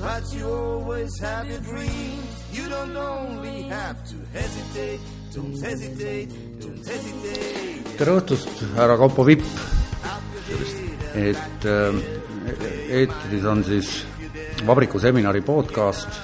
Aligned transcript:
But 0.00 0.24
you 0.32 0.46
always 0.46 1.18
have 1.20 1.48
your 1.48 1.60
dreams. 1.60 2.28
You 2.52 2.68
don't 2.68 2.96
only 2.96 3.62
have 3.62 3.96
to 4.10 4.16
hesitate, 4.32 5.00
don't 5.34 5.56
hesitate, 5.60 6.28
don't 6.60 6.84
hesitate. 6.84 7.96
tere 7.96 8.12
õhtust, 8.20 8.50
härra 8.76 8.98
Kaupo 9.00 9.24
Vipp! 9.24 9.44
et 11.16 11.64
äh, 11.64 11.96
eetris 12.92 13.44
on 13.48 13.62
siis 13.64 13.88
Vabriku 14.66 15.00
seminari 15.00 15.40
podcast 15.44 16.20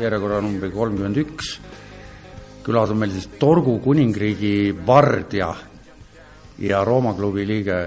järjekorra 0.00 0.42
number 0.44 0.70
kolmkümmend 0.70 1.16
üks. 1.24 1.56
külas 2.66 2.90
on 2.90 3.00
meil 3.00 3.12
siis 3.14 3.28
Torgu 3.38 3.78
kuningriigi 3.80 4.74
vardja 4.86 5.54
ja 6.58 6.84
Rooma 6.84 7.14
klubi 7.14 7.46
liige 7.46 7.80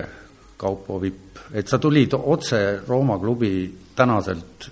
Kaupo 0.58 1.00
Vipp. 1.02 1.38
et 1.54 1.68
sa 1.68 1.78
tulid 1.78 2.14
otse 2.14 2.80
Rooma 2.88 3.20
klubi 3.20 3.70
tänaselt, 3.96 4.72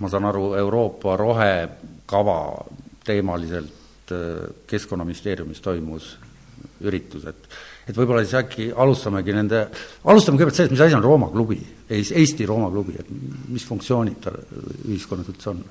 ma 0.00 0.10
saan 0.10 0.28
aru, 0.28 0.52
Euroopa 0.58 1.16
rohekava 1.16 2.38
teemaliselt 3.04 4.12
äh, 4.12 4.48
Keskkonnaministeeriumis 4.66 5.60
toimus 5.64 6.16
üritus, 6.84 7.26
et 7.26 7.48
et 7.88 7.96
võib-olla 7.96 8.20
siis 8.20 8.36
äkki 8.36 8.66
alustamegi 8.76 9.32
nende, 9.32 9.62
alustame 10.12 10.36
kõigepealt 10.36 10.58
sellest, 10.58 10.74
mis 10.74 10.82
asi 10.84 10.96
on 10.98 11.04
Rooma 11.04 11.30
klubi, 11.32 11.56
Eesti 11.88 12.46
Rooma 12.48 12.68
klubi, 12.72 12.98
et 13.00 13.08
mis 13.48 13.64
funktsioonid 13.64 14.18
tal 14.26 14.36
ühiskonnas 14.84 15.30
üldse 15.32 15.52
on? 15.54 15.62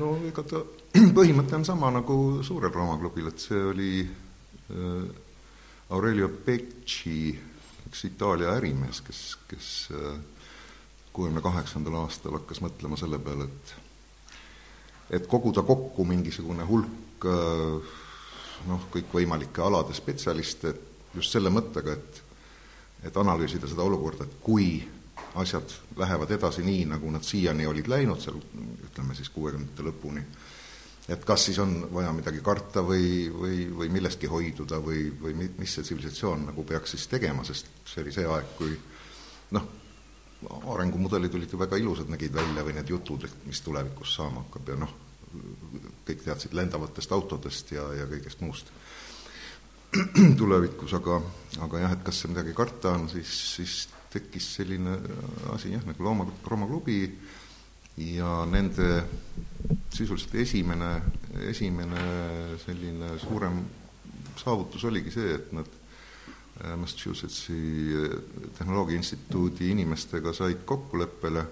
no 0.00 0.14
ega 0.26 0.42
ta 0.48 0.62
põhimõte 1.18 1.54
on 1.58 1.66
sama 1.68 1.92
nagu 1.94 2.16
suurel 2.46 2.72
Rooma 2.74 2.98
klubil, 2.98 3.30
et 3.30 3.46
see 3.46 3.62
oli 3.70 3.92
äh, 4.02 5.04
Aurelio 5.94 6.32
Becci, 6.46 7.30
üks 7.86 8.06
Itaalia 8.08 8.56
ärimees, 8.58 9.04
kes, 9.06 9.22
kes 9.46 9.70
kuuekümne 11.14 11.42
kaheksandal 11.44 12.00
aastal 12.02 12.34
hakkas 12.40 12.60
mõtlema 12.64 12.98
selle 12.98 13.20
peale, 13.22 13.46
et 13.46 13.74
et 15.14 15.26
koguda 15.30 15.62
kokku 15.62 16.04
mingisugune 16.08 16.64
hulk 16.66 17.26
äh, 17.28 17.94
noh, 18.68 18.88
kõikvõimalike 18.92 19.62
alade 19.62 19.94
spetsialiste, 19.94 20.74
just 21.14 21.34
selle 21.34 21.52
mõttega, 21.54 21.94
et 21.94 22.22
et 23.04 23.16
analüüsida 23.20 23.68
seda 23.68 23.84
olukorda, 23.84 24.24
et 24.24 24.38
kui 24.40 24.78
asjad 25.36 25.74
lähevad 26.00 26.30
edasi 26.32 26.62
nii, 26.64 26.86
nagu 26.94 27.10
nad 27.12 27.24
siiani 27.26 27.66
olid 27.68 27.88
läinud, 27.90 28.20
seal 28.22 28.38
ütleme 28.86 29.16
siis 29.18 29.28
kuuekümnendate 29.34 29.84
lõpuni, 29.84 30.22
et 31.12 31.24
kas 31.28 31.44
siis 31.50 31.58
on 31.60 31.74
vaja 31.92 32.14
midagi 32.16 32.40
karta 32.42 32.80
või, 32.86 33.28
või, 33.28 33.58
või 33.76 33.90
millestki 33.92 34.30
hoiduda 34.30 34.80
või, 34.80 35.10
või 35.20 35.36
mis 35.36 35.76
see 35.76 35.84
tsivilisatsioon 35.84 36.48
nagu 36.48 36.64
peaks 36.64 36.96
siis 36.96 37.06
tegema, 37.12 37.44
sest 37.44 37.68
see 37.84 38.00
oli 38.06 38.14
see 38.14 38.24
aeg, 38.24 38.54
kui 38.56 38.72
noh, 39.58 39.68
arengumudelid 40.74 41.34
olid 41.34 41.52
ju 41.52 41.58
väga 41.58 41.78
ilusad, 41.80 42.10
nägid 42.12 42.34
välja, 42.34 42.64
või 42.66 42.76
need 42.76 42.90
jutud, 42.90 43.24
et 43.24 43.46
mis 43.48 43.60
tulevikus 43.64 44.14
saama 44.18 44.44
hakkab 44.44 44.72
ja 44.72 44.78
noh, 44.80 44.94
kõik 46.06 46.24
teadsid 46.24 46.54
lendavatest 46.54 47.12
autodest 47.12 47.72
ja, 47.74 47.86
ja 47.98 48.06
kõigest 48.10 48.42
muust 48.44 48.70
tulevikus, 50.40 50.94
aga, 50.98 51.20
aga 51.64 51.84
jah, 51.84 51.94
et 51.96 52.04
kas 52.06 52.22
see 52.22 52.32
midagi 52.32 52.54
karta 52.56 52.94
on, 52.98 53.08
siis, 53.12 53.30
siis 53.56 53.76
tekkis 54.14 54.50
selline 54.58 54.98
asi 55.54 55.72
jah, 55.74 55.82
nagu 55.86 56.04
Looma, 56.06 56.26
Rooma 56.46 56.68
klubi 56.70 56.98
ja 57.96 58.42
nende 58.50 59.04
sisuliselt 59.94 60.34
esimene, 60.42 60.90
esimene 61.50 62.04
selline 62.64 63.14
suurem 63.22 63.62
saavutus 64.38 64.84
oligi 64.84 65.14
see, 65.14 65.34
et 65.38 65.52
nad 65.54 65.68
Massachusettsi 66.76 67.56
Tehnoloogia 68.58 68.96
Instituudi 68.96 69.72
inimestega 69.74 70.32
said 70.32 70.62
kokkuleppele 70.64 71.42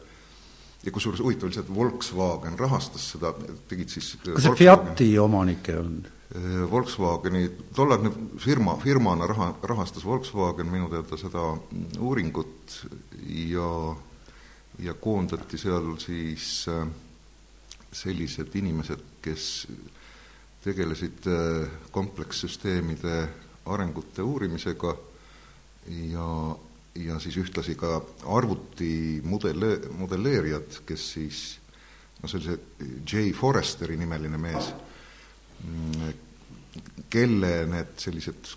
ja 0.85 0.93
kusjuures 0.93 1.21
huvitav 1.23 1.49
oli 1.49 1.57
see, 1.57 1.63
et 1.65 1.75
Volkswagen 1.75 2.59
rahastas 2.59 3.13
seda, 3.15 3.33
tegid 3.71 3.93
siis 3.93 4.15
kas 4.23 4.47
see 4.47 4.59
Fiati 4.65 5.09
omanik 5.19 5.71
ei 5.71 5.79
olnud? 5.81 6.11
Volkswageni, 6.71 7.43
tolleaegne 7.77 8.11
firma, 8.41 8.79
firmana 8.81 9.27
raha, 9.29 9.51
rahastas 9.69 10.05
Volkswagen 10.05 10.71
minu 10.73 10.89
teada 10.89 11.19
seda 11.21 11.51
uuringut 12.01 12.79
ja, 13.51 13.69
ja 14.81 14.95
koondati 14.95 15.61
seal 15.61 15.93
siis 16.01 16.65
äh, 16.73 16.87
sellised 17.93 18.57
inimesed, 18.57 19.05
kes 19.23 19.49
tegelesid 20.65 21.29
äh, 21.29 21.69
komplekssüsteemide 21.93 23.27
arengute 23.67 24.23
uurimisega 24.23 24.97
ja, 26.11 26.57
ja 26.95 27.19
siis 27.23 27.37
ühtlasi 27.37 27.75
ka 27.79 28.01
arvutimudelle-, 28.39 29.93
modelleerijad, 29.99 30.83
kes 30.87 31.13
siis 31.19 31.43
no 32.23 32.29
sellise 32.29 32.59
J. 32.81 33.31
Foresteri 33.37 33.97
nimeline 33.97 34.39
mees 34.39 34.73
kelle 37.13 37.53
need 37.69 37.95
sellised 38.01 38.55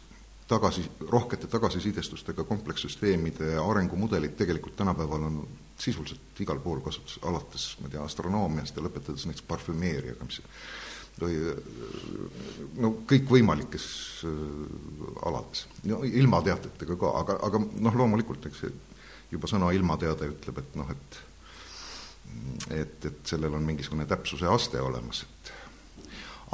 tagasi, 0.48 0.86
rohkete 1.10 1.48
tagasisidestustega 1.52 2.46
komplekssüsteemide 2.48 3.56
arengumudelid 3.58 4.36
tegelikult 4.38 4.76
tänapäeval 4.76 5.24
on 5.28 5.40
sisuliselt 5.80 6.40
igal 6.40 6.60
pool 6.64 6.80
kasutusel, 6.86 7.26
alates 7.28 7.66
ma 7.82 7.90
ei 7.90 7.96
tea, 7.96 8.04
astronoomiast 8.06 8.78
ja 8.78 8.86
lõpetades 8.86 9.26
näiteks 9.28 9.48
parfümeeriaga, 9.50 10.28
mis 10.28 10.42
või 11.22 11.38
no 12.82 12.92
kõikvõimalikes 13.08 13.86
äh, 14.28 14.34
alades, 15.28 15.66
no 15.88 16.02
ilmateadetega 16.04 16.98
ka, 17.00 17.14
aga, 17.22 17.38
aga 17.48 17.62
noh, 17.64 18.02
loomulikult 18.02 18.50
eks 18.50 18.66
juba 19.32 19.50
sõna 19.50 19.72
ilmateade 19.76 20.28
ütleb, 20.34 20.62
et 20.62 20.76
noh, 20.80 20.92
et 20.92 21.22
et, 22.74 23.06
et 23.06 23.20
sellel 23.30 23.54
on 23.56 23.64
mingisugune 23.64 24.08
täpsuse 24.10 24.48
aste 24.50 24.82
olemas, 24.82 25.22
et 25.24 25.52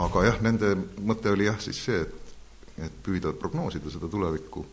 aga 0.03 0.25
jah, 0.27 0.41
nende 0.45 0.75
mõte 1.01 1.31
oli 1.31 1.47
jah 1.47 1.57
siis 1.63 1.79
see, 1.88 2.01
et, 2.03 2.35
et 2.88 2.99
püüda 3.05 3.33
prognoosida 3.39 3.91
seda 3.91 4.09
tulevikku 4.11 4.66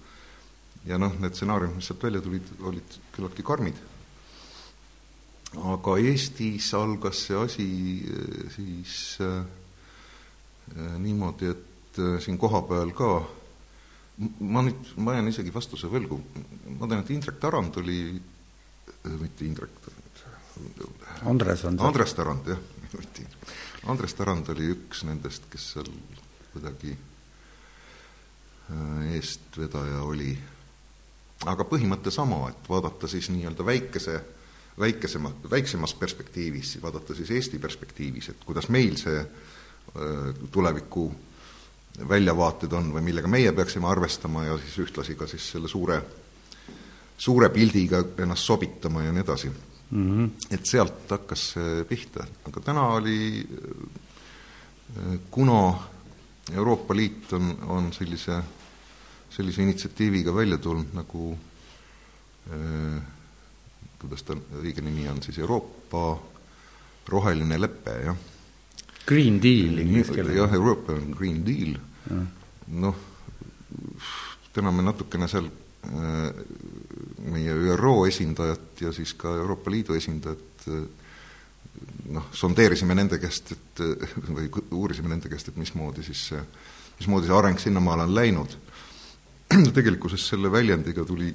ja 0.88 0.98
noh, 1.00 1.14
need 1.20 1.36
stsenaariumid, 1.36 1.78
mis 1.78 1.88
sealt 1.90 2.04
välja 2.04 2.20
tulid, 2.24 2.50
olid 2.64 2.98
küllaltki 3.14 3.44
karmid. 3.46 3.80
aga 5.72 5.96
Eestis 6.04 6.68
algas 6.76 7.24
see 7.24 7.38
asi 7.40 7.68
eh, 8.04 8.50
siis 8.52 8.94
äh, 9.24 9.40
niimoodi, 10.98 11.46
et 11.54 11.98
äh, 11.98 12.20
siin 12.22 12.38
kohapeal 12.38 12.90
ka 12.96 13.10
ma 14.40 14.62
nüüd, 14.66 14.94
ma 14.98 15.14
jään 15.14 15.28
isegi 15.30 15.52
vastuse 15.54 15.86
võlgu, 15.90 16.18
ma 16.78 16.88
tean, 16.88 17.00
et 17.04 17.10
Indrek 17.14 17.38
Tarand 17.42 17.76
oli, 17.78 17.98
mitte 19.20 19.44
Indrek, 19.46 19.70
Andres 21.28 21.62
on 21.68 21.74
see. 21.78 21.86
Andres 21.86 22.14
Tarand, 22.18 22.44
jah, 22.50 22.58
mitte 22.98 23.22
Indrek 23.22 23.38
Andres 23.88 24.14
Tarand 24.18 24.48
oli 24.52 24.66
üks 24.74 25.04
nendest, 25.06 25.42
kes 25.52 25.64
seal 25.74 25.88
kuidagi 26.52 26.92
äh, 26.92 26.98
eestvedaja 29.16 30.00
oli. 30.04 30.32
aga 31.46 31.64
põhimõte 31.70 32.10
sama, 32.10 32.48
et 32.50 32.68
vaadata 32.68 33.06
siis 33.06 33.28
nii-öelda 33.30 33.64
väikese, 33.64 34.24
väikesema, 34.78 35.30
väiksemas 35.50 35.94
perspektiivis, 35.94 36.82
vaadata 36.82 37.14
siis 37.14 37.30
Eesti 37.30 37.58
perspektiivis, 37.62 38.28
et 38.32 38.44
kuidas 38.44 38.68
meil 38.74 38.96
see 38.98 39.20
äh, 39.22 39.28
tuleviku 40.52 41.08
väljavaated 42.08 42.72
on 42.78 42.92
või 42.94 43.02
millega 43.08 43.30
meie 43.30 43.52
peaksime 43.52 43.88
arvestama 43.90 44.44
ja 44.44 44.58
siis 44.60 44.76
ühtlasi 44.84 45.16
ka 45.18 45.26
siis 45.26 45.46
selle 45.54 45.68
suure, 45.68 45.98
suure 47.18 47.48
pildiga 47.50 48.02
ennast 48.22 48.46
sobitama 48.46 49.02
ja 49.02 49.12
nii 49.12 49.24
edasi 49.24 49.50
mm. 49.50 50.04
-hmm. 50.04 50.30
et 50.54 50.66
sealt 50.66 51.10
hakkas 51.10 51.50
see 51.54 51.84
pihta, 51.88 52.26
aga 52.46 52.60
täna 52.60 52.86
oli, 53.00 53.48
kuna 55.30 55.60
Euroopa 56.54 56.96
Liit 56.96 57.32
on, 57.32 57.58
on 57.66 57.92
sellise, 57.92 58.42
sellise 59.30 59.62
initsiatiiviga 59.62 60.34
välja 60.34 60.58
tulnud 60.58 60.94
nagu 60.94 61.38
eh, 62.52 63.02
kuidas 63.98 64.22
ta 64.22 64.36
õige 64.62 64.82
nimi 64.84 65.08
on 65.10 65.22
siis, 65.22 65.38
Euroopa 65.42 66.18
roheline 67.08 67.58
lepe, 67.60 67.94
jah. 68.04 68.16
Green 69.08 69.38
Deal 69.40 69.78
inglise 69.84 70.12
keeles. 70.12 70.36
jah, 70.36 70.54
European 70.54 71.10
Green 71.16 71.40
Deal, 71.46 71.76
noh, 72.76 72.96
täna 74.52 74.72
me 74.74 74.84
natukene 74.84 75.28
seal 75.30 75.48
meie 77.32 77.54
ÜRO 77.72 78.02
esindajat 78.08 78.82
ja 78.84 78.92
siis 78.92 79.14
ka 79.16 79.32
Euroopa 79.38 79.72
Liidu 79.72 79.96
esindajat 79.96 80.68
noh, 82.12 82.28
sondeerisime 82.34 82.96
nende 82.98 83.18
käest, 83.22 83.52
et 83.54 83.82
või 84.28 84.48
uurisime 84.76 85.10
nende 85.12 85.30
käest, 85.30 85.50
et 85.50 85.60
mismoodi 85.60 86.04
siis 86.06 86.28
see, 86.32 86.40
mismoodi 87.00 87.28
see 87.28 87.36
areng 87.36 87.60
sinnamaale 87.62 88.08
on 88.08 88.14
läinud. 88.16 88.56
tegelikkuses 89.78 90.26
selle 90.32 90.50
väljendiga 90.52 91.04
tuli, 91.08 91.30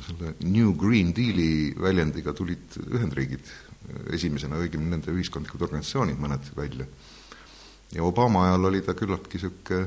selle 0.00 0.34
New 0.46 0.72
Green 0.78 1.12
Deali 1.16 1.74
väljendiga 1.80 2.32
tulid 2.36 2.78
Ühendriigid 2.88 3.52
esimesena, 4.14 4.60
õigemini 4.60 4.94
nende 4.94 5.12
ühiskondlikud 5.14 5.66
organisatsioonid 5.66 6.20
mõned 6.20 6.52
välja. 6.56 6.86
Ja 7.94 8.04
Obama 8.04 8.44
ajal 8.46 8.64
oli 8.70 8.82
ta 8.86 8.94
küllaltki 8.94 9.38
niisugune 9.38 9.86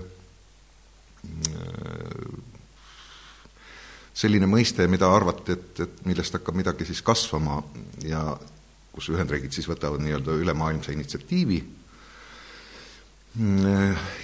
selline 4.13 4.47
mõiste, 4.49 4.85
mida 4.91 5.09
arvati, 5.09 5.55
et, 5.55 5.79
et 5.85 6.03
millest 6.05 6.35
hakkab 6.37 6.57
midagi 6.57 6.85
siis 6.85 7.01
kasvama 7.05 7.61
ja 8.05 8.21
kus 8.93 9.09
Ühendriigid 9.09 9.55
siis 9.55 9.67
võtavad 9.69 10.03
nii-öelda 10.03 10.35
ülemaailmse 10.37 10.93
initsiatiivi. 10.93 11.63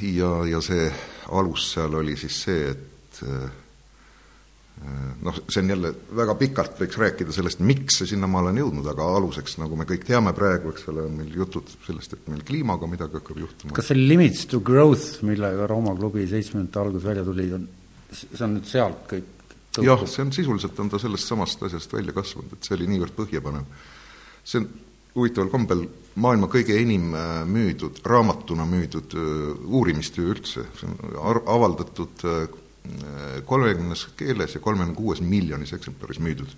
Ja, 0.06 0.30
ja 0.46 0.60
see 0.62 0.86
alus 1.34 1.72
seal 1.74 1.96
oli 1.98 2.14
siis 2.22 2.44
see, 2.46 2.70
et 2.70 3.24
noh, 5.26 5.40
see 5.52 5.64
on 5.64 5.74
jälle, 5.74 5.92
väga 6.16 6.36
pikalt 6.40 6.78
võiks 6.80 7.00
rääkida 7.02 7.34
sellest, 7.36 7.60
miks 7.66 8.00
see 8.00 8.12
sinnamaale 8.14 8.54
on 8.54 8.62
jõudnud, 8.62 8.88
aga 8.92 9.08
aluseks, 9.18 9.58
nagu 9.60 9.76
me 9.80 9.88
kõik 9.90 10.06
teame 10.08 10.32
praegu, 10.38 10.72
eks 10.74 10.88
ole, 10.92 11.04
on 11.10 11.18
meil 11.20 11.34
jutud 11.36 11.68
sellest, 11.86 12.16
et 12.16 12.30
meil 12.32 12.46
kliimaga 12.48 12.88
midagi 12.88 13.20
hakkab 13.20 13.42
juhtuma. 13.44 13.76
kas 13.76 13.92
see 13.92 14.00
Limits 14.00 14.46
to 14.52 14.62
Growth, 14.66 15.20
millega 15.28 15.68
Rooma 15.70 15.96
klubi 15.98 16.24
seitsmekümnendate 16.32 16.84
alguses 16.84 17.10
välja 17.12 17.28
tuli, 17.28 17.50
on, 17.58 17.68
see 18.14 18.46
on 18.46 18.56
nüüd 18.56 18.70
sealt 18.70 19.04
kõik 19.12 19.36
jah, 19.84 20.06
see 20.10 20.26
on 20.26 20.32
sisuliselt, 20.36 20.80
on 20.80 20.92
ta 20.92 21.00
sellest 21.02 21.30
samast 21.30 21.64
asjast 21.68 21.94
välja 21.94 22.16
kasvanud, 22.16 22.56
et 22.56 22.68
see 22.68 22.78
oli 22.78 22.88
niivõrd 22.90 23.16
põhjapanev. 23.18 23.68
see 24.44 24.64
on 24.64 24.70
huvitaval 25.16 25.52
kombel 25.52 25.84
maailma 26.20 26.50
kõige 26.52 26.78
enim 26.80 27.14
äh, 27.18 27.44
müüdud, 27.50 28.02
raamatuna 28.06 28.66
müüdud 28.70 29.16
äh, 29.18 29.28
uurimistöö 29.68 30.34
üldse, 30.34 30.66
see 30.80 30.90
on 30.90 31.44
avaldatud 31.46 32.26
äh, 32.26 32.59
kolmekümnes 33.46 34.08
keeles 34.18 34.56
ja 34.56 34.62
kolmekümne 34.64 34.96
kuues 34.98 35.22
miljonis 35.22 35.74
eksemplaris 35.74 36.20
müüdud. 36.24 36.52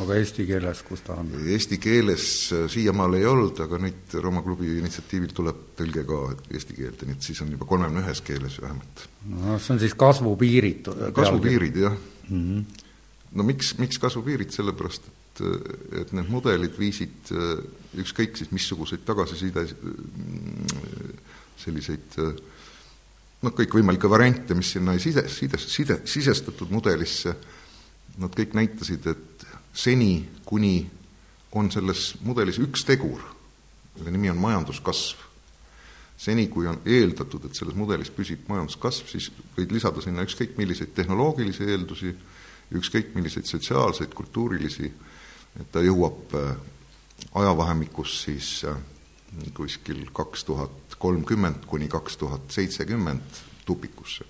aga 0.00 0.14
eesti 0.20 0.46
keeles, 0.46 0.82
kus 0.86 1.00
ta 1.02 1.16
on? 1.18 1.32
Eesti 1.50 1.78
keeles 1.82 2.24
siiamaale 2.70 3.18
ei 3.18 3.26
olnud, 3.26 3.58
aga 3.64 3.80
nüüd 3.82 4.14
Rooma 4.22 4.42
klubi 4.46 4.76
initsiatiivil 4.78 5.32
tuleb 5.34 5.64
tõlge 5.78 6.04
ka 6.06 6.20
eesti 6.54 6.76
keelde, 6.76 7.08
nii 7.08 7.18
et 7.18 7.26
siis 7.26 7.40
on 7.42 7.50
juba 7.50 7.66
kolmekümne 7.66 8.04
ühes 8.04 8.22
keeles 8.26 8.60
vähemalt. 8.62 9.08
no 9.34 9.58
see 9.58 9.74
on 9.74 9.82
siis 9.82 9.96
kasvupiirid? 9.98 10.92
kasvupiirid, 11.16 11.80
jah 11.86 11.96
mm. 12.28 12.44
-hmm. 12.44 12.84
no 13.34 13.48
miks, 13.50 13.74
miks 13.82 13.98
kasvupiirid, 13.98 14.54
sellepärast 14.54 15.10
et, 15.10 15.44
et 16.02 16.12
need 16.12 16.30
mudelid 16.30 16.78
viisid 16.78 17.34
ükskõik 17.98 18.38
siis 18.38 18.54
missuguseid 18.54 19.02
tagasiside, 19.04 19.66
selliseid 21.58 22.20
noh, 23.40 23.54
kõikvõimalikke 23.56 24.10
variante, 24.10 24.54
mis 24.56 24.74
sinna 24.76 24.96
side, 25.00 25.24
side, 25.32 25.60
side, 25.60 26.00
sisestatud 26.08 26.72
mudelisse, 26.74 27.34
nad 28.20 28.34
kõik 28.36 28.56
näitasid, 28.58 29.06
et 29.10 29.46
seni, 29.72 30.12
kuni 30.44 30.82
on 31.56 31.70
selles 31.72 32.14
mudelis 32.26 32.60
üks 32.62 32.84
tegur, 32.86 33.22
mille 33.96 34.12
nimi 34.14 34.30
on 34.32 34.40
majanduskasv, 34.42 35.26
seni, 36.20 36.46
kui 36.52 36.68
on 36.68 36.82
eeldatud, 36.84 37.46
et 37.48 37.56
selles 37.56 37.76
mudelis 37.78 38.12
püsib 38.12 38.44
majanduskasv, 38.50 39.08
siis 39.08 39.30
võid 39.56 39.72
lisada 39.72 40.02
sinna 40.04 40.26
ükskõik 40.26 40.58
milliseid 40.60 40.92
tehnoloogilisi 40.96 41.70
eeldusi, 41.70 42.12
ükskõik 42.76 43.14
milliseid 43.16 43.48
sotsiaalseid, 43.48 44.12
kultuurilisi, 44.14 44.90
et 45.58 45.72
ta 45.72 45.82
jõuab 45.82 46.36
äh, 46.38 46.52
ajavahemikus 47.40 48.20
siis 48.26 48.52
äh, 48.68 48.76
kuskil 49.56 50.04
kaks 50.14 50.44
tuhat 50.44 50.89
kolmkümmend 51.00 51.64
kuni 51.66 51.88
kaks 51.88 52.20
tuhat 52.20 52.52
seitsekümmend 52.52 53.42
tupikusse. 53.66 54.24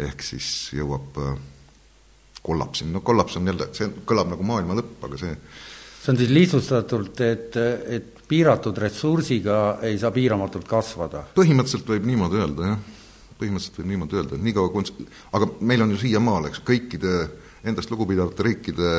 ehk 0.00 0.22
siis 0.24 0.46
jõuab 0.72 1.18
äh, 1.20 1.34
kollapsini, 2.42 2.92
no 2.92 3.00
kollaps 3.04 3.36
on 3.36 3.46
jälle, 3.46 3.68
see 3.76 3.90
kõlab 4.08 4.32
nagu 4.32 4.46
maailma 4.46 4.78
lõpp, 4.78 5.04
aga 5.08 5.20
see 5.20 5.36
see 6.02 6.10
on 6.10 6.18
siis 6.18 6.32
lihtsustatult, 6.34 7.20
et, 7.22 7.56
et 7.86 8.22
piiratud 8.28 8.78
ressursiga 8.82 9.58
ei 9.86 9.98
saa 10.00 10.10
piiramatult 10.14 10.66
kasvada? 10.68 11.26
põhimõtteliselt 11.36 11.92
võib 11.94 12.08
niimoodi 12.08 12.40
öelda, 12.40 12.72
jah. 12.72 12.80
põhimõtteliselt 13.38 13.78
võib 13.78 13.90
niimoodi 13.92 14.18
öelda, 14.18 14.38
et 14.38 14.46
niikaua 14.48 14.72
kui 14.74 15.06
aga 15.38 15.50
meil 15.60 15.84
on 15.84 15.94
ju 15.94 16.00
siiamaale, 16.02 16.50
eks, 16.50 16.64
kõikide 16.66 17.12
endast 17.68 17.92
lugupidavate 17.94 18.48
riikide 18.48 18.94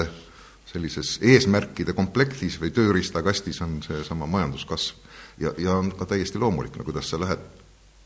sellises 0.66 1.18
eesmärkide 1.22 1.94
komplektis 1.94 2.60
või 2.62 2.72
tööriistakastis 2.74 3.62
on 3.66 3.82
seesama 3.86 4.26
majanduskasv. 4.26 4.96
ja, 5.40 5.54
ja 5.58 5.76
on 5.78 5.92
ka 5.98 6.06
täiesti 6.06 6.40
loomulik, 6.40 6.78
no 6.78 6.84
kuidas 6.84 7.10
sa 7.10 7.20
lähed 7.20 7.40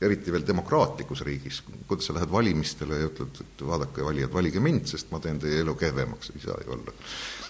eriti 0.02 0.32
veel 0.32 0.46
demokraatlikus 0.48 1.24
riigis, 1.26 1.64
kuidas 1.88 2.06
sa 2.08 2.14
lähed 2.14 2.32
valimistele 2.32 3.02
ja 3.02 3.10
ütled, 3.10 3.42
et 3.42 3.66
vaadake, 3.66 4.06
valijad, 4.06 4.34
valige 4.34 4.62
mind, 4.62 4.86
sest 4.88 5.12
ma 5.12 5.20
teen 5.20 5.40
teie 5.42 5.64
elu 5.64 5.74
kehvemaks, 5.76 6.32
ei 6.36 6.44
saa 6.44 6.60
ju 6.66 6.76
olla 6.78 6.94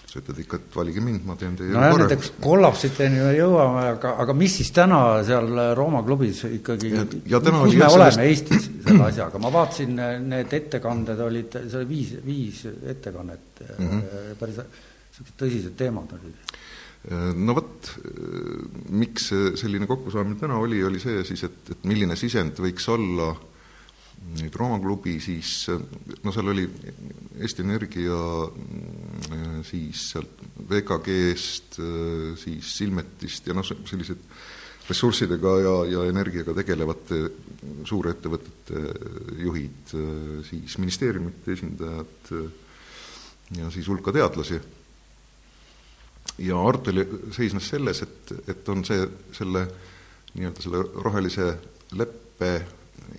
sa 0.08 0.22
ütled 0.22 0.38
ikka, 0.40 0.56
et 0.56 0.76
valige 0.78 1.02
mind, 1.04 1.24
ma 1.28 1.34
teen 1.36 1.56
teie 1.58 1.72
nojah, 1.74 1.98
nendeks 2.00 2.30
kollapsiteni 2.40 3.20
me 3.20 3.32
jõuame, 3.36 3.82
aga, 3.92 4.14
aga 4.24 4.36
mis 4.36 4.54
siis 4.60 4.70
täna 4.72 5.00
seal 5.28 5.50
Rooma 5.76 6.00
klubis 6.06 6.40
ikkagi, 6.48 6.92
kus 7.28 7.42
me 7.44 7.90
oleme 7.90 8.14
sellest... 8.16 8.22
Eestis 8.24 8.68
selle 8.86 9.04
asjaga, 9.10 9.40
ma 9.44 9.52
vaatasin, 9.52 10.00
need 10.30 10.54
ettekanded 10.56 11.20
olid, 11.26 11.58
see 11.66 11.80
oli 11.82 11.90
viis, 11.90 12.14
viis 12.24 12.62
ettekannet 12.94 13.64
mm, 13.66 13.90
-hmm. 13.90 14.38
päris 14.40 14.62
niisugused 15.18 15.38
tõsised 15.40 15.76
teemad 15.78 16.14
olid. 16.18 16.56
No 17.38 17.54
vot, 17.54 17.92
miks 18.90 19.28
selline 19.60 19.86
kokkusaamine 19.88 20.36
täna 20.40 20.58
oli, 20.58 20.80
oli 20.84 20.98
see 21.00 21.22
siis, 21.24 21.44
et, 21.46 21.70
et 21.72 21.86
milline 21.88 22.16
sisend 22.18 22.58
võiks 22.60 22.88
olla 22.90 23.28
äh, 23.30 23.44
nüüd 24.18 24.56
Rooma 24.58 24.78
klubi, 24.82 25.16
siis 25.22 25.68
no 26.24 26.32
seal 26.34 26.50
oli 26.52 26.66
Eesti 27.38 27.64
Energia, 27.64 28.18
siis 29.66 30.04
sealt 30.12 30.42
VKG-st, 30.68 31.78
siis 32.42 32.72
Silmetist 32.80 33.48
ja 33.48 33.56
noh, 33.56 33.66
sellised 33.66 34.24
ressurssidega 34.88 35.52
ja, 35.62 35.74
ja 35.92 36.06
energiaga 36.08 36.54
tegelevate 36.56 37.20
suurettevõtete 37.88 38.82
juhid, 39.44 39.94
siis 40.48 40.78
ministeeriumite 40.80 41.54
esindajad 41.54 42.32
ja 43.58 43.70
siis 43.72 43.88
hulka 43.88 44.12
teadlasi. 44.16 44.60
Ja 46.38 46.58
arutelu 46.68 47.04
seisnes 47.34 47.68
selles, 47.68 48.02
et, 48.02 48.32
et 48.48 48.68
on 48.68 48.84
see, 48.86 49.06
selle 49.34 49.64
nii-öelda 50.34 50.62
selle 50.62 50.82
rohelise 51.04 51.48
leppe 51.98 52.52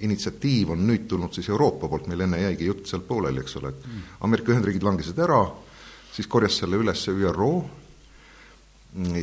initsiatiiv 0.06 0.76
on 0.76 0.86
nüüd 0.88 1.08
tulnud 1.10 1.34
siis 1.34 1.50
Euroopa 1.50 1.90
poolt, 1.90 2.08
meil 2.08 2.24
enne 2.26 2.40
jäigi 2.44 2.70
jutt 2.70 2.88
seal 2.90 3.02
pooleli, 3.08 3.42
eks 3.44 3.58
ole, 3.60 3.74
et 3.74 3.88
mm. 3.88 4.08
Ameerika 4.28 4.54
Ühendriigid 4.54 4.86
langesid 4.86 5.20
ära, 5.24 5.42
siis 6.14 6.30
korjas 6.30 6.60
selle 6.62 6.80
üles 6.80 7.06
ÜRO 7.10 7.52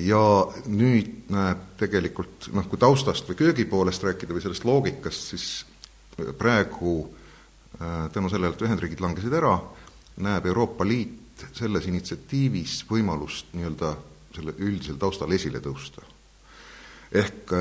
ja 0.07 0.23
nüüd 0.71 1.31
näeb 1.35 1.63
tegelikult 1.79 2.51
noh, 2.55 2.67
kui 2.71 2.79
taustast 2.79 3.29
või 3.31 3.39
köögipoolest 3.41 4.05
rääkida 4.07 4.35
või 4.35 4.45
sellest 4.45 4.67
loogikast, 4.67 5.33
siis 5.33 5.47
praegu 6.39 6.99
äh, 7.81 8.07
tänu 8.15 8.31
sellele, 8.33 8.55
et 8.55 8.67
Ühendriigid 8.67 9.03
langesid 9.03 9.35
ära, 9.35 9.57
näeb 10.23 10.47
Euroopa 10.53 10.87
Liit 10.87 11.23
selles 11.57 11.87
initsiatiivis 11.91 12.85
võimalust 12.91 13.53
nii-öelda 13.57 13.97
selle 14.37 14.55
üldisel 14.59 14.99
taustal 15.01 15.33
esile 15.33 15.61
tõusta. 15.65 16.03
ehk 17.13 17.53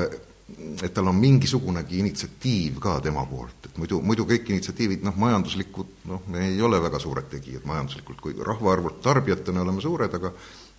et 0.82 0.92
tal 0.94 1.08
on 1.10 1.16
mingisugunegi 1.18 1.98
initsiatiiv 1.98 2.78
ka 2.82 3.00
tema 3.02 3.24
poolt, 3.26 3.66
et 3.66 3.78
muidu, 3.82 3.98
muidu 4.06 4.26
kõik 4.28 4.52
initsiatiivid, 4.52 5.02
noh, 5.06 5.16
majanduslikud, 5.18 5.88
noh, 6.06 6.22
me 6.30 6.44
ei 6.52 6.60
ole 6.62 6.78
väga 6.82 7.00
suured 7.02 7.26
tegijad 7.32 7.66
majanduslikult, 7.66 8.20
kui 8.22 8.36
rahvaarvult 8.46 9.00
tarbijatena 9.02 9.64
oleme 9.64 9.82
suured, 9.82 10.14
aga 10.14 10.30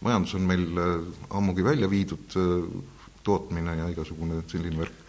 majandus 0.08 0.38
on 0.40 0.48
meil 0.48 0.80
äh, 0.84 0.94
ammugi 1.36 1.66
välja 1.68 1.90
viidud, 1.92 2.38
äh, 2.40 2.94
tootmine 3.28 3.76
ja 3.82 3.90
igasugune 3.92 4.40
selline 4.48 4.86
värk 4.86 5.04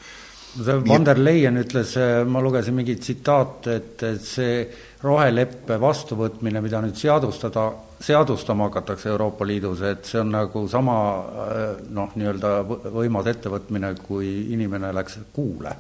see 0.59 0.89
Van 0.89 1.05
der 1.05 1.19
Leyen 1.19 1.61
ütles, 1.61 1.95
äh, 1.97 2.25
ma 2.27 2.41
lugesin 2.43 2.75
mingit 2.75 3.03
tsitaate, 3.05 3.75
et, 3.77 4.03
et 4.03 4.25
see 4.25 4.63
roheleppe 5.03 5.77
vastuvõtmine, 5.81 6.61
mida 6.63 6.81
nüüd 6.83 6.97
seadustada, 6.99 7.69
seadustama 8.03 8.67
hakatakse 8.69 9.11
Euroopa 9.13 9.47
Liidus, 9.47 9.83
et 9.87 10.09
see 10.09 10.21
on 10.21 10.33
nagu 10.35 10.65
sama 10.71 10.97
äh, 11.45 11.67
noh, 11.95 12.15
nii-öelda 12.19 12.55
võimas 12.95 13.31
ettevõtmine, 13.31 13.93
kui 14.03 14.31
inimene 14.55 14.91
läks 14.95 15.21
kuule. 15.35 15.77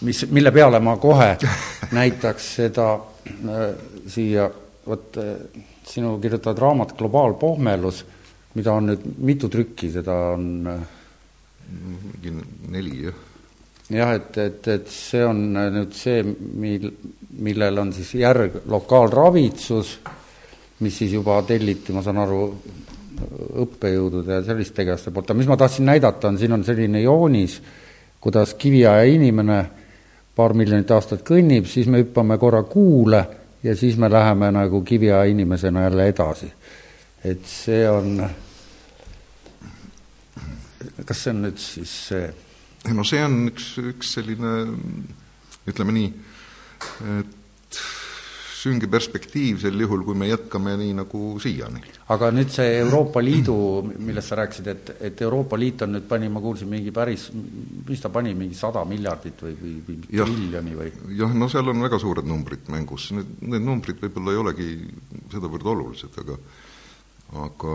mis, 0.00 0.24
mille 0.32 0.52
peale 0.52 0.80
ma 0.80 0.96
kohe 0.96 1.34
näitaks 1.98 2.54
seda 2.62 2.88
äh, 2.96 3.66
siia, 4.08 4.48
vot 4.86 5.20
äh, 5.20 5.34
sinu 5.84 6.16
kirjutatud 6.20 6.62
raamat 6.62 6.96
Globaalpohmelus, 6.96 8.04
mida 8.54 8.72
on 8.72 8.92
nüüd 8.92 9.04
mitu 9.18 9.48
trükki, 9.52 9.90
seda 9.92 10.16
on 10.32 10.46
mingi 11.70 12.38
neli, 12.72 13.02
jah 13.04 13.26
jah, 13.90 14.14
et, 14.14 14.36
et, 14.38 14.68
et 14.68 14.90
see 14.92 15.22
on 15.26 15.40
nüüd 15.54 15.94
see, 15.96 16.22
mil, 16.22 16.90
millel 17.44 17.78
on 17.78 17.92
siis 17.92 18.14
järg 18.20 18.60
lokaalravitsus, 18.68 19.98
mis 20.80 20.98
siis 20.98 21.12
juba 21.12 21.40
telliti, 21.48 21.92
ma 21.92 22.02
saan 22.04 22.20
aru, 22.22 22.40
õppejõudude 23.64 24.38
ja 24.38 24.44
selliste 24.44 24.80
tegelaste 24.80 25.12
poolt, 25.12 25.30
aga 25.30 25.38
mis 25.38 25.48
ma 25.50 25.58
tahtsin 25.60 25.88
näidata, 25.88 26.30
on, 26.30 26.38
siin 26.40 26.56
on 26.56 26.64
selline 26.64 27.02
joonis, 27.02 27.58
kuidas 28.20 28.54
kiviaja 28.60 29.04
inimene 29.08 29.60
paar 30.36 30.54
miljonit 30.56 30.90
aastat 30.94 31.24
kõnnib, 31.26 31.68
siis 31.68 31.88
me 31.90 32.00
hüppame 32.00 32.38
korra 32.40 32.62
kuule 32.68 33.24
ja 33.62 33.74
siis 33.76 33.98
me 34.00 34.08
läheme 34.10 34.50
nagu 34.56 34.82
kiviaja 34.84 35.24
inimesena 35.28 35.82
jälle 35.88 36.08
edasi. 36.08 36.52
et 37.24 37.44
see 37.44 37.90
on, 37.90 38.22
kas 41.04 41.24
see 41.24 41.34
on 41.34 41.42
nüüd 41.44 41.58
siis 41.60 41.92
see? 42.08 42.30
no 42.94 43.04
see 43.04 43.20
on 43.24 43.42
üks, 43.50 43.74
üks 43.84 44.14
selline 44.16 44.54
ütleme 45.68 45.92
nii, 45.92 46.08
et 47.20 47.36
sünge 48.60 48.88
perspektiiv 48.92 49.60
sel 49.62 49.80
juhul, 49.80 50.02
kui 50.04 50.16
me 50.18 50.28
jätkame 50.28 50.74
nii, 50.80 50.92
nagu 50.98 51.20
siiani. 51.40 51.80
aga 52.12 52.30
nüüd 52.34 52.52
see 52.52 52.74
Euroopa 52.80 53.22
Liidu, 53.24 53.56
millest 53.96 54.32
sa 54.32 54.40
rääkisid, 54.40 54.68
et, 54.72 54.90
et 55.08 55.22
Euroopa 55.24 55.58
Liit 55.60 55.84
on 55.86 55.94
nüüd, 55.96 56.06
pani, 56.10 56.28
ma 56.32 56.42
kuulsin, 56.44 56.68
mingi 56.70 56.92
päris, 56.94 57.28
mis 57.32 58.02
ta 58.02 58.10
pani, 58.12 58.34
mingi 58.36 58.58
sada 58.58 58.84
miljardit 58.88 59.40
või, 59.46 59.54
või, 59.60 59.76
või 59.86 60.26
miljoni 60.34 60.76
või? 60.82 60.92
jah, 61.20 61.32
no 61.36 61.48
seal 61.52 61.72
on 61.72 61.86
väga 61.86 62.00
suured 62.02 62.28
numbrid 62.28 62.68
mängus, 62.72 63.10
need, 63.16 63.38
need 63.54 63.64
numbrid 63.64 64.02
võib-olla 64.02 64.34
ei 64.34 64.42
olegi 64.44 64.68
sedavõrd 65.32 65.72
olulised, 65.74 66.20
aga 66.24 66.36
aga 67.40 67.74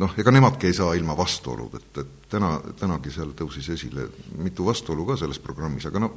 noh, 0.00 0.14
ega 0.20 0.32
nemadki 0.34 0.68
ei 0.70 0.76
saa 0.76 0.94
ilma 0.98 1.16
vastuolud, 1.16 1.76
et, 1.78 2.00
täna, 2.30 2.56
tänagi 2.78 3.12
seal 3.14 3.32
tõusis 3.38 3.68
esile 3.74 4.08
mitu 4.42 4.66
vastuolu 4.66 5.06
ka 5.08 5.18
selles 5.20 5.40
programmis, 5.42 5.86
aga 5.88 6.02
noh, 6.02 6.16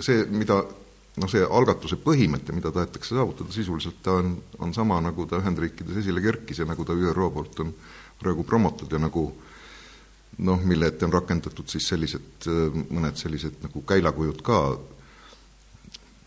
see, 0.00 0.24
mida 0.30 0.60
noh, 1.16 1.30
see 1.30 1.42
algatuse 1.44 1.98
põhimõte, 2.02 2.54
mida 2.56 2.72
tahetakse 2.74 3.16
saavutada, 3.16 3.52
sisuliselt 3.54 4.02
ta 4.04 4.18
on, 4.20 4.34
on 4.62 4.74
sama, 4.76 5.00
nagu 5.04 5.26
ta 5.28 5.40
Ühendriikides 5.40 6.02
esile 6.02 6.22
kerkis 6.24 6.60
ja 6.62 6.68
nagu 6.68 6.84
ta 6.84 6.96
ÜRO 6.96 7.30
poolt 7.34 7.62
on 7.64 7.72
praegu 8.20 8.44
promotud 8.48 8.92
ja 8.92 9.00
nagu 9.00 9.26
noh, 10.36 10.64
mille 10.68 10.90
ette 10.90 11.06
on 11.06 11.14
rakendatud 11.14 11.68
siis 11.72 11.86
sellised, 11.88 12.48
mõned 12.92 13.16
sellised 13.16 13.62
nagu 13.64 13.82
käilakujud 13.88 14.42
ka, 14.44 14.60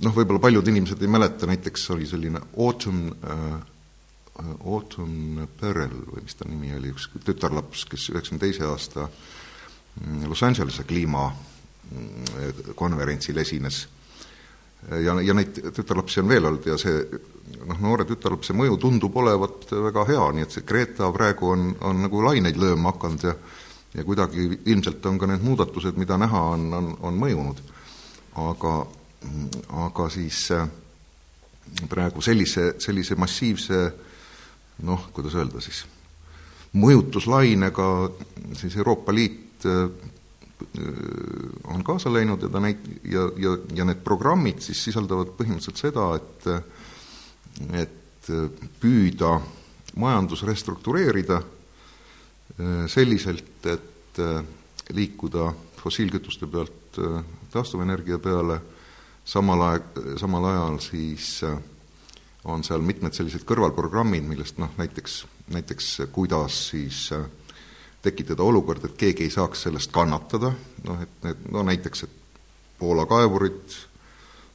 noh, 0.06 0.15
võib-olla 0.15 0.41
paljud 0.41 0.72
inimesed 0.72 1.01
ei 1.03 1.12
mäleta, 1.12 1.50
näiteks 1.50 1.89
oli 1.94 2.10
selline 2.10 2.41
Autumn 2.58 3.12
äh, 3.13 3.60
Autumn 4.65 5.48
Perel 5.60 5.98
või 6.13 6.22
mis 6.25 6.36
ta 6.39 6.43
nimi 6.50 6.69
oli, 6.77 6.88
üks 6.93 7.05
tütarlaps, 7.25 7.79
kes 7.89 8.03
üheksakümne 8.13 8.43
teise 8.43 8.63
aasta 8.69 9.01
mm, 9.10 10.19
Los 10.29 10.41
Angelese 10.48 10.84
kliimakonverentsil 10.89 13.36
mm, 13.36 13.41
esines 13.41 13.77
ja, 15.03 15.12
ja 15.22 15.34
neid 15.36 15.51
tütarlapsi 15.75 16.17
on 16.24 16.29
veel 16.31 16.46
olnud 16.48 16.65
ja 16.69 16.75
see 16.79 16.96
noh, 17.67 17.79
noore 17.84 18.03
tütarlapse 18.08 18.51
mõju 18.55 18.74
tundub 18.79 19.13
olevat 19.19 19.58
väga 19.89 20.01
hea, 20.13 20.25
nii 20.36 20.43
et 20.46 20.53
see 20.55 20.67
Greta 20.67 21.05
praegu 21.15 21.43
on, 21.55 21.62
on 21.86 21.96
nagu 22.05 22.17
laineid 22.24 22.58
lööma 22.62 22.88
hakanud 22.93 23.22
ja 23.27 23.34
ja 23.93 24.03
kuidagi 24.03 24.60
ilmselt 24.65 25.05
on 25.05 25.17
ka 25.19 25.27
need 25.29 25.43
muudatused, 25.43 25.98
mida 25.98 26.17
näha 26.17 26.41
on, 26.53 26.67
on, 26.74 26.91
on 27.01 27.17
mõjunud. 27.17 27.62
aga, 28.39 28.74
aga 29.86 30.05
siis 30.13 30.46
äh, 30.55 30.67
praegu 31.89 32.22
sellise, 32.22 32.75
sellise 32.79 33.17
massiivse 33.19 33.79
noh, 34.83 35.09
kuidas 35.13 35.36
öelda 35.36 35.62
siis, 35.63 35.83
mõjutuslainega 36.74 37.89
siis 38.59 38.77
Euroopa 38.77 39.13
Liit 39.15 39.65
äh, 39.65 39.89
Äh, 40.77 41.74
on 41.74 41.83
kaasa 41.83 42.13
läinud 42.13 42.41
ja 42.41 42.50
ta 42.50 42.59
näit-, 42.59 42.88
ja, 43.03 43.29
ja, 43.38 43.57
ja 43.75 43.86
need 43.88 44.01
programmid 44.03 44.59
siis 44.63 44.81
sisaldavad 44.83 45.31
põhimõtteliselt 45.38 45.79
seda, 45.79 46.09
et 46.19 46.50
et 47.75 48.29
püüda 48.79 49.31
majandus 50.00 50.43
restruktureerida 50.48 51.39
äh, 51.39 52.83
selliselt, 52.91 53.65
et 53.71 54.19
äh, 54.19 54.43
liikuda 54.95 55.53
fossiilkütuste 55.79 56.48
pealt 56.51 57.00
taastuvenergia 57.53 58.19
peale, 58.19 58.59
samal 59.24 59.62
aeg, 59.69 60.00
samal 60.19 60.48
ajal 60.50 60.79
siis 60.83 61.27
on 62.50 62.63
seal 62.65 62.82
mitmed 62.86 63.15
sellised 63.15 63.46
kõrvalprogrammid, 63.48 64.25
millest 64.27 64.60
noh, 64.62 64.72
näiteks, 64.79 65.22
näiteks 65.53 65.91
kuidas 66.15 66.58
siis 66.72 67.10
äh, 67.15 67.27
tekitada 68.01 68.44
olukord, 68.44 68.86
et 68.86 68.98
keegi 69.00 69.27
ei 69.27 69.34
saaks 69.34 69.68
sellest 69.68 69.91
kannatada, 69.96 70.53
noh 70.86 71.03
et 71.03 71.24
need, 71.25 71.46
no 71.51 71.63
näiteks, 71.68 72.08
et 72.08 72.18
Poola 72.79 73.03
kaevurid, 73.10 73.74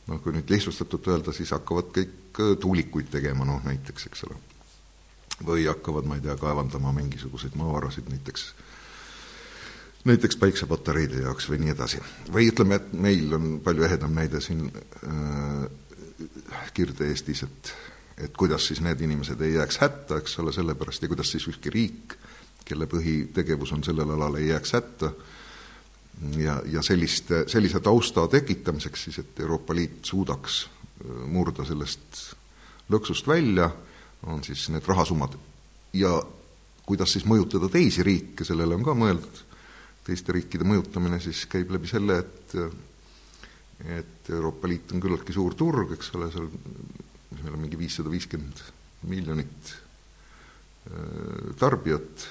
noh 0.09 0.21
kui 0.25 0.33
nüüd 0.33 0.49
lihtsustatult 0.49 1.11
öelda, 1.13 1.33
siis 1.37 1.53
hakkavad 1.53 1.93
kõik 1.97 2.41
äh, 2.41 2.55
tuulikuid 2.61 3.13
tegema, 3.13 3.47
noh 3.49 3.63
näiteks, 3.69 4.09
eks 4.11 4.27
ole. 4.29 4.41
või 5.45 5.67
hakkavad, 5.67 6.07
ma 6.07 6.17
ei 6.17 6.23
tea, 6.25 6.37
kaevandama 6.39 6.93
mingisuguseid 6.95 7.57
maavarasid 7.59 8.09
näiteks, 8.09 8.47
näiteks 10.09 10.37
päiksepatareide 10.39 11.25
jaoks 11.25 11.49
või 11.51 11.59
nii 11.65 11.75
edasi. 11.75 12.01
või 12.33 12.49
ütleme, 12.53 12.79
et 12.81 12.93
meil 12.93 13.35
on 13.35 13.59
palju 13.65 13.85
ehedam 13.85 14.15
näide 14.15 14.41
siin 14.41 14.69
äh, 14.71 15.67
Kirde-Eestis, 16.75 17.43
et 17.43 17.75
et 18.15 18.37
kuidas 18.39 18.69
siis 18.69 18.79
need 18.79 19.01
inimesed 19.03 19.41
ei 19.43 19.57
jääks 19.57 19.81
hätta, 19.83 20.21
eks 20.23 20.39
ole, 20.39 20.53
sellepärast 20.55 21.03
ja 21.03 21.09
kuidas 21.11 21.33
siis 21.35 21.49
ükski 21.51 21.71
riik 21.75 22.15
kelle 22.65 22.87
põhitegevus 22.87 23.73
on 23.75 23.83
sellel 23.85 24.15
alal, 24.15 24.39
ei 24.39 24.49
jääks 24.49 24.73
hätta 24.77 25.11
ja, 26.39 26.61
ja 26.71 26.83
selliste, 26.83 27.45
sellise 27.51 27.81
tausta 27.85 28.29
tekitamiseks 28.31 29.05
siis, 29.09 29.19
et 29.19 29.41
Euroopa 29.41 29.75
Liit 29.75 30.05
suudaks 30.07 30.63
äh, 30.65 31.27
murda 31.27 31.67
sellest 31.67 32.23
lõksust 32.93 33.29
välja, 33.29 33.71
on 34.27 34.45
siis 34.45 34.69
need 34.71 34.87
rahasummad. 34.87 35.37
ja 35.93 36.23
kuidas 36.87 37.13
siis 37.13 37.25
mõjutada 37.25 37.69
teisi 37.73 38.03
riike, 38.03 38.45
sellele 38.45 38.75
on 38.77 38.85
ka 38.85 38.95
mõeldud, 38.95 39.39
teiste 40.05 40.33
riikide 40.37 40.67
mõjutamine 40.69 41.21
siis 41.21 41.47
käib 41.51 41.71
läbi 41.73 41.89
selle, 41.89 42.19
et 42.21 42.57
et 43.85 44.31
Euroopa 44.33 44.69
Liit 44.69 44.93
on 44.95 45.03
küllaltki 45.03 45.35
suur 45.37 45.55
turg, 45.59 45.93
eks 45.97 46.15
ole, 46.17 46.31
seal, 46.33 46.49
meil 47.43 47.53
on 47.53 47.61
mingi 47.61 47.79
viissada 47.79 48.13
viiskümmend 48.13 48.63
miljonit 49.09 49.75
äh, 50.91 51.53
tarbijat. 51.61 52.29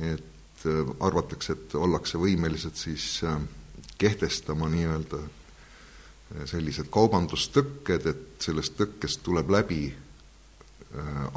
Et 0.00 0.66
äh, 0.66 0.92
arvatakse, 1.00 1.56
et 1.56 1.76
ollakse 1.78 2.20
võimelised 2.20 2.76
siis 2.78 3.22
äh, 3.24 3.38
kehtestama 3.98 4.68
nii-öelda 4.72 5.22
sellised 6.50 6.88
kaubandustõkked, 6.90 8.06
et 8.10 8.42
sellest 8.42 8.74
tõkkest 8.78 9.20
tuleb 9.22 9.52
läbi 9.54 9.82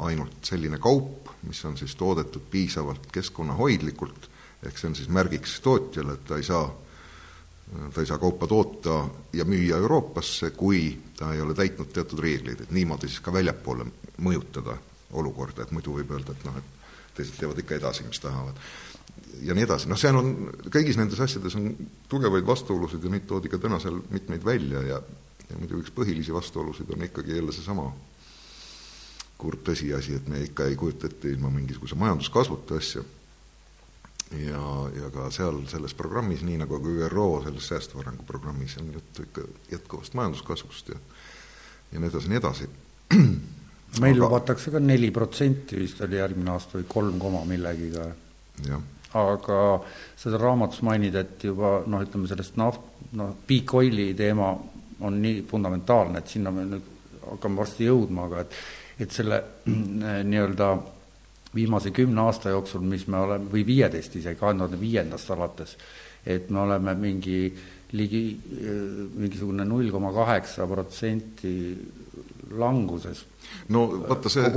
ainult 0.02 0.48
selline 0.48 0.78
kaup, 0.82 1.28
mis 1.46 1.60
on 1.68 1.76
siis 1.78 1.92
toodetud 1.98 2.42
piisavalt 2.50 3.06
keskkonnahoidlikult, 3.14 4.26
ehk 4.66 4.80
see 4.80 4.88
on 4.88 4.96
siis 4.98 5.10
märgiks 5.12 5.58
tootjale, 5.62 6.16
et 6.16 6.24
ta 6.26 6.38
ei 6.40 6.46
saa, 6.46 6.64
ta 7.94 8.00
ei 8.00 8.08
saa 8.08 8.18
kaupa 8.18 8.46
toota 8.46 8.98
ja 9.32 9.44
müüa 9.44 9.76
Euroopasse, 9.76 10.50
kui 10.56 10.98
ta 11.16 11.32
ei 11.34 11.40
ole 11.40 11.54
täitnud 11.54 11.92
teatud 11.92 12.22
reegleid, 12.24 12.64
et 12.64 12.74
niimoodi 12.74 13.08
siis 13.08 13.20
ka 13.20 13.32
väljapoole 13.32 13.86
mõjutada 14.24 14.78
olukorda, 15.12 15.62
et 15.64 15.72
muidu 15.72 15.98
võib 15.98 16.12
öelda, 16.16 16.32
et 16.32 16.44
noh, 16.48 16.58
et 16.58 17.14
teised 17.16 17.36
teevad 17.40 17.58
ikka 17.60 17.76
edasi, 17.76 18.06
mis 18.08 18.20
tahavad. 18.20 18.56
ja 19.42 19.54
nii 19.54 19.64
edasi, 19.66 19.88
noh, 19.88 19.98
seal 20.00 20.16
on, 20.16 20.34
kõigis 20.72 20.96
nendes 20.96 21.20
asjades 21.20 21.54
on 21.58 21.70
tugevaid 22.08 22.46
vastuolusid 22.46 23.04
ja 23.04 23.10
neid 23.12 23.26
toodi 23.28 23.48
ka 23.48 23.58
täna 23.58 23.78
seal 23.82 24.00
mitmeid 24.10 24.44
välja 24.44 24.82
ja 24.82 25.00
ja 25.48 25.56
muidu 25.56 25.80
üks 25.82 25.92
põhilisi 25.96 26.34
vastuolusid 26.34 26.90
on 26.92 27.04
ikkagi 27.06 27.36
jälle 27.36 27.54
seesama 27.56 27.88
kurb 29.38 29.62
tõsiasi, 29.66 30.18
et 30.18 30.28
me 30.28 30.42
ikka 30.44 30.66
ei 30.68 30.76
kujuta 30.76 31.08
ette 31.08 31.30
ilma 31.30 31.50
mingisuguse 31.54 31.96
majanduskasvuta 31.98 32.78
asja. 32.80 33.04
Ja, 34.32 34.64
ja 35.00 35.10
ka 35.14 35.30
seal 35.34 35.62
selles 35.70 35.94
programmis, 35.94 36.42
nii 36.44 36.58
nagu 36.60 36.80
ka 36.82 36.96
ÜRO 37.08 37.28
selles 37.44 37.68
säästva 37.68 38.02
arengu 38.02 38.26
programmis, 38.28 38.76
on 38.80 38.92
juttu 38.92 39.24
ikka 39.28 39.46
jätkuvast 39.72 40.14
majanduskasvust 40.14 40.88
ja 40.94 40.98
ja 41.92 42.00
nii 42.00 42.10
edasi, 42.10 42.28
nii 42.28 42.36
edasi 42.36 42.68
meil 44.02 44.20
lubatakse 44.20 44.70
ka 44.70 44.80
neli 44.80 45.10
protsenti 45.10 45.78
vist 45.80 46.00
oli 46.04 46.18
järgmine 46.20 46.52
aasta 46.52 46.78
või 46.78 46.88
kolm 46.88 47.20
koma 47.22 47.44
millegiga. 47.48 48.10
aga 49.16 49.60
seda 50.16 50.40
raamatus 50.40 50.82
mainid, 50.84 51.14
et 51.16 51.44
juba 51.44 51.78
noh, 51.86 52.02
ütleme 52.04 52.28
sellest 52.28 52.58
naft-, 52.60 52.90
noh, 53.16 53.32
peak 53.46 53.72
oil'i 53.80 54.12
teema 54.14 54.52
on 55.00 55.22
nii 55.22 55.46
fundamentaalne, 55.48 56.18
et 56.18 56.28
sinna 56.28 56.52
me 56.52 56.66
nüüd 56.68 56.92
hakkame 57.24 57.62
varsti 57.62 57.88
jõudma, 57.88 58.28
aga 58.28 58.44
et 58.44 58.60
et 58.98 59.14
selle 59.14 59.42
nii-öelda 60.30 60.72
viimase 61.58 61.92
kümne 61.94 62.22
aasta 62.26 62.54
jooksul, 62.54 62.84
mis 62.86 63.06
me 63.10 63.18
oleme, 63.20 63.50
või 63.52 63.64
viieteist 63.66 64.16
isegi, 64.20 64.38
kahe 64.38 64.54
tuhande 64.54 64.78
viiendast 64.80 65.34
alates, 65.34 65.74
et 66.26 66.48
me 66.54 66.62
oleme 66.64 66.94
mingi 66.98 67.40
ligi 67.96 68.22
mingisugune 69.16 69.64
null 69.64 69.88
koma 69.90 70.12
kaheksa 70.12 70.66
protsenti 70.68 71.52
languses. 72.58 73.24
No 73.72 73.86
vaata 74.04 74.28
see, 74.32 74.50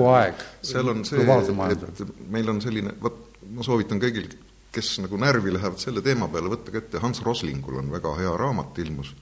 seal 0.68 0.92
on 0.92 1.04
see, 1.08 1.24
et 1.24 2.02
meil 2.32 2.50
on 2.52 2.60
selline, 2.64 2.96
vot 3.02 3.28
ma 3.56 3.64
soovitan 3.66 4.00
kõigil, 4.02 4.28
kes 4.72 4.94
nagu 5.04 5.20
närvi 5.20 5.54
lähevad 5.56 5.80
selle 5.82 6.04
teema 6.04 6.30
peale, 6.32 6.52
võttage 6.52 6.84
ette, 6.84 7.02
Hans 7.04 7.24
Roslingul 7.26 7.80
on 7.82 7.92
väga 7.92 8.14
hea 8.20 8.32
raamat 8.40 8.80
ilmus, 8.84 9.14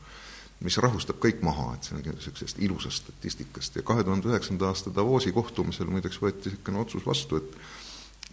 mis 0.65 0.77
rahustab 0.77 1.19
kõik 1.23 1.43
maha, 1.45 1.73
et 1.75 1.87
see 1.87 1.95
on 1.95 2.01
niisugusest 2.03 2.63
ilusast 2.65 3.05
statistikast 3.05 3.79
ja 3.79 3.83
kahe 3.87 4.03
tuhande 4.03 4.27
üheksanda 4.31 4.67
aasta 4.67 4.91
Davosi 4.95 5.31
kohtumisel 5.35 5.87
muideks 5.91 6.19
võeti 6.19 6.51
niisugune 6.51 6.83
otsus 6.83 7.05
vastu, 7.07 7.39
et 7.39 7.61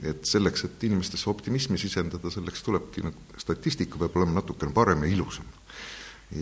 et 0.05 0.27
selleks, 0.29 0.67
et 0.67 0.83
inimestesse 0.85 1.31
optimismi 1.31 1.79
sisendada, 1.81 2.29
selleks 2.29 2.65
tulebki 2.67 3.01
nagu, 3.07 3.23
statistika 3.41 3.97
peab 4.03 4.19
olema 4.21 4.43
natukene 4.43 4.75
parem 4.77 5.07
ja 5.07 5.09
ilusam. 5.09 5.47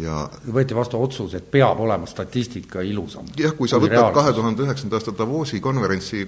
ja 0.00 0.25
võeti 0.49 0.75
vastu 0.75 0.99
otsus, 0.99 1.37
et 1.38 1.50
peab 1.53 1.79
olema 1.85 2.09
statistika 2.11 2.83
ilusam. 2.83 3.29
jah, 3.38 3.55
kui 3.55 3.71
sa 3.71 3.79
võtad 3.79 4.11
kahe 4.17 4.33
tuhande 4.35 4.64
üheksanda 4.67 4.99
aasta 4.99 5.14
Davosi 5.19 5.61
konverentsi 5.62 6.25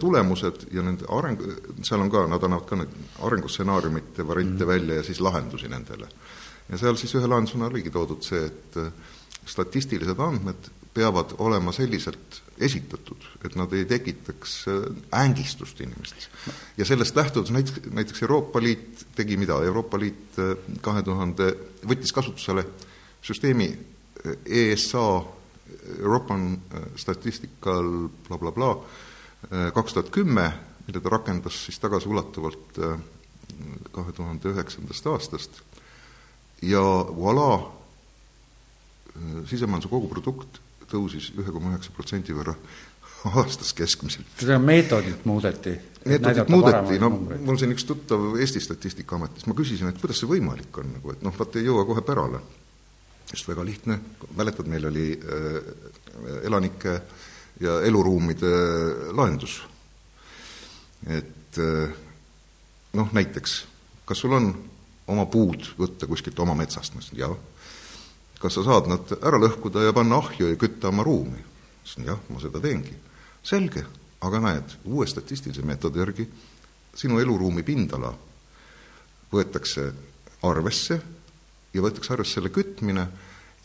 tulemused 0.00 0.66
ja 0.74 0.84
nende 0.84 1.08
areng, 1.08 1.46
seal 1.82 2.02
on 2.04 2.12
ka, 2.12 2.26
nad 2.28 2.44
annavad 2.44 2.68
ka 2.68 2.80
need 2.82 2.98
arengustsenaariumite 3.30 4.26
variante 4.28 4.64
mm. 4.64 4.68
välja 4.68 5.00
ja 5.00 5.06
siis 5.06 5.22
lahendusi 5.24 5.72
nendele 5.72 6.10
ja 6.68 6.78
seal 6.80 6.98
siis 6.98 7.14
ühe 7.18 7.28
lahendusena 7.28 7.68
oligi 7.70 7.92
toodud 7.94 8.24
see, 8.26 8.46
et 8.48 8.80
äh, 8.80 8.90
statistilised 9.46 10.20
andmed 10.22 10.70
peavad 10.96 11.36
olema 11.44 11.74
selliselt 11.76 12.40
esitatud, 12.62 13.20
et 13.44 13.54
nad 13.58 13.72
ei 13.76 13.84
tekitaks 13.88 14.56
äh, 14.72 14.86
ängistust 15.22 15.80
inimestes. 15.84 16.28
ja 16.76 16.84
sellest 16.84 17.16
lähtudes 17.16 17.52
näiteks, 17.54 17.90
näiteks 17.90 18.22
Euroopa 18.22 18.62
Liit 18.62 19.06
tegi 19.14 19.36
mida, 19.36 19.60
Euroopa 19.62 20.00
Liit 20.00 20.38
äh, 20.42 20.56
kahe 20.82 21.02
tuhande, 21.02 21.52
võttis 21.86 22.14
kasutusele 22.16 22.66
süsteemi 23.22 23.70
ESA, 24.46 25.06
European 25.98 26.56
Statistical 26.98 28.08
blablabla 28.26 28.70
bla, 28.74 29.70
kaks 29.74 29.94
tuhat 29.94 30.08
kümme, 30.10 30.46
mille 30.86 31.02
ta 31.02 31.12
rakendas 31.12 31.58
siis 31.66 31.78
tagasiulatuvalt 31.78 32.80
kahe 33.94 34.14
tuhande 34.16 34.50
üheksandast 34.50 35.06
aastast 35.12 35.60
ja 36.62 36.82
voilà, 37.16 37.50
sisemajanduse 39.48 39.90
koguprodukt 39.92 40.60
tõusis 40.90 41.32
ühe 41.34 41.52
koma 41.52 41.72
üheksa 41.74 41.92
protsendi 41.94 42.34
võrra 42.36 42.54
aastas 43.40 43.72
keskmiselt. 43.76 44.28
seda 44.38 44.58
meetodit 44.62 45.24
muudeti? 45.28 45.74
meetodit 46.06 46.52
muudeti, 46.52 47.00
no 47.02 47.10
mul 47.10 47.58
siin 47.60 47.74
üks 47.74 47.86
tuttav 47.88 48.36
Eesti 48.40 48.62
Statistikaametist, 48.62 49.48
ma 49.50 49.56
küsisin, 49.58 49.90
et 49.90 50.00
kuidas 50.00 50.22
see 50.22 50.30
võimalik 50.30 50.80
on 50.82 50.92
nagu, 50.98 51.14
et 51.14 51.24
noh, 51.26 51.34
vaat 51.36 51.58
ei 51.58 51.66
jõua 51.66 51.86
kohe 51.88 52.04
pärale. 52.06 52.42
sest 53.26 53.48
väga 53.48 53.64
lihtne, 53.66 53.98
mäletad, 54.38 54.68
meil 54.70 54.86
oli 54.86 55.08
äh, 55.18 55.56
elanike 56.46 57.00
ja 57.60 57.80
eluruumide 57.82 58.52
lahendus. 59.12 59.62
et 61.06 61.58
äh, 61.58 61.90
noh, 62.94 63.12
näiteks, 63.12 63.64
kas 64.06 64.22
sul 64.22 64.32
on 64.32 64.54
oma 65.06 65.26
puud 65.30 65.68
võtta 65.78 66.08
kuskilt 66.10 66.38
oma 66.42 66.56
metsast, 66.58 66.94
ma 66.94 67.02
ütlesin 67.02 67.20
jah. 67.20 67.36
kas 68.40 68.54
sa 68.58 68.64
saad 68.66 68.88
nad 68.90 69.12
ära 69.22 69.38
lõhkuda 69.40 69.86
ja 69.86 69.94
panna 69.96 70.18
ahju 70.20 70.50
ja 70.50 70.58
kütta 70.60 70.88
oma 70.88 71.04
ruumi? 71.06 71.42
ütlesin 71.84 72.10
jah, 72.10 72.18
ma 72.28 72.40
seda 72.42 72.60
teengi. 72.60 72.94
selge, 73.42 73.84
aga 74.20 74.40
näed, 74.40 74.78
uue 74.84 75.06
statistilise 75.06 75.62
meetodi 75.62 76.02
järgi 76.02 76.28
sinu 76.96 77.20
eluruumi 77.20 77.62
pindala 77.62 78.12
võetakse 79.32 79.90
arvesse 80.46 81.00
ja 81.74 81.82
võetakse 81.84 82.12
arvesse 82.14 82.38
selle 82.38 82.50
kütmine 82.54 83.06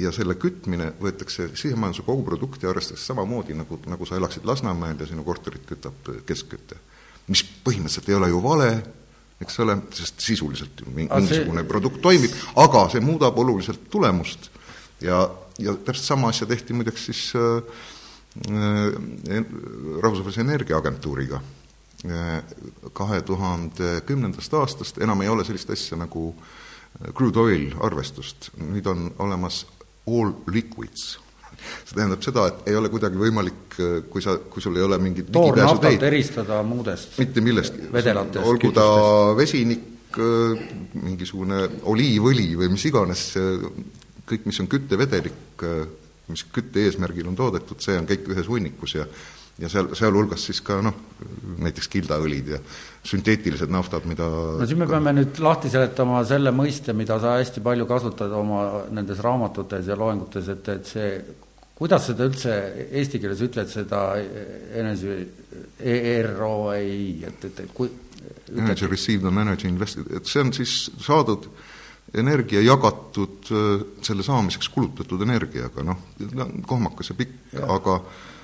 ja 0.02 0.12
selle 0.14 0.36
kütmine 0.40 0.92
võetakse 1.02 1.52
sisemajanduse 1.54 2.06
koguprodukti 2.06 2.68
arvestades 2.68 3.06
samamoodi, 3.08 3.56
nagu, 3.58 3.78
nagu 3.90 4.08
sa 4.08 4.18
elaksid 4.18 4.46
Lasnamäel 4.48 5.00
ja 5.00 5.08
sinu 5.08 5.24
korterit 5.24 5.66
kütab 5.70 6.10
keskküte. 6.26 6.76
mis 7.28 7.44
põhimõtteliselt 7.64 8.10
ei 8.10 8.16
ole 8.18 8.30
ju 8.30 8.42
vale, 8.44 8.70
eks 9.42 9.60
ole, 9.64 9.78
sest 9.96 10.22
sisuliselt 10.22 10.84
mingisugune 10.94 11.64
see... 11.64 11.70
produkt 11.70 12.02
toimib, 12.04 12.36
aga 12.62 12.86
see 12.94 13.04
muudab 13.04 13.38
oluliselt 13.42 13.88
tulemust. 13.94 14.50
Ja, 15.02 15.24
ja 15.62 15.74
täpselt 15.74 16.06
sama 16.06 16.30
asja 16.30 16.48
tehti 16.50 16.76
muideks 16.78 17.08
siis 17.10 17.24
äh, 17.38 17.64
äh, 18.52 19.42
Rahvusvahelise 20.02 20.46
Energiaagentuuriga. 20.46 21.42
Äh,. 22.06 22.42
kahe 22.98 23.22
tuhande 23.22 24.00
kümnendast 24.06 24.54
aastast 24.58 24.98
enam 24.98 25.22
ei 25.22 25.30
ole 25.30 25.44
sellist 25.46 25.70
asja 25.70 26.00
nagu 26.02 26.32
äh, 26.34 27.12
crude 27.14 27.40
oil 27.40 27.68
arvestust, 27.86 28.50
nüüd 28.58 28.90
on 28.90 29.12
olemas 29.22 29.66
all 30.10 30.34
liquids 30.50 31.20
see 31.62 31.96
tähendab 31.96 32.24
seda, 32.26 32.48
et 32.52 32.72
ei 32.72 32.78
ole 32.80 32.92
kuidagi 32.94 33.20
võimalik, 33.20 33.78
kui 34.12 34.24
sa, 34.24 34.38
kui 34.52 34.64
sul 34.64 34.78
ei 34.80 34.86
ole 34.86 35.00
mingit 35.02 35.32
toornaftat 35.34 36.08
eristada 36.10 36.62
muudest 36.68 37.18
mitte 37.22 37.44
millestki, 37.46 37.90
olgu 38.44 38.72
ta 38.76 38.88
vesinik, 39.38 40.18
mingisugune 41.02 41.64
oliivõli 41.88 42.50
või 42.60 42.72
mis 42.74 42.88
iganes, 42.90 43.28
kõik, 44.28 44.48
mis 44.50 44.60
on 44.64 44.72
küttevedelik, 44.72 45.68
mis 46.32 46.48
kütte 46.52 46.84
eesmärgil 46.88 47.30
on 47.32 47.38
toodetud, 47.40 47.80
see 47.84 47.96
on 48.00 48.10
kõik 48.10 48.34
ühes 48.34 48.50
hunnikus 48.52 49.00
ja 49.00 49.08
ja 49.62 49.70
seal, 49.70 49.92
sealhulgas 49.98 50.46
siis 50.48 50.62
ka 50.66 50.80
noh, 50.84 50.96
näiteks 51.62 51.90
kildaõlid 51.92 52.50
ja 52.54 52.60
sünteetilised 53.08 53.72
naftad, 53.74 54.08
mida 54.10 54.26
no 54.26 54.66
siis 54.66 54.80
me 54.80 54.88
peame 54.90 55.14
nüüd 55.18 55.42
lahti 55.44 55.72
seletama 55.74 56.24
selle 56.28 56.54
mõiste, 56.56 56.96
mida 56.98 57.20
sa 57.22 57.36
hästi 57.40 57.64
palju 57.66 57.88
kasutad 57.90 58.34
oma 58.38 58.64
nendes 58.94 59.22
raamatutes 59.24 59.92
ja 59.92 59.98
loengutes, 60.00 60.50
et, 60.56 60.72
et 60.76 60.94
see 60.94 61.10
kuidas 61.82 62.06
seda 62.12 62.30
üldse 62.30 62.56
eesti 63.02 63.20
keeles 63.22 63.42
ütled, 63.42 63.70
seda 63.72 64.04
enese 64.78 65.18
EROI, 65.82 66.88
et, 67.26 67.46
et, 67.50 67.66
et 67.66 67.76
kui 67.76 67.90
Energy 68.52 68.86
received 68.86 69.26
on 69.26 69.40
energy 69.42 69.66
invested, 69.66 70.06
et 70.14 70.28
see 70.30 70.44
on 70.44 70.52
siis 70.54 70.76
saadud 71.02 71.48
energia 72.22 72.62
jagatud 72.62 73.48
selle 74.04 74.26
saamiseks 74.28 74.70
kulutatud 74.74 75.24
energiaga, 75.26 75.86
noh, 75.88 76.04
kohmakas 76.68 77.14
ja 77.14 77.16
pikk, 77.18 77.56
aga 77.64 77.96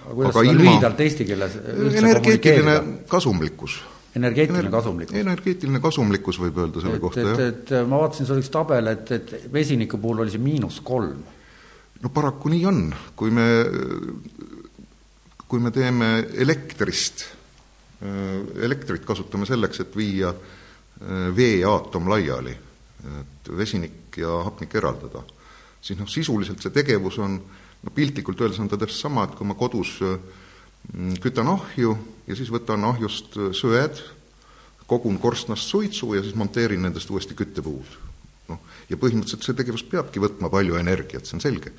aga 0.07 0.31
seda 0.31 0.45
ilma... 0.47 0.63
lühidalt 0.63 1.03
eesti 1.03 1.27
keeles 1.27 1.59
energeetiline 1.99 2.75
kasumlikkus 3.11 3.77
energeetiline 4.17 4.63
Ener 4.63 4.73
kasumlikkus. 4.73 5.17
energeetiline 5.19 5.81
kasumlikkus 5.83 6.39
võib 6.41 6.61
öelda 6.63 6.81
selle 6.81 6.97
et, 6.97 7.03
kohta, 7.03 7.25
jah. 7.27 7.41
et, 7.51 7.73
ma 7.91 7.99
vaatasin, 8.01 8.29
sul 8.29 8.41
üks 8.41 8.49
tabel, 8.53 8.89
et, 8.95 9.11
et 9.13 9.33
vesiniku 9.53 9.99
puhul 10.01 10.23
oli 10.23 10.33
see 10.33 10.41
miinus 10.41 10.79
kolm 10.87 11.19
no 12.03 12.11
paraku 12.13 12.51
nii 12.53 12.65
on, 12.69 12.83
kui 13.17 13.33
me, 13.33 13.47
kui 15.47 15.63
me 15.63 15.71
teeme 15.73 16.11
elektrist, 16.45 17.25
elektrit 18.61 19.05
kasutame 19.07 19.47
selleks, 19.49 19.81
et 19.81 19.95
viia 19.97 20.33
veeaatom 21.37 22.09
laiali, 22.11 22.53
et 23.21 23.51
vesinik 23.57 24.19
ja 24.21 24.41
hapnik 24.45 24.75
eraldada, 24.77 25.23
siis 25.81 25.99
noh, 25.99 26.09
sisuliselt 26.09 26.61
see 26.61 26.73
tegevus 26.73 27.19
on, 27.23 27.39
no 27.81 27.93
piltlikult 27.93 28.41
öeldes 28.41 28.59
on 28.61 28.69
ta 28.69 28.79
täpselt 28.79 29.07
sama, 29.07 29.25
et 29.25 29.37
kui 29.37 29.47
ma 29.47 29.57
kodus 29.57 29.97
mm, 30.01 31.17
kütan 31.23 31.49
ahju 31.53 31.93
ja 32.27 32.37
siis 32.37 32.51
võtan 32.53 32.85
ahjust 32.89 33.37
söed, 33.57 34.01
kogun 34.87 35.17
korstnast 35.19 35.67
suitsu 35.67 36.13
ja 36.15 36.23
siis 36.23 36.37
monteerin 36.39 36.85
nendest 36.85 37.09
uuesti 37.11 37.35
küttepuud 37.37 38.06
ja 38.89 38.99
põhimõtteliselt 38.99 39.45
see 39.45 39.57
tegevus 39.57 39.83
peabki 39.87 40.21
võtma 40.23 40.49
palju 40.51 40.77
energiat, 40.79 41.27
see 41.27 41.37
on 41.37 41.43
selge. 41.43 41.73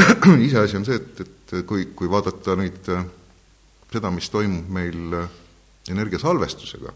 iseasi 0.48 0.78
on 0.78 0.86
see, 0.88 0.98
et, 0.98 1.24
et 1.24 1.56
kui, 1.68 1.86
kui 1.96 2.10
vaadata 2.10 2.56
nüüd 2.58 2.90
äh, 2.92 3.04
seda, 3.92 4.10
mis 4.14 4.30
toimub 4.32 4.70
meil 4.74 5.18
äh, 5.20 5.40
energiasalvestusega, 5.92 6.94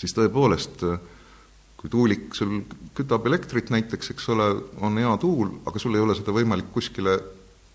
siis 0.00 0.16
tõepoolest, 0.16 0.84
äh, 0.88 1.02
kui 1.80 1.92
tuulik 1.92 2.34
sul 2.36 2.62
kütab 2.96 3.28
elektrit 3.28 3.70
näiteks, 3.72 4.12
eks 4.14 4.30
ole, 4.34 4.48
on 4.84 4.98
hea 5.00 5.12
tuul, 5.20 5.52
aga 5.68 5.80
sul 5.80 5.96
ei 5.96 6.02
ole 6.04 6.16
seda 6.18 6.34
võimalik 6.36 6.72
kuskile 6.74 7.18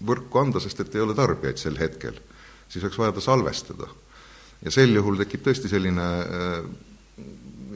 võrku 0.05 0.41
anda, 0.41 0.61
sest 0.61 0.83
et 0.83 0.97
ei 0.97 1.05
ole 1.05 1.15
tarbijaid 1.17 1.61
sel 1.61 1.77
hetkel, 1.79 2.17
siis 2.67 2.83
oleks 2.83 2.99
vaja 2.99 3.15
ta 3.15 3.23
salvestada. 3.23 3.87
ja 4.65 4.71
sel 4.71 4.93
juhul 4.95 5.17
tekib 5.19 5.43
tõesti 5.45 5.69
selline 5.69 6.05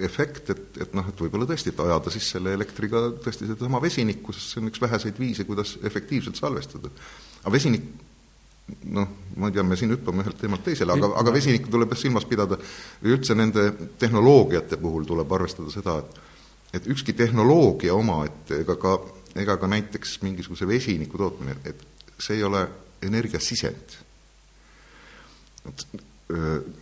efekt, 0.05 0.51
et, 0.53 0.77
et 0.85 0.93
noh, 0.97 1.07
et 1.09 1.23
võib-olla 1.23 1.47
tõesti, 1.49 1.73
et 1.73 1.81
ajada 1.83 2.13
siis 2.13 2.27
selle 2.35 2.53
elektriga 2.57 3.07
tõesti 3.23 3.47
sedasama 3.47 3.81
vesinikku, 3.83 4.35
sest 4.35 4.53
see 4.53 4.61
on 4.61 4.69
üks 4.71 4.81
väheseid 4.81 5.19
viise, 5.19 5.45
kuidas 5.47 5.77
efektiivselt 5.87 6.39
salvestada. 6.39 6.91
aga 7.41 7.53
vesinik, 7.53 7.85
noh, 8.95 9.11
ma 9.35 9.49
ei 9.49 9.57
tea, 9.57 9.65
me 9.65 9.77
siin 9.79 9.93
hüppame 9.95 10.23
ühelt 10.23 10.39
teemalt 10.39 10.63
teisele, 10.65 10.95
aga, 10.95 11.11
aga 11.21 11.33
vesinikku 11.35 11.71
tuleb 11.73 11.93
jah 11.95 12.03
silmas 12.03 12.27
pidada 12.29 12.59
üldse 13.03 13.35
nende 13.35 13.71
tehnoloogiate 13.99 14.77
puhul 14.81 15.07
tuleb 15.09 15.37
arvestada 15.39 15.73
seda, 15.73 15.99
et 16.03 16.25
et 16.73 16.87
ükski 16.87 17.13
tehnoloogia 17.17 17.95
oma, 17.95 18.23
et 18.27 18.51
ega 18.59 18.75
ka, 18.77 18.97
ega 19.39 19.55
ka 19.57 19.69
näiteks 19.69 20.19
mingisuguse 20.21 20.67
vesiniku 20.69 21.17
tootmine, 21.17 21.55
et 21.65 21.81
see 22.21 22.37
ei 22.37 22.43
ole 22.45 22.67
energiasisend. 23.01 23.97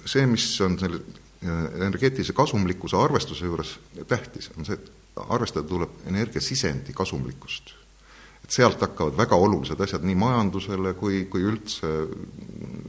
see, 0.06 0.25
mis 0.27 0.45
on 0.62 0.75
selle 0.80 0.99
energeetilise 1.41 2.34
kasumlikkuse 2.34 2.97
arvestuse 2.97 3.45
juures 3.45 3.76
tähtis 4.08 4.50
on 4.58 4.65
see, 4.65 4.73
et 4.73 4.91
arvestada 5.30 5.67
tuleb 5.67 6.08
energiasisendi 6.10 6.93
kasumlikkust. 6.93 7.73
et 8.43 8.54
sealt 8.54 8.82
hakkavad 8.82 9.17
väga 9.17 9.36
olulised 9.36 9.80
asjad 9.82 10.06
nii 10.08 10.15
majandusele 10.15 10.93
kui, 10.93 11.26
kui 11.26 11.43
üldse 11.43 11.89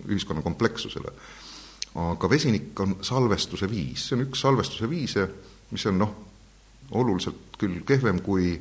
ühiskonna 0.08 0.42
komplekssusele. 0.42 1.12
aga 1.94 2.30
vesinik 2.30 2.80
on 2.80 2.96
salvestuse 3.02 3.70
viis, 3.70 4.08
see 4.08 4.16
on 4.16 4.26
üks 4.28 4.40
salvestuse 4.40 4.90
viise, 4.90 5.28
mis 5.70 5.86
on 5.86 5.98
noh, 5.98 6.14
oluliselt 6.90 7.58
küll 7.58 7.82
kehvem 7.84 8.20
kui 8.24 8.58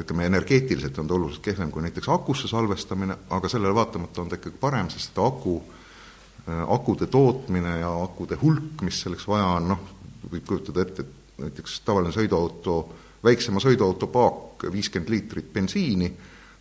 ütleme, 0.00 0.26
energeetiliselt 0.26 0.98
on 0.98 1.08
ta 1.08 1.14
oluliselt 1.14 1.44
kehvem 1.44 1.70
kui 1.72 1.82
näiteks 1.82 2.08
akusse 2.12 2.48
salvestamine, 2.48 3.16
aga 3.30 3.48
sellele 3.48 3.74
vaatamata 3.74 4.20
on 4.20 4.28
ta 4.28 4.36
ikkagi 4.36 4.58
parem, 4.60 4.90
sest 4.92 5.16
aku, 5.18 5.62
akude 6.46 7.06
tootmine 7.10 7.80
ja 7.80 7.90
akude 8.02 8.38
hulk, 8.42 8.82
mis 8.86 9.00
selleks 9.02 9.26
vaja 9.28 9.46
on, 9.56 9.68
noh, 9.72 9.80
võib 10.30 10.46
kujutada 10.46 10.84
ette, 10.84 11.02
et 11.02 11.42
näiteks 11.42 11.80
tavaline 11.86 12.14
sõiduauto, 12.14 12.76
väiksema 13.24 13.60
sõiduauto 13.62 14.08
paak, 14.12 14.66
viiskümmend 14.72 15.10
liitrit 15.10 15.50
bensiini, 15.52 16.10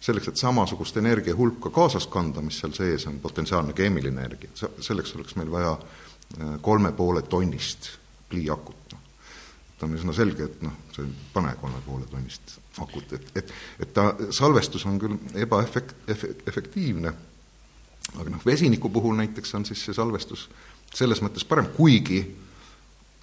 selleks, 0.05 0.31
et 0.31 0.41
samasugust 0.41 0.97
energia 1.01 1.35
hulka 1.37 1.71
kaasas 1.73 2.07
kanda, 2.11 2.43
mis 2.45 2.59
seal 2.61 2.73
sees 2.77 3.07
on, 3.09 3.19
potentsiaalne 3.23 3.73
keemiline 3.77 4.25
energia, 4.25 4.51
selleks 4.57 5.15
oleks 5.15 5.37
meil 5.39 5.51
vaja 5.53 5.75
äh, 5.75 6.57
kolme 6.65 6.91
poole 6.97 7.23
tonnist 7.29 7.91
pliiakut, 8.29 8.91
noh. 8.91 9.05
ta 9.79 9.87
on 9.87 9.95
üsna 9.97 10.13
selge, 10.17 10.49
et 10.49 10.65
noh, 10.65 10.75
see 10.95 11.05
ei 11.05 11.13
pane 11.33 11.53
kolme 11.61 11.81
poole 11.85 12.09
tonnist 12.11 12.57
akut, 12.81 13.13
et, 13.15 13.31
et 13.37 13.53
et 13.85 13.93
ta, 13.93 14.09
salvestus 14.35 14.85
on 14.89 14.99
küll 14.99 15.15
ebaefekt-, 15.45 16.09
efektiivne, 16.47 17.13
aga 18.13 18.29
noh, 18.29 18.45
vesiniku 18.45 18.89
puhul 18.93 19.17
näiteks 19.17 19.55
on 19.57 19.65
siis 19.65 19.81
see 19.85 19.95
salvestus 19.97 20.47
selles 20.95 21.21
mõttes 21.25 21.43
parem, 21.47 21.67
kuigi 21.75 22.21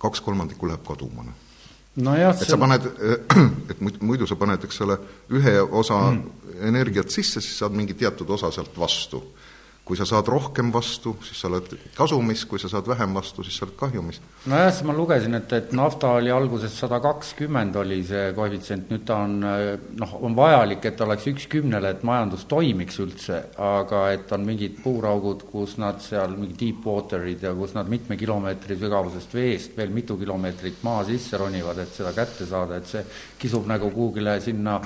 kaks 0.02 0.20
kolmandikku 0.20 0.66
läheb 0.68 0.84
kaduma, 0.86 1.24
noh 1.28 1.48
nojah, 1.96 2.36
et 2.40 2.48
sa 2.48 2.56
paned, 2.60 2.86
et 3.70 3.80
muidu 4.00 4.26
sa 4.28 4.36
paned, 4.40 4.64
eks 4.64 4.80
ole, 4.86 4.96
ühe 5.36 5.54
osa 5.62 5.98
mm. 6.10 6.22
energiat 6.68 7.12
sisse, 7.12 7.42
siis 7.44 7.58
saad 7.60 7.76
mingi 7.76 7.96
teatud 7.98 8.30
osa 8.32 8.50
sealt 8.54 8.76
vastu 8.78 9.20
kui 9.84 9.98
sa 9.98 10.06
saad 10.06 10.28
rohkem 10.30 10.70
vastu, 10.72 11.16
siis 11.26 11.40
sa 11.42 11.48
oled 11.48 11.66
kasumis, 11.96 12.44
kui 12.46 12.60
sa 12.62 12.68
saad 12.70 12.86
vähem 12.86 13.16
vastu, 13.16 13.42
siis 13.42 13.56
sa 13.58 13.66
oled 13.66 13.74
kahjumis. 13.80 14.20
nojah, 14.46 14.70
siis 14.70 14.86
ma 14.86 14.94
lugesin, 14.94 15.34
et, 15.34 15.52
et 15.58 15.72
nafta 15.74 16.12
oli 16.20 16.30
alguses 16.30 16.76
sada 16.78 17.00
kakskümmend 17.02 17.76
oli 17.80 17.98
see 18.06 18.28
koefitsient, 18.36 18.92
nüüd 18.92 19.02
ta 19.08 19.18
on 19.24 19.34
noh, 19.42 20.14
on 20.22 20.36
vajalik, 20.38 20.86
et 20.86 21.02
oleks 21.02 21.26
üks 21.32 21.48
kümnele, 21.50 21.96
et 21.96 22.06
majandus 22.06 22.46
toimiks 22.50 23.00
üldse, 23.02 23.40
aga 23.58 24.04
et 24.14 24.30
on 24.36 24.46
mingid 24.46 24.78
puuraugud, 24.84 25.48
kus 25.50 25.74
nad 25.82 25.98
seal, 26.04 26.36
mingid 26.38 26.60
deep 26.62 26.86
water'id 26.86 27.42
ja 27.42 27.54
kus 27.58 27.74
nad 27.74 27.90
mitme 27.90 28.16
kilomeetri 28.20 28.78
sügavusest 28.78 29.34
veest 29.34 29.74
veel 29.76 29.90
mitu 29.90 30.16
kilomeetrit 30.20 30.84
maa 30.86 31.02
sisse 31.10 31.42
ronivad, 31.42 31.82
et 31.82 31.90
seda 31.98 32.14
kätte 32.14 32.46
saada, 32.46 32.78
et 32.78 32.86
see 32.86 33.02
kisub 33.42 33.66
nagu 33.66 33.90
kuhugile 33.90 34.38
sinna 34.44 34.78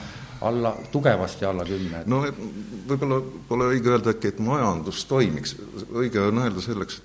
alla, 0.46 0.72
tugevasti 0.92 1.46
alla 1.48 1.64
kümne. 1.66 2.02
no 2.10 2.22
võib-olla 2.88 3.20
pole 3.48 3.70
õige 3.74 3.92
öelda 3.92 4.14
äkki, 4.14 4.34
et 4.34 4.42
majandus 4.44 5.04
toimiks, 5.10 5.56
õige 5.92 6.22
on 6.22 6.42
öelda 6.44 6.64
selleks, 6.64 7.00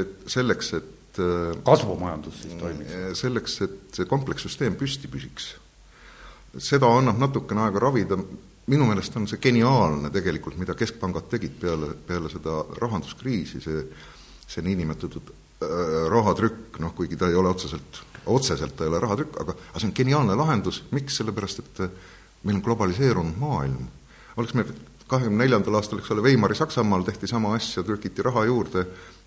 et 0.00 0.28
selleks, 0.30 0.74
et 0.80 1.22
äh, 1.22 1.56
kasvumajandus 1.66 2.44
siis 2.44 2.60
toimiks? 2.60 3.00
selleks, 3.22 3.58
et 3.66 3.98
see 3.98 4.10
komplekssüsteem 4.10 4.78
püsti 4.80 5.10
püsiks. 5.10 5.54
seda 6.58 6.90
annab 6.98 7.20
natukene 7.22 7.66
aega 7.66 7.82
ravida, 7.86 8.18
minu 8.70 8.86
meelest 8.86 9.16
on 9.18 9.26
see 9.30 9.42
geniaalne 9.42 10.12
tegelikult, 10.14 10.58
mida 10.58 10.78
keskpangad 10.78 11.28
tegid 11.30 11.58
peale, 11.60 11.94
peale 12.06 12.30
seda 12.32 12.62
rahanduskriisi, 12.80 13.62
see 13.64 13.84
see 14.50 14.64
niinimetatud 14.66 15.30
äh, 15.30 16.06
rahatrükk, 16.10 16.80
noh 16.82 16.94
kuigi 16.96 17.18
ta 17.18 17.28
ei 17.30 17.36
ole 17.38 17.52
otseselt 17.54 18.02
otseselt 18.26 18.76
ta 18.76 18.84
ei 18.84 18.90
ole 18.92 19.00
rahatrükk, 19.00 19.38
aga, 19.40 19.54
aga 19.70 19.80
see 19.80 19.88
on 19.88 19.96
geniaalne 19.96 20.36
lahendus, 20.36 20.82
miks, 20.94 21.16
sellepärast 21.20 21.62
et 21.62 21.82
äh, 21.86 22.08
meil 22.44 22.56
on 22.56 22.64
globaliseerunud 22.64 23.38
maailm. 23.38 23.88
oleks 24.36 24.54
meil 24.54 24.72
kahekümne 25.10 25.44
neljandal 25.44 25.80
aastal, 25.80 25.98
eks 26.00 26.12
ole, 26.14 26.22
Weimari 26.22 26.54
Saksamaal 26.54 27.02
tehti 27.06 27.26
sama 27.26 27.54
asja, 27.54 27.82
trükiti 27.82 28.22
raha 28.22 28.44
juurde, 28.46 28.86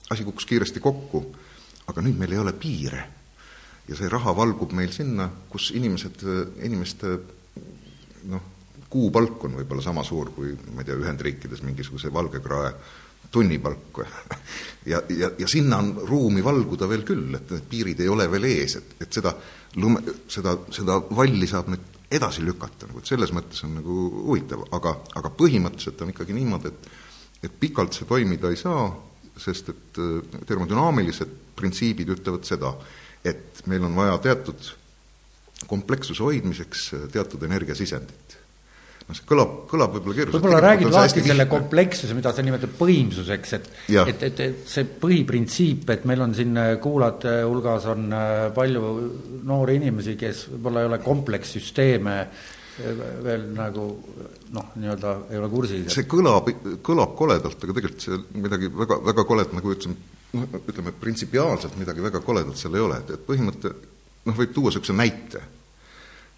asi 0.09 0.23
kukkus 0.23 0.47
kiiresti 0.47 0.79
kokku, 0.79 1.23
aga 1.91 2.03
nüüd 2.05 2.17
meil 2.19 2.31
ei 2.31 2.41
ole 2.41 2.53
piire. 2.53 3.03
ja 3.87 3.95
see 3.99 4.07
raha 4.07 4.31
valgub 4.35 4.71
meil 4.71 4.93
sinna, 4.95 5.27
kus 5.51 5.73
inimesed, 5.75 6.21
inimeste 6.63 7.17
noh, 8.31 8.43
kuupalk 8.89 9.43
on 9.43 9.57
võib-olla 9.59 9.83
sama 9.83 10.05
suur 10.07 10.29
kui 10.31 10.53
ma 10.71 10.83
ei 10.83 10.87
tea, 10.87 10.95
Ühendriikides 10.95 11.63
mingisuguse 11.67 12.13
valgekrae 12.13 12.69
tunnipalk 13.33 13.99
ja, 14.91 15.01
ja, 15.09 15.31
ja 15.39 15.47
sinna 15.51 15.81
on 15.83 15.91
ruumi 16.07 16.43
valguda 16.45 16.87
veel 16.87 17.03
küll, 17.03 17.33
et 17.35 17.51
need 17.51 17.67
piirid 17.69 18.03
ei 18.05 18.11
ole 18.13 18.29
veel 18.31 18.47
ees, 18.53 18.77
et, 18.79 18.95
et 19.03 19.19
seda 19.19 19.33
lume, 19.83 19.99
seda, 20.31 20.55
seda 20.71 21.01
valli 21.11 21.49
saab 21.49 21.73
nüüd 21.73 21.92
edasi 22.13 22.43
lükata, 22.45 22.87
nagu 22.89 23.01
et 23.01 23.09
selles 23.09 23.33
mõttes 23.35 23.63
on 23.65 23.77
nagu 23.79 23.97
huvitav, 24.27 24.67
aga, 24.75 24.97
aga 25.19 25.31
põhimõtteliselt 25.37 26.03
on 26.05 26.13
ikkagi 26.13 26.37
niimoodi, 26.37 26.73
et 26.73 26.93
et 27.43 27.55
pikalt 27.59 27.91
see 27.91 28.07
toimida 28.07 28.47
ei 28.53 28.55
saa, 28.55 28.85
sest 29.35 29.73
et 29.73 29.99
äh, 29.99 30.37
termodünaamilised 30.47 31.33
printsiibid 31.57 32.13
ütlevad 32.15 32.47
seda, 32.47 32.71
et 33.25 33.59
meil 33.67 33.83
on 33.83 33.97
vaja 33.97 34.15
teatud 34.23 34.69
komplekssuse 35.67 36.23
hoidmiseks 36.23 36.85
äh, 36.95 37.03
teatud 37.11 37.43
energiasisendit 37.43 38.37
noh, 39.07 39.17
see 39.17 39.27
kõlab, 39.27 39.53
kõlab 39.69 39.93
võib-olla 39.97 40.17
keeruliselt. 40.17 40.37
võib-olla 40.37 40.61
räägid 40.63 40.93
lahti 40.93 41.23
selle 41.25 41.45
komplekssuse, 41.51 42.15
mida 42.17 42.33
sa 42.33 42.45
nimetad 42.45 42.73
põhimsuseks, 42.79 43.53
et 43.57 43.69
et, 43.91 44.25
et, 44.29 44.41
et 44.47 44.65
see 44.69 44.87
põhiprintsiip, 45.03 45.85
et 45.93 46.07
meil 46.09 46.23
on 46.25 46.35
siin 46.37 46.57
äh, 46.59 46.73
kuulajate 46.83 47.35
hulgas 47.43 47.87
on 47.91 48.09
äh, 48.15 48.33
palju 48.55 48.91
noori 49.49 49.77
inimesi, 49.81 50.15
kes 50.19 50.47
võib-olla 50.53 50.83
ei 50.83 50.91
ole 50.91 50.99
komplekssüsteeme 51.03 52.17
äh, 52.21 52.45
veel 53.27 53.49
nagu 53.57 53.87
noh, 54.55 54.71
nii-öelda 54.79 55.15
ei 55.31 55.41
ole 55.41 55.51
kursis. 55.51 55.87
see 55.93 56.07
kõlab, 56.09 56.49
kõlab 56.85 57.17
koledalt, 57.19 57.59
aga 57.59 57.79
tegelikult 57.79 58.07
see 58.07 58.21
midagi 58.45 58.71
väga, 58.71 59.01
väga 59.11 59.27
koledat, 59.29 59.57
nagu 59.59 59.75
ütlesin, 59.75 59.97
noh, 60.37 60.47
ütleme 60.63 60.95
printsipiaalselt 61.01 61.75
midagi 61.81 62.05
väga 62.05 62.23
koledat 62.25 62.61
seal 62.61 62.79
ei 62.79 62.87
ole, 62.87 63.03
et, 63.03 63.17
et 63.17 63.27
põhimõte 63.27 63.75
noh, 64.23 64.39
võib 64.39 64.55
tuua 64.55 64.71
niisuguse 64.71 64.95
näite, 64.95 65.43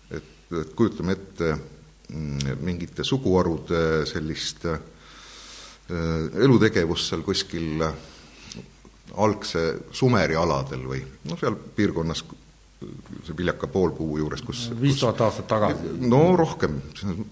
et, 0.09 0.35
et 0.49 0.75
kujutame 0.75 1.13
ette 1.15 1.53
Mm, 1.53 1.74
mingite 2.09 3.03
suguharude 3.03 4.05
sellist 4.09 4.65
äh, 4.69 4.79
elutegevust 6.45 7.09
seal 7.09 7.23
kuskil 7.25 7.81
äh, 7.85 7.93
algse 9.21 9.65
Sumeri 9.95 10.35
aladel 10.37 10.83
või 10.89 11.01
noh, 11.29 11.39
seal 11.39 11.55
piirkonnas 11.55 12.23
see 13.25 13.33
viljaka 13.37 13.67
poolpuu 13.71 14.17
juures, 14.19 14.41
kus 14.45 14.65
viis 14.79 14.99
tuhat 14.99 15.21
aastat 15.25 15.47
tagasi? 15.49 15.93
no 16.05 16.35
rohkem, 16.37 16.77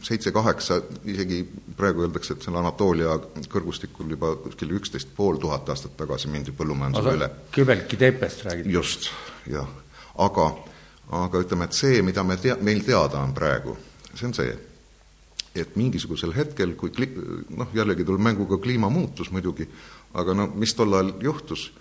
seitse-kaheksa, 0.02 0.80
isegi 1.14 1.42
praegu 1.78 2.06
öeldakse, 2.06 2.38
et 2.38 2.46
seal 2.46 2.58
Anatoolia 2.58 3.18
kõrgustikul 3.52 4.16
juba 4.16 4.34
kuskil 4.46 4.74
üksteist 4.80 5.12
pool 5.18 5.38
tuhat 5.42 5.70
aastat 5.70 5.98
tagasi 6.00 6.32
mindi 6.32 6.56
põllumajandusele 6.56 7.18
üle. 7.20 7.30
Kübelki 7.54 8.00
teepest 8.00 8.46
räägid? 8.48 8.72
just, 8.72 9.12
jah. 9.52 9.68
aga, 10.24 10.50
aga 11.24 11.44
ütleme, 11.44 11.70
et 11.70 11.78
see, 11.78 12.02
mida 12.06 12.24
me 12.26 12.40
tea-, 12.42 12.58
meil 12.64 12.82
teada 12.88 13.22
on 13.22 13.36
praegu, 13.36 13.76
see 14.14 14.28
on 14.28 14.34
see, 14.38 14.56
et 15.56 15.76
mingisugusel 15.78 16.34
hetkel, 16.36 16.76
kui 16.80 16.94
kli-, 16.94 17.14
noh, 17.54 17.70
jällegi 17.76 18.06
tuleb 18.06 18.24
mängu 18.26 18.48
ka 18.50 18.58
kliimamuutus 18.62 19.32
muidugi, 19.34 19.68
aga 20.18 20.36
no 20.38 20.50
mis 20.56 20.74
tol 20.78 20.94
ajal 20.94 21.14
juhtus, 21.22 21.72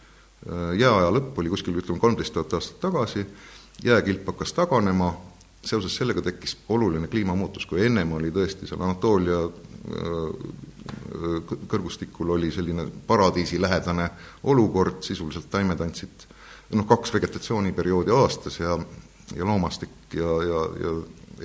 jääaja 0.79 1.13
lõpp 1.15 1.39
oli 1.39 1.53
kuskil 1.53 1.77
ütleme 1.79 2.03
kolmteist 2.03 2.35
tuhat 2.35 2.57
aastat 2.59 2.81
tagasi, 2.83 3.25
jääkilp 3.85 4.27
hakkas 4.33 4.53
taganema, 4.57 5.13
seoses 5.65 5.95
sellega 5.97 6.23
tekkis 6.23 6.57
oluline 6.75 7.09
kliimamuutus, 7.09 7.67
kui 7.71 7.85
ennem 7.87 8.13
oli 8.19 8.33
tõesti 8.35 8.67
seal 8.67 8.83
Anatoolia 8.83 9.45
äh, 9.47 10.51
kõrgustikul 11.71 12.33
oli 12.35 12.51
selline 12.53 12.89
paradiisilähedane 13.07 14.09
olukord, 14.51 15.03
sisuliselt 15.07 15.51
taimed 15.51 15.81
andsid 15.81 16.27
noh, 16.73 16.87
kaks 16.89 17.15
vegetatsiooniperioodi 17.15 18.15
aastas 18.17 18.59
ja, 18.61 18.77
ja 19.37 19.47
loomastik 19.47 20.17
ja, 20.17 20.33
ja, 20.49 20.65
ja 20.83 20.95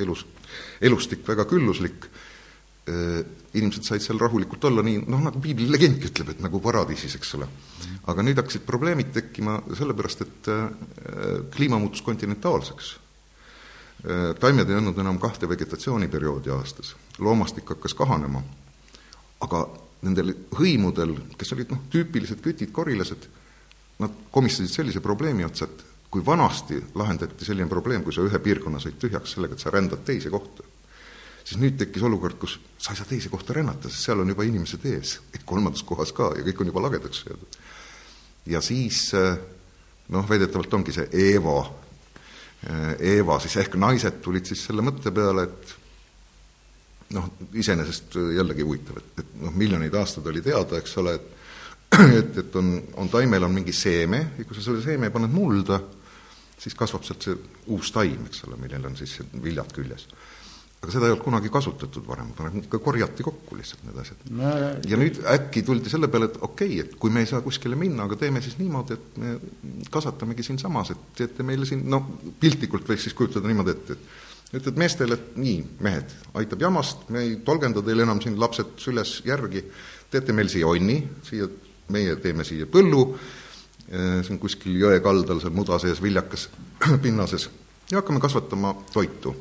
elus 0.04 0.26
elustik 0.82 1.24
väga 1.28 1.46
külluslik, 1.50 2.08
äh, 2.88 3.24
inimesed 3.58 3.88
said 3.88 4.04
seal 4.04 4.20
rahulikult 4.22 4.68
olla, 4.70 4.84
nii 4.86 5.02
noh, 5.06 5.24
nagu 5.28 5.42
piibli 5.44 5.68
legendki 5.72 6.12
ütleb, 6.12 6.34
et 6.34 6.44
nagu 6.44 6.62
paradiisis, 6.64 7.18
eks 7.20 7.34
ole. 7.40 7.50
aga 8.08 8.24
nüüd 8.24 8.40
hakkasid 8.40 8.64
probleemid 8.68 9.12
tekkima 9.16 9.58
sellepärast, 9.76 10.24
et 10.24 10.52
äh, 10.54 10.70
kliima 11.56 11.80
muutus 11.82 12.02
kontinentaalseks. 12.06 12.94
Äh, 14.06 14.30
taimed 14.40 14.70
ei 14.70 14.78
andnud 14.80 15.00
enam 15.02 15.20
kahte 15.20 15.50
vegetatsiooniperioodi 15.50 16.54
aastas, 16.54 16.94
loomastik 17.20 17.68
hakkas 17.76 17.98
kahanema, 17.98 18.44
aga 19.44 19.66
nendel 20.06 20.36
hõimudel, 20.56 21.16
kes 21.38 21.54
olid 21.56 21.74
noh, 21.74 21.84
tüüpilised 21.92 22.42
kütid, 22.46 22.72
korilased, 22.76 23.28
nad 23.98 24.14
komistasid 24.32 24.72
sellise 24.72 25.02
probleemi 25.02 25.46
otsa, 25.48 25.66
et 25.66 25.87
kui 26.12 26.24
vanasti 26.26 26.80
lahendati 26.96 27.46
selline 27.46 27.70
probleem, 27.70 28.04
kui 28.04 28.16
sa 28.16 28.24
ühe 28.24 28.40
piirkonna 28.40 28.80
said 28.80 28.98
tühjaks 29.02 29.36
sellega, 29.36 29.58
et 29.58 29.64
sa 29.64 29.74
rändad 29.74 30.06
teise 30.08 30.32
kohta, 30.32 30.64
siis 31.44 31.60
nüüd 31.62 31.78
tekkis 31.80 32.06
olukord, 32.08 32.38
kus 32.40 32.58
sa 32.78 32.94
ei 32.94 33.00
saa 33.00 33.10
teise 33.10 33.32
kohta 33.32 33.56
rännata, 33.56 33.92
sest 33.92 34.08
seal 34.08 34.24
on 34.24 34.32
juba 34.32 34.46
inimesed 34.48 34.86
ees, 34.92 35.18
kolmandas 35.48 35.84
kohas 35.88 36.14
ka 36.16 36.32
ja 36.38 36.46
kõik 36.48 36.64
on 36.64 36.72
juba 36.72 36.86
lagedaks 36.88 37.24
söödud. 37.24 37.60
ja 38.48 38.62
siis 38.64 39.14
eh, 39.14 39.36
noh, 40.16 40.30
väidetavalt 40.30 40.74
ongi 40.74 40.96
see 40.96 41.10
Eeva, 41.12 41.58
eh, 42.64 42.94
Eeva 43.16 43.40
siis 43.44 43.58
ehk 43.64 43.76
naised 43.76 44.22
tulid 44.24 44.48
siis 44.48 44.64
selle 44.70 44.86
mõtte 44.86 45.12
peale, 45.12 45.44
et 45.44 45.76
noh, 47.16 47.30
iseenesest 47.54 48.16
jällegi 48.36 48.64
huvitav, 48.64 49.00
et, 49.00 49.24
et 49.24 49.36
noh, 49.44 49.56
miljoneid 49.56 49.96
aastaid 49.96 50.28
oli 50.32 50.44
teada, 50.44 50.80
eks 50.80 50.98
ole, 51.04 51.16
et 51.20 51.34
et, 52.20 52.38
et 52.38 52.56
on, 52.60 52.74
on 53.00 53.10
taimel 53.10 53.46
on 53.48 53.54
mingi 53.54 53.72
seeme 53.72 54.20
ja 54.38 54.44
kui 54.44 54.58
sa 54.58 54.66
selle 54.66 54.82
seeme 54.84 55.10
paned 55.14 55.32
mulda, 55.32 55.80
siis 56.58 56.76
kasvab 56.76 57.06
sealt 57.06 57.28
see 57.28 57.38
uus 57.74 57.92
taim, 57.94 58.26
eks 58.30 58.46
ole, 58.48 58.58
millel 58.62 58.90
on 58.90 58.98
siis 59.00 59.20
viljad 59.44 59.72
küljes 59.76 60.08
aga 60.78 60.94
seda 60.94 61.08
ei 61.08 61.14
olnud 61.16 61.26
kunagi 61.26 61.50
kasutatud 61.50 62.06
varem, 62.06 62.30
ikka 62.62 62.80
korjati 62.84 63.26
kokku 63.26 63.58
lihtsalt 63.58 63.82
need 63.88 63.98
asjad 63.98 64.28
no,. 64.30 64.52
ja 64.86 65.00
nüüd 65.02 65.18
äkki 65.34 65.64
tuldi 65.66 65.90
selle 65.90 66.10
peale, 66.14 66.30
et 66.30 66.38
okei 66.38 66.76
okay,, 66.76 66.84
et 66.86 66.94
kui 67.02 67.14
me 67.14 67.24
ei 67.24 67.30
saa 67.30 67.42
kuskile 67.46 67.78
minna, 67.80 68.06
aga 68.06 68.20
teeme 68.22 68.44
siis 68.46 68.60
niimoodi, 68.60 68.98
et 68.98 69.18
me 69.24 69.34
kasvatamegi 69.94 70.46
siinsamas, 70.46 70.94
et 70.94 71.08
teete 71.18 71.46
meile 71.48 71.66
siin, 71.66 71.82
no 71.90 72.04
piltlikult 72.40 72.86
võiks 72.92 73.08
siis 73.08 73.18
kujutada 73.18 73.50
niimoodi 73.50 73.74
ette, 73.74 73.98
et 73.98 74.62
ütled 74.62 74.78
meestele, 74.80 75.18
et 75.18 75.40
nii, 75.42 75.58
mehed, 75.84 76.14
aitab 76.38 76.62
jamast, 76.68 77.08
me 77.14 77.26
ei 77.26 77.34
tolgenda 77.48 77.82
teile 77.84 78.06
enam 78.06 78.22
siin 78.24 78.38
lapsed 78.40 78.78
süles 78.84 79.18
järgi, 79.26 79.66
teete 80.14 80.36
meil 80.38 80.54
siia 80.54 80.70
onni, 80.70 81.02
siia, 81.26 81.50
meie 81.94 82.20
teeme 82.22 82.46
siia 82.46 82.70
põllu, 82.70 83.02
see 83.88 84.34
on 84.34 84.40
kuskil 84.42 84.76
jõe 84.82 85.00
kaldal 85.04 85.40
seal 85.44 85.56
muda 85.56 85.80
sees 85.80 86.02
viljakas 86.04 86.50
pinnases, 87.04 87.50
ja 87.92 88.02
hakkame 88.02 88.20
kasvatama 88.24 88.74
toitu 88.94 89.36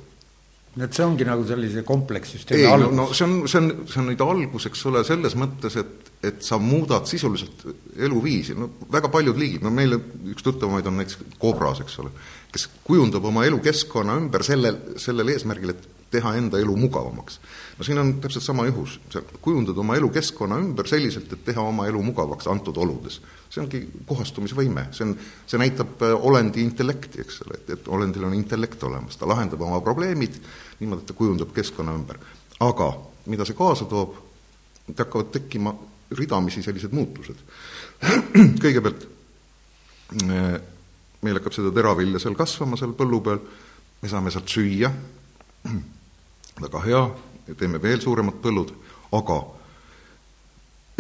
et 0.85 0.93
see 0.93 1.05
ongi 1.07 1.25
nagu 1.25 1.45
sellise 1.49 1.83
komplekssüsteemi 1.89 2.67
algus? 2.69 2.93
no 2.97 3.07
see 3.17 3.25
on, 3.25 3.37
see 3.49 3.61
on, 3.63 3.69
see 3.89 4.01
on 4.03 4.09
nüüd 4.11 4.23
algus, 4.25 4.67
eks 4.69 4.83
ole, 4.91 5.03
selles 5.09 5.37
mõttes, 5.41 5.79
et, 5.81 6.11
et 6.29 6.43
sa 6.45 6.59
muudad 6.61 7.09
sisuliselt 7.09 7.65
eluviisi, 7.97 8.57
no 8.59 8.69
väga 8.93 9.09
paljud 9.13 9.41
liigid, 9.41 9.65
no 9.65 9.73
meil 9.73 9.97
üks 9.97 10.45
tuttavamaid 10.45 10.89
on 10.91 11.01
näiteks 11.01 11.39
kobras, 11.41 11.81
eks 11.85 11.97
ole, 12.05 12.13
kes 12.53 12.69
kujundab 12.85 13.25
oma 13.25 13.47
elukeskkonna 13.49 14.19
ümber 14.21 14.45
sellel, 14.47 14.83
sellel 15.01 15.33
eesmärgil, 15.33 15.73
et 15.73 15.89
teha 16.13 16.37
enda 16.39 16.61
elu 16.61 16.77
mugavamaks. 16.79 17.41
no 17.79 17.87
siin 17.87 17.99
on 18.03 18.13
täpselt 18.21 18.45
sama 18.45 18.69
juhus, 18.69 19.01
sa 19.13 19.25
kujundad 19.41 19.79
oma 19.81 19.97
elukeskkonna 19.97 20.61
ümber 20.61 20.89
selliselt, 20.89 21.33
et 21.33 21.45
teha 21.49 21.65
oma 21.73 21.89
elu 21.89 22.05
mugavaks 22.13 22.53
antud 22.53 22.77
oludes. 22.77 23.23
See 23.51 23.63
ongi 23.63 23.81
kohastumisvõime, 24.07 24.89
see 24.97 25.07
on, 25.07 25.17
see 25.47 25.61
näitab 25.61 26.03
äh, 26.05 26.15
olendi 26.29 26.65
intellekti, 26.65 27.23
eks 27.25 27.43
ole, 27.47 27.61
et, 27.61 27.75
et 27.77 27.89
olendil 27.89 28.27
on 28.29 28.35
intellekt 28.37 28.83
olemas, 28.87 29.19
ta 29.19 29.29
lahendab 29.29 29.63
oma 29.67 29.81
probleemid 29.85 30.39
niimoodi, 30.81 31.05
et 31.05 31.11
ta 31.11 31.17
kujundab 31.17 31.53
keskkonna 31.57 31.95
ümber. 31.97 32.19
aga 32.61 32.89
mida 33.27 33.45
see 33.45 33.59
kaasa 33.59 33.85
toob, 33.91 34.17
et 34.91 34.99
hakkavad 34.99 35.31
tekkima 35.35 35.75
ridamisi 36.17 36.63
sellised 36.63 36.95
muutused. 36.95 37.39
kõigepealt 38.65 39.07
äh, 40.23 40.57
meil 41.23 41.41
hakkab 41.41 41.57
seda 41.57 41.73
teravilja 41.75 42.23
seal 42.23 42.37
kasvama, 42.39 42.79
seal 42.79 42.95
põllu 42.99 43.23
peal, 43.25 43.41
me 44.03 44.11
saame 44.11 44.33
sealt 44.35 44.51
süüa, 44.53 44.91
väga 46.67 46.83
hea, 46.87 47.05
teeme 47.55 47.81
veel 47.83 48.03
suuremad 48.03 48.39
põllud, 48.43 48.73
aga 49.17 49.41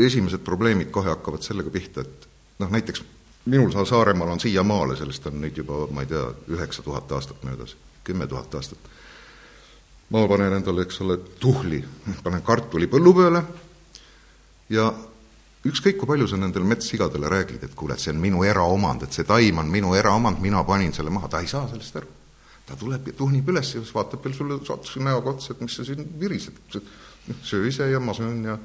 esimesed 0.06 0.42
probleemid 0.44 0.90
kohe 0.92 1.08
hakkavad 1.10 1.44
sellega 1.44 1.72
pihta, 1.72 2.04
et 2.04 2.26
noh, 2.58 2.70
näiteks 2.70 3.04
minul 3.46 3.84
Saaremaal 3.84 4.28
on 4.28 4.40
siiamaale, 4.40 4.96
sellest 4.96 5.26
on 5.26 5.40
nüüd 5.40 5.56
juba, 5.56 5.86
ma 5.94 6.02
ei 6.02 6.10
tea, 6.10 6.24
üheksa 6.50 6.82
tuhat 6.82 7.12
aastat 7.12 7.44
möödas, 7.46 7.76
kümme 8.04 8.26
tuhat 8.26 8.54
aastat, 8.54 8.90
ma 10.10 10.26
panen 10.28 10.56
endale, 10.58 10.86
eks 10.86 11.00
ole, 11.04 11.18
tuhli, 11.40 11.82
panen 12.24 12.42
kartuli 12.42 12.88
põllu 12.90 13.14
peale 13.14 13.42
ja 14.70 14.90
ükskõik, 15.66 15.98
kui 16.00 16.10
palju 16.10 16.28
sa 16.30 16.38
nendele 16.40 16.66
metssigadele 16.66 17.30
räägid, 17.30 17.62
et 17.66 17.74
kuule, 17.78 17.94
et 17.94 18.02
see 18.02 18.14
on 18.14 18.20
minu 18.22 18.44
eraomand, 18.46 19.06
et 19.06 19.14
see 19.14 19.26
taim 19.26 19.62
on 19.62 19.70
minu 19.70 19.94
eraomand, 19.98 20.42
mina 20.42 20.62
panin 20.66 20.94
selle 20.94 21.14
maha, 21.14 21.30
ta 21.30 21.42
ei 21.42 21.50
saa 21.50 21.66
sellest 21.70 22.02
aru. 22.02 22.12
Ta 22.66 22.74
tuleb 22.78 23.06
ja 23.06 23.14
tuhnib 23.14 23.46
üles 23.50 23.68
ja 23.74 23.78
siis 23.78 23.94
vaatab 23.94 24.24
veel 24.26 24.34
sulle 24.34 24.58
satsi 24.66 25.02
näoga 25.02 25.36
otsa, 25.36 25.54
et 25.54 25.60
mis 25.62 25.74
sa 25.78 25.84
siin 25.86 26.02
virised, 26.18 26.56
noh, 26.74 27.42
söö 27.46 27.66
ise 27.70 27.86
ja 27.90 28.00
ma 28.02 28.14
söön 28.14 28.42
ja 28.46 28.56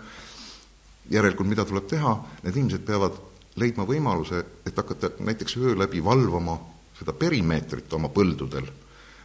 järelikult 1.13 1.49
mida 1.49 1.65
tuleb 1.69 1.85
teha, 1.89 2.15
need 2.41 2.57
inimesed 2.57 2.85
peavad 2.85 3.17
leidma 3.59 3.85
võimaluse, 3.87 4.43
et 4.65 4.77
hakata 4.77 5.11
näiteks 5.19 5.57
öö 5.57 5.75
läbi 5.77 6.03
valvama 6.03 6.57
seda 6.97 7.13
perimeetrit 7.17 7.93
oma 7.93 8.11
põldudel, 8.13 8.67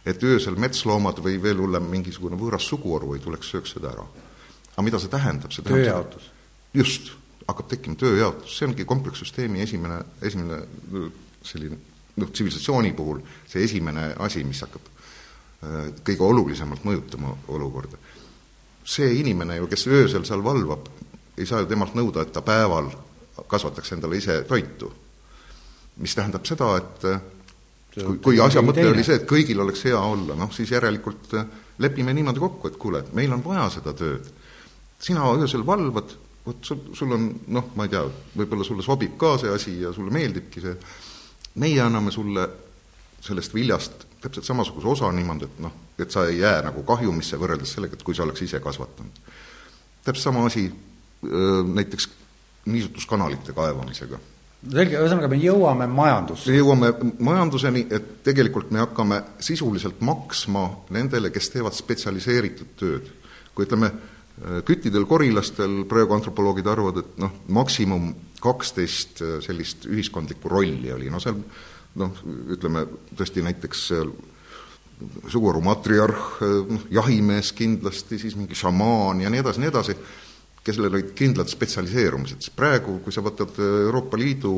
et 0.07 0.23
öösel 0.23 0.57
metsloomad 0.59 1.21
või 1.23 1.37
veel 1.41 1.61
hullem, 1.61 1.87
mingisugune 1.91 2.39
võõras 2.39 2.67
suguharu 2.67 3.13
ei 3.15 3.23
tuleks, 3.23 3.51
sööks 3.53 3.75
seda 3.75 3.91
ära. 3.91 4.07
aga 4.73 4.83
mida 4.83 4.99
see 4.99 5.13
tähendab? 5.13 5.51
see 5.51 5.63
tähendab 5.63 6.09
tööjaotus. 6.09 6.31
just, 6.73 7.11
hakkab 7.47 7.69
tekkima 7.69 7.95
tööjaotus, 7.95 8.57
see 8.57 8.67
ongi 8.67 8.85
komplekssüsteemi 8.85 9.61
esimene, 9.61 10.01
esimene 10.21 10.61
selline 11.43 11.77
noh, 12.17 12.29
tsivilisatsiooni 12.31 12.93
puhul 12.97 13.21
see 13.47 13.63
esimene 13.63 14.13
asi, 14.25 14.43
mis 14.43 14.61
hakkab 14.65 14.93
kõige 16.05 16.21
olulisemalt 16.21 16.83
mõjutama 16.85 17.33
olukorda. 17.47 17.97
see 18.85 19.19
inimene 19.19 19.57
ju, 19.57 19.67
kes 19.67 19.87
öösel 19.87 20.25
seal 20.25 20.43
valvab, 20.43 20.87
ei 21.37 21.45
saa 21.45 21.59
ju 21.59 21.67
temalt 21.67 21.95
nõuda, 21.95 22.21
et 22.21 22.31
ta 22.31 22.41
päeval 22.41 22.91
kasvataks 23.47 23.91
endale 23.97 24.17
ise 24.17 24.41
toitu. 24.47 24.93
mis 25.97 26.13
tähendab 26.15 26.45
seda, 26.45 26.75
et 26.77 27.05
äh, 27.09 27.21
kui, 27.95 28.17
kui 28.21 28.39
asja 28.41 28.61
mõte 28.61 28.83
oli 28.85 29.03
see, 29.03 29.17
et 29.17 29.25
kõigil 29.29 29.59
oleks 29.63 29.81
hea 29.87 29.97
olla, 29.97 30.35
noh 30.37 30.51
siis 30.53 30.71
järelikult 30.71 31.33
äh, 31.33 31.47
lepime 31.81 32.13
niimoodi 32.13 32.39
kokku, 32.39 32.69
et 32.69 32.77
kuule, 32.77 33.01
et 33.01 33.13
meil 33.17 33.33
on 33.33 33.43
vaja 33.45 33.69
seda 33.77 33.93
tööd. 33.97 34.29
sina 35.01 35.25
öösel 35.33 35.65
valvad, 35.65 36.13
vot 36.45 36.65
sul, 36.65 36.79
sul 36.93 37.11
on 37.13 37.27
noh, 37.53 37.71
ma 37.75 37.85
ei 37.85 37.93
tea, 37.93 38.03
võib-olla 38.37 38.65
sulle 38.65 38.85
sobib 38.85 39.17
ka 39.17 39.37
see 39.41 39.53
asi 39.53 39.75
ja 39.81 39.93
sulle 39.93 40.13
meeldibki 40.13 40.61
see, 40.61 40.77
meie 41.61 41.81
anname 41.81 42.11
sulle 42.11 42.47
sellest 43.21 43.53
viljast 43.53 44.05
täpselt 44.21 44.45
samasuguse 44.45 44.87
osa 44.87 45.11
niimoodi, 45.13 45.45
et 45.45 45.59
noh, 45.61 45.73
et 45.99 46.13
sa 46.13 46.25
ei 46.29 46.39
jää 46.39 46.61
nagu 46.65 46.83
kahjumisse 46.85 47.37
võrreldes 47.37 47.73
sellega, 47.77 47.97
et 47.97 48.05
kui 48.05 48.15
sa 48.17 48.25
oleks 48.25 48.41
ise 48.45 48.59
kasvatanud. 48.61 49.19
täpselt 50.05 50.23
sama 50.23 50.45
asi 50.45 50.69
näiteks 51.73 52.09
niisutuskanalite 52.67 53.55
kaevamisega. 53.57 54.19
selge, 54.71 54.97
ühesõnaga 54.97 55.29
me 55.31 55.39
jõuame 55.41 55.87
majandusse? 55.87 56.51
me 56.51 56.57
jõuame 56.59 56.91
majanduseni, 57.19 57.87
et 57.89 58.11
tegelikult 58.27 58.71
me 58.71 58.83
hakkame 58.83 59.21
sisuliselt 59.39 60.01
maksma 60.01 60.67
nendele, 60.95 61.31
kes 61.31 61.49
teevad 61.55 61.77
spetsialiseeritud 61.77 62.75
tööd. 62.79 63.11
kui 63.55 63.65
ütleme, 63.65 63.91
küttidel, 64.65 65.07
korilastel 65.09 65.83
praegu 65.89 66.13
antropoloogid 66.13 66.67
arvavad, 66.69 67.01
et 67.01 67.15
noh, 67.21 67.31
maksimum 67.49 68.11
kaksteist 68.43 69.21
äh, 69.25 69.37
sellist 69.41 69.87
ühiskondlikku 69.89 70.49
rolli 70.51 70.91
oli, 70.93 71.09
no 71.09 71.21
seal 71.23 71.39
noh, 71.97 72.19
ütleme 72.53 72.85
tõesti 73.17 73.41
näiteks 73.45 73.87
suguharu 75.33 75.61
matriarh, 75.65 76.21
äh, 76.45 76.55
noh, 76.69 76.85
jahimees 76.99 77.51
kindlasti, 77.57 78.19
siis 78.21 78.37
mingi 78.37 78.57
šamaan 78.57 79.23
ja 79.25 79.33
nii 79.33 79.41
edasi, 79.41 79.63
nii 79.63 79.71
edasi, 79.73 79.97
kellel 80.67 80.91
olid 80.91 81.13
kindlad 81.17 81.49
spetsialiseerumised, 81.51 82.43
siis 82.43 82.53
praegu, 82.55 82.99
kui 83.03 83.15
sa 83.15 83.23
võtad 83.25 83.55
äh, 83.57 83.73
Euroopa 83.87 84.19
Liidu, 84.19 84.53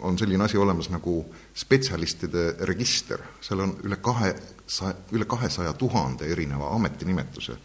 on 0.00 0.16
selline 0.16 0.44
asi 0.44 0.56
olemas 0.56 0.86
nagu 0.88 1.18
spetsialistide 1.54 2.54
register, 2.68 3.20
seal 3.44 3.60
on 3.60 3.74
üle 3.84 3.98
kahe 4.00 4.30
sa-, 4.66 4.94
üle 5.12 5.26
kahesaja 5.28 5.74
tuhande 5.76 6.28
erineva 6.32 6.70
ametinimetuse. 6.76 7.56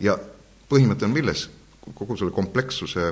ja 0.00 0.18
põhimõte 0.68 1.06
on 1.06 1.14
milles? 1.14 1.48
kogu 1.94 2.16
selle 2.16 2.32
komplekssuse 2.32 3.10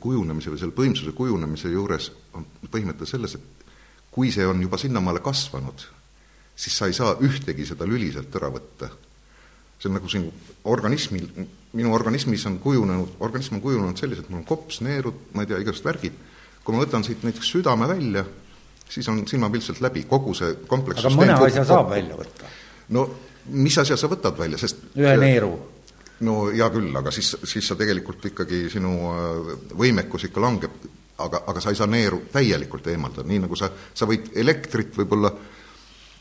kujunemise 0.00 0.50
või 0.50 0.60
selle 0.60 0.76
võimsuse 0.76 1.12
kujunemise 1.16 1.68
juures 1.68 2.10
on 2.36 2.46
põhimõte 2.72 3.06
selles, 3.08 3.34
et 3.36 3.66
kui 4.12 4.32
see 4.32 4.46
on 4.46 4.60
juba 4.62 4.78
sinnamaale 4.80 5.20
kasvanud, 5.24 5.84
siis 6.56 6.76
sa 6.76 6.88
ei 6.88 6.96
saa 6.96 7.14
ühtegi 7.20 7.66
seda 7.68 7.88
lüli 7.88 8.10
sealt 8.12 8.34
ära 8.40 8.50
võtta. 8.52 8.88
See 9.82 9.90
on 9.90 9.98
nagu 9.98 10.10
siin 10.10 10.28
organismil, 10.70 11.26
minu 11.74 11.94
organismis 11.96 12.44
on 12.46 12.60
kujunenud, 12.62 13.16
organism 13.26 13.58
on 13.58 13.64
kujunenud 13.64 13.98
selliselt, 13.98 14.28
mul 14.30 14.42
on 14.42 14.46
kops, 14.46 14.78
neerud, 14.86 15.26
ma 15.34 15.42
ei 15.42 15.50
tea, 15.50 15.58
igasugused 15.64 15.88
värgid, 15.88 16.22
kui 16.62 16.76
ma 16.76 16.84
võtan 16.84 17.02
siit 17.06 17.24
näiteks 17.26 17.50
südame 17.56 17.88
välja, 17.90 18.22
siis 18.86 19.08
on 19.10 19.24
silmapiltselt 19.26 19.82
läbi 19.82 20.04
kogu 20.06 20.36
see 20.38 20.54
kompleks 20.70 21.02
aga 21.02 21.14
mõne 21.16 21.36
asja 21.48 21.64
saab 21.66 21.90
välja 21.90 22.18
võtta? 22.18 22.50
no 22.94 23.06
mis 23.50 23.78
asja 23.82 23.96
sa 23.98 24.10
võtad 24.10 24.38
välja, 24.38 24.60
sest 24.60 24.92
ühe 24.98 25.14
neeru. 25.18 25.52
No 26.22 26.44
hea 26.52 26.68
küll, 26.70 26.92
aga 26.94 27.10
siis, 27.10 27.32
siis 27.50 27.66
sa 27.66 27.74
tegelikult 27.74 28.28
ikkagi, 28.30 28.68
sinu 28.70 28.92
äh, 29.10 29.48
võimekus 29.78 30.28
ikka 30.28 30.42
langeb, 30.44 30.76
aga, 31.24 31.42
aga 31.50 31.62
sa 31.62 31.72
ei 31.72 31.78
saa 31.80 31.90
neeru 31.90 32.20
täielikult 32.30 32.86
eemaldada, 32.92 33.26
nii 33.26 33.40
nagu 33.42 33.58
sa, 33.58 33.72
sa 33.94 34.06
võid 34.06 34.30
elektrit 34.38 34.94
võib-olla, 35.00 35.32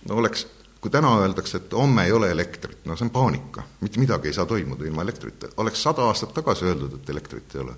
no 0.09 0.17
oleks, 0.17 0.47
kui 0.81 0.91
täna 0.91 1.11
öeldakse, 1.21 1.59
et 1.61 1.73
homme 1.77 2.05
ei 2.07 2.11
ole 2.11 2.31
elektrit, 2.33 2.79
no 2.89 2.95
see 2.97 3.05
on 3.05 3.13
paanika, 3.13 3.63
mitte 3.85 4.01
midagi 4.01 4.31
ei 4.31 4.33
saa 4.33 4.47
toimuda 4.49 4.87
ilma 4.87 5.05
elektrita, 5.05 5.51
oleks 5.61 5.83
sada 5.83 6.07
aastat 6.09 6.33
tagasi 6.33 6.65
öeldud, 6.65 6.95
et 6.97 7.09
elektrit 7.13 7.55
ei 7.55 7.61
ole, 7.61 7.75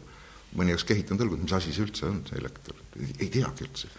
mõni 0.56 0.72
oleks 0.72 0.88
kehitanud 0.88 1.26
õlgu, 1.26 1.40
et 1.40 1.48
mis 1.48 1.56
asi 1.58 1.74
see 1.76 1.84
üldse 1.84 2.08
on, 2.08 2.22
see 2.30 2.40
elekter, 2.40 2.80
ei 3.20 3.28
teagi 3.28 3.68
üldse. 3.68 3.92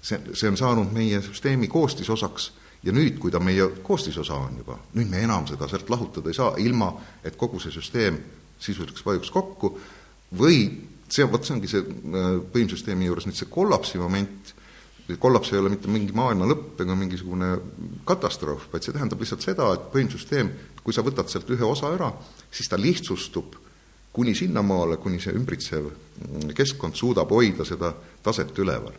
see, 0.00 0.20
see 0.32 0.48
on 0.48 0.56
saanud 0.56 0.92
meie 0.94 1.20
süsteemi 1.20 1.68
koostisosaks 1.68 2.50
ja 2.86 2.94
nüüd, 2.96 3.18
kui 3.20 3.32
ta 3.34 3.40
meie 3.42 3.68
koostisosa 3.84 4.38
on 4.46 4.58
juba, 4.62 4.78
nüüd 4.96 5.10
me 5.10 5.20
enam 5.26 5.46
seda 5.50 5.68
sealt 5.68 5.90
lahutada 5.90 6.32
ei 6.32 6.38
saa, 6.38 6.54
ilma 6.62 6.92
et 7.24 7.36
kogu 7.36 7.60
see 7.60 7.74
süsteem 7.74 8.18
sisuliselt 8.62 9.04
vajuks 9.04 9.32
kokku, 9.34 9.74
või 10.38 10.62
see, 11.08 11.26
vot 11.28 11.44
see 11.44 11.56
ongi 11.56 11.70
see 11.70 11.82
äh, 11.82 12.30
võimsüsteemi 12.54 13.10
juures 13.10 13.28
nüüd 13.28 13.38
see 13.38 13.50
kollapsi 13.52 14.00
moment, 14.00 14.55
kollaps 15.22 15.52
ei 15.52 15.60
ole 15.60 15.70
mitte 15.70 15.90
mingi 15.92 16.14
maailma 16.16 16.48
lõpp 16.50 16.80
ega 16.82 16.96
mingisugune 16.98 17.52
katastroof, 18.08 18.66
vaid 18.72 18.82
see 18.82 18.94
tähendab 18.96 19.22
lihtsalt 19.22 19.44
seda, 19.46 19.68
et 19.76 19.88
võimsüsteem, 19.94 20.50
kui 20.82 20.94
sa 20.94 21.04
võtad 21.06 21.30
sealt 21.30 21.50
ühe 21.54 21.66
osa 21.66 21.92
ära, 21.94 22.10
siis 22.50 22.68
ta 22.70 22.78
lihtsustub 22.80 23.54
kuni 24.16 24.34
sinnamaale, 24.34 24.96
kuni 24.98 25.20
see 25.22 25.34
ümbritsev 25.36 25.90
keskkond 26.56 26.96
suudab 26.98 27.30
hoida 27.30 27.66
seda 27.68 27.92
taset 28.24 28.56
üleval 28.58 28.96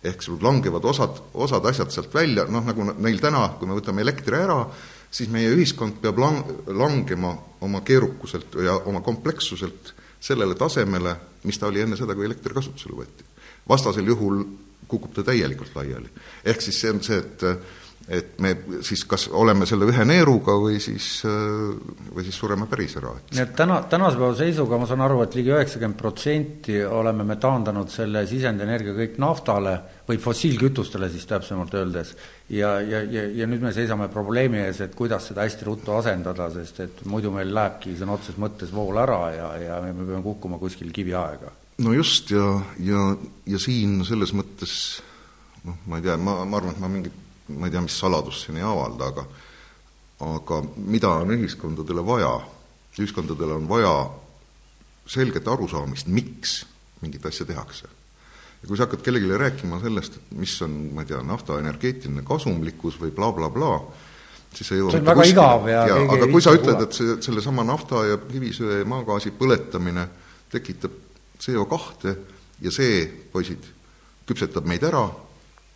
ehk 0.00 0.22
sul 0.24 0.38
langevad 0.40 0.84
osad, 0.88 1.18
osad 1.34 1.66
asjad 1.68 1.92
sealt 1.92 2.14
välja, 2.14 2.46
noh 2.48 2.64
nagu 2.64 2.86
neil 2.96 3.20
täna, 3.20 3.42
kui 3.58 3.68
me 3.68 3.76
võtame 3.76 4.00
elektri 4.00 4.38
ära, 4.38 4.62
siis 5.12 5.28
meie 5.32 5.50
ühiskond 5.52 5.98
peab 6.00 6.20
lang-, 6.22 6.54
langema 6.72 7.34
oma 7.60 7.82
keerukuselt 7.84 8.56
ja 8.64 8.78
oma 8.88 9.02
komplekssuselt 9.04 9.92
sellele 10.20 10.56
tasemele, 10.56 11.14
mis 11.44 11.60
ta 11.60 11.68
oli 11.68 11.84
enne 11.84 11.98
seda, 12.00 12.16
kui 12.16 12.24
elekter 12.28 12.56
kasutusele 12.56 12.96
võeti. 12.96 13.28
vastasel 13.68 14.08
juhul 14.08 14.40
kukub 14.90 15.14
ta 15.14 15.26
täielikult 15.30 15.76
laiali. 15.78 16.10
ehk 16.44 16.66
siis 16.66 16.80
see 16.80 16.90
on 16.94 17.02
see, 17.04 17.18
et 17.18 17.46
et 18.10 18.38
me 18.42 18.50
siis 18.82 19.02
kas 19.06 19.26
oleme 19.36 19.66
selle 19.68 19.86
ühe 19.90 20.04
neeruga 20.08 20.56
või 20.58 20.80
siis, 20.82 21.20
või 21.22 22.24
siis 22.26 22.38
sureme 22.40 22.66
päris 22.70 22.96
ära. 22.98 23.12
nii 23.30 23.42
et 23.44 23.52
täna, 23.56 23.80
tänase 23.92 24.18
päeva 24.18 24.34
seisuga 24.38 24.80
ma 24.80 24.88
saan 24.90 25.04
aru, 25.04 25.20
et 25.22 25.36
ligi 25.38 25.52
üheksakümmend 25.52 25.98
protsenti 26.00 26.80
oleme 26.84 27.26
me 27.28 27.36
taandanud 27.40 27.92
selle 27.92 28.24
sisendenergia 28.30 28.96
kõik 28.96 29.20
naftale 29.22 29.76
või 30.08 30.18
fossiilkütustele 30.22 31.10
siis 31.12 31.28
täpsemalt 31.30 31.76
öeldes. 31.78 32.16
ja, 32.48 32.78
ja, 32.80 33.04
ja, 33.04 33.26
ja 33.42 33.46
nüüd 33.46 33.62
me 33.68 33.74
seisame 33.76 34.10
probleemi 34.10 34.64
ees, 34.64 34.80
et 34.82 34.96
kuidas 34.98 35.30
seda 35.30 35.46
hästi 35.46 35.68
ruttu 35.70 35.94
asendada, 35.94 36.50
sest 36.50 36.80
et 36.86 37.04
muidu 37.06 37.30
meil 37.34 37.54
lähebki 37.54 37.94
sõna 38.00 38.18
otseses 38.18 38.40
mõttes 38.40 38.74
vool 38.74 38.98
ära 38.98 39.22
ja, 39.36 39.50
ja 39.68 39.80
me 39.86 39.94
peame 39.94 40.24
kukkuma 40.26 40.58
kuskil 40.58 40.90
kiviaega. 40.90 41.59
No 41.80 41.92
just, 41.96 42.30
ja, 42.30 42.60
ja, 42.78 43.04
ja 43.48 43.58
siin 43.60 44.00
selles 44.08 44.34
mõttes 44.36 44.74
noh, 45.64 45.76
ma 45.86 46.00
ei 46.00 46.06
tea, 46.06 46.16
ma, 46.20 46.40
ma 46.44 46.60
arvan, 46.60 46.76
et 46.76 46.82
ma 46.82 46.90
mingit 46.92 47.26
ma 47.58 47.66
ei 47.66 47.74
tea, 47.74 47.82
mis 47.84 47.98
saladust 47.98 48.46
siin 48.46 48.58
ei 48.60 48.66
avalda, 48.66 49.10
aga 49.10 49.26
aga 50.20 50.58
mida 50.76 51.14
on 51.22 51.32
ühiskondadele 51.36 52.04
vaja? 52.06 52.34
ühiskondadele 53.00 53.54
on 53.56 53.68
vaja 53.68 53.94
selget 55.08 55.46
arusaamist, 55.48 56.10
miks 56.12 56.58
mingit 57.00 57.24
asja 57.26 57.46
tehakse. 57.48 57.88
ja 58.60 58.68
kui 58.68 58.76
sa 58.76 58.84
hakkad 58.84 59.00
kellelegi 59.06 59.38
rääkima 59.40 59.80
sellest, 59.80 60.18
et 60.18 60.34
mis 60.36 60.58
on, 60.62 60.74
ma 60.94 61.06
ei 61.06 61.08
tea, 61.08 61.22
nafta 61.24 61.58
energeetiline 61.62 62.22
kasumlikkus 62.28 62.98
või 63.00 63.14
blablabla 63.16 63.48
bla, 63.54 63.78
bla, 63.80 64.50
siis 64.52 64.72
ei 64.76 64.82
ole 64.84 64.92
see 64.92 65.00
on 65.00 65.08
väga 65.08 65.28
igav 65.30 65.70
ja, 65.70 65.86
ja 65.88 66.00
aga 66.04 66.28
kui 66.28 66.44
sa 66.44 66.52
ütled, 66.58 66.84
et 66.84 66.98
see, 66.98 67.16
sellesama 67.24 67.64
nafta 67.64 68.04
ja 68.04 68.20
kivisöe 68.20 68.82
ja 68.82 68.90
maagaasi 68.90 69.32
põletamine 69.38 70.04
tekitab 70.52 70.98
CO 71.40 71.66
kahte 71.70 72.16
ja 72.60 72.72
see, 72.74 73.04
poisid, 73.32 73.64
küpsetab 74.28 74.66
meid 74.68 74.84
ära, 74.86 75.06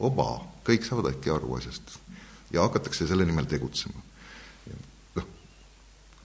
oba 0.04 0.28
kõik 0.66 0.86
saavad 0.86 1.12
äkki 1.12 1.32
aru 1.32 1.56
asjast 1.58 1.98
ja 2.54 2.64
hakatakse 2.64 3.06
selle 3.08 3.26
nimel 3.26 3.48
tegutsema. 3.50 4.02
noh, 5.16 5.26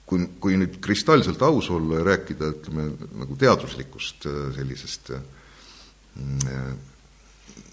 kui, 0.06 0.26
kui 0.40 0.58
nüüd 0.60 0.78
kristalselt 0.84 1.42
aus 1.42 1.70
olla 1.70 2.00
ja 2.00 2.06
rääkida, 2.12 2.52
ütleme, 2.56 2.86
nagu 3.22 3.36
teaduslikust 3.40 4.28
äh, 4.30 4.40
sellisest 4.56 5.12
äh, 5.16 6.72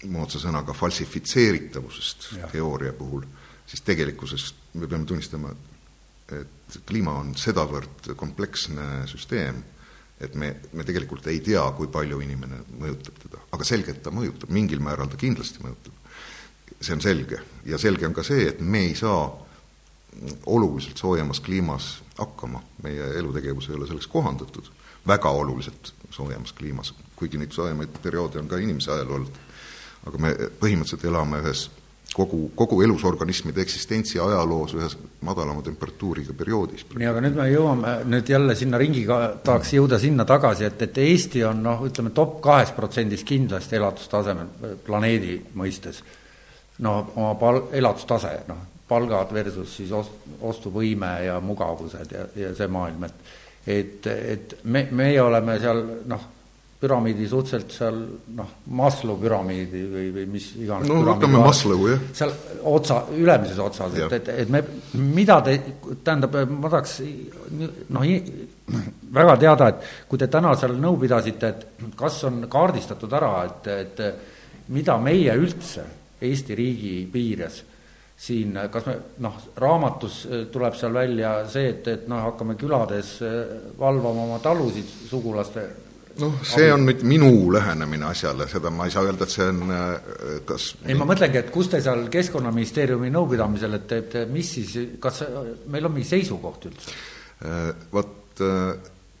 moodsa 0.08 0.40
sõnaga 0.42 0.74
falsifitseeritavusest 0.76 2.28
ja. 2.38 2.50
teooria 2.52 2.92
puhul, 2.96 3.24
siis 3.66 3.82
tegelikkuses 3.86 4.52
me 4.78 4.86
peame 4.86 5.08
tunnistama, 5.08 5.50
et 6.34 6.78
kliima 6.86 7.16
on 7.22 7.32
sedavõrd 7.38 8.12
kompleksne 8.16 9.06
süsteem, 9.10 9.62
et 10.20 10.34
me, 10.34 10.52
me 10.72 10.84
tegelikult 10.84 11.26
ei 11.30 11.40
tea, 11.44 11.62
kui 11.76 11.90
palju 11.92 12.20
inimene 12.24 12.62
mõjutab 12.80 13.20
teda, 13.22 13.42
aga 13.54 13.66
selgelt 13.66 14.02
ta 14.02 14.12
mõjutab, 14.14 14.50
mingil 14.54 14.82
määral 14.82 15.10
ta 15.10 15.20
kindlasti 15.20 15.62
mõjutab. 15.62 15.94
See 16.78 16.94
on 16.94 17.02
selge. 17.02 17.40
ja 17.66 17.78
selge 17.78 18.06
on 18.06 18.14
ka 18.14 18.22
see, 18.26 18.48
et 18.50 18.60
me 18.60 18.84
ei 18.86 18.94
saa 18.98 19.26
oluliselt 20.46 20.98
soojemas 20.98 21.40
kliimas 21.40 21.88
hakkama, 22.18 22.62
meie 22.82 23.12
elutegevus 23.18 23.68
ei 23.68 23.74
ole 23.74 23.86
selleks 23.86 24.06
kohandatud, 24.10 24.70
väga 25.06 25.30
oluliselt 25.30 25.92
soojemas 26.10 26.52
kliimas, 26.52 26.94
kuigi 27.16 27.38
neid 27.38 27.54
soojemaid 27.54 27.98
perioode 28.02 28.38
on 28.38 28.48
ka 28.48 28.58
inimese 28.58 28.92
ajal 28.92 29.14
olnud. 29.18 29.44
aga 30.06 30.18
me 30.18 30.30
põhimõtteliselt 30.60 31.04
elame 31.04 31.40
ühes 31.42 31.66
kogu, 32.14 32.50
kogu 32.54 32.82
elusorganismide 32.82 33.62
eksistentsi 33.62 34.20
ajaloos 34.20 34.74
ühes 34.78 34.96
madalama 35.24 35.62
temperatuuriga 35.62 36.34
perioodis. 36.38 36.86
nii, 36.94 37.08
aga 37.10 37.22
nüüd 37.24 37.36
me 37.38 37.48
jõuame 37.50 37.94
nüüd 38.08 38.30
jälle 38.32 38.54
sinna 38.58 38.80
ringiga, 38.80 39.18
tahaks 39.44 39.74
jõuda 39.76 39.98
sinna 40.02 40.24
tagasi, 40.28 40.68
et, 40.68 40.82
et 40.88 41.02
Eesti 41.04 41.44
on 41.48 41.62
noh, 41.62 41.84
ütleme 41.88 42.14
top 42.16 42.40
kahes 42.44 42.72
protsendis 42.76 43.24
kindlasti 43.28 43.76
elatustasemel 43.80 44.78
planeedi 44.86 45.36
mõistes 45.54 46.02
no 46.84 46.98
oma 47.16 47.34
pal-, 47.40 47.66
elatustase, 47.76 48.32
noh, 48.48 48.64
palgad 48.88 49.34
versus 49.34 49.76
siis 49.80 49.92
ost-, 49.92 50.32
ostuvõime 50.40 51.12
ja 51.26 51.40
mugavused 51.44 52.14
ja, 52.14 52.24
ja 52.36 52.54
see 52.56 52.70
maailm, 52.72 53.04
et 53.10 53.36
et, 53.68 54.06
et 54.06 54.58
me, 54.64 54.86
meie 54.96 55.20
oleme 55.20 55.58
seal 55.60 55.82
noh, 56.08 56.22
püramiidi 56.78 57.26
suhteliselt 57.28 57.72
seal 57.74 57.96
noh, 58.38 58.50
Maslow 58.78 59.18
püramiidi 59.18 59.80
või, 59.90 60.10
või 60.14 60.26
mis 60.30 60.46
iganes 60.62 60.86
no 60.86 61.00
võtame 61.08 61.40
Maslow, 61.42 61.86
jah. 61.90 62.04
seal 62.14 62.34
otsa, 62.70 63.00
ülemises 63.18 63.58
otsas, 63.62 63.96
et, 63.98 64.14
et, 64.20 64.28
et 64.44 64.52
me, 64.52 64.62
mida 65.02 65.40
te, 65.46 65.56
tähendab, 66.06 66.36
ma 66.52 66.70
tahaks 66.70 67.00
noh, 67.90 68.04
väga 69.18 69.38
teada, 69.42 69.72
et 69.72 69.88
kui 70.10 70.20
te 70.22 70.28
täna 70.30 70.52
seal 70.58 70.76
nõu 70.78 71.00
pidasite, 71.02 71.50
et 71.50 71.88
kas 71.98 72.20
on 72.30 72.44
kaardistatud 72.50 73.18
ära, 73.18 73.32
et, 73.48 73.72
et 73.74 74.70
mida 74.74 74.98
meie 75.02 75.34
üldse 75.38 75.94
Eesti 76.18 76.54
riigi 76.58 76.94
piires 77.10 77.60
siin, 78.18 78.56
kas 78.70 78.86
me 78.88 78.96
noh, 79.22 79.36
raamatus 79.62 80.24
tuleb 80.50 80.74
seal 80.78 80.94
välja 80.94 81.34
see, 81.50 81.68
et, 81.74 81.90
et 81.90 82.08
noh, 82.10 82.24
hakkame 82.30 82.56
külades 82.58 83.16
valvama 83.78 84.26
oma 84.26 84.40
talusid 84.42 84.90
sugulaste 85.10 85.66
noh, 86.22 86.34
see 86.46 86.68
on 86.72 86.84
nüüd 86.88 87.04
minu 87.08 87.30
lähenemine 87.54 88.08
asjale, 88.10 88.48
seda 88.50 88.72
ma 88.74 88.88
ei 88.88 88.94
saa 88.94 89.06
öelda, 89.06 89.28
et 89.28 89.34
see 89.34 89.48
on 89.48 89.74
äh, 89.74 90.12
kas 90.48 90.70
ei, 90.84 90.98
ma 90.98 91.08
mõtlengi, 91.08 91.42
et 91.42 91.50
kus 91.54 91.70
te 91.72 91.82
seal 91.84 92.06
Keskkonnaministeeriumi 92.12 93.10
nõupidamisel, 93.14 93.80
et, 93.80 93.96
et 94.02 94.20
mis 94.32 94.52
siis, 94.58 94.76
kas 95.02 95.24
meil 95.70 95.88
on 95.88 95.96
mingi 95.96 96.08
seisukoht 96.16 96.70
üldse? 96.70 96.94
Vot 97.92 98.14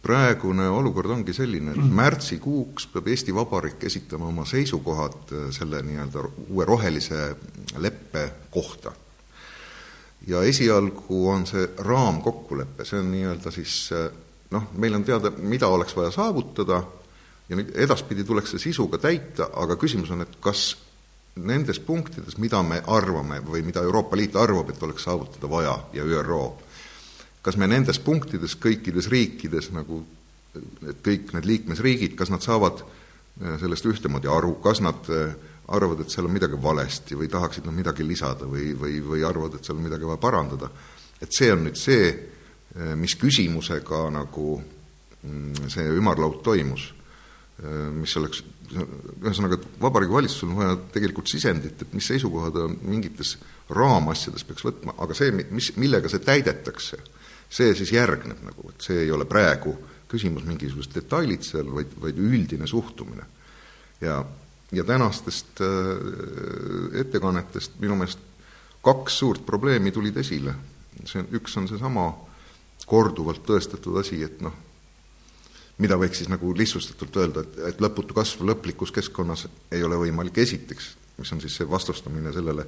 praegune 0.02 0.68
olukord 0.70 1.10
ongi 1.10 1.34
selline, 1.36 1.74
et 1.74 1.90
märtsikuuks 2.00 2.86
peab 2.92 3.10
Eesti 3.12 3.34
Vabariik 3.34 3.82
esitama 3.90 4.30
oma 4.30 4.46
seisukohad 4.48 5.34
äh, 5.34 5.48
selle 5.54 5.82
nii-öelda 5.84 6.24
uue 6.48 6.64
rohelise 6.68 7.34
leppe 7.82 8.30
kohta. 8.50 8.92
ja 10.26 10.42
esialgu 10.42 11.28
on 11.30 11.46
see 11.46 11.68
raamkokkulepe, 11.78 12.84
see 12.84 12.98
on 13.00 13.10
nii-öelda 13.12 13.50
siis 13.54 13.90
äh, 13.92 14.08
noh, 14.54 14.68
meil 14.80 14.94
on 14.96 15.04
teada, 15.04 15.32
mida 15.38 15.68
oleks 15.68 15.96
vaja 15.96 16.10
saavutada 16.14 16.82
ja 17.48 17.56
nüüd 17.56 17.72
edaspidi 17.80 18.24
tuleks 18.28 18.54
see 18.54 18.68
sisuga 18.68 19.00
täita, 19.00 19.50
aga 19.56 19.76
küsimus 19.80 20.12
on, 20.14 20.24
et 20.24 20.38
kas 20.44 20.70
nendes 21.38 21.78
punktides, 21.84 22.36
mida 22.42 22.62
me 22.66 22.80
arvame 22.86 23.40
või 23.44 23.62
mida 23.66 23.82
Euroopa 23.86 24.16
Liit 24.18 24.36
arvab, 24.36 24.72
et 24.72 24.82
oleks 24.82 25.06
saavutada 25.06 25.50
vaja 25.50 25.76
ja 25.94 26.04
ÜRO, 26.04 26.42
kas 27.42 27.56
me 27.56 27.68
nendes 27.70 28.00
punktides 28.02 28.56
kõikides 28.60 29.08
riikides 29.12 29.70
nagu, 29.76 30.02
et 30.88 31.02
kõik 31.04 31.32
need 31.36 31.46
liikmesriigid, 31.46 32.16
kas 32.18 32.32
nad 32.34 32.42
saavad 32.44 32.82
äh, 32.82 33.54
sellest 33.60 33.86
ühtemoodi 33.86 34.30
aru, 34.32 34.56
kas 34.64 34.82
nad 34.84 35.12
äh, 35.14 35.36
arvavad, 35.68 36.02
et 36.02 36.12
seal 36.12 36.26
on 36.26 36.34
midagi 36.34 36.58
valesti 36.62 37.16
või 37.18 37.28
tahaksid 37.30 37.68
nad 37.68 37.76
midagi 37.76 38.06
lisada 38.06 38.48
või, 38.48 38.72
või, 38.76 38.98
või 39.04 39.24
arvavad, 39.28 39.58
et 39.58 39.68
seal 39.68 39.78
on 39.78 39.86
midagi 39.86 40.08
vaja 40.08 40.20
parandada. 40.20 40.70
et 41.20 41.32
see 41.34 41.52
on 41.52 41.64
nüüd 41.66 41.78
see, 41.78 42.10
mis 42.98 43.16
küsimusega 43.18 44.04
nagu 44.14 44.58
mm, 44.60 45.68
see 45.72 45.88
ümarlaud 45.98 46.42
toimus, 46.46 46.92
mis 47.98 48.12
oleks, 48.20 48.44
ühesõnaga, 48.70 49.56
et 49.58 49.80
Vabariigi 49.82 50.14
Valitsusel 50.14 50.52
on 50.52 50.58
vaja 50.60 50.76
tegelikult 50.94 51.26
sisendit, 51.26 51.80
et 51.82 51.96
mis 51.96 52.06
seisukohad 52.06 52.54
mingites 52.86 53.32
raamasjades 53.74 54.46
peaks 54.46 54.62
võtma, 54.62 54.94
aga 55.02 55.16
see, 55.18 55.32
mis, 55.50 55.72
millega 55.80 56.12
see 56.12 56.22
täidetakse 56.22 57.00
see 57.48 57.72
siis 57.76 57.92
järgneb 57.92 58.40
nagu, 58.44 58.68
et 58.72 58.84
see 58.84 59.04
ei 59.06 59.12
ole 59.12 59.26
praegu 59.28 59.72
küsimus 60.08 60.44
mingisugused 60.48 60.94
detailid 60.94 61.44
seal, 61.44 61.68
vaid, 61.72 61.92
vaid 62.00 62.20
üldine 62.20 62.68
suhtumine. 62.68 63.24
ja, 64.00 64.24
ja 64.72 64.84
tänastest 64.84 65.60
äh, 65.64 67.00
ettekannetest 67.00 67.80
minu 67.80 67.96
meelest 67.96 68.20
kaks 68.84 69.18
suurt 69.18 69.46
probleemi 69.46 69.92
tulid 69.92 70.16
esile. 70.16 70.54
see 71.04 71.22
on, 71.22 71.28
üks 71.40 71.56
on 71.56 71.68
seesama 71.68 72.08
korduvalt 72.88 73.44
tõestatud 73.46 73.98
asi, 74.00 74.20
et 74.24 74.40
noh, 74.44 74.54
mida 75.78 75.98
võiks 76.00 76.22
siis 76.22 76.30
nagu 76.32 76.52
lihtsustatult 76.56 77.18
öelda, 77.22 77.44
et, 77.44 77.58
et 77.72 77.82
lõputu 77.84 78.16
kasv 78.16 78.46
lõplikus 78.48 78.92
keskkonnas 78.94 79.46
ei 79.74 79.84
ole 79.86 80.00
võimalik 80.00 80.40
esiteks, 80.42 80.94
mis 81.18 81.32
on 81.34 81.42
siis 81.42 81.58
see 81.60 81.68
vastustamine 81.68 82.32
sellele 82.34 82.66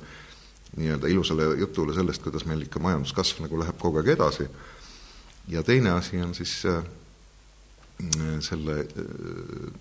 nii-öelda 0.77 1.11
ilusale 1.11 1.49
jutule 1.59 1.95
sellest, 1.97 2.23
kuidas 2.23 2.47
meil 2.47 2.63
ikka 2.67 2.83
majanduskasv 2.83 3.43
nagu 3.47 3.59
läheb 3.59 3.79
kogu 3.81 3.99
aeg 3.99 4.13
edasi, 4.15 4.47
ja 5.51 5.65
teine 5.67 5.97
asi 5.97 6.21
on 6.23 6.35
siis 6.37 6.61
äh, 6.71 6.85
selle 8.47 8.85
äh, 8.85 9.73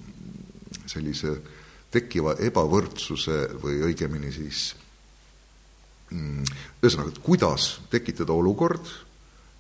sellise 0.90 1.36
tekkiva 1.94 2.36
ebavõrdsuse 2.46 3.40
või 3.62 3.80
õigemini 3.90 4.32
siis 4.34 4.74
mm, 6.14 6.46
ühesõnaga, 6.82 7.14
et 7.14 7.24
kuidas 7.26 7.72
tekitada 7.92 8.36
olukord, 8.36 8.86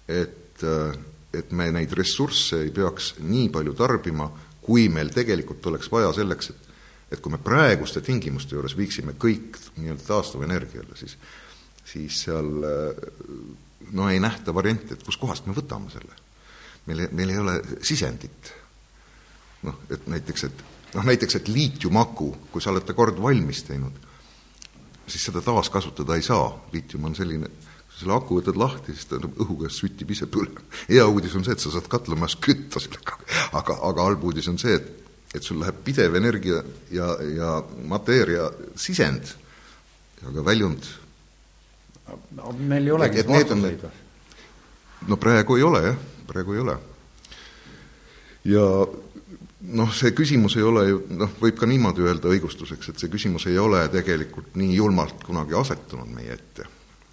et, 0.09 0.48
äh, 0.67 0.95
et 1.33 1.51
me 1.51 1.69
neid 1.71 1.93
ressursse 1.93 2.63
ei 2.65 2.71
peaks 2.73 3.15
nii 3.21 3.49
palju 3.53 3.75
tarbima, 3.77 4.29
kui 4.61 4.87
meil 4.89 5.11
tegelikult 5.13 5.65
oleks 5.69 5.91
vaja 5.91 6.11
selleks, 6.15 6.49
et 6.49 6.65
et 7.09 7.17
kui 7.25 7.31
me 7.33 7.39
praeguste 7.41 8.03
tingimuste 8.05 8.53
juures 8.53 8.75
viiksime 8.77 9.15
kõik 9.17 9.55
nii-öelda 9.79 10.03
taastuvenergiale, 10.05 10.93
siis 10.93 11.15
siis 11.89 12.19
seal 12.27 12.51
no 13.91 14.09
ei 14.09 14.19
nähta 14.19 14.53
varianti, 14.53 14.93
et 14.93 15.03
kuskohast 15.03 15.47
me 15.47 15.55
võtame 15.57 15.91
selle. 15.91 16.13
meil, 16.85 17.07
meil 17.11 17.29
ei 17.29 17.37
ole 17.37 17.55
sisendit. 17.81 18.53
noh, 19.63 19.75
et 19.89 20.07
näiteks, 20.07 20.43
et 20.43 20.61
noh, 20.93 21.03
näiteks, 21.03 21.35
et 21.35 21.47
liitiumaku, 21.47 22.29
kui 22.51 22.61
sa 22.61 22.71
oled 22.71 22.85
ta 22.87 22.93
kord 22.93 23.17
valmis 23.21 23.63
teinud, 23.67 23.95
siis 25.07 25.25
seda 25.25 25.41
taaskasutada 25.43 26.15
ei 26.15 26.23
saa, 26.23 26.53
liitium 26.71 27.09
on 27.09 27.15
selline, 27.15 27.49
selle 27.99 28.15
aku 28.15 28.39
võtad 28.39 28.57
lahti, 28.59 28.95
siis 28.95 29.09
ta 29.09 29.19
õhuga 29.19 29.69
süttib 29.73 30.11
ise 30.15 30.27
põlema. 30.31 30.63
hea 30.87 31.05
uudis 31.07 31.35
on 31.35 31.43
see, 31.43 31.57
et 31.57 31.63
sa 31.63 31.73
saad 31.73 31.89
katlamajas 31.91 32.37
kütta 32.39 32.81
sellega, 32.81 33.19
aga, 33.51 33.75
aga 33.89 34.07
halb 34.07 34.23
uudis 34.29 34.47
on 34.51 34.57
see, 34.61 34.79
et 34.79 34.95
et 35.35 35.45
sul 35.45 35.59
läheb 35.61 35.83
pidev 35.85 36.15
energia 36.17 36.63
ja, 36.91 37.11
ja 37.21 37.49
mateeria 37.85 38.47
sisend 38.79 39.29
ja 40.23 40.31
ka 40.33 40.45
väljund 40.45 40.87
meil 42.57 42.89
ei 42.89 42.95
olegi 42.95 43.25
vastuseid 43.27 43.83
või? 43.85 43.91
no 45.11 45.19
praegu 45.21 45.59
ei 45.59 45.67
ole 45.67 45.83
jah, 45.85 45.99
praegu 46.27 46.57
ei 46.57 46.63
ole. 46.63 46.75
ja 48.49 48.65
noh, 49.69 49.93
see 49.93 50.15
küsimus 50.17 50.57
ei 50.57 50.65
ole 50.65 50.87
ju, 50.89 51.03
noh, 51.13 51.37
võib 51.41 51.61
ka 51.61 51.69
niimoodi 51.69 52.07
öelda 52.07 52.33
õigustuseks, 52.33 52.89
et 52.89 53.05
see 53.05 53.13
küsimus 53.13 53.45
ei 53.51 53.61
ole 53.61 53.85
tegelikult 53.93 54.57
nii 54.57 54.73
julmalt 54.79 55.21
kunagi 55.29 55.57
asetunud 55.61 56.09
meie 56.09 56.33
ette 56.39 56.65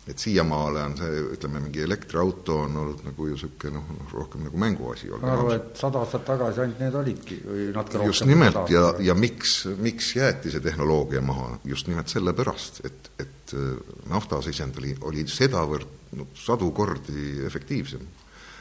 et 0.07 0.23
siiamaale 0.23 0.83
on 0.87 0.93
see, 0.99 1.23
ütleme, 1.35 1.61
mingi 1.65 1.83
elektriauto 1.83 2.61
on 2.63 2.77
olnud 2.83 3.01
nagu 3.09 3.27
ju 3.27 3.35
niisugune 3.35 3.75
noh, 3.75 3.87
noh, 3.91 4.13
rohkem 4.15 4.45
nagu 4.47 4.61
mänguasi. 4.63 5.11
ma 5.11 5.33
arvan, 5.35 5.57
et 5.59 5.81
sada 5.81 6.03
aastat 6.05 6.25
tagasi 6.29 6.63
ainult 6.63 6.83
need 6.85 6.99
olidki 7.01 7.39
või 7.43 7.65
natuke 7.75 7.99
rohkem. 7.99 8.13
just 8.13 8.27
nimelt 8.31 8.71
ja, 8.71 8.85
ja 9.03 9.17
miks, 9.19 9.57
miks 9.83 10.13
jäeti 10.17 10.53
see 10.55 10.63
tehnoloogia 10.63 11.23
maha, 11.27 11.57
just 11.67 11.91
nimelt 11.91 12.13
sellepärast, 12.13 12.85
et, 12.87 13.11
et 13.25 13.57
äh, 13.59 13.73
naftasisend 14.13 14.79
oli, 14.79 14.95
oli 15.11 15.27
sedavõrd 15.31 16.15
no, 16.21 16.29
sadu 16.39 16.71
kordi 16.77 17.43
efektiivsem. 17.47 18.07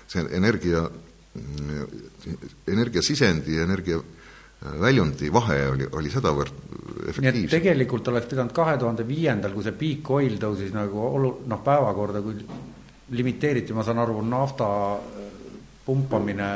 see 0.10 0.26
energia, 0.38 0.82
mm, 1.38 2.02
energiasisendi 2.74 3.60
ja 3.60 3.70
energia 3.70 4.02
väljundi 4.82 5.32
vahe 5.34 5.58
oli, 5.70 5.88
oli 5.92 6.12
sedavõrd 6.12 6.54
efektiivsem. 7.10 7.26
nii 7.26 7.44
et 7.46 7.52
tegelikult 7.58 8.08
oleks 8.12 8.30
pidanud 8.32 8.54
kahe 8.56 8.78
tuhande 8.82 9.06
viiendal, 9.08 9.54
kui 9.54 9.66
see 9.66 9.76
peak 9.78 10.10
oil 10.18 10.38
tõusis 10.42 10.74
nagu 10.76 11.04
olu-, 11.10 11.36
noh, 11.50 11.62
päevakorda, 11.66 12.22
kui 12.26 12.40
limiteeriti, 13.16 13.76
ma 13.76 13.84
saan 13.86 14.02
aru, 14.02 14.18
nafta 14.26 14.68
äh, 14.96 15.28
pumpamine, 15.86 16.50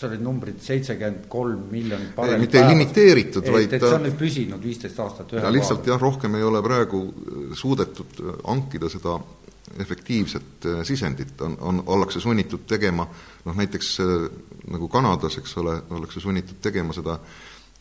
seal 0.00 0.14
olid 0.14 0.24
numbrid 0.24 0.62
seitsekümmend 0.64 1.26
kolm 1.30 1.66
miljonit 1.70 2.14
barrelit 2.16 2.46
mitte 2.46 2.62
ei 2.62 2.70
limiteeritud, 2.72 3.50
vaid 3.52 3.74
et 3.76 3.84
see 3.84 3.98
on 3.98 4.06
nüüd 4.08 4.16
püsinud 4.18 4.64
viisteist 4.64 5.02
aastat 5.04 5.34
ühe 5.36 5.44
ta 5.44 5.52
lihtsalt 5.52 5.90
jah, 5.92 6.00
rohkem 6.00 6.38
ei 6.38 6.46
ole 6.46 6.62
praegu 6.64 7.04
äh, 7.10 7.44
suudetud 7.60 8.24
äh, 8.24 8.40
hankida 8.48 8.90
seda 8.92 9.18
efektiivset 9.80 10.64
sisendit, 10.82 11.36
on, 11.46 11.52
on, 11.62 11.76
ollakse 11.94 12.18
sunnitud 12.18 12.64
tegema 12.66 13.04
noh, 13.44 13.54
näiteks 13.54 13.90
nagu 14.68 14.88
Kanadas, 14.92 15.38
eks 15.40 15.56
ole, 15.60 15.76
ollakse 15.90 16.20
sunnitud 16.20 16.60
tegema 16.62 16.94
seda 16.96 17.16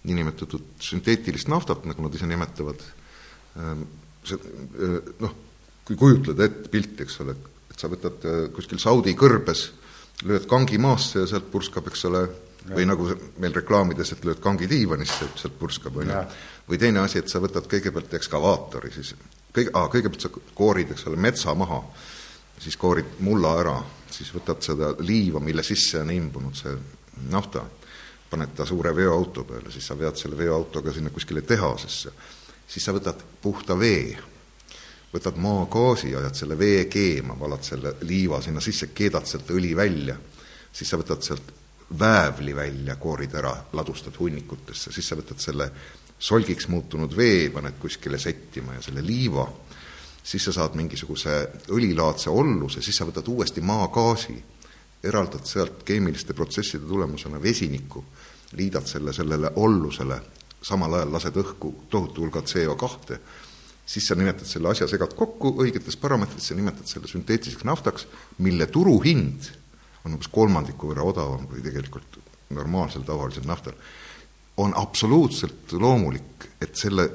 niinimetatud 0.07 0.80
sünteetilist 0.84 1.49
naftat, 1.51 1.84
nagu 1.89 2.05
nad 2.05 2.15
ise 2.15 2.27
nimetavad, 2.30 2.84
ehm, 3.59 3.82
see 4.27 4.39
eh, 4.39 5.13
noh, 5.19 5.34
kui 5.88 5.97
kujutleda 5.99 6.47
ette 6.47 6.71
pilti, 6.71 7.03
eks 7.03 7.19
ole, 7.25 7.36
et 7.71 7.80
sa 7.80 7.89
võtad 7.91 8.27
eh, 8.30 8.45
kuskil 8.55 8.80
Saudi 8.80 9.15
kõrbes, 9.19 9.65
lööd 10.30 10.47
kangi 10.51 10.80
maasse 10.82 11.23
ja 11.23 11.27
sealt 11.27 11.49
purskab, 11.51 11.88
eks 11.91 12.05
ole, 12.09 12.23
või 12.69 12.86
nagu 12.88 13.07
meil 13.41 13.55
reklaamides, 13.55 14.13
et 14.13 14.25
lööd 14.27 14.39
kangi 14.43 14.67
diivanisse, 14.69 15.27
et 15.27 15.43
sealt 15.43 15.55
purskab, 15.59 15.99
on 15.99 16.11
ju. 16.11 16.23
või 16.69 16.80
teine 16.80 17.03
asi, 17.03 17.19
et 17.19 17.32
sa 17.32 17.41
võtad 17.43 17.67
kõigepealt 17.71 18.13
ekskavaatori, 18.19 18.91
siis. 18.93 19.15
Kõige, 19.49 19.71
kõigepealt 19.73 20.21
sa 20.21 20.30
koorid, 20.53 20.91
eks 20.93 21.07
ole, 21.09 21.17
metsa 21.17 21.55
maha, 21.57 21.80
siis 22.61 22.75
koorid 22.77 23.17
mulla 23.25 23.55
ära 23.63 23.77
siis 24.20 24.34
võtad 24.36 24.63
seda 24.63 24.93
liiva, 24.99 25.39
mille 25.39 25.63
sisse 25.63 26.01
on 26.03 26.11
imbunud 26.11 26.57
see 26.57 26.74
nafta, 27.32 27.63
paned 28.30 28.51
ta 28.55 28.65
suure 28.67 28.91
veoauto 28.95 29.45
peale, 29.47 29.72
siis 29.72 29.88
sa 29.88 29.95
vead 29.97 30.20
selle 30.20 30.38
veoautoga 30.38 30.91
sinna 30.93 31.11
kuskile 31.15 31.41
tehasesse, 31.47 32.11
siis 32.67 32.86
sa 32.86 32.93
võtad 32.95 33.24
puhta 33.41 33.78
vee, 33.80 34.17
võtad 35.13 35.39
maagaasi, 35.41 36.11
ajad 36.20 36.36
selle 36.36 36.57
vee 36.59 36.84
keema, 36.91 37.38
valad 37.39 37.63
selle 37.65 37.95
liiva 38.05 38.41
sinna 38.43 38.61
sisse, 38.61 38.91
keedad 38.93 39.26
sealt 39.26 39.55
õli 39.55 39.72
välja, 39.78 40.17
siis 40.72 40.91
sa 40.91 40.99
võtad 40.99 41.24
sealt 41.26 41.55
väävli 41.99 42.53
välja, 42.55 42.99
koorid 43.01 43.34
ära, 43.39 43.55
ladustad 43.74 44.20
hunnikutesse, 44.20 44.91
siis 44.93 45.07
sa 45.07 45.17
võtad 45.17 45.39
selle 45.41 45.72
solgiks 46.20 46.67
muutunud 46.67 47.15
vee, 47.15 47.47
paned 47.55 47.80
kuskile 47.80 48.20
settima 48.20 48.76
ja 48.76 48.84
selle 48.84 49.01
liiva 49.01 49.47
siis 50.30 50.45
sa 50.45 50.53
saad 50.53 50.75
mingisuguse 50.77 51.36
õlilaadse 51.73 52.30
olluse, 52.30 52.84
siis 52.86 52.97
sa 52.99 53.07
võtad 53.09 53.27
uuesti 53.32 53.63
maagaasi, 53.65 54.36
eraldad 55.03 55.47
sealt 55.47 55.82
keemiliste 55.88 56.36
protsesside 56.38 56.86
tulemusena 56.86 57.41
vesinikku, 57.41 58.03
liidad 58.59 58.86
selle 58.89 59.13
sellele 59.15 59.53
ollusele, 59.61 60.19
samal 60.61 60.97
ajal 60.99 61.13
lased 61.15 61.39
õhku 61.39 61.71
tohutu 61.89 62.25
hulga 62.25 62.43
CO2, 62.45 63.17
siis 63.89 64.05
sa 64.05 64.17
nimetad 64.17 64.45
selle 64.45 64.69
asja, 64.69 64.88
segad 64.91 65.15
kokku 65.17 65.55
õigetes 65.63 65.97
parameetrites 65.97 66.51
ja 66.51 66.57
nimetad 66.59 66.89
selle 66.89 67.09
sünteetiliseks 67.09 67.65
naftaks, 67.65 68.05
mille 68.45 68.67
turuhind 68.69 69.49
on 70.05 70.13
umbes 70.13 70.30
kolmandiku 70.32 70.91
võrra 70.91 71.07
odavam 71.09 71.47
kui 71.49 71.63
tegelikult 71.65 72.19
normaalsel 72.53 73.01
tavalisel 73.07 73.47
naftal. 73.49 73.73
on 74.59 74.73
absoluutselt 74.75 75.71
loomulik, 75.71 76.49
et 76.61 76.75
selle 76.75 77.09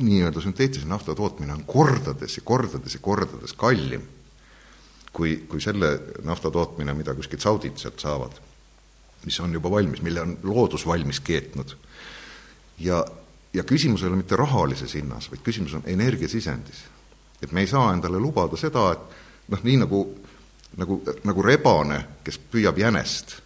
nii-öelda 0.00 0.40
sünteetilise 0.40 0.88
nafta 0.88 1.14
tootmine 1.14 1.52
on 1.52 1.64
kordades 1.68 2.36
ja 2.36 2.42
kordades 2.46 2.94
ja 2.94 3.00
kordades 3.04 3.52
kallim 3.52 4.02
kui, 5.12 5.36
kui 5.48 5.60
selle 5.62 5.90
nafta 6.24 6.50
tootmine, 6.50 6.94
mida 6.94 7.14
kuskilt 7.14 7.42
Saudid 7.42 7.78
sealt 7.80 8.00
saavad, 8.02 8.36
mis 9.26 9.40
on 9.42 9.54
juba 9.54 9.70
valmis, 9.72 10.02
mille 10.06 10.22
on 10.22 10.36
loodus 10.42 10.86
valmis 10.86 11.20
keetnud. 11.20 11.76
ja, 12.78 13.04
ja 13.52 13.64
küsimus 13.64 14.02
ei 14.02 14.08
ole 14.08 14.16
mitte 14.22 14.36
rahalises 14.36 14.94
hinnas, 14.94 15.30
vaid 15.30 15.42
küsimus 15.44 15.74
on 15.74 15.82
energiasisendis. 15.86 16.84
et 17.42 17.52
me 17.52 17.60
ei 17.60 17.66
saa 17.66 17.92
endale 17.92 18.18
lubada 18.18 18.56
seda, 18.56 18.92
et 18.92 19.48
noh, 19.48 19.62
nii 19.62 19.76
nagu, 19.76 20.02
nagu, 20.76 21.02
nagu 21.24 21.42
rebane, 21.42 22.04
kes 22.24 22.38
püüab 22.38 22.78
jänest, 22.78 23.40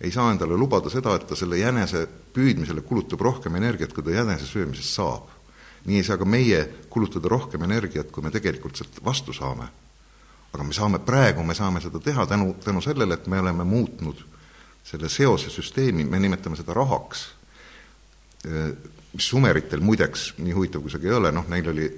ei 0.00 0.12
saa 0.14 0.30
endale 0.30 0.56
lubada 0.56 0.90
seda, 0.90 1.16
et 1.16 1.26
ta 1.26 1.36
selle 1.36 1.58
jänese 1.58 2.06
püüdmisele 2.32 2.84
kulutab 2.86 3.20
rohkem 3.20 3.56
energiat, 3.56 3.92
kui 3.92 4.04
ta 4.04 4.14
jänese 4.14 4.46
söömisest 4.46 4.94
saab 4.94 5.37
nii 5.86 6.00
ei 6.00 6.06
saa 6.06 6.18
ka 6.18 6.24
meie 6.24 6.64
kulutada 6.90 7.28
rohkem 7.28 7.62
energiat, 7.66 8.10
kui 8.10 8.22
me 8.22 8.32
tegelikult 8.34 8.76
sealt 8.76 8.98
vastu 9.04 9.32
saame. 9.32 9.68
aga 10.52 10.64
me 10.64 10.72
saame, 10.72 10.98
praegu 10.98 11.42
me 11.44 11.54
saame 11.54 11.80
seda 11.80 12.00
teha 12.00 12.26
tänu, 12.26 12.54
tänu 12.64 12.80
sellele, 12.80 13.14
et 13.14 13.26
me 13.26 13.40
oleme 13.40 13.64
muutnud 13.64 14.22
selle 14.84 15.08
seose 15.08 15.50
süsteemi, 15.50 16.04
me 16.04 16.18
nimetame 16.18 16.56
seda 16.56 16.74
rahaks, 16.74 17.26
mis 19.12 19.28
sumeritel 19.28 19.82
muideks, 19.84 20.32
nii 20.38 20.54
huvitav 20.56 20.82
kui 20.82 20.90
see 20.90 21.02
ka 21.02 21.10
ei 21.10 21.16
ole, 21.18 21.32
noh, 21.34 21.44
neil 21.52 21.68
oli 21.68 21.88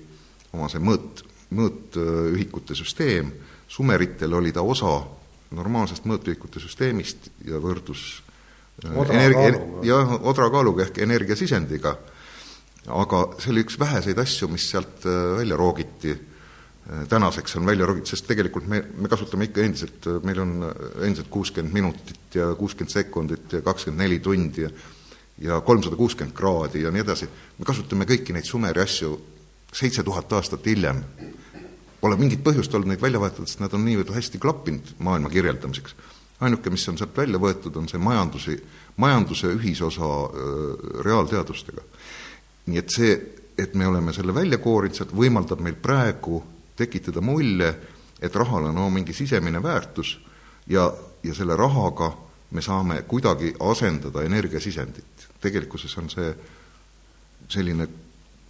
oma 0.56 0.66
see 0.72 0.82
mõõt, 0.82 1.22
mõõtühikute 1.54 2.74
süsteem, 2.74 3.30
sumeritel 3.70 4.34
oli 4.34 4.52
ta 4.54 4.66
osa 4.66 4.96
normaalsest 5.54 6.06
mõõtühikute 6.06 6.62
süsteemist 6.62 7.30
ja 7.46 7.58
võrdus 7.62 8.22
energia, 8.82 9.52
jah, 9.86 10.14
odrakaaluga 10.30 10.86
ehk 10.86 11.02
energiasisendiga 11.04 11.96
aga 12.88 13.22
see 13.38 13.52
oli 13.52 13.64
üks 13.66 13.78
väheseid 13.80 14.18
asju, 14.18 14.48
mis 14.52 14.68
sealt 14.70 15.04
äh, 15.04 15.36
välja 15.40 15.56
roogiti, 15.60 16.14
äh, 16.14 17.02
tänaseks 17.08 17.56
on 17.60 17.66
välja 17.68 17.86
roogitud, 17.86 18.08
sest 18.08 18.26
tegelikult 18.30 18.68
me, 18.70 18.82
me 18.96 19.10
kasutame 19.12 19.50
ikka 19.50 19.64
endiselt, 19.64 20.06
äh, 20.06 20.22
meil 20.24 20.40
on 20.40 20.54
endiselt 21.02 21.28
kuuskümmend 21.32 21.74
minutit 21.76 22.38
ja 22.40 22.54
kuuskümmend 22.56 22.94
sekundit 22.94 23.58
ja 23.58 23.62
kakskümmend 23.66 24.06
neli 24.06 24.20
tundi 24.24 24.64
ja 24.68 24.72
ja 25.40 25.60
kolmsada 25.60 25.96
kuuskümmend 25.96 26.36
kraadi 26.36 26.82
ja 26.82 26.90
nii 26.92 27.00
edasi, 27.00 27.28
me 27.58 27.64
kasutame 27.64 28.04
kõiki 28.08 28.34
neid 28.36 28.44
Sumeri 28.44 28.82
asju 28.82 29.14
seitse 29.72 30.02
tuhat 30.04 30.32
aastat 30.36 30.66
hiljem. 30.66 31.00
Pole 32.00 32.16
mingit 32.20 32.42
põhjust 32.44 32.74
olnud 32.76 32.90
neid 32.90 33.00
välja 33.02 33.20
vahetada, 33.20 33.48
sest 33.48 33.60
nad 33.62 33.72
on 33.76 33.84
niivõrd 33.84 34.12
hästi 34.12 34.40
klappinud 34.40 34.94
maailma 34.98 35.30
kirjeldamiseks. 35.32 35.94
ainuke, 36.40 36.70
mis 36.70 36.88
on 36.88 36.96
sealt 36.96 37.16
välja 37.16 37.38
võetud, 37.38 37.76
on 37.76 37.88
see 37.88 37.98
majandusi, 38.00 38.56
majanduse 38.96 39.52
ühisosa 39.56 40.08
äh, 40.08 41.02
reaalteadustega 41.04 41.84
nii 42.70 42.80
et 42.80 42.94
see, 42.94 43.18
et 43.58 43.74
me 43.74 43.86
oleme 43.86 44.14
selle 44.16 44.34
välja 44.34 44.58
koorinud, 44.62 44.96
sealt 44.96 45.14
võimaldab 45.16 45.60
meil 45.64 45.76
praegu 45.82 46.40
tekitada 46.78 47.20
mulje, 47.20 47.70
et 48.20 48.36
rahal 48.36 48.70
on 48.70 48.78
oma 48.78 48.90
mingi 48.98 49.16
sisemine 49.16 49.62
väärtus 49.62 50.18
ja, 50.70 50.86
ja 51.22 51.34
selle 51.34 51.56
rahaga 51.56 52.12
me 52.50 52.62
saame 52.62 53.02
kuidagi 53.08 53.54
asendada 53.60 54.22
energiasisendit. 54.26 55.28
tegelikkuses 55.40 55.96
on 55.98 56.10
see 56.10 56.32
selline 57.48 57.86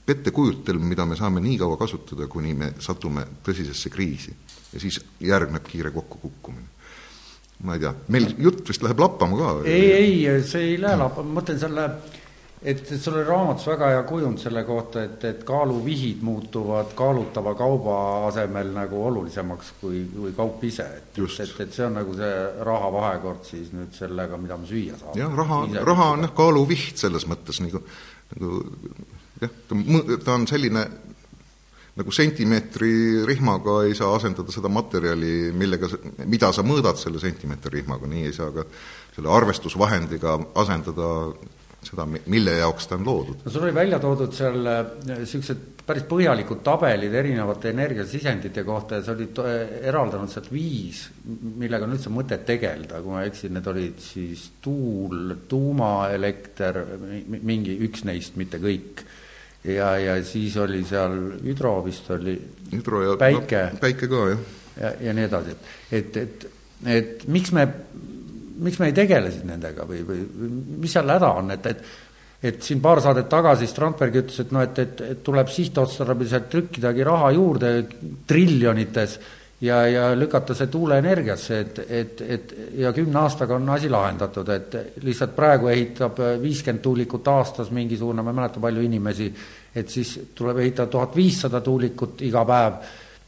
pettekujutelm, 0.06 0.82
mida 0.90 1.06
me 1.06 1.16
saame 1.16 1.40
nii 1.40 1.58
kaua 1.60 1.76
kasutada, 1.78 2.26
kuni 2.26 2.54
me 2.54 2.72
satume 2.78 3.26
tõsisesse 3.46 3.90
kriisi. 3.90 4.34
ja 4.72 4.80
siis 4.80 5.00
järgneb 5.20 5.66
kiire 5.66 5.90
kokkukukkumine. 5.90 6.66
ma 7.62 7.74
ei 7.74 7.80
tea, 7.80 7.94
meil 8.08 8.34
jutt 8.38 8.68
vist 8.68 8.82
läheb 8.82 9.00
lappama 9.00 9.36
ka? 9.36 9.52
ei, 9.68 10.26
ei, 10.26 10.42
see 10.42 10.72
ei 10.72 10.80
lähe 10.80 10.96
lappama, 10.96 11.28
ma 11.28 11.40
mõtlen 11.40 11.60
selle 11.60 11.86
et, 12.62 12.82
sul 13.00 13.16
oli 13.16 13.24
raamatus 13.24 13.66
väga 13.70 13.88
hea 13.94 14.02
kujund 14.08 14.40
selle 14.42 14.62
kohta, 14.68 15.04
et, 15.06 15.24
et 15.24 15.44
kaaluvihid 15.48 16.20
muutuvad 16.26 16.92
kaalutava 16.96 17.54
kauba 17.58 17.96
asemel 18.28 18.72
nagu 18.74 19.04
olulisemaks 19.08 19.72
kui, 19.80 20.02
kui 20.12 20.32
kaup 20.36 20.64
ise. 20.68 20.86
et, 21.00 21.20
et, 21.20 21.54
et 21.64 21.72
see 21.72 21.86
on 21.86 21.96
nagu 21.96 22.16
see 22.16 22.32
raha 22.68 22.90
vahekord 22.96 23.46
siis 23.48 23.70
nüüd 23.76 23.94
sellega, 23.96 24.40
mida 24.40 24.58
me 24.60 24.68
süüa 24.68 24.98
saame. 25.00 25.20
jah, 25.22 25.36
raha, 25.42 25.62
raha 25.88 26.10
on 26.16 26.26
jah, 26.28 26.34
kaaluviht 26.36 27.00
selles 27.00 27.24
mõttes 27.30 27.62
nagu, 27.64 27.80
nagu 28.34 28.50
jah, 29.40 29.54
ta, 29.70 29.80
ta 30.26 30.36
on 30.36 30.44
selline 30.50 30.84
nagu 32.00 32.12
sentimeetri 32.14 33.24
rihmaga 33.28 33.80
ei 33.88 33.96
saa 33.98 34.12
asendada 34.16 34.52
seda 34.54 34.70
materjali, 34.72 35.50
millega, 35.56 35.88
mida 36.28 36.52
sa 36.54 36.62
mõõdad 36.64 37.00
selle 37.00 37.20
sentimeetri 37.22 37.80
rihmaga, 37.80 38.08
nii 38.08 38.28
ei 38.28 38.36
saa 38.36 38.52
ka 38.54 38.66
selle 39.16 39.32
arvestusvahendiga 39.32 40.36
asendada 40.60 41.08
seda, 41.84 42.06
mille 42.06 42.56
jaoks 42.58 42.88
ta 42.88 42.96
on 42.98 43.06
loodud. 43.06 43.44
no 43.44 43.52
sul 43.52 43.66
oli 43.66 43.74
välja 43.74 44.00
toodud 44.02 44.34
seal 44.36 44.58
niisugused 45.08 45.56
äh, 45.56 45.80
päris 45.90 46.04
põhjalikud 46.08 46.60
tabelid 46.66 47.14
erinevate 47.18 47.72
energiasisendite 47.72 48.64
kohta 48.66 49.00
ja 49.00 49.06
sa 49.06 49.14
olid 49.16 49.40
äh, 49.42 49.56
eraldanud 49.90 50.30
sealt 50.32 50.50
viis, 50.52 51.06
millega 51.24 51.88
on 51.88 51.96
üldse 51.96 52.12
mõtet 52.12 52.44
tegeleda, 52.48 53.00
kui 53.02 53.14
ma 53.14 53.24
ei 53.24 53.32
eksi, 53.32 53.50
need 53.54 53.72
olid 53.72 54.04
siis 54.04 54.46
tuul, 54.62 55.34
tuumaelekter, 55.50 56.82
mingi 57.40 57.78
üks 57.88 58.04
neist, 58.08 58.38
mitte 58.40 58.60
kõik. 58.62 59.04
ja, 59.64 59.94
ja 60.00 60.20
siis 60.24 60.56
oli 60.60 60.84
seal 60.88 61.16
hüdro 61.44 61.78
vist 61.84 62.08
oli, 62.14 62.36
päike 62.70 63.66
no,, 63.72 63.80
päike 63.80 64.08
ka, 64.08 64.22
jah. 64.34 64.46
ja, 64.80 64.94
ja 65.08 65.16
nii 65.16 65.28
edasi, 65.28 65.56
et, 65.56 66.00
et, 66.00 66.16
et, 66.22 66.48
et 67.00 67.28
miks 67.28 67.52
me 67.56 67.66
miks 68.60 68.78
me 68.80 68.90
ei 68.90 68.96
tegele 68.96 69.32
siis 69.32 69.44
nendega 69.48 69.86
või, 69.88 70.04
või 70.06 70.22
mis 70.84 70.92
seal 70.94 71.10
häda 71.10 71.34
on, 71.40 71.52
et, 71.56 71.66
et 71.66 71.84
et 72.40 72.62
siin 72.64 72.80
paar 72.80 73.02
saadet 73.04 73.28
tagasi 73.28 73.66
Strandberg 73.68 74.14
ütles, 74.22 74.38
et 74.40 74.52
noh, 74.54 74.62
et, 74.64 74.78
et, 74.80 75.02
et 75.12 75.18
tuleb 75.24 75.50
sihtotstarbeliselt 75.52 76.46
trükkidagi 76.48 77.04
raha 77.04 77.34
juurde 77.36 77.72
triljonites 78.28 79.18
ja, 79.60 79.82
ja 79.86 80.06
lükata 80.16 80.56
see 80.56 80.70
tuuleenergiasse, 80.72 81.58
et, 81.60 81.80
et, 81.88 82.22
et 82.24 82.54
ja 82.80 82.94
kümne 82.96 83.20
aastaga 83.20 83.58
on 83.58 83.68
asi 83.74 83.90
lahendatud, 83.92 84.48
et 84.56 84.76
lihtsalt 85.04 85.36
praegu 85.36 85.68
ehitab 85.68 86.22
viiskümmend 86.40 86.82
tuulikut 86.84 87.28
aastas 87.28 87.70
mingisugune, 87.76 88.24
ma 88.24 88.32
ei 88.32 88.40
mäleta, 88.40 88.62
palju 88.64 88.88
inimesi, 88.88 89.30
et 89.76 89.92
siis 89.92 90.16
tuleb 90.34 90.62
ehitada 90.64 90.88
tuhat 90.90 91.16
viissada 91.16 91.60
tuulikut 91.60 92.24
iga 92.24 92.44
päev. 92.48 92.80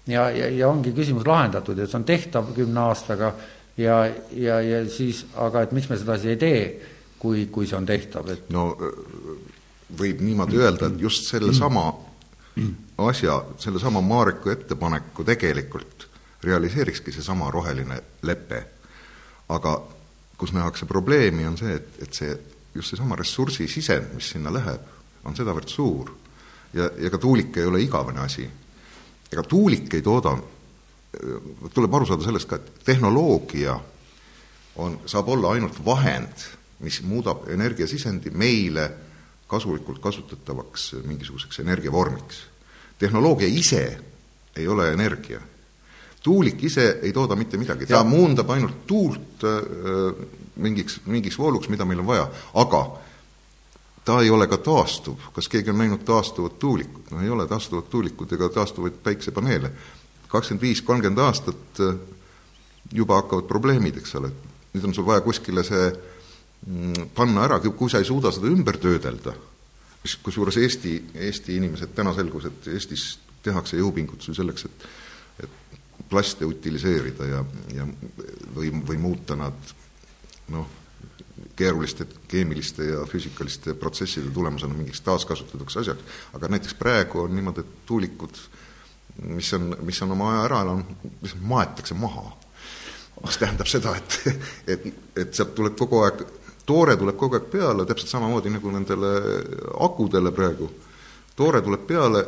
Ja, 0.08 0.24
ja, 0.34 0.48
ja 0.50 0.66
ongi 0.66 0.90
küsimus 0.96 1.22
lahendatud 1.28 1.78
ja 1.78 1.84
see 1.86 2.00
on 2.00 2.04
tehtav 2.08 2.48
kümne 2.56 2.80
aastaga 2.88 3.28
ja, 3.76 4.06
ja, 4.30 4.60
ja 4.60 4.84
siis, 4.90 5.26
aga 5.36 5.62
et 5.62 5.72
miks 5.72 5.88
me 5.90 5.98
sedasi 5.98 6.32
ei 6.34 6.40
tee, 6.40 6.62
kui, 7.18 7.46
kui 7.52 7.66
see 7.66 7.78
on 7.78 7.86
tehtav, 7.86 8.28
et 8.34 8.50
no 8.52 8.72
võib 9.98 10.22
niimoodi 10.24 10.58
öelda, 10.58 10.88
et 10.88 11.00
just 11.00 11.28
sellesama 11.30 11.86
asja, 13.08 13.38
sellesama 13.58 14.00
Maariku 14.00 14.52
ettepaneku 14.52 15.24
tegelikult 15.24 16.08
realiseerikski 16.42 17.12
seesama 17.12 17.50
roheline 17.50 18.00
lepe. 18.22 18.64
aga 19.48 19.82
kus 20.38 20.52
nähakse 20.52 20.86
probleemi, 20.86 21.46
on 21.46 21.58
see, 21.58 21.74
et, 21.74 21.88
et 22.02 22.14
see, 22.14 22.32
just 22.74 22.90
seesama 22.90 23.16
ressursi 23.16 23.68
sisend, 23.68 24.14
mis 24.16 24.30
sinna 24.32 24.52
läheb, 24.52 24.86
on 25.24 25.36
sedavõrd 25.36 25.68
suur. 25.68 26.10
ja, 26.74 26.90
ja 26.98 27.10
ka 27.10 27.18
tuulik 27.18 27.56
ei 27.56 27.66
ole 27.68 27.82
igavene 27.82 28.20
asi. 28.20 28.48
ega 29.32 29.42
tuulik 29.42 29.94
ei 29.94 30.02
tooda 30.02 30.36
tuleb 31.74 31.94
aru 31.94 32.06
saada 32.08 32.24
sellest 32.24 32.48
ka, 32.48 32.56
et 32.56 32.84
tehnoloogia 32.86 33.76
on, 34.80 34.98
saab 35.06 35.28
olla 35.28 35.52
ainult 35.52 35.78
vahend, 35.84 36.46
mis 36.82 37.02
muudab 37.06 37.46
energiasisendi 37.52 38.32
meile 38.34 38.88
kasulikult 39.46 40.00
kasutatavaks 40.02 40.92
mingisuguseks 41.04 41.60
energiavormiks. 41.60 42.42
tehnoloogia 42.98 43.48
ise 43.48 43.98
ei 44.56 44.68
ole 44.68 44.92
energia. 44.92 45.40
tuulik 46.22 46.64
ise 46.64 46.98
ei 47.02 47.12
tooda 47.12 47.36
mitte 47.36 47.56
midagi, 47.56 47.86
ta 47.86 47.94
ja. 47.94 48.04
muundab 48.04 48.50
ainult 48.50 48.86
tuult 48.86 49.44
äh, 49.44 50.26
mingiks, 50.56 51.00
mingiks 51.06 51.38
vooluks, 51.38 51.68
mida 51.68 51.84
meil 51.84 52.00
on 52.00 52.06
vaja, 52.06 52.28
aga 52.54 52.82
ta 54.04 54.20
ei 54.20 54.30
ole 54.30 54.46
ka 54.46 54.56
taastuv, 54.56 55.18
kas 55.32 55.48
keegi 55.48 55.70
on 55.70 55.78
näinud 55.78 56.04
taastuvat 56.04 56.58
tuulikut, 56.58 57.10
no 57.10 57.20
ei 57.22 57.30
ole 57.30 57.46
taastuvat 57.46 57.90
tuulikut 57.90 58.32
ega 58.32 58.48
taastuvaid 58.48 59.02
päiksepaneele 59.02 59.72
kakskümmend 60.32 60.64
viis, 60.64 60.82
kolmkümmend 60.86 61.20
aastat 61.22 61.80
äh, 61.84 61.94
juba 62.92 63.20
hakkavad 63.20 63.48
probleemid, 63.50 64.00
eks 64.00 64.16
ole, 64.20 64.32
nüüd 64.72 64.88
on 64.88 64.96
sul 64.96 65.06
vaja 65.06 65.24
kuskile 65.24 65.64
see 65.66 65.86
mm, 65.90 67.12
panna 67.16 67.46
ära, 67.46 67.60
kui 67.64 67.92
sa 67.92 68.00
ei 68.00 68.08
suuda 68.08 68.32
seda 68.34 68.50
ümber 68.52 68.78
töödelda, 68.82 69.34
kusjuures 70.24 70.58
Eesti, 70.58 70.96
Eesti 71.28 71.56
inimesed, 71.60 71.92
täna 71.96 72.14
selgus, 72.16 72.48
et 72.50 72.72
Eestis 72.72 73.06
tehakse 73.44 73.78
jõupingutusi 73.80 74.36
selleks, 74.38 74.68
et 74.68 74.90
et 75.42 75.52
plaste 76.10 76.44
utiliseerida 76.44 77.24
ja, 77.24 77.38
ja 77.72 77.86
või, 78.52 78.68
või 78.84 78.98
muuta 79.00 79.32
nad 79.38 79.70
noh, 80.52 80.66
keeruliste 81.56 82.04
keemiliste 82.28 82.84
ja 82.90 83.06
füüsikaliste 83.08 83.72
protsesside 83.80 84.28
tulemusena 84.34 84.76
mingiks 84.76 85.00
taaskasutatuks 85.06 85.78
asjaks, 85.80 86.18
aga 86.36 86.50
näiteks 86.52 86.76
praegu 86.76 87.24
on 87.24 87.32
niimoodi, 87.34 87.64
et 87.64 87.86
tuulikud 87.88 88.36
äh, 88.36 88.61
mis 89.20 89.52
on, 89.52 89.76
mis 89.80 90.02
on 90.02 90.12
oma 90.12 90.30
aja 90.32 90.44
ära 90.46 90.60
elanud, 90.64 91.08
mis 91.22 91.34
maetakse 91.40 91.94
maha. 91.94 92.24
mis 93.24 93.38
tähendab 93.38 93.68
seda, 93.70 93.94
et, 93.96 94.38
et, 94.66 94.86
et 95.16 95.34
sealt 95.34 95.54
tuleb 95.54 95.76
kogu 95.78 96.00
aeg, 96.02 96.22
toore 96.66 96.96
tuleb 96.98 97.16
kogu 97.18 97.38
aeg 97.38 97.50
peale, 97.52 97.86
täpselt 97.86 98.10
samamoodi 98.10 98.50
nagu 98.50 98.70
nendele 98.74 99.10
akudele 99.80 100.32
praegu. 100.34 100.70
toore 101.36 101.60
tuleb 101.62 101.86
peale, 101.86 102.24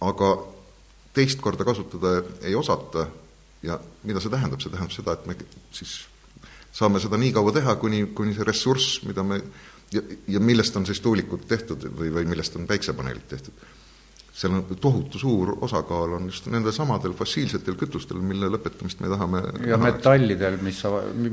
aga 0.00 0.32
teist 1.14 1.40
korda 1.40 1.64
kasutada 1.64 2.18
ei 2.42 2.54
osata 2.54 3.06
ja 3.62 3.78
mida 4.02 4.20
see 4.20 4.32
tähendab, 4.32 4.60
see 4.60 4.72
tähendab 4.72 4.92
seda, 4.92 5.14
et 5.14 5.26
me 5.26 5.36
siis 5.72 6.02
saame 6.74 7.00
seda 7.00 7.16
nii 7.16 7.32
kaua 7.32 7.54
teha, 7.54 7.76
kuni, 7.80 8.02
kuni 8.14 8.34
see 8.34 8.44
ressurss, 8.44 9.00
mida 9.06 9.22
me 9.22 9.40
ja, 9.94 10.02
ja 10.28 10.40
millest 10.40 10.76
on 10.76 10.86
siis 10.86 11.00
tuulikud 11.00 11.46
tehtud 11.48 11.86
või, 11.94 12.10
või 12.12 12.26
millest 12.28 12.56
on 12.58 12.66
päiksepaneelid 12.66 13.30
tehtud 13.30 13.64
seal 14.34 14.54
on 14.56 14.64
tohutu 14.80 15.18
suur 15.18 15.52
osakaal 15.62 16.16
on 16.16 16.24
just 16.26 16.48
nendel 16.50 16.74
samadel 16.74 17.12
fossiilsetel 17.14 17.76
kütustel, 17.78 18.18
mille 18.18 18.48
lõpetamist 18.50 18.98
me 19.04 19.10
tahame 19.12 19.42
ja 19.68 19.78
metallidel, 19.78 20.56
mis, 20.64 20.80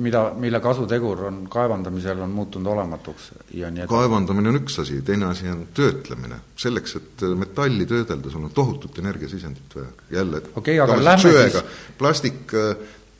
mida, 0.05 0.21
mille 0.37 0.61
kasutegur 0.61 1.25
on 1.31 1.39
kaevandamisel, 1.51 2.21
on 2.21 2.35
muutunud 2.35 2.69
olematuks 2.75 3.31
ja 3.57 3.71
nii 3.73 3.83
edasi. 3.83 3.89
kaevandamine 3.95 4.53
on 4.53 4.61
üks 4.61 4.77
asi, 4.85 5.01
teine 5.07 5.31
asi 5.31 5.49
on 5.49 5.65
töötlemine. 5.73 6.37
selleks, 6.61 6.95
et 7.01 7.25
metalli 7.41 7.89
töödelda, 7.89 8.29
sul 8.29 8.45
on 8.45 8.53
tohutut 8.53 9.01
energiasisendit 9.01 9.75
vaja, 9.75 9.89
jälle 10.19 10.43
okei 10.53 10.79
okay,, 10.79 10.79
aga 10.85 11.03
lähme 11.03 11.25
söega. 11.25 11.65
siis 11.65 11.97
plastik, 11.97 12.57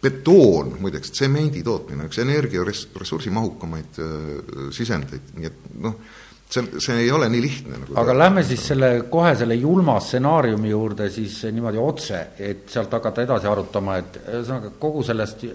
betoon, 0.01 0.75
muideks, 0.81 1.15
tsemendi 1.17 1.63
tootmine, 1.65 2.05
üks 2.05 2.21
energiaressursimahukamaid 2.21 3.97
sisendeid, 4.77 5.33
nii 5.37 5.49
et 5.49 5.71
noh, 5.81 5.97
see, 6.51 6.79
see 6.83 6.97
ei 7.05 7.11
ole 7.11 7.29
nii 7.31 7.41
lihtne 7.41 7.81
nagu 7.81 7.99
aga 8.01 8.15
lähme 8.17 8.43
siis 8.47 8.63
selle, 8.71 8.91
kohe 9.11 9.33
selle 9.39 9.55
julma 9.59 9.99
stsenaariumi 10.03 10.71
juurde 10.71 11.09
siis 11.13 11.41
niimoodi 11.51 11.81
otse, 11.81 12.23
et 12.39 12.65
sealt 12.71 12.93
hakata 12.97 13.25
edasi 13.27 13.49
arutama, 13.51 13.97
et 14.01 14.19
ühesõnaga 14.25 14.73
kogu 14.79 15.03
sellest, 15.07 15.45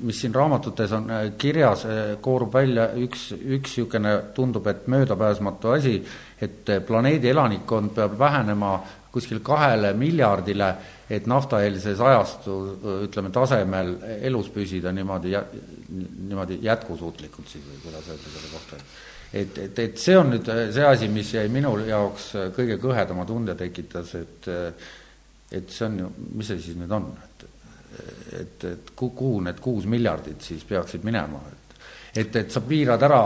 mis 0.00 0.20
siin 0.20 0.34
raamatutes 0.34 0.92
on 0.96 1.10
äh, 1.12 1.26
kirjas, 1.38 1.84
äh, 1.84 2.14
koorub 2.24 2.54
välja 2.54 2.88
üks, 2.96 3.30
üks 3.36 3.76
niisugune, 3.76 4.14
tundub, 4.34 4.66
et 4.70 4.86
möödapääsmatu 4.88 5.74
asi, 5.76 5.98
et 6.40 6.72
äh, 6.72 6.80
planeedi 6.86 7.28
elanikkond 7.28 7.92
peab 7.98 8.16
vähenema 8.18 8.78
kuskil 9.12 9.42
kahele 9.44 9.92
miljardile, 9.98 10.70
et 11.10 11.26
naftaeelses 11.26 12.00
ajastu, 12.06 12.56
ütleme, 13.08 13.32
tasemel 13.34 13.96
elus 14.22 14.48
püsida 14.54 14.92
niimoodi, 14.94 15.34
niimoodi 15.90 16.60
jätkusuutlikult 16.62 17.50
siis 17.50 17.64
või 17.66 17.80
kuidas 17.82 18.06
öelda 18.12 18.34
selle 18.36 18.52
kohta 18.52 18.78
et, 19.32 19.58
et, 19.58 19.78
et 19.78 19.98
see 19.98 20.16
on 20.18 20.32
nüüd 20.34 20.48
äh, 20.50 20.64
see 20.74 20.86
asi, 20.86 21.08
mis 21.12 21.30
jäi 21.34 21.46
minu 21.52 21.72
jaoks 21.86 22.32
äh, 22.34 22.48
kõige 22.54 22.80
kõhedama 22.82 23.26
tunde 23.28 23.54
tekitas, 23.58 24.14
et 24.18 24.50
äh, 24.50 24.90
et 25.50 25.70
see 25.70 25.86
on 25.86 25.98
ju, 25.98 26.10
mis 26.38 26.50
see 26.50 26.60
siis 26.62 26.78
nüüd 26.78 26.92
on, 26.94 27.10
et 27.24 27.46
et, 28.40 28.64
et 28.64 28.90
kuhu 28.96 29.40
need 29.42 29.58
kuus 29.60 29.86
miljardit 29.90 30.42
siis 30.46 30.62
peaksid 30.64 31.02
minema, 31.06 31.40
et 31.50 31.60
et, 32.22 32.36
et 32.36 32.50
sa 32.50 32.62
piirad 32.62 33.02
ära 33.06 33.22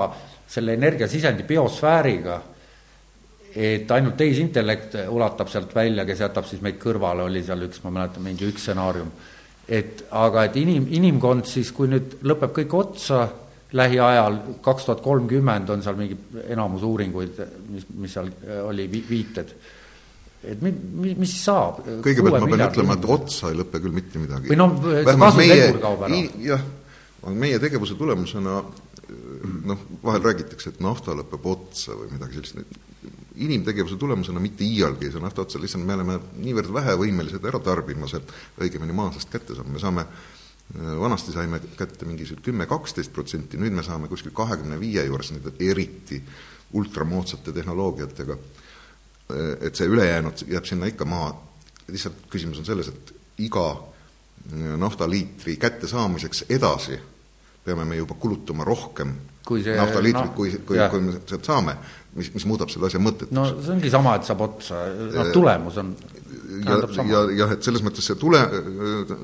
selle 0.49 0.75
energiasisendi 0.77 1.45
biosfääriga, 1.49 2.41
et 3.55 3.91
ainult 3.97 4.17
tehisintellekt 4.19 4.97
ulatab 5.09 5.49
sealt 5.49 5.73
välja, 5.75 6.05
kes 6.05 6.21
jätab 6.25 6.49
siis 6.49 6.61
meid 6.65 6.77
kõrvale, 6.83 7.25
oli 7.25 7.43
seal 7.45 7.65
üks, 7.65 7.81
ma 7.85 7.93
mäletan, 7.95 8.25
mingi 8.27 8.49
üks 8.49 8.67
stsenaarium. 8.67 9.13
et 9.69 10.05
aga 10.11 10.45
et 10.45 10.57
inim, 10.61 10.87
inimkond 10.91 11.47
siis, 11.49 11.71
kui 11.73 11.89
nüüd 11.89 12.19
lõpeb 12.29 12.53
kõik 12.59 12.75
otsa, 12.77 13.23
lähiajal, 13.75 14.39
kaks 14.64 14.89
tuhat 14.89 15.01
kolmkümmend 15.05 15.72
on 15.75 15.83
seal 15.83 15.97
mingi 15.99 16.18
enamus 16.55 16.85
uuringuid, 16.87 17.41
mis, 17.72 17.89
mis 17.99 18.14
seal 18.14 18.31
äh, 18.31 18.61
oli 18.68 18.87
vi-, 18.91 19.05
viited. 19.09 19.51
et 20.45 20.62
mi-, 20.62 20.75
mi-, 20.75 21.16
mis 21.18 21.35
saab? 21.43 21.83
kõigepealt 22.05 22.45
ma 22.45 22.53
pean 22.53 22.66
ütlema, 22.68 22.99
et 22.99 23.11
otsa 23.16 23.51
ei 23.51 23.59
lõpe 23.59 23.83
küll 23.83 23.97
mitte 23.97 24.22
midagi. 24.22 24.53
või 24.53 24.61
noh, 24.61 24.79
kasutegur 25.11 25.83
kaob 25.83 26.09
ära. 26.09 26.25
jah, 26.45 26.66
meie 27.35 27.61
tegevuse 27.62 27.99
tulemusena 27.99 28.62
noh, 29.64 29.87
vahel 30.05 30.22
räägitakse, 30.25 30.75
et 30.75 30.83
nafta 30.85 31.14
lõpeb 31.16 31.47
otsa 31.49 31.97
või 31.99 32.12
midagi 32.14 32.39
sellist, 32.39 32.79
inimtegevuse 33.45 33.99
tulemusena 34.01 34.41
mitte 34.43 34.64
iialgi 34.66 35.09
ei 35.09 35.12
saa 35.14 35.25
nafta 35.25 35.43
otsa, 35.45 35.61
lihtsalt 35.62 35.85
me 35.87 35.97
oleme 35.97 36.18
niivõrd 36.45 36.70
vähevõimelised 36.75 37.45
ära 37.51 37.61
tarbima 37.62 38.09
sealt, 38.11 38.31
õigemini 38.62 38.95
maa 38.97 39.12
seest 39.14 39.33
kätte 39.33 39.57
saama, 39.57 39.75
me 39.75 39.83
saame 39.83 40.07
vanasti 40.75 41.33
saime 41.33 41.61
kätte 41.77 42.07
mingisugune 42.09 42.45
kümme, 42.45 42.67
kaksteist 42.67 43.12
protsenti, 43.12 43.59
nüüd 43.61 43.75
me 43.77 43.83
saame 43.87 44.09
kuskil 44.09 44.35
kahekümne 44.35 44.79
viie 44.81 45.05
juures, 45.07 45.31
nüüd 45.35 45.61
eriti 45.62 46.23
ultramoodsate 46.75 47.53
tehnoloogiatega, 47.55 48.37
et 49.61 49.77
see 49.77 49.89
ülejäänud 49.89 50.47
jääb 50.51 50.67
sinna 50.69 50.89
ikka 50.91 51.07
maha, 51.09 51.35
lihtsalt 51.89 52.27
küsimus 52.33 52.59
on 52.61 52.67
selles, 52.67 52.91
et 52.91 53.12
iga 53.45 53.69
naftaliitri 54.81 55.57
kättesaamiseks 55.57 56.45
edasi 56.53 56.99
peame 57.65 57.87
me 57.89 57.99
juba 58.01 58.17
kulutama 58.21 58.67
rohkem 58.67 59.15
kui 59.45 59.62
see 59.65 59.77
naftaliitrit 59.77 60.31
no,, 60.31 60.35
kui, 60.37 60.53
kui, 60.65 60.81
kui 60.91 61.05
me 61.05 61.19
sealt 61.29 61.45
saame, 61.49 61.77
mis, 62.17 62.31
mis 62.33 62.47
muudab 62.49 62.73
selle 62.73 62.89
asja 62.89 63.01
mõttetuks. 63.03 63.35
no 63.37 63.47
see 63.59 63.75
ongi 63.77 63.93
sama, 63.93 64.17
et 64.19 64.29
saab 64.29 64.45
otsa, 64.47 64.81
noh 65.12 65.31
tulemus 65.35 65.79
on 65.83 65.93
ja, 66.65 66.79
ja 67.11 67.23
jah, 67.43 67.55
et 67.57 67.67
selles 67.67 67.85
mõttes 67.85 68.09
see 68.09 68.17
tule, 68.21 68.41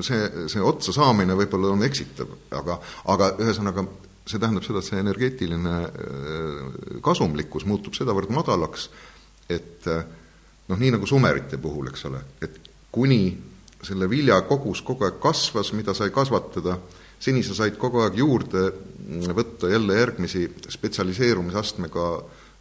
see, 0.04 0.20
see 0.52 0.62
otsa 0.64 0.94
saamine 0.96 1.36
võib-olla 1.38 1.72
on 1.72 1.84
eksitav, 1.88 2.32
aga, 2.60 2.78
aga 3.14 3.32
ühesõnaga 3.40 3.86
see 4.28 4.38
tähendab 4.38 4.66
seda, 4.66 4.82
et 4.82 4.88
see 4.90 5.00
energeetiline 5.00 5.76
kasumlikkus 7.04 7.66
muutub 7.68 7.96
sedavõrd 7.96 8.32
madalaks, 8.34 8.88
et 9.50 9.88
noh, 9.90 10.78
nii 10.78 10.94
nagu 10.94 11.08
sumerite 11.08 11.58
puhul, 11.62 11.88
eks 11.90 12.06
ole, 12.10 12.20
et 12.44 12.60
kuni 12.92 13.24
selle 13.82 14.06
vilja 14.10 14.42
kogus 14.48 14.84
kogu 14.84 15.06
aeg 15.08 15.16
kasvas, 15.22 15.72
mida 15.72 15.94
sai 15.96 16.12
kasvatada, 16.14 16.76
seni 17.20 17.42
sa 17.44 17.54
said 17.54 17.76
kogu 17.80 18.00
aeg 18.04 18.16
juurde 18.18 18.64
võtta 19.36 19.68
jälle 19.68 19.98
järgmisi 19.98 20.46
spetsialiseerumisastmega 20.68 22.06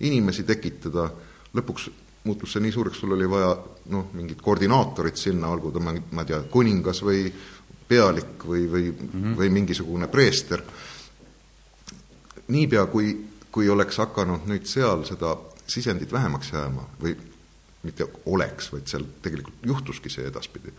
inimesi 0.07 0.43
tekitada, 0.47 1.09
lõpuks 1.55 1.89
muutus 2.27 2.53
see 2.53 2.63
nii 2.63 2.73
suureks, 2.75 2.99
sul 2.99 3.15
oli 3.15 3.27
vaja 3.29 3.53
noh, 3.93 4.09
mingit 4.13 4.41
koordinaatorit 4.43 5.17
sinna, 5.17 5.51
olgu 5.53 5.71
ta, 5.71 5.81
ma 5.83 5.95
ei 5.95 6.29
tea, 6.29 6.41
kuningas 6.51 7.01
või 7.05 7.29
pealik 7.89 8.45
või, 8.45 8.65
või 8.69 8.91
mm, 8.91 9.09
-hmm. 9.13 9.37
või 9.39 9.49
mingisugune 9.53 10.07
preester, 10.11 10.63
niipea, 12.47 12.85
kui, 12.91 13.15
kui 13.51 13.69
oleks 13.69 13.97
hakanud 14.01 14.47
nüüd 14.49 14.67
seal 14.69 15.05
seda 15.07 15.35
sisendit 15.69 16.11
vähemaks 16.11 16.53
jääma 16.53 16.85
või 17.01 17.15
mitte 17.83 18.09
oleks, 18.25 18.71
vaid 18.73 18.89
seal 18.91 19.05
tegelikult 19.23 19.65
juhtuski 19.65 20.11
see 20.11 20.27
edaspidi 20.27 20.73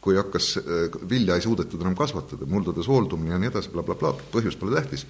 kui 0.00 0.16
hakkas, 0.16 0.52
äh, 0.58 1.00
vilja 1.10 1.36
ei 1.36 1.42
suudetud 1.44 1.82
enam 1.82 1.96
kasvatada, 1.98 2.46
muldade 2.46 2.82
sooldumine 2.86 3.34
ja 3.34 3.40
nii 3.42 3.50
edasi 3.50 3.72
bla, 3.72 3.82
bla, 3.82 3.96
blablabla, 3.98 4.30
põhjus 4.32 4.58
pole 4.58 4.76
tähtis, 4.76 5.06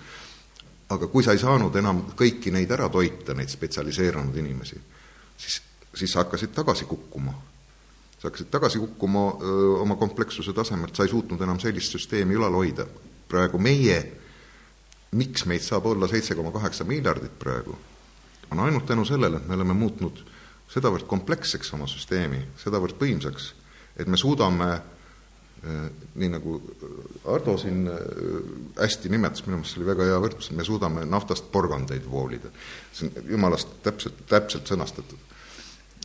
aga 0.89 1.09
kui 1.13 1.25
sa 1.25 1.35
ei 1.37 1.43
saanud 1.43 1.75
enam 1.77 2.03
kõiki 2.17 2.53
neid 2.55 2.71
ära 2.73 2.89
toita, 2.93 3.37
neid 3.37 3.53
spetsialiseerunud 3.53 4.37
inimesi, 4.41 4.81
siis, 5.37 5.61
siis 5.95 6.15
sa 6.15 6.25
hakkasid 6.25 6.55
tagasi 6.57 6.89
kukkuma. 6.89 7.35
sa 8.19 8.27
hakkasid 8.29 8.49
tagasi 8.51 8.79
kukkuma 8.79 9.21
öö, 9.43 9.75
oma 9.83 9.97
komplekssuse 9.97 10.53
tasemelt, 10.53 10.97
sa 10.97 11.05
ei 11.05 11.13
suutnud 11.13 11.41
enam 11.41 11.61
sellist 11.61 11.93
süsteemi 11.93 12.35
ülal 12.35 12.53
hoida. 12.53 12.87
praegu 13.29 13.59
meie, 13.59 14.13
miks 15.13 15.45
meid 15.45 15.61
saab 15.63 15.87
olla 15.87 16.09
seitse 16.09 16.35
koma 16.35 16.51
kaheksa 16.51 16.85
miljardit 16.85 17.39
praegu, 17.39 17.77
on 18.51 18.61
ainult 18.61 18.87
tänu 18.87 19.05
sellele, 19.05 19.37
et 19.37 19.49
me 19.49 19.55
oleme 19.55 19.75
muutnud 19.77 20.25
sedavõrd 20.69 21.07
kompleksseks 21.07 21.73
oma 21.77 21.87
süsteemi, 21.87 22.41
sedavõrd 22.57 22.97
võimsaks 23.01 23.53
et 23.99 24.09
me 24.09 24.19
suudame 24.21 24.69
eh, 24.75 25.87
nii 26.21 26.31
nagu 26.33 26.59
Ardo 27.35 27.57
siin 27.61 27.87
eh, 27.91 27.97
hästi 28.79 29.13
nimetas, 29.13 29.45
minu 29.47 29.59
meelest 29.59 29.75
see 29.75 29.83
oli 29.83 29.91
väga 29.91 30.11
hea 30.11 30.21
võrdlus, 30.25 30.53
me 30.57 30.67
suudame 30.67 31.07
naftast 31.09 31.51
porgandeid 31.53 32.07
voolida. 32.11 32.53
see 32.93 33.09
on 33.09 33.33
jumalast 33.35 33.79
täpselt, 33.83 34.23
täpselt 34.31 34.71
sõnastatud. 34.71 35.19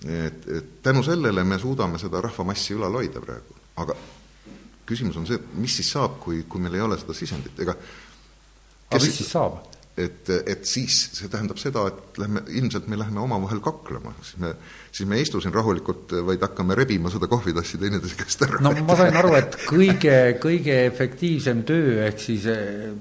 et, 0.03 0.47
et 0.47 0.73
tänu 0.83 1.03
sellele 1.03 1.43
me 1.43 1.59
suudame 1.59 1.99
seda 2.01 2.21
rahvamassi 2.21 2.75
ülal 2.75 3.01
hoida 3.01 3.21
praegu, 3.23 3.61
aga 3.83 3.95
küsimus 4.85 5.17
on 5.19 5.27
see, 5.27 5.39
mis 5.55 5.77
siis 5.79 5.93
saab, 5.95 6.17
kui, 6.23 6.43
kui 6.49 6.61
meil 6.61 6.75
ei 6.75 6.83
ole 6.83 6.97
seda 6.99 7.15
sisendit, 7.15 7.59
ega 7.63 7.75
aga 8.89 8.99
mis 8.99 9.15
siis 9.21 9.31
saab? 9.31 9.61
et, 9.97 10.29
et 10.49 10.65
siis 10.67 10.95
see 11.13 11.29
tähendab 11.31 11.59
seda, 11.61 11.85
et 11.91 12.17
lähme, 12.21 12.43
ilmselt 12.57 12.87
me 12.89 12.97
läheme 12.97 13.21
omavahel 13.21 13.61
kaklema, 13.63 14.15
siis 14.21 14.39
me, 14.41 14.53
siis 14.93 15.09
me 15.09 15.17
ei 15.17 15.25
istu 15.25 15.41
siin 15.41 15.53
rahulikult, 15.53 16.13
vaid 16.27 16.43
hakkame 16.45 16.77
rebima 16.77 17.09
seda 17.13 17.27
kohvitassi 17.31 17.79
teineteise 17.81 18.17
käest 18.19 18.45
ära. 18.45 18.61
no 18.61 18.73
ma 18.85 18.97
sain 18.99 19.17
aru, 19.17 19.33
et 19.39 19.57
kõige, 19.65 20.17
kõige 20.43 20.79
efektiivsem 20.85 21.63
töö 21.67 22.03
ehk 22.07 22.21
siis 22.21 22.45
eh, 22.51 22.91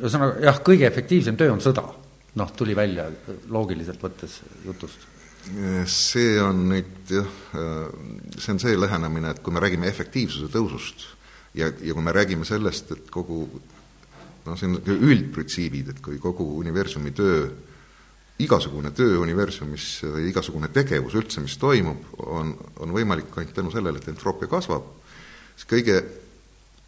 ühesõnaga 0.00 0.42
jah, 0.48 0.60
kõige 0.66 0.88
efektiivsem 0.90 1.38
töö 1.38 1.54
on 1.54 1.62
sõda. 1.62 1.86
noh, 2.34 2.50
tuli 2.58 2.74
välja 2.74 3.06
loogiliselt 3.48 4.02
võttes 4.02 4.40
jutust. 4.64 5.06
see 5.86 6.40
on 6.42 6.64
nüüd 6.72 7.12
jah, 7.12 7.30
see 8.38 8.54
on 8.54 8.58
see 8.62 8.78
lähenemine, 8.80 9.30
et 9.30 9.42
kui 9.44 9.54
me 9.54 9.62
räägime 9.62 9.86
efektiivsuse 9.90 10.50
tõusust 10.50 11.06
ja, 11.54 11.68
ja 11.68 11.94
kui 11.94 12.02
me 12.02 12.12
räägime 12.16 12.48
sellest, 12.48 12.90
et 12.96 13.10
kogu 13.14 13.44
noh, 14.44 14.56
see 14.58 14.68
on 14.68 14.80
üldprintsiibid, 14.82 15.94
et 15.94 16.02
kui 16.04 16.18
kogu 16.22 16.48
universumi 16.58 17.14
töö, 17.14 17.46
igasugune 18.42 18.90
töö 18.90 19.20
universumis 19.22 19.86
või 20.10 20.28
igasugune 20.32 20.68
tegevus 20.74 21.14
üldse, 21.14 21.42
mis 21.44 21.54
toimub, 21.60 22.02
on, 22.18 22.50
on 22.82 22.94
võimalik 22.94 23.36
ainult 23.38 23.54
tänu 23.54 23.70
sellele, 23.70 24.00
et 24.00 24.10
entroopia 24.10 24.50
kasvab, 24.50 24.88
siis 25.54 25.68
kõige 25.70 26.00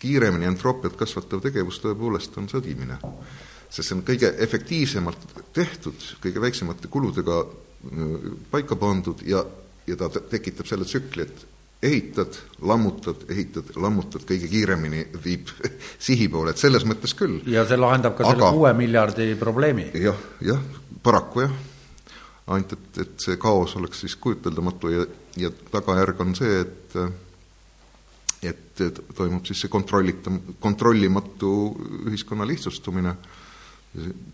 kiiremini 0.03 0.49
entroopiat 0.51 0.97
kasvatav 0.99 1.44
tegevus 1.44 1.78
tõepoolest 1.84 2.36
on 2.40 2.51
sõdimine. 2.51 2.99
sest 3.70 3.88
see 3.88 3.97
on 3.97 4.03
kõige 4.07 4.32
efektiivsemalt 4.42 5.22
tehtud, 5.55 6.03
kõige 6.22 6.40
väiksemate 6.40 6.88
kuludega 6.88 7.40
äh, 7.42 8.32
paika 8.51 8.76
pandud 8.76 9.22
ja, 9.26 9.44
ja 9.86 9.97
ta 9.97 10.11
tekitab 10.11 10.66
selle 10.66 10.84
tsükli, 10.84 11.22
et 11.22 11.47
ehitad, 11.83 12.39
lammutad, 12.62 13.27
ehitad, 13.29 13.74
lammutad, 13.77 14.24
kõige 14.29 14.49
kiiremini 14.49 15.05
viib 15.24 15.51
sihi 16.09 16.29
poole, 16.33 16.55
et 16.55 16.62
selles 16.62 16.87
mõttes 16.89 17.14
küll. 17.18 17.43
ja 17.51 17.66
see 17.68 17.79
lahendab 17.81 18.16
ka 18.16 18.24
Aga, 18.24 18.33
selle 18.33 18.53
kuue 18.57 18.72
miljardi 18.79 19.29
probleemi 19.41 19.91
ja,. 19.93 20.11
jah, 20.11 20.24
jah, 20.53 20.64
paraku 21.05 21.45
jah. 21.45 21.55
ainult 22.47 22.72
et, 22.79 22.89
et 23.05 23.14
see 23.29 23.37
kaos 23.41 23.77
oleks 23.77 24.03
siis 24.07 24.16
kujuteldamatu 24.16 24.93
ja, 24.95 25.07
ja 25.37 25.53
tagajärg 25.72 26.27
on 26.27 26.35
see, 26.39 26.61
et 26.64 27.01
et 28.47 28.83
toimub 29.16 29.47
siis 29.49 29.64
see 29.64 29.72
kontrollita-, 29.72 30.33
kontrollimatu 30.61 31.51
ühiskonna 32.07 32.47
lihtsustumine, 32.47 33.14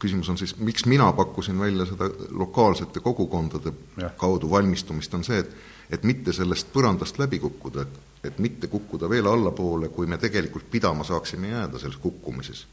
küsimus 0.03 0.29
on 0.33 0.39
siis, 0.39 0.57
miks 0.59 0.87
mina 0.91 1.07
pakkusin 1.17 1.59
välja 1.61 1.87
seda 1.87 2.09
lokaalsete 2.31 3.01
kogukondade 3.01 3.73
ja. 4.01 4.11
kaudu 4.19 4.51
valmistumist, 4.51 5.15
on 5.15 5.25
see, 5.25 5.39
et 5.39 5.55
et 5.93 6.09
mitte 6.09 6.33
sellest 6.33 6.73
põrandast 6.73 7.21
läbi 7.21 7.39
kukkuda, 7.43 7.85
et, 7.85 8.01
et 8.31 8.39
mitte 8.43 8.71
kukkuda 8.73 9.11
veel 9.13 9.29
allapoole, 9.29 9.91
kui 9.93 10.09
me 10.09 10.19
tegelikult 10.21 10.71
pidama 10.73 11.05
saaksime 11.05 11.53
jääda 11.53 11.81
selles 11.83 12.01
kukkumises. 12.01 12.67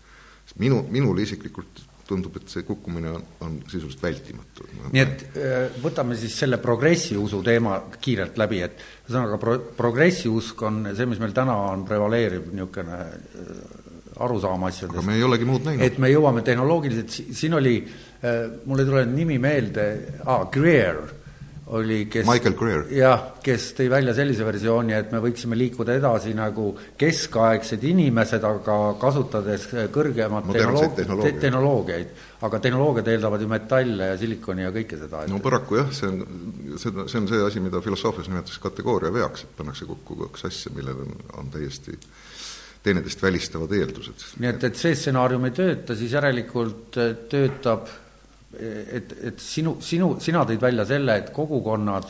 minu, 0.58 0.82
minule 0.90 1.22
isiklikult 1.22 1.84
tundub, 2.10 2.40
et 2.40 2.50
see 2.50 2.64
kukkumine 2.66 3.12
on, 3.12 3.26
on 3.46 3.58
sisuliselt 3.70 4.02
vältimatu. 4.04 4.66
nii 4.92 5.02
et 5.04 5.26
äh, 5.38 5.76
võtame 5.84 6.18
siis 6.18 6.38
selle 6.42 6.58
progressiusu 6.62 7.44
teema 7.46 7.76
kiirelt 8.02 8.40
läbi, 8.42 8.64
et 8.66 8.82
ühesõnaga 9.06 9.38
pro-, 9.42 9.60
progressiusk 9.78 10.64
on 10.66 10.88
see, 10.96 11.10
mis 11.10 11.22
meil 11.22 11.36
täna 11.38 11.58
on 11.70 11.86
prevaleeriv 11.86 12.50
niisugune 12.54 12.98
äh, 13.04 13.54
arusaam 14.26 14.66
asjadest. 14.68 14.98
aga 14.98 15.06
me 15.06 15.20
ei 15.20 15.28
olegi 15.28 15.48
muud 15.48 15.68
näinud. 15.68 15.86
et 15.86 16.02
me 16.02 16.10
jõuame 16.10 16.44
tehnoloogiliselt, 16.48 17.20
siin 17.38 17.60
oli, 17.60 17.78
äh, 18.24 18.42
mul 18.66 18.82
ei 18.82 18.90
tule 18.90 19.06
nimi 19.12 19.38
meelde, 19.42 19.90
aa, 20.26 20.46
Greer 20.52 21.19
oli, 21.70 22.06
kes 22.10 22.26
Michael 22.26 22.56
Greer. 22.58 22.86
jah, 22.94 23.26
kes 23.44 23.70
tõi 23.78 23.90
välja 23.92 24.14
sellise 24.18 24.46
versiooni, 24.48 24.96
et 24.98 25.12
me 25.14 25.22
võiksime 25.22 25.58
liikuda 25.60 25.96
edasi 26.00 26.34
nagu 26.38 26.72
keskaegsed 27.00 27.84
inimesed, 27.92 28.46
aga 28.46 28.78
kasutades 29.02 29.68
kõrgemat 29.94 30.50
tehnoloog-, 30.50 30.98
te, 30.98 31.36
tehnoloogiaid. 31.46 32.16
aga 32.48 32.62
tehnoloogiad 32.66 33.12
eeldavad 33.14 33.46
ju 33.46 33.52
metalle 33.52 34.12
ja 34.14 34.18
silikoni 34.18 34.66
ja 34.66 34.74
kõike 34.74 34.98
seda 35.04 35.24
et.... 35.24 35.34
no 35.34 35.42
paraku 35.46 35.82
jah, 35.82 35.94
see 35.94 36.10
on, 36.10 36.26
seda, 36.82 37.06
see 37.12 37.22
on 37.22 37.30
see 37.30 37.46
asi, 37.52 37.64
mida 37.64 37.84
filosoofias 37.86 38.32
nimetatakse 38.32 38.66
kategooria 38.66 39.14
veaks, 39.14 39.46
et 39.46 39.56
pannakse 39.62 39.90
kokku 39.90 40.18
kaks 40.26 40.50
asja, 40.50 40.74
millel 40.76 41.06
on, 41.06 41.16
on 41.38 41.54
täiesti 41.54 41.98
teineteist 42.84 43.22
välistavad 43.22 43.74
eeldused. 43.78 44.30
nii 44.42 44.54
et, 44.56 44.70
et 44.72 44.80
see 44.80 44.98
stsenaarium 44.98 45.50
ei 45.50 45.58
tööta, 45.62 45.98
siis 46.00 46.18
järelikult 46.18 46.98
töötab 47.30 47.90
et, 48.58 49.14
et 49.30 49.44
sinu, 49.44 49.78
sinu, 49.82 50.16
sina 50.24 50.46
tõid 50.48 50.62
välja 50.62 50.86
selle, 50.90 51.20
et 51.22 51.32
kogukonnad 51.36 52.08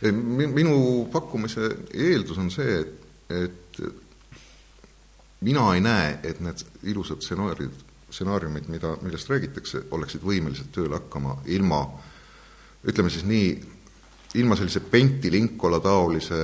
minu 0.00 1.06
pakkumise 1.12 1.66
eeldus 1.92 2.38
on 2.40 2.48
see, 2.52 2.78
et, 2.80 3.36
et 3.36 3.80
mina 5.44 5.66
ei 5.74 5.82
näe, 5.84 6.14
et 6.24 6.40
need 6.40 6.62
ilusad 6.88 7.20
stsenaariumid, 7.24 7.82
stsenaariumid, 8.10 8.70
mida, 8.72 8.94
millest 9.04 9.28
räägitakse, 9.30 9.84
oleksid 9.92 10.24
võimelised 10.24 10.72
tööle 10.74 10.96
hakkama 10.96 11.36
ilma 11.52 11.82
ütleme 12.88 13.12
siis 13.12 13.26
nii, 13.28 13.52
ilma 14.40 14.56
sellise 14.56 14.80
Pentti 14.80 15.30
Linkola 15.32 15.82
taolise 15.84 16.40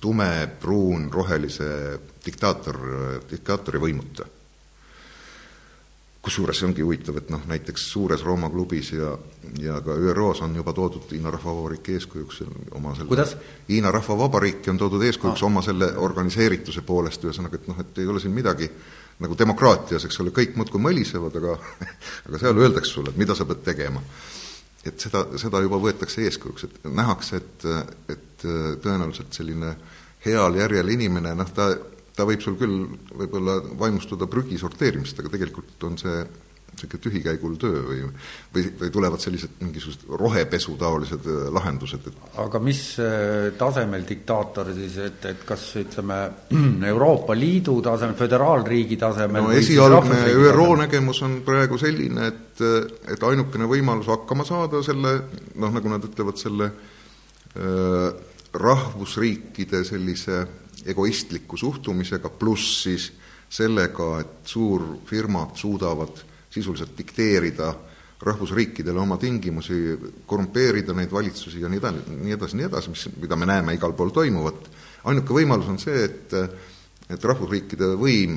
tume, 0.00 0.32
pruun, 0.60 1.08
rohelise 1.12 1.70
diktaator, 2.24 2.78
diktaatori 3.30 3.80
võimuta 3.82 4.26
kusjuures 6.22 6.58
see 6.60 6.68
ongi 6.68 6.84
huvitav, 6.84 7.16
et 7.16 7.30
noh, 7.32 7.40
näiteks 7.48 7.86
suures 7.94 8.22
Rooma 8.24 8.50
klubis 8.52 8.92
ja, 8.92 9.14
ja 9.60 9.78
ka 9.84 9.94
ÜRO-s 9.96 10.42
on 10.44 10.56
juba 10.56 10.74
toodud 10.76 11.08
Hiina 11.12 11.30
Rahvavabariiki 11.32 11.94
eeskujuks 11.96 12.42
oma 12.76 12.92
selle? 12.96 13.26
Hiina 13.68 13.92
Rahvavabariiki 13.94 14.70
on 14.70 14.80
toodud 14.80 15.04
eeskujuks 15.08 15.40
ah. 15.40 15.46
oma 15.48 15.62
selle 15.64 15.92
organiseerituse 15.96 16.84
poolest, 16.84 17.24
ühesõnaga, 17.24 17.56
et 17.56 17.70
noh, 17.72 17.80
et 17.80 18.02
ei 18.02 18.10
ole 18.12 18.20
siin 18.20 18.36
midagi 18.36 18.68
nagu 19.20 19.36
demokraatias, 19.38 20.04
eks 20.08 20.20
ole, 20.20 20.32
kõik 20.36 20.58
muudkui 20.60 20.80
mõlisevad, 20.80 21.38
aga 21.40 21.56
aga 22.28 22.42
seal 22.42 22.60
öeldakse 22.66 22.92
sulle, 22.92 23.14
et 23.14 23.20
mida 23.20 23.36
sa 23.36 23.48
pead 23.48 23.64
tegema. 23.64 24.02
et 24.84 25.00
seda, 25.00 25.26
seda 25.40 25.60
juba 25.60 25.80
võetakse 25.80 26.22
eeskujuks, 26.24 26.64
et 26.64 26.84
nähakse, 26.88 27.36
et, 27.40 27.64
et 28.12 28.44
tõenäoliselt 28.80 29.32
selline 29.36 29.74
heal 30.24 30.56
järjel 30.56 30.88
inimene, 30.96 31.34
noh, 31.36 31.50
ta 31.52 31.72
ta 32.16 32.26
võib 32.28 32.44
sul 32.44 32.58
küll 32.60 32.86
võib-olla 33.16 33.60
vaimustuda 33.80 34.28
prügi 34.30 34.58
sorteerimist, 34.60 35.18
aga 35.20 35.32
tegelikult 35.32 35.88
on 35.88 35.98
see 36.00 36.22
niisugune 36.70 37.02
tühikäigul 37.02 37.56
töö 37.60 37.80
või 37.84 38.00
või, 38.54 38.64
või 38.80 38.90
tulevad 38.92 39.20
sellised 39.20 39.58
mingisugused 39.60 40.06
rohepesu-taolised 40.20 41.26
äh, 41.26 41.48
lahendused, 41.52 42.06
et 42.06 42.38
aga 42.40 42.60
mis 42.62 42.82
äh, 43.02 43.50
tasemel 43.58 44.06
diktaator 44.08 44.72
siis, 44.74 44.96
et, 44.98 45.24
et 45.24 45.44
kas 45.46 45.66
ütleme, 45.80 46.20
Euroopa 46.92 47.36
Liidu 47.36 47.80
tasemel, 47.84 48.16
föderaalriigi 48.18 48.96
tasemel 49.00 49.48
no 49.48 49.52
esialgne 49.56 50.22
ÜRO 50.30 50.70
nägemus 50.84 51.22
on 51.26 51.40
praegu 51.46 51.78
selline, 51.80 52.30
et, 52.30 52.64
et 53.12 53.28
ainukene 53.28 53.68
võimalus 53.70 54.10
hakkama 54.10 54.46
saada 54.48 54.82
selle 54.86 55.16
noh, 55.54 55.74
nagu 55.74 55.92
nad 55.92 56.06
ütlevad, 56.06 56.40
selle 56.40 56.70
äh, 56.70 58.08
rahvusriikide 58.50 59.84
sellise 59.86 60.44
egoistliku 60.86 61.56
suhtumisega, 61.56 62.30
pluss 62.30 62.82
siis 62.86 63.10
sellega, 63.50 64.10
et 64.20 64.46
suurfirmad 64.46 65.56
suudavad 65.58 66.22
sisuliselt 66.50 66.96
dikteerida 66.98 67.74
rahvusriikidele 68.20 69.00
oma 69.00 69.16
tingimusi, 69.16 69.74
korrumpeerida 70.26 70.92
neid 70.96 71.12
valitsusi 71.12 71.62
ja 71.62 71.70
nii 71.72 71.80
edasi, 71.80 72.16
nii 72.20 72.36
edasi, 72.36 72.58
nii 72.58 72.68
edasi, 72.68 72.92
mis, 72.92 73.06
mida 73.16 73.36
me 73.36 73.48
näeme 73.48 73.74
igal 73.74 73.94
pool 73.96 74.12
toimuvat, 74.14 74.68
ainuke 75.08 75.34
võimalus 75.34 75.70
on 75.72 75.80
see, 75.80 76.04
et 76.04 76.36
et 77.10 77.24
rahvusriikide 77.26 77.88
võim 77.98 78.36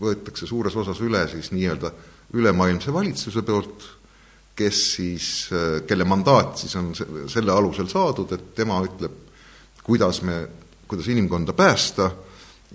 võetakse 0.00 0.46
suures 0.46 0.76
osas 0.78 1.00
üle 1.02 1.24
siis 1.30 1.50
nii-öelda 1.50 1.90
ülemaailmse 2.38 2.92
valitsuse 2.94 3.42
poolt, 3.42 3.86
kes 4.56 4.80
siis, 4.94 5.26
kelle 5.88 6.06
mandaat 6.08 6.60
siis 6.62 6.76
on 6.78 6.92
selle 6.94 7.52
alusel 7.52 7.88
saadud, 7.90 8.32
et 8.36 8.52
tema 8.54 8.78
ütleb, 8.84 9.16
kuidas 9.82 10.22
me 10.22 10.36
kuidas 10.92 11.08
inimkonda 11.08 11.56
päästa 11.56 12.10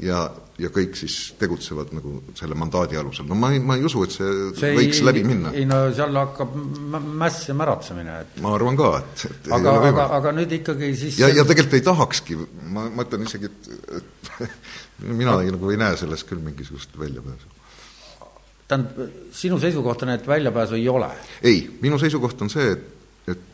ja, 0.03 0.19
ja 0.61 0.69
kõik 0.73 0.95
siis 0.97 1.15
tegutsevad 1.39 1.91
nagu 1.95 2.13
selle 2.37 2.57
mandaadi 2.57 2.99
alusel. 2.99 3.27
no 3.29 3.37
ma 3.39 3.51
ei, 3.53 3.61
ma 3.63 3.77
ei 3.77 3.85
usu, 3.87 4.03
et 4.05 4.13
see, 4.13 4.31
see 4.57 4.73
võiks 4.77 5.01
ei, 5.01 5.05
läbi 5.07 5.23
minna. 5.27 5.53
ei 5.57 5.65
no 5.69 5.79
seal 5.95 6.17
hakkab 6.17 6.55
mäss 7.07 7.49
ja 7.49 7.55
märatsemine, 7.57 8.19
et 8.25 8.39
ma 8.43 8.53
arvan 8.57 8.77
ka, 8.79 8.91
et, 9.01 9.25
et 9.31 9.51
aga, 9.57 9.75
aga, 9.89 10.07
aga 10.19 10.33
nüüd 10.37 10.57
ikkagi 10.59 10.91
siis 10.99 11.19
ja, 11.21 11.31
ja 11.33 11.45
tegelikult 11.47 11.77
ei 11.79 11.85
tahakski, 11.85 12.39
ma, 12.73 12.87
ma 12.93 13.07
ütlen 13.07 13.25
isegi, 13.27 13.51
et, 13.51 14.01
et 14.09 14.49
mina 15.21 15.37
ei, 15.41 15.53
nagu 15.55 15.73
ei 15.73 15.81
näe 15.81 15.97
selles 15.99 16.25
küll 16.27 16.43
mingisugust 16.45 16.97
väljapääsu. 16.99 17.53
tähendab, 18.67 19.19
sinu 19.33 19.59
seisukoht 19.63 20.05
on, 20.05 20.13
et 20.17 20.29
väljapääsu 20.29 20.77
ei 20.77 20.89
ole? 20.93 21.11
ei, 21.41 21.63
minu 21.81 21.99
seisukoht 22.01 22.45
on 22.45 22.53
see, 22.53 22.73
et, 22.77 23.33
et 23.33 23.45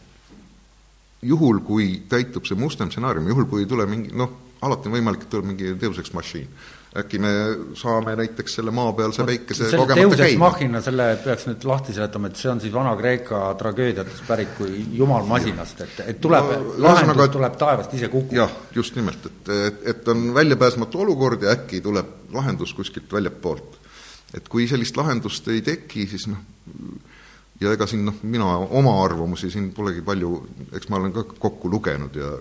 juhul, 1.23 1.63
kui 1.63 1.93
täitub 2.11 2.47
see 2.47 2.59
mustem 2.59 2.91
stsenaarium, 2.91 3.31
juhul 3.31 3.47
kui 3.51 3.63
ei 3.63 3.69
tule 3.69 3.87
mingi 3.87 4.11
noh, 4.17 4.42
alati 4.67 4.89
on 4.89 4.95
võimalik, 4.97 5.25
et 5.25 5.29
tuleb 5.33 5.51
mingi 5.51 5.73
Ex 5.73 6.13
Machine. 6.13 6.47
äkki 6.93 7.17
me 7.17 7.29
saame 7.73 8.13
näiteks 8.15 8.59
selle 8.59 8.71
maapealse 8.71 9.23
no, 9.23 9.25
väikese 9.25 9.69
kogemata 9.73 10.17
käima. 10.19 10.45
Machina, 10.45 10.81
selle 10.85 11.07
peaks 11.23 11.47
nüüd 11.49 11.63
lahti 11.65 11.93
seletama, 11.95 12.29
et 12.29 12.37
see 12.37 12.51
on 12.51 12.61
siis 12.61 12.73
Vana-Kreeka 12.73 13.39
tragöödiatest 13.57 14.27
pärit 14.27 14.51
kui 14.59 14.83
jumal 14.93 15.25
masinast, 15.25 15.81
et, 15.87 16.03
et 16.11 16.19
tuleb 16.21 16.51
no,, 16.51 16.75
lahendus 16.85 17.15
aga, 17.15 17.27
tuleb 17.33 17.57
taevast 17.63 17.95
ise 17.97 18.11
kukkuda. 18.13 18.43
jah, 18.43 18.53
just 18.75 18.99
nimelt, 18.99 19.25
et, 19.25 19.49
et, 19.55 19.81
et 19.95 20.13
on 20.13 20.27
väljapääsmatu 20.37 21.01
olukord 21.07 21.47
ja 21.47 21.55
äkki 21.57 21.81
tuleb 21.81 22.13
lahendus 22.37 22.75
kuskilt 22.77 23.09
väljapoolt. 23.13 23.79
et 24.37 24.45
kui 24.49 24.69
sellist 24.69 24.97
lahendust 24.97 25.49
ei 25.49 25.65
teki, 25.65 26.05
siis 26.13 26.29
noh, 26.29 26.45
ja 27.63 27.73
ega 27.73 27.87
siin 27.89 28.05
noh, 28.07 28.19
mina 28.27 28.47
oma 28.79 28.95
arvamusi 29.03 29.49
siin 29.53 29.71
polegi 29.75 30.03
palju, 30.05 30.33
eks 30.73 30.89
ma 30.91 30.99
olen 30.99 31.13
ka 31.15 31.25
kokku 31.33 31.71
lugenud 31.71 32.15
ja 32.17 32.31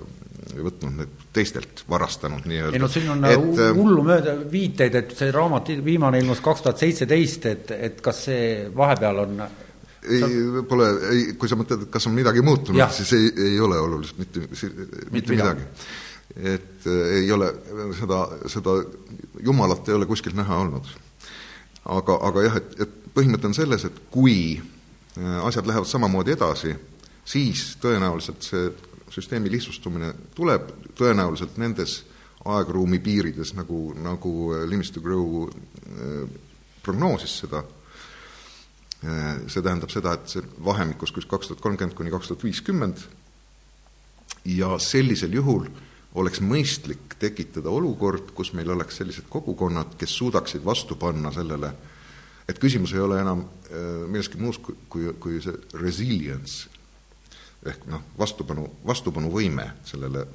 võtnud 0.50 0.96
need 0.98 1.26
teistelt 1.32 1.84
varastanud 1.90 2.46
nii-öelda. 2.48 2.76
ei 2.76 2.82
no 2.82 2.88
siin 2.90 3.10
on 3.14 3.24
et, 3.28 3.48
äh, 3.62 3.72
hullumööda 3.76 4.36
viiteid, 4.50 4.96
et 4.98 5.14
see 5.16 5.30
raamat 5.34 5.70
viimane 5.84 6.20
ilmus 6.22 6.42
kaks 6.44 6.64
tuhat 6.66 6.82
seitseteist, 6.82 7.46
et, 7.50 7.74
et 7.90 8.00
kas 8.04 8.24
see 8.28 8.46
vahepeal 8.76 9.22
on 9.24 9.42
ei, 9.42 10.62
pole, 10.68 10.88
ei, 11.12 11.24
kui 11.38 11.50
sa 11.50 11.58
mõtled, 11.58 11.86
et 11.86 11.92
kas 11.94 12.08
on 12.10 12.16
midagi 12.16 12.42
muutunud, 12.44 12.82
siis 12.94 13.12
ei, 13.18 13.30
ei 13.52 13.60
ole 13.62 13.78
oluliselt 13.78 14.18
mitte, 14.18 14.44
mitte, 14.48 15.10
mitte 15.14 15.36
midagi. 15.36 15.68
et 16.36 16.86
äh, 16.90 17.16
ei 17.20 17.32
ole 17.32 17.52
seda, 17.98 18.24
seda 18.50 18.76
jumalat 19.44 19.88
ei 19.88 19.98
ole 20.00 20.10
kuskilt 20.10 20.36
näha 20.38 20.62
olnud. 20.66 20.90
aga, 21.84 22.18
aga 22.28 22.46
jah, 22.48 22.62
et, 22.62 22.78
et 22.86 22.96
põhimõte 23.14 23.50
on 23.50 23.54
selles, 23.54 23.84
et 23.86 24.06
kui 24.10 24.56
äh, 24.58 25.44
asjad 25.46 25.68
lähevad 25.70 25.88
samamoodi 25.88 26.34
edasi, 26.34 26.74
siis 27.24 27.76
tõenäoliselt 27.82 28.42
see 28.42 28.70
süsteemi 29.12 29.50
lihtsustumine 29.52 30.12
tuleb 30.36 30.70
tõenäoliselt 30.96 31.58
nendes 31.60 32.00
aegruumi 32.48 32.98
piirides, 33.02 33.54
nagu, 33.54 33.92
nagu 34.02 34.32
äh, 34.56 34.64
Linus 34.68 34.90
de 34.94 35.02
Grow 35.02 35.46
äh, 35.46 36.24
prognoosis 36.82 37.36
seda, 37.44 37.62
äh, 39.04 39.36
see 39.46 39.62
tähendab 39.62 39.92
seda, 39.94 40.16
et 40.16 40.32
see 40.32 40.42
vahemikus 40.64 41.14
kus 41.14 41.28
kaks 41.30 41.50
tuhat 41.52 41.62
kolmkümmend 41.62 41.96
kuni 41.98 42.12
kaks 42.14 42.32
tuhat 42.32 42.44
viiskümmend 42.46 43.04
ja 44.50 44.74
sellisel 44.82 45.38
juhul 45.38 45.68
oleks 46.18 46.42
mõistlik 46.44 47.14
tekitada 47.20 47.70
olukord, 47.72 48.34
kus 48.36 48.50
meil 48.56 48.74
oleks 48.74 48.98
sellised 49.00 49.30
kogukonnad, 49.32 49.94
kes 50.00 50.18
suudaksid 50.18 50.64
vastu 50.64 50.98
panna 51.00 51.30
sellele, 51.32 51.70
et 52.50 52.58
küsimus 52.60 52.92
ei 52.92 53.00
ole 53.00 53.20
enam 53.22 53.46
milleski 54.10 54.36
muus 54.36 54.58
kui, 54.60 55.06
kui 55.16 55.38
see 55.40 55.54
resilience, 55.80 56.66
ehk 57.66 57.86
noh, 57.90 58.06
vastupanu, 58.18 58.66
vastupanuvõime 58.86 59.66
sellele 59.86 60.26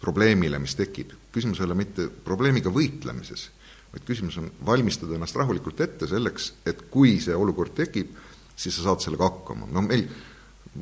probleemile, 0.00 0.58
mis 0.58 0.74
tekib. 0.76 1.12
küsimus 1.32 1.60
ei 1.60 1.66
ole 1.66 1.74
mitte 1.78 2.08
probleemiga 2.24 2.70
võitlemises, 2.72 3.50
vaid 3.92 4.04
küsimus 4.04 4.38
on 4.40 4.50
valmistada 4.66 5.14
ennast 5.14 5.36
rahulikult 5.36 5.80
ette 5.80 6.06
selleks, 6.06 6.52
et 6.66 6.86
kui 6.90 7.18
see 7.20 7.34
olukord 7.34 7.74
tekib, 7.74 8.10
siis 8.56 8.76
sa 8.76 8.88
saad 8.88 9.04
sellega 9.04 9.30
hakkama. 9.30 9.68
no 9.72 9.82
meil, 9.82 10.08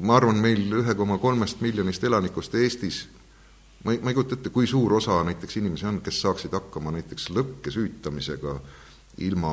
ma 0.00 0.16
arvan, 0.16 0.40
meil 0.40 0.80
ühe 0.80 0.94
koma 0.94 1.18
kolmest 1.18 1.60
miljonist 1.60 2.04
elanikust 2.04 2.54
Eestis 2.54 3.04
ma 3.84 3.92
ei, 3.92 4.00
ma 4.00 4.10
ei 4.10 4.16
kujuta 4.16 4.38
ette, 4.38 4.50
kui 4.50 4.66
suur 4.66 4.96
osa 4.96 5.20
näiteks 5.26 5.60
inimesi 5.60 5.86
on, 5.86 6.00
kes 6.04 6.20
saaksid 6.24 6.56
hakkama 6.56 6.94
näiteks 6.96 7.28
lõkke 7.36 7.72
süütamisega 7.74 8.56
ilma 9.26 9.52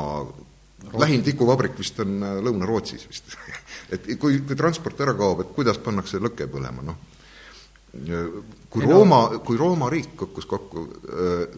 lähim 0.99 1.23
tikuvabrik 1.23 1.77
vist 1.79 1.99
on 2.03 2.19
äh, 2.23 2.39
Lõuna-Rootsis 2.43 3.07
vist. 3.09 3.35
Et 3.93 4.13
kui, 4.19 4.39
kui 4.47 4.57
transport 4.57 5.01
ära 5.03 5.13
kaob, 5.17 5.43
et 5.43 5.49
kuidas 5.55 5.79
pannakse 5.83 6.21
lõke 6.21 6.47
põlema, 6.47 6.85
noh. 6.85 6.99
kui 8.71 8.85
Rooma, 8.87 9.25
kui 9.43 9.59
Rooma 9.59 9.89
riik 9.91 10.13
kukkus 10.21 10.47
kokku, 10.47 10.85
äh, 11.11 11.57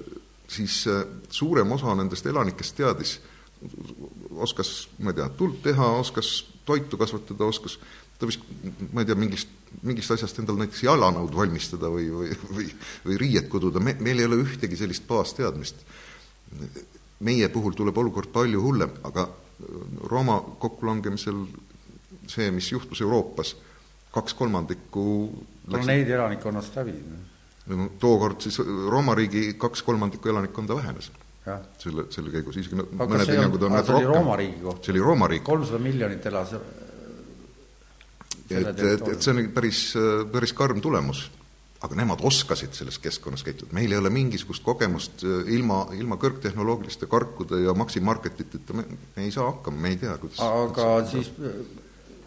siis 0.49 0.79
äh, 0.89 1.03
suurem 1.29 1.75
osa 1.75 1.93
nendest 1.99 2.25
elanikest 2.25 2.75
teadis, 2.79 3.19
oskas, 4.43 4.71
ma 4.99 5.13
ei 5.13 5.19
tea, 5.19 5.27
tuld 5.37 5.61
teha, 5.63 5.91
oskas 6.01 6.39
toitu 6.65 6.97
kasvatada, 6.97 7.45
oskas 7.45 7.77
ta 8.17 8.27
vist, 8.27 8.41
ma 8.91 9.03
ei 9.03 9.09
tea, 9.09 9.19
mingist, 9.19 9.53
mingist 9.85 10.15
asjast 10.15 10.41
endal 10.41 10.57
näiteks 10.59 10.83
jalanõud 10.87 11.37
valmistada 11.37 11.91
või, 11.91 12.09
või, 12.13 12.33
või, 12.49 12.67
või 13.05 13.21
riiet 13.21 13.49
kududa, 13.51 13.81
me, 13.83 13.95
meil 14.01 14.21
ei 14.21 14.27
ole 14.29 14.41
ühtegi 14.41 14.79
sellist 14.79 15.05
baasteadmist 15.09 15.85
meie 17.23 17.49
puhul 17.49 17.75
tuleb 17.77 17.97
olukord 17.97 18.31
palju 18.33 18.61
hullem, 18.61 18.91
aga 19.07 19.27
Rooma 20.09 20.39
kokkulangemisel 20.59 21.43
see, 22.27 22.49
mis 22.51 22.71
juhtus 22.71 23.01
Euroopas, 23.01 23.55
kaks 24.13 24.35
kolmandikku 24.37 25.03
planeedi 25.69 26.11
elanikkonnast 26.11 26.75
hävis. 26.75 26.95
no 27.67 27.89
tookord 27.99 28.41
siis 28.43 28.59
Rooma 28.89 29.15
riigi 29.15 29.53
kaks 29.57 29.83
kolmandikku 29.83 30.29
elanikkonda 30.29 30.75
vähenes. 30.75 31.11
selle, 31.77 32.05
selle 32.09 32.31
käigus, 32.31 32.57
isegi 32.57 32.75
mõned 32.79 33.27
hinnangud 33.27 33.63
on 33.67 33.77
see 33.83 33.95
oli 33.95 34.05
Rooma 34.07 34.35
riigi 34.39 34.59
kohta? 34.63 34.85
see 34.85 34.95
oli 34.95 35.05
Rooma 35.07 35.27
riik. 35.27 35.43
kolmsada 35.43 35.79
miljonit 35.79 36.25
elas 36.25 36.53
et, 38.49 38.67
et, 38.67 39.07
et 39.07 39.21
see 39.21 39.33
on 39.33 39.49
päris, 39.55 39.85
päris 40.31 40.53
karm 40.53 40.81
tulemus 40.81 41.29
aga 41.83 41.97
nemad 41.99 42.21
oskasid 42.23 42.75
selles 42.77 42.97
keskkonnas 43.03 43.43
käituda, 43.43 43.75
meil 43.75 43.91
ei 43.91 43.99
ole 43.99 44.11
mingisugust 44.13 44.63
kogemust 44.63 45.25
äh, 45.27 45.47
ilma, 45.55 45.85
ilma 45.97 46.17
kõrgtehnoloogiliste 46.21 47.09
karkude 47.11 47.63
ja 47.65 47.75
maksimarketiteta, 47.77 48.77
me, 48.79 48.85
me 49.15 49.25
ei 49.27 49.33
saa 49.35 49.49
hakkama, 49.51 49.83
me 49.83 49.95
ei 49.95 49.99
tea, 50.03 50.17
kuidas 50.21 50.43
aga 50.43 50.69
kuidas 50.73 51.11
siis 51.11 51.33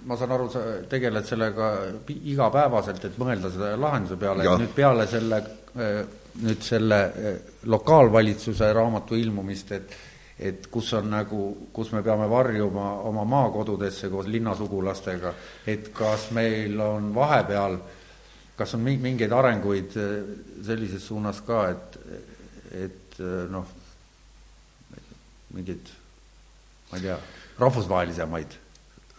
ma 0.07 0.17
saan 0.19 0.35
aru, 0.37 0.49
sa 0.53 0.65
tegeled 0.91 1.27
sellega 1.27 1.71
igapäevaselt, 2.07 3.09
et 3.09 3.17
mõelda 3.19 3.51
selle 3.55 3.73
lahenduse 3.81 4.19
peale, 4.21 4.45
et 4.47 4.61
nüüd 4.63 4.75
peale 4.77 5.07
selle, 5.11 5.41
äh, 5.75 6.03
nüüd 6.45 6.67
selle 6.67 7.01
äh, 7.07 7.41
lokaalvalitsuse 7.73 8.71
raamatu 8.77 9.19
ilmumist, 9.19 9.73
et 9.79 9.97
et 10.37 10.67
kus 10.69 10.91
on 10.93 11.07
nagu, 11.09 11.43
kus 11.73 11.95
me 11.95 12.03
peame 12.05 12.27
varjuma 12.29 12.91
oma 13.09 13.23
maakodudesse 13.25 14.11
koos 14.13 14.27
linnasugulastega, 14.29 15.33
et 15.67 15.89
kas 15.97 16.27
meil 16.37 16.77
on 16.85 17.07
vahepeal, 17.15 17.79
kas 18.57 18.77
on 18.77 18.85
mingeid 18.87 19.33
arenguid 19.37 19.97
äh, 20.01 20.13
sellises 20.67 21.07
suunas 21.09 21.43
ka, 21.47 21.65
et, 21.73 21.99
et 22.73 23.19
äh, 23.21 23.43
noh, 23.53 23.67
mingeid, 25.57 25.91
ma 26.91 27.01
ei 27.01 27.09
tea, 27.09 27.19
rahvusvahelisemaid? 27.61 28.63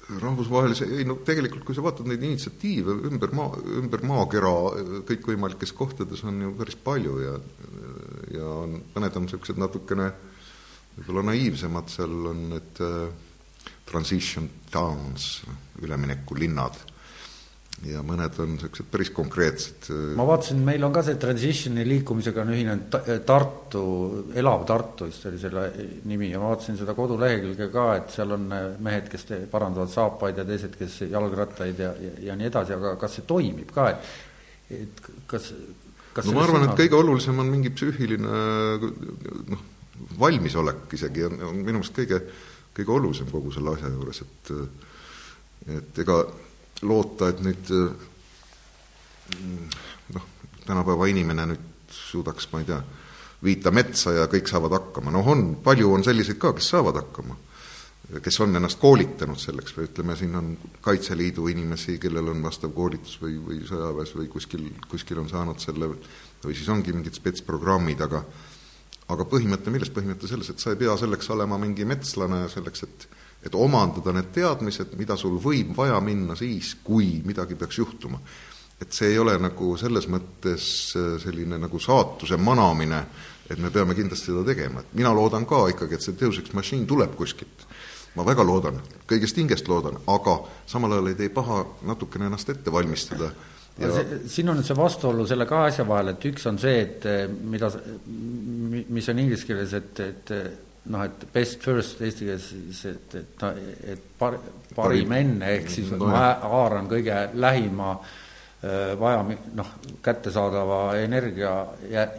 Rahvusvahelise, 0.07 0.85
ei 0.95 1.03
no 1.03 1.17
tegelikult, 1.27 1.65
kui 1.67 1.75
sa 1.75 1.83
vaatad 1.83 2.07
neid 2.07 2.21
initsiatiive 2.23 2.93
ümber 3.09 3.33
maa, 3.35 3.57
ümber 3.81 4.05
maakera 4.07 4.53
kõikvõimalikes 5.09 5.73
kohtades 5.75 6.23
on 6.23 6.39
ju 6.45 6.53
päris 6.55 6.77
palju 6.79 7.17
ja 7.25 7.33
ja 8.37 8.47
on, 8.63 8.77
mõned 8.95 9.17
on 9.19 9.25
niisugused 9.27 9.59
natukene 9.59 10.07
võib-olla 10.97 11.27
naiivsemad, 11.29 11.91
seal 11.91 12.29
on 12.31 12.43
need 12.53 12.81
äh, 12.83 13.09
transition 13.87 14.47
towns, 14.71 15.41
üleminekulinnad 15.83 16.79
ja 17.85 18.01
mõned 18.05 18.33
on 18.41 18.55
niisugused 18.55 18.87
päris 18.89 19.11
konkreetsed. 19.13 19.89
Äh, 19.93 20.15
ma 20.17 20.25
vaatasin, 20.27 20.61
meil 20.65 20.83
on 20.87 20.93
ka 20.95 21.03
see 21.05 21.19
Transitioni 21.21 21.85
liikumisega 21.85 22.41
on 22.41 22.53
ühinenud 22.55 22.97
Tartu, 23.27 23.83
Elav 24.37 24.65
Tartu 24.69 25.09
vist 25.11 25.27
oli 25.29 25.37
selle 25.41 25.67
nimi 26.09 26.31
ja 26.31 26.41
ma 26.41 26.51
vaatasin 26.55 26.79
seda 26.79 26.95
kodulehekülge 26.97 27.69
ka, 27.73 27.87
et 27.99 28.15
seal 28.15 28.33
on 28.33 28.47
äh, 28.55 28.67
mehed, 28.83 29.11
kes 29.13 29.27
parandavad 29.51 29.93
saapaid 29.93 30.41
ja 30.41 30.47
teised, 30.47 30.73
kes 30.79 31.03
jalgrattaid 31.11 31.83
ja, 31.85 31.93
ja, 32.01 32.15
ja 32.31 32.39
nii 32.39 32.49
edasi, 32.49 32.73
aga 32.77 32.95
kas 33.01 33.19
see 33.19 33.27
toimib 33.29 33.73
ka, 33.75 33.91
et 33.93 34.15
et 34.77 35.05
kas, 35.29 35.53
kas 36.15 36.25
no 36.27 36.35
ma 36.35 36.43
arvan, 36.43 36.65
et 36.65 36.81
kõige 36.81 36.97
olulisem 36.97 37.37
on 37.39 37.47
mingi 37.47 37.69
psüühiline 37.71 38.41
noh, 39.53 39.61
valmisolek 40.19 40.97
isegi 40.97 41.23
on, 41.29 41.37
on 41.51 41.61
minu 41.61 41.79
meelest 41.79 41.95
kõige, 41.95 42.19
kõige 42.75 42.93
olulisem 42.97 43.29
kogu 43.31 43.53
selle 43.55 43.77
asja 43.77 43.93
juures, 43.93 44.25
et 44.25 44.53
et 45.77 46.03
ega 46.03 46.19
loota, 46.81 47.29
et 47.31 47.41
nüüd 47.45 47.71
noh, 50.13 50.29
tänapäeva 50.65 51.07
inimene 51.09 51.47
nüüd 51.53 51.65
suudaks, 51.93 52.49
ma 52.51 52.61
ei 52.61 52.69
tea, 52.69 52.79
viita 53.43 53.71
metsa 53.73 54.13
ja 54.15 54.29
kõik 54.31 54.49
saavad 54.49 54.75
hakkama, 54.77 55.13
noh 55.13 55.27
on, 55.33 55.43
palju 55.63 55.91
on 55.93 56.05
selliseid 56.05 56.39
ka, 56.41 56.53
kes 56.57 56.71
saavad 56.75 57.01
hakkama. 57.01 57.37
kes 58.23 58.39
on 58.39 58.55
ennast 58.55 58.79
koolitanud 58.79 59.39
selleks 59.39 59.73
või 59.75 59.89
ütleme, 59.89 60.15
siin 60.15 60.35
on 60.39 60.53
Kaitseliidu 60.81 61.47
inimesi, 61.51 61.97
kellel 61.99 62.29
on 62.31 62.43
vastav 62.43 62.71
koolitus 62.71 63.17
või, 63.21 63.35
või 63.43 63.57
sõjaväes 63.67 64.13
või 64.15 64.29
kuskil, 64.31 64.69
kuskil 64.87 65.19
on 65.19 65.27
saanud 65.29 65.59
selle 65.59 65.89
või 65.91 66.55
siis 66.55 66.69
ongi 66.71 66.93
mingid 66.95 67.17
spetsprogrammid, 67.19 68.01
aga 68.01 68.23
aga 69.11 69.25
põhimõte, 69.27 69.71
milles 69.71 69.91
põhimõte 69.91 70.27
selles, 70.27 70.49
et 70.51 70.59
sa 70.59 70.71
ei 70.71 70.79
pea 70.79 70.95
selleks 70.99 71.29
olema 71.35 71.59
mingi 71.59 71.85
metslane 71.87 72.45
selleks, 72.51 72.83
et 72.83 73.07
et 73.45 73.55
omandada 73.55 74.13
need 74.15 74.31
teadmised, 74.35 74.95
mida 74.99 75.17
sul 75.19 75.37
võib 75.41 75.75
vaja 75.77 75.99
minna 76.03 76.35
siis, 76.35 76.75
kui 76.83 77.21
midagi 77.25 77.55
peaks 77.55 77.77
juhtuma. 77.77 78.19
et 78.81 78.93
see 78.93 79.07
ei 79.09 79.17
ole 79.17 79.33
nagu 79.41 79.71
selles 79.77 80.05
mõttes 80.05 80.93
äh, 80.93 81.15
selline 81.21 81.57
nagu 81.57 81.79
saatuse 81.81 82.37
manamine, 82.37 82.99
et 83.49 83.57
me 83.57 83.71
peame 83.73 83.95
kindlasti 83.97 84.29
seda 84.29 84.43
tegema, 84.45 84.83
et 84.83 84.93
mina 84.93 85.13
loodan 85.13 85.45
ka 85.49 85.63
ikkagi, 85.71 85.95
et 85.95 86.01
see 86.01 86.13
Ex 86.13 86.53
Machine 86.53 86.85
tuleb 86.85 87.15
kuskilt. 87.15 87.65
ma 88.15 88.25
väga 88.25 88.43
loodan, 88.43 88.81
kõigest 89.05 89.37
hingest 89.37 89.67
loodan, 89.67 89.97
aga 90.07 90.39
samal 90.65 90.91
ajal 90.91 91.07
ei 91.07 91.15
tee 91.15 91.29
paha 91.29 91.65
natukene 91.85 92.25
ennast 92.25 92.49
ette 92.49 92.71
valmistada 92.71 93.31
ja 93.77 93.91
see, 93.93 94.21
siin 94.27 94.49
on 94.49 94.63
see 94.65 94.77
vastuolu 94.77 95.25
selle 95.29 95.45
kahe 95.45 95.69
asja 95.71 95.85
vahel, 95.87 96.13
et 96.13 96.25
üks 96.29 96.47
on 96.49 96.57
see, 96.61 96.79
et 96.81 97.05
eh, 97.05 97.27
mida, 97.27 97.69
mis 98.07 99.09
on 99.09 99.21
inglise 99.21 99.45
keeles, 99.45 99.73
et, 99.77 100.01
et 100.01 100.33
noh, 100.89 101.03
et 101.03 101.27
best 101.33 101.63
first 101.63 102.01
eesti 102.01 102.27
keeles 102.27 102.47
siis, 102.51 102.85
et, 102.91 103.15
et, 103.19 103.43
et 103.93 104.07
par-, 104.19 104.39
parim. 104.75 105.11
enne, 105.11 105.51
ehk 105.57 105.69
siis 105.71 105.91
ma 105.99 106.31
haaran 106.41 106.89
kõige 106.91 107.27
lähima 107.33 107.91
vaja, 108.99 109.21
noh, 109.55 109.71
kättesaadava 110.03 110.81
energia 110.97 111.53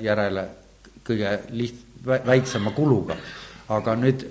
järele 0.01 0.45
kõige 1.07 1.35
liht-, 1.51 1.85
väiksema 2.07 2.71
kuluga. 2.77 3.17
aga 3.69 3.95
nüüd 3.97 4.25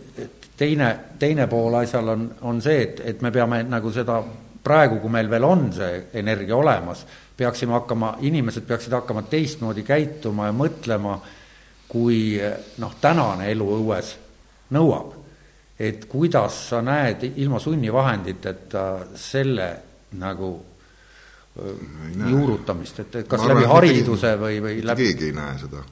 teine, 0.57 0.89
teine 1.19 1.47
pool 1.47 1.75
asjal 1.81 2.07
on, 2.09 2.27
on 2.41 2.61
see, 2.61 2.81
et, 2.81 3.01
et 3.05 3.21
me 3.21 3.31
peame 3.31 3.61
nagu 3.69 3.91
seda 3.93 4.21
praegu, 4.63 4.99
kui 5.01 5.11
meil 5.13 5.29
veel 5.29 5.45
on 5.45 5.67
see 5.73 6.07
energia 6.19 6.55
olemas, 6.57 7.05
peaksime 7.37 7.75
hakkama, 7.77 8.15
inimesed 8.25 8.65
peaksid 8.67 8.95
hakkama 8.97 9.27
teistmoodi 9.29 9.83
käituma 9.85 10.49
ja 10.49 10.55
mõtlema, 10.57 11.19
kui 11.87 12.39
noh, 12.81 12.95
tänane 13.01 13.51
elu 13.51 13.67
õues 13.77 14.15
nõuab. 14.75 15.13
et 15.79 16.05
kuidas 16.09 16.55
sa 16.69 16.81
näed 16.81 17.23
ilma 17.35 17.59
sunnivahenditeta 17.61 18.83
selle 19.15 19.67
nagu 20.17 20.49
juurutamist, 22.29 22.99
et, 22.99 23.15
et 23.21 23.29
kas 23.29 23.41
arvan, 23.41 23.61
läbi 23.61 23.69
hariduse 23.69 24.33
või, 24.41 24.57
või 24.61 24.81
läbi 24.85 25.11
keegi 25.11 25.29
ei 25.29 25.37
näe 25.37 25.57
seda, 25.61 25.83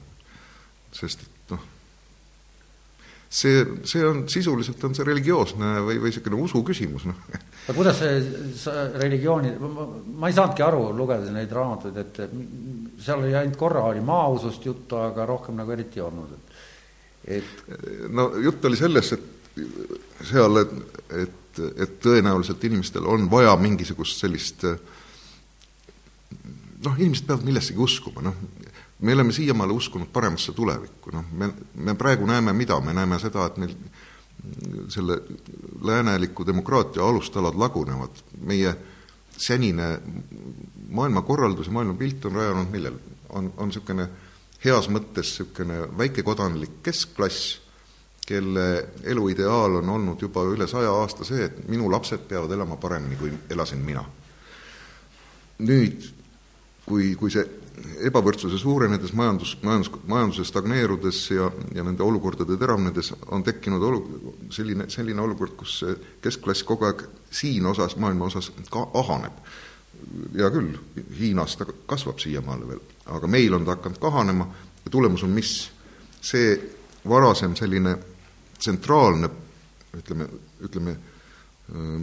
sest 0.94 1.22
et 1.22 1.36
see, 3.28 3.64
see 3.84 4.04
on, 4.06 4.24
sisuliselt 4.28 4.82
on 4.86 4.94
see 4.94 5.04
religioosne 5.06 5.72
või, 5.84 5.98
või 6.00 6.10
niisugune 6.10 6.38
usu 6.40 6.62
küsimus, 6.66 7.06
noh. 7.08 7.18
aga 7.34 7.74
kuidas 7.76 7.98
see 8.00 8.74
religiooni, 9.02 9.52
ma 9.58 10.30
ei 10.30 10.36
saanudki 10.36 10.64
aru, 10.64 10.88
lugedes 10.96 11.32
neid 11.34 11.52
raamatuid, 11.52 11.98
et 12.02 12.20
seal 13.02 13.24
oli 13.24 13.34
ainult 13.34 13.58
korra 13.60 13.84
oli 13.90 14.04
maausust 14.04 14.66
juttu, 14.66 15.00
aga 15.02 15.26
rohkem 15.28 15.58
nagu 15.58 15.74
eriti 15.74 16.00
ei 16.00 16.06
olnud, 16.06 16.36
et 16.36 16.45
et 17.26 18.08
no 18.08 18.30
jutt 18.42 18.64
oli 18.64 18.76
sellest, 18.76 19.12
et 19.12 19.64
seal, 20.26 20.60
et, 20.60 20.74
et, 21.22 21.60
et 21.76 21.96
tõenäoliselt 22.02 22.64
inimestel 22.68 23.06
on 23.08 23.30
vaja 23.30 23.56
mingisugust 23.60 24.20
sellist 24.20 24.66
noh, 26.84 26.98
inimesed 26.98 27.26
peavad 27.26 27.46
millessegi 27.46 27.80
uskuma, 27.82 28.24
noh, 28.26 28.36
me 29.00 29.14
oleme 29.14 29.32
siiamaale 29.32 29.72
uskunud 29.72 30.08
paremasse 30.12 30.52
tulevikku, 30.56 31.12
noh, 31.14 31.24
me, 31.32 31.50
me 31.74 31.94
praegu 31.98 32.26
näeme 32.28 32.52
mida, 32.56 32.78
me 32.80 32.94
näeme 32.96 33.18
seda, 33.22 33.46
et 33.48 33.56
meil 33.60 33.74
selle 34.92 35.18
lääneliku 35.82 36.46
demokraatia 36.46 37.04
alustalad 37.04 37.56
lagunevad, 37.58 38.20
meie 38.46 38.76
senine 39.36 39.98
maailmakorraldus 40.88 41.66
ja 41.66 41.72
maailmapilt 41.72 42.24
on 42.24 42.32
rajanud 42.32 42.70
millel? 42.70 42.98
on, 43.28 43.52
on 43.56 43.68
niisugune 43.68 44.06
heas 44.66 44.90
mõttes 44.90 45.30
niisugune 45.36 45.86
väikekodanlik 45.98 46.80
keskklass, 46.86 47.60
kelle 48.26 48.66
eluideaal 49.06 49.78
on 49.80 49.92
olnud 49.94 50.22
juba 50.22 50.42
üle 50.50 50.66
saja 50.66 50.90
aasta 50.90 51.24
see, 51.24 51.44
et 51.46 51.60
minu 51.70 51.86
lapsed 51.92 52.26
peavad 52.26 52.50
elama 52.50 52.78
paremini, 52.82 53.18
kui 53.20 53.30
elasin 53.50 53.84
mina. 53.86 54.02
nüüd, 55.56 56.02
kui, 56.84 57.14
kui 57.16 57.30
see 57.32 57.46
ebavõrdsuse 58.08 58.58
suurenedes, 58.60 59.12
majandus, 59.16 59.54
majandus, 59.62 59.92
majanduse 60.08 60.44
stagneerudes 60.48 61.20
ja, 61.30 61.48
ja 61.74 61.84
nende 61.86 62.04
olukordade 62.04 62.58
teravnedes 62.60 63.12
on 63.32 63.44
tekkinud 63.46 63.84
olu-, 63.88 64.34
selline, 64.52 64.88
selline 64.92 65.22
olukord, 65.22 65.54
kus 65.60 65.78
keskklass 66.24 66.66
kogu 66.66 66.88
aeg 66.88 67.06
siin 67.30 67.66
osas, 67.66 67.96
maailma 68.00 68.28
osas 68.30 68.50
ka 68.72 68.88
ahaneb. 69.00 69.38
Hea 70.36 70.50
küll, 70.54 70.76
Hiinas 71.18 71.56
ta 71.56 71.66
kasvab 71.86 72.20
siiamaale 72.22 72.68
veel, 72.68 72.82
aga 73.16 73.30
meil 73.30 73.54
on 73.54 73.64
ta 73.64 73.76
hakanud 73.76 74.00
kahanema 74.02 74.48
ja 74.84 74.90
tulemus 74.90 75.24
on 75.26 75.34
mis? 75.36 75.56
see 76.26 76.56
varasem 77.06 77.52
selline 77.54 77.92
tsentraalne 78.58 79.28
ütleme, 79.94 80.26
ütleme, 80.66 80.96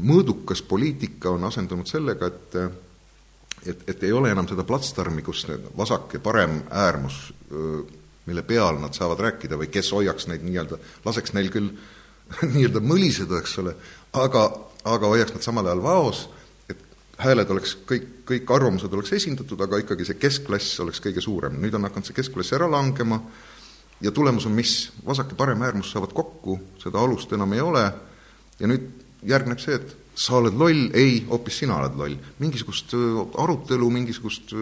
mõõdukas 0.03 0.61
poliitika 0.63 1.33
on 1.33 1.43
asendunud 1.49 1.89
sellega, 1.89 2.29
et 2.29 2.57
et, 3.65 3.83
et 3.87 4.03
ei 4.03 4.11
ole 4.11 4.31
enam 4.31 4.47
seda 4.47 4.65
platsdarmi, 4.67 5.21
kus 5.23 5.45
vasak 5.77 6.17
ja 6.17 6.19
parem 6.23 6.57
äärmus, 6.71 7.19
mille 8.25 8.43
peal 8.47 8.79
nad 8.81 8.95
saavad 8.95 9.21
rääkida 9.23 9.59
või 9.59 9.69
kes 9.71 9.91
hoiaks 9.95 10.27
neid 10.27 10.43
nii-öelda, 10.43 10.79
laseks 11.05 11.33
neil 11.35 11.51
küll 11.51 11.69
nii-öelda 12.53 12.81
mõliseda, 12.83 13.39
eks 13.39 13.57
ole, 13.63 13.75
aga, 14.19 14.45
aga 14.83 15.11
hoiaks 15.13 15.35
nad 15.35 15.45
samal 15.45 15.67
ajal 15.69 15.83
vaos, 15.83 16.25
hääled 17.23 17.49
oleks 17.53 17.75
kõik, 17.89 18.07
kõik 18.27 18.51
arvamused 18.55 18.93
oleks 18.93 19.13
esindatud, 19.17 19.61
aga 19.63 19.79
ikkagi 19.83 20.07
see 20.07 20.19
keskklass 20.21 20.79
oleks 20.83 21.01
kõige 21.03 21.23
suurem. 21.23 21.59
nüüd 21.61 21.75
on 21.77 21.87
hakanud 21.87 22.07
see 22.07 22.17
keskklass 22.17 22.55
ära 22.57 22.69
langema 22.71 23.21
ja 24.03 24.11
tulemus 24.11 24.47
on 24.49 24.55
mis? 24.57 24.91
vasak 25.05 25.31
ja 25.31 25.39
parem 25.39 25.61
äärmus 25.61 25.91
saavad 25.91 26.13
kokku, 26.13 26.59
seda 26.83 26.99
alust 26.99 27.31
enam 27.33 27.53
ei 27.53 27.61
ole 27.61 27.83
ja 28.59 28.69
nüüd 28.69 28.89
järgneb 29.27 29.61
see, 29.63 29.79
et 29.79 29.95
sa 30.15 30.37
oled 30.37 30.53
loll, 30.59 30.89
ei, 30.93 31.23
hoopis 31.29 31.63
sina 31.63 31.79
oled 31.79 31.97
loll. 31.97 32.17
mingisugust 32.39 32.93
arutelu, 33.39 33.89
mingisugust 33.89 34.53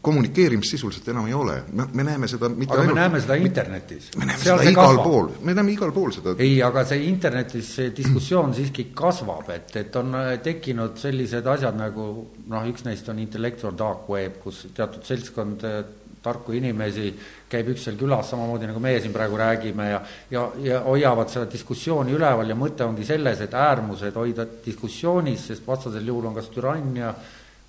kommunikeerimist 0.00 0.70
sisuliselt 0.70 1.08
enam 1.10 1.26
ei 1.26 1.34
ole, 1.34 1.56
me, 1.72 1.86
me 1.92 2.04
näeme 2.06 2.28
seda 2.30 2.48
mitte 2.48 2.72
aga 2.72 2.84
ainult, 2.84 2.94
me 2.94 3.00
näeme 3.00 3.20
seda 3.20 3.36
internetis. 3.42 4.06
me 4.16 4.28
näeme 4.28 4.42
Seal 4.42 4.60
seda 4.62 4.70
igal 4.70 4.86
kasvab. 4.92 5.08
pool, 5.08 5.28
me 5.42 5.56
näeme 5.58 5.74
igal 5.74 5.92
pool 5.92 6.14
seda. 6.14 6.36
ei, 6.38 6.54
aga 6.62 6.84
see 6.88 7.02
internetis 7.08 7.72
see 7.80 7.90
diskussioon 7.96 8.54
siiski 8.54 8.86
kasvab, 8.94 9.50
et, 9.56 9.74
et 9.82 9.98
on 10.00 10.14
äh, 10.20 10.30
tekkinud 10.44 10.96
sellised 11.02 11.50
asjad 11.56 11.76
nagu 11.80 12.06
noh, 12.54 12.70
üks 12.70 12.86
neist 12.86 13.10
on 13.10 13.20
intellectual 13.24 13.76
dark 13.78 14.08
web, 14.14 14.38
kus 14.44 14.64
teatud 14.76 15.04
seltskond 15.10 15.66
äh, 15.68 15.82
tarku 16.24 16.54
inimesi, 16.56 17.10
käib 17.50 17.68
üksteisel 17.74 17.98
külas, 18.00 18.30
samamoodi 18.30 18.70
nagu 18.70 18.80
meie 18.80 19.02
siin 19.02 19.12
praegu 19.12 19.36
räägime 19.36 19.90
ja 19.90 20.00
ja, 20.30 20.46
ja 20.64 20.80
hoiavad 20.86 21.28
seda 21.28 21.50
diskussiooni 21.50 22.14
üleval 22.16 22.48
ja 22.48 22.56
mõte 22.56 22.86
ongi 22.86 23.04
selles, 23.04 23.42
et 23.44 23.54
äärmused 23.58 24.16
hoida 24.16 24.46
diskussioonis, 24.64 25.50
sest 25.50 25.66
vastasel 25.66 26.06
juhul 26.08 26.30
on 26.30 26.38
kas 26.38 26.48
türannia 26.54 27.12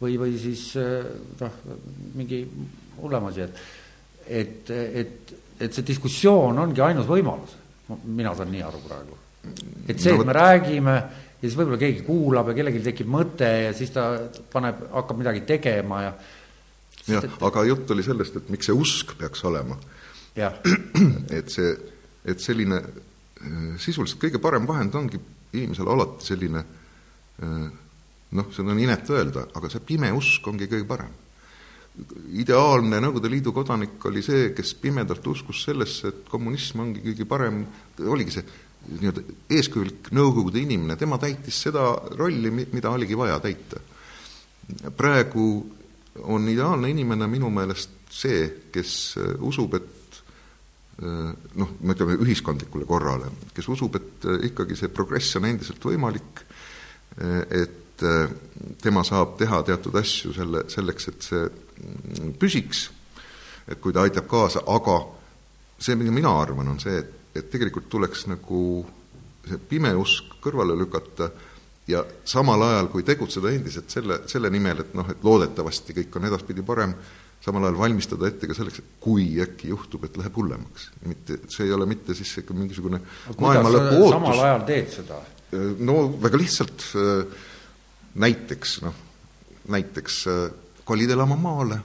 või, 0.02 0.18
või 0.20 0.38
siis 0.40 0.68
noh, 1.40 1.60
mingi 2.16 2.44
hullem 3.00 3.32
asi, 3.32 3.48
et 3.48 3.66
et, 4.26 4.72
et, 4.72 5.34
et 5.62 5.76
see 5.76 5.86
diskussioon 5.86 6.58
ongi 6.58 6.82
ainus 6.82 7.06
võimalus, 7.10 7.54
mina 8.06 8.34
saan 8.36 8.50
nii 8.54 8.64
aru 8.66 8.82
praegu. 8.88 9.18
et 9.88 10.00
see, 10.02 10.16
et 10.16 10.26
me 10.26 10.34
räägime 10.34 10.96
ja 10.96 11.44
siis 11.44 11.58
võib-olla 11.60 11.78
keegi 11.78 12.02
kuulab 12.08 12.50
ja 12.50 12.56
kellelgi 12.58 12.82
tekib 12.88 13.12
mõte 13.12 13.50
ja 13.68 13.74
siis 13.78 13.92
ta 13.94 14.08
paneb, 14.52 14.88
hakkab 14.96 15.20
midagi 15.22 15.44
tegema 15.46 16.02
ja 16.02 16.14
jah, 17.12 17.28
aga 17.46 17.66
jutt 17.70 17.92
oli 17.94 18.06
sellest, 18.06 18.40
et 18.40 18.50
miks 18.54 18.70
see 18.70 18.76
usk 18.76 19.14
peaks 19.20 19.46
olema. 19.46 19.78
et 21.38 21.52
see, 21.54 21.70
et 22.26 22.42
selline 22.44 22.82
äh, 22.82 23.76
sisuliselt 23.80 24.20
kõige 24.24 24.42
parem 24.44 24.66
vahend 24.68 24.98
ongi 24.98 25.22
inimesel 25.56 25.88
alati 25.94 26.26
selline 26.26 26.66
äh, 26.66 27.70
noh, 28.36 28.50
seda 28.54 28.74
on 28.74 28.82
inetu 28.82 29.16
öelda, 29.18 29.48
aga 29.56 29.72
see 29.72 29.84
pime 29.86 30.12
usk 30.16 30.48
ongi 30.52 30.68
kõige 30.72 30.88
parem. 30.90 31.14
ideaalne 32.36 33.00
Nõukogude 33.00 33.32
Liidu 33.32 33.54
kodanik 33.56 34.04
oli 34.06 34.22
see, 34.24 34.50
kes 34.56 34.74
pimedalt 34.82 35.28
uskus 35.32 35.64
sellesse, 35.64 36.12
et 36.12 36.30
kommunism 36.30 36.84
ongi 36.84 37.04
kõige 37.06 37.28
parem, 37.30 37.64
oligi 38.04 38.36
see 38.36 38.46
nii-öelda 38.86 39.24
eeskujulik 39.50 40.12
Nõukogude 40.14 40.62
inimene, 40.62 40.98
tema 41.00 41.18
täitis 41.22 41.62
seda 41.68 41.88
rolli, 42.20 42.52
mida 42.52 42.92
oligi 42.92 43.18
vaja 43.18 43.40
täita. 43.40 43.80
praegu 44.98 45.46
on 46.24 46.50
ideaalne 46.50 46.90
inimene 46.90 47.28
minu 47.28 47.50
meelest 47.50 47.90
see, 48.16 48.48
kes 48.72 48.92
äh, 49.20 49.34
usub, 49.44 49.76
et 49.76 50.20
äh, 51.04 51.32
noh, 51.60 51.74
me 51.82 51.96
ütleme 51.96 52.18
ühiskondlikule 52.24 52.88
korrale, 52.88 53.32
kes 53.56 53.68
usub, 53.72 53.98
et 54.00 54.28
äh, 54.30 54.46
ikkagi 54.52 54.78
see 54.80 54.94
progress 54.94 55.36
on 55.40 55.50
endiselt 55.50 55.84
võimalik, 55.84 56.44
et 57.16 57.85
tema 58.82 59.04
saab 59.08 59.38
teha 59.40 59.62
teatud 59.68 59.96
asju 60.02 60.34
selle, 60.36 60.66
selleks, 60.72 61.10
et 61.12 61.28
see 61.30 61.42
mm, 61.46 62.36
püsiks, 62.42 62.90
et 63.68 63.80
kui 63.82 63.94
ta 63.96 64.06
aitab 64.06 64.28
kaasa, 64.30 64.66
aga 64.68 65.00
see, 65.80 65.96
mida 66.00 66.14
mina 66.14 66.34
arvan, 66.42 66.74
on 66.74 66.80
see, 66.82 66.98
et, 67.02 67.18
et 67.36 67.50
tegelikult 67.52 67.90
tuleks 67.92 68.28
nagu 68.32 68.62
see 69.46 69.60
pime 69.70 69.92
usk 70.00 70.40
kõrvale 70.42 70.78
lükata 70.78 71.30
ja 71.88 72.02
samal 72.26 72.64
ajal, 72.66 72.90
kui 72.94 73.06
tegutseda 73.06 73.52
endiselt 73.54 73.94
selle, 73.94 74.24
selle 74.30 74.50
nimel, 74.54 74.82
et 74.82 74.96
noh, 74.98 75.08
et 75.12 75.26
loodetavasti 75.26 75.96
kõik 76.00 76.18
on 76.18 76.28
edaspidi 76.32 76.66
parem, 76.66 76.96
samal 77.46 77.68
ajal 77.68 77.78
valmistada 77.78 78.30
ette 78.30 78.50
ka 78.50 78.58
selleks, 78.58 78.82
et 78.82 78.94
kui 79.04 79.28
äkki 79.44 79.70
juhtub, 79.70 80.08
et 80.08 80.18
läheb 80.18 80.38
hullemaks. 80.40 80.90
mitte, 81.06 81.40
see 81.54 81.68
ei 81.68 81.74
ole 81.76 81.86
mitte 81.90 82.16
siis 82.18 82.32
ikka 82.42 82.56
mingisugune 82.58 83.02
maailma 83.38 83.74
lõpu 83.74 84.00
ootus. 84.00 84.16
samal 84.16 84.46
ajal 84.48 84.66
teed 84.70 84.94
seda? 84.96 85.20
no 85.86 86.00
väga 86.22 86.40
lihtsalt, 86.42 86.88
näiteks 88.16 88.80
noh, 88.86 88.96
näiteks 89.70 90.22
kolid 90.86 91.12
elama 91.12 91.36
maale, 91.36 91.80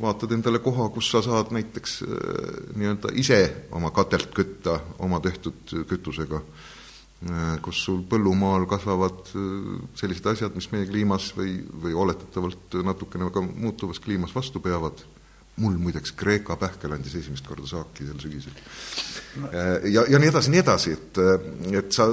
vaatad 0.00 0.32
endale 0.32 0.58
koha, 0.64 0.88
kus 0.94 1.10
sa 1.10 1.22
saad 1.22 1.52
näiteks 1.54 2.00
nii-öelda 2.74 3.12
ise 3.18 3.40
oma 3.74 3.90
katelt 3.94 4.32
kütta 4.34 4.78
oma 5.04 5.20
tehtud 5.20 5.76
kütusega 5.90 6.42
Äh, 7.18 7.56
kus 7.66 7.80
sul 7.82 8.04
põllumaal 8.06 8.62
kasvavad 8.70 9.32
äh, 9.34 9.78
sellised 9.98 10.26
asjad, 10.30 10.54
mis 10.54 10.68
meie 10.70 10.86
kliimas 10.86 11.32
või, 11.34 11.56
või 11.82 11.96
oletatavalt 11.98 12.76
natukene 12.86 13.26
ka 13.34 13.42
muutuvas 13.42 13.98
kliimas 14.04 14.30
vastu 14.36 14.62
peavad, 14.62 15.02
mul 15.58 15.74
muideks 15.82 16.14
Kreeka 16.14 16.54
pähkel 16.60 16.94
andis 16.94 17.16
esimest 17.18 17.48
korda 17.48 17.66
saaki 17.66 18.06
sel 18.06 18.20
sügisel. 18.22 18.54
Äh, 19.50 19.88
ja, 19.90 20.06
ja 20.06 20.22
nii 20.22 20.30
edasi, 20.30 20.54
nii 20.54 20.62
edasi, 20.62 20.94
et, 20.94 21.20
et 21.80 21.90
sa, 21.98 22.06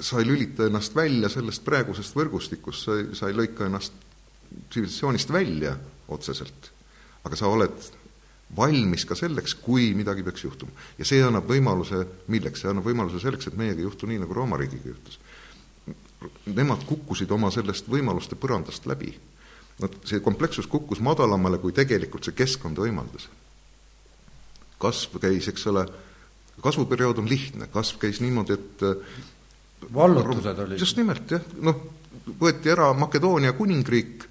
sa 0.00 0.18
ei 0.20 0.26
lülita 0.26 0.66
ennast 0.66 0.94
välja 0.96 1.28
sellest 1.28 1.64
praegusest 1.64 2.16
võrgustikust, 2.16 2.84
sa 2.86 2.98
ei, 2.98 3.08
sa 3.16 3.28
ei 3.28 3.36
lõika 3.36 3.66
ennast 3.68 3.92
tsivilisatsioonist 4.70 5.32
välja 5.32 5.76
otseselt, 6.10 6.70
aga 7.24 7.38
sa 7.38 7.50
oled 7.50 7.90
valmis 8.56 9.04
ka 9.06 9.14
selleks, 9.14 9.54
kui 9.62 9.92
midagi 9.94 10.24
peaks 10.26 10.44
juhtuma. 10.44 10.72
ja 10.98 11.06
see 11.06 11.22
annab 11.22 11.46
võimaluse, 11.48 12.02
milleks, 12.28 12.62
see 12.62 12.70
annab 12.70 12.86
võimaluse 12.88 13.22
selleks, 13.22 13.46
et 13.46 13.58
meiega 13.58 13.78
ei 13.78 13.86
juhtu 13.86 14.08
nii, 14.10 14.18
nagu 14.24 14.34
Rooma 14.34 14.58
riigiga 14.58 14.90
juhtus. 14.90 15.20
Nemad 16.46 16.82
kukkusid 16.88 17.30
oma 17.30 17.50
sellest 17.54 17.88
võimaluste 17.88 18.36
põrandast 18.36 18.86
läbi. 18.90 19.14
Nad, 19.80 19.94
see 20.04 20.20
komplekssus 20.20 20.66
kukkus 20.68 21.00
madalamale, 21.00 21.60
kui 21.62 21.72
tegelikult 21.72 22.26
see 22.26 22.36
keskkond 22.36 22.80
võimaldas. 22.82 23.28
kasv 24.80 25.18
käis, 25.20 25.46
eks 25.48 25.66
ole, 25.68 25.84
kasvuperiood 26.64 27.18
on 27.20 27.28
lihtne, 27.28 27.68
kasv 27.72 27.98
käis 28.00 28.20
niimoodi, 28.20 28.56
et 28.56 28.84
vallutused 29.94 30.64
olid? 30.64 30.80
just 30.80 30.98
nimelt, 31.00 31.30
jah, 31.30 31.44
noh, 31.64 31.82
võeti 32.40 32.72
ära 32.72 32.90
Makedoonia 32.98 33.54
kuningriik, 33.58 34.26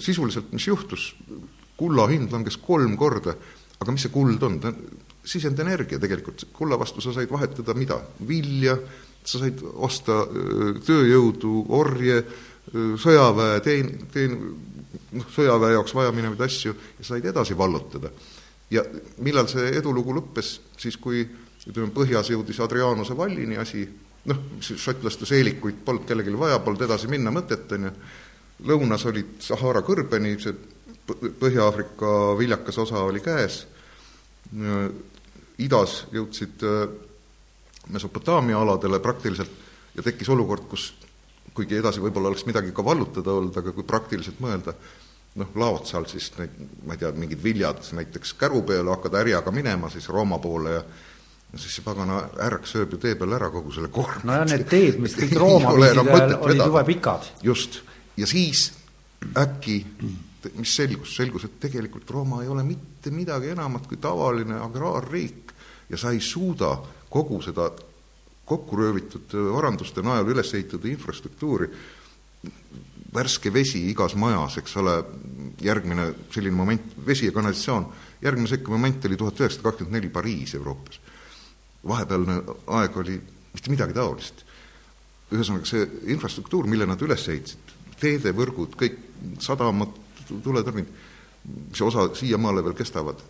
sisuliselt 0.00 0.52
mis 0.52 0.66
juhtus, 0.68 1.10
kulla 1.78 2.06
hind 2.10 2.32
langes 2.32 2.56
kolm 2.62 2.96
korda, 2.96 3.34
aga 3.80 3.92
mis 3.92 4.06
see 4.06 4.12
kuld 4.14 4.42
on, 4.46 4.60
ta 4.62 4.70
on 4.70 5.02
sisendenergia 5.24 5.98
tegelikult, 6.00 6.46
kulla 6.52 6.78
vastu 6.80 7.02
sa 7.02 7.14
said 7.16 7.30
vahetada 7.32 7.74
mida, 7.76 7.98
vilja, 8.28 8.76
sa 9.24 9.40
said 9.40 9.62
osta 9.74 10.20
tööjõudu, 10.84 11.54
orje, 11.76 12.20
sõjaväe 13.00 13.60
teen-, 13.64 13.94
teen-, 14.12 14.38
noh, 15.16 15.28
sõjaväe 15.32 15.74
jaoks 15.78 15.96
vajaminevaid 15.96 16.44
asju 16.46 16.74
ja 16.98 17.08
said 17.08 17.24
edasi 17.32 17.56
vallutada. 17.56 18.12
ja 18.70 18.82
millal 19.22 19.48
see 19.48 19.70
edulugu 19.78 20.14
lõppes, 20.16 20.58
siis 20.80 20.96
kui 20.96 21.24
ütleme, 21.64 21.92
põhjas 21.94 22.30
jõudis 22.32 22.60
Adrianuse 22.60 23.16
vallini 23.16 23.56
asi, 23.60 23.84
noh, 24.30 24.42
šotlaste 24.60 25.28
seelikuid 25.28 25.82
polnud 25.84 26.06
kellelgi 26.08 26.34
vaja, 26.38 26.60
polnud 26.64 26.84
edasi 26.86 27.10
minna 27.12 27.32
mõtet, 27.34 27.66
on 27.76 27.88
ju, 27.88 27.92
lõunas 28.70 29.04
olid 29.10 29.36
Sahara 29.44 29.84
kõrbeni, 29.86 30.36
see 30.40 30.54
Põhja-Aafrika 31.04 32.32
viljakas 32.38 32.78
osa 32.80 33.02
oli 33.04 33.20
käes, 33.20 33.58
idas 35.60 35.98
jõudsid 36.12 36.62
äh, 36.64 36.86
Mesopotaamia 37.92 38.56
aladele 38.56 38.96
praktiliselt 39.04 39.50
ja 39.96 40.02
tekkis 40.02 40.30
olukord, 40.32 40.64
kus 40.70 40.86
kuigi 41.54 41.78
edasi 41.78 42.02
võib-olla 42.02 42.32
oleks 42.32 42.46
midagi 42.48 42.72
ka 42.74 42.84
vallutada 42.84 43.34
olnud, 43.34 43.56
aga 43.60 43.72
kui 43.76 43.86
praktiliselt 43.86 44.40
mõelda, 44.42 44.74
noh, 45.38 45.50
laod 45.60 45.86
seal 45.86 46.06
siis 46.10 46.30
neid, 46.38 46.56
ma 46.86 46.96
ei 46.96 47.02
tea, 47.02 47.12
mingid 47.14 47.42
viljad 47.42 47.82
näiteks 47.98 48.34
käru 48.40 48.62
peale, 48.66 48.90
hakkad 48.90 49.18
härjaga 49.20 49.54
minema 49.54 49.90
siis 49.92 50.08
Rooma 50.10 50.40
poole 50.42 50.78
ja 50.78 50.82
ja 51.54 51.62
siis 51.62 51.78
see 51.78 51.86
pagana 51.86 52.20
härrak 52.34 52.66
sööb 52.66 52.96
ju 52.96 53.00
tee 53.02 53.14
peal 53.18 53.36
ära 53.36 53.50
kogu 53.54 53.72
selle 53.74 53.90
koorma. 53.94 54.26
nojah, 54.26 54.46
need 54.50 54.66
teed, 54.70 55.00
mis 55.02 55.14
kõik 55.18 55.34
Rooma 55.42 55.74
viisid, 55.78 56.36
olid 56.40 56.62
jube 56.64 56.84
pikad. 56.90 57.30
just, 57.46 57.80
ja 58.18 58.28
siis 58.28 58.68
äkki 59.38 59.78
mis 60.58 60.74
selgus, 60.76 61.14
selgus, 61.16 61.46
et 61.46 61.56
tegelikult 61.62 62.10
Rooma 62.10 62.42
ei 62.42 62.50
ole 62.52 62.64
mitte 62.66 63.12
midagi 63.14 63.54
enamat 63.54 63.86
kui 63.88 63.96
tavaline 64.02 64.58
agraarriik 64.60 65.54
ja 65.90 66.00
sa 66.00 66.12
ei 66.12 66.20
suuda 66.20 66.74
kogu 67.08 67.40
seda 67.44 67.70
kokku 68.44 68.76
röövitud 68.76 69.32
varanduste 69.54 70.02
najal 70.04 70.28
üles 70.34 70.50
ehitatud 70.52 70.84
infrastruktuuri, 70.90 71.68
värske 73.14 73.52
vesi 73.54 73.86
igas 73.88 74.16
majas, 74.20 74.58
eks 74.60 74.76
ole, 74.82 74.98
järgmine 75.64 76.10
selline 76.34 76.56
moment, 76.56 76.92
vesi 77.06 77.30
ja 77.30 77.32
kanalisatsioon, 77.32 77.86
järgmine 78.24 78.50
sekkuv 78.50 78.76
moment 78.76 79.06
oli 79.08 79.16
tuhat 79.16 79.40
üheksasada 79.40 79.70
kakskümmend 79.70 79.96
neli 79.96 80.12
Pariis 80.12 80.54
Euroopas. 80.58 81.00
Vahepealne 81.88 82.40
aeg 82.78 82.96
oli 83.02 83.18
mitte 83.54 83.72
midagi 83.72 83.96
taolist. 83.96 84.44
ühesõnaga, 85.34 85.66
see 85.66 85.86
infrastruktuur, 86.12 86.66
mille 86.70 86.86
nad 86.86 87.00
üles 87.02 87.24
ehitasid, 87.32 87.70
teedevõrgud, 87.98 88.76
kõik 88.78 88.98
sadamad, 89.42 89.96
tuletõrnid, 90.28 90.90
mis 91.72 91.80
osa 91.82 92.04
siiamaale 92.14 92.62
veel 92.62 92.76
kestavad, 92.78 93.22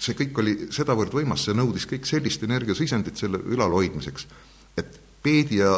see 0.00 0.16
kõik 0.18 0.40
oli 0.42 0.54
sedavõrd 0.74 1.14
võimas, 1.14 1.44
see 1.44 1.54
nõudis 1.54 1.86
kõik 1.90 2.08
sellist 2.08 2.42
energiasisendit 2.42 3.20
selle 3.20 3.38
ülalhoidmiseks, 3.38 4.26
et 4.80 4.98
peedi 5.24 5.56
ja, 5.56 5.72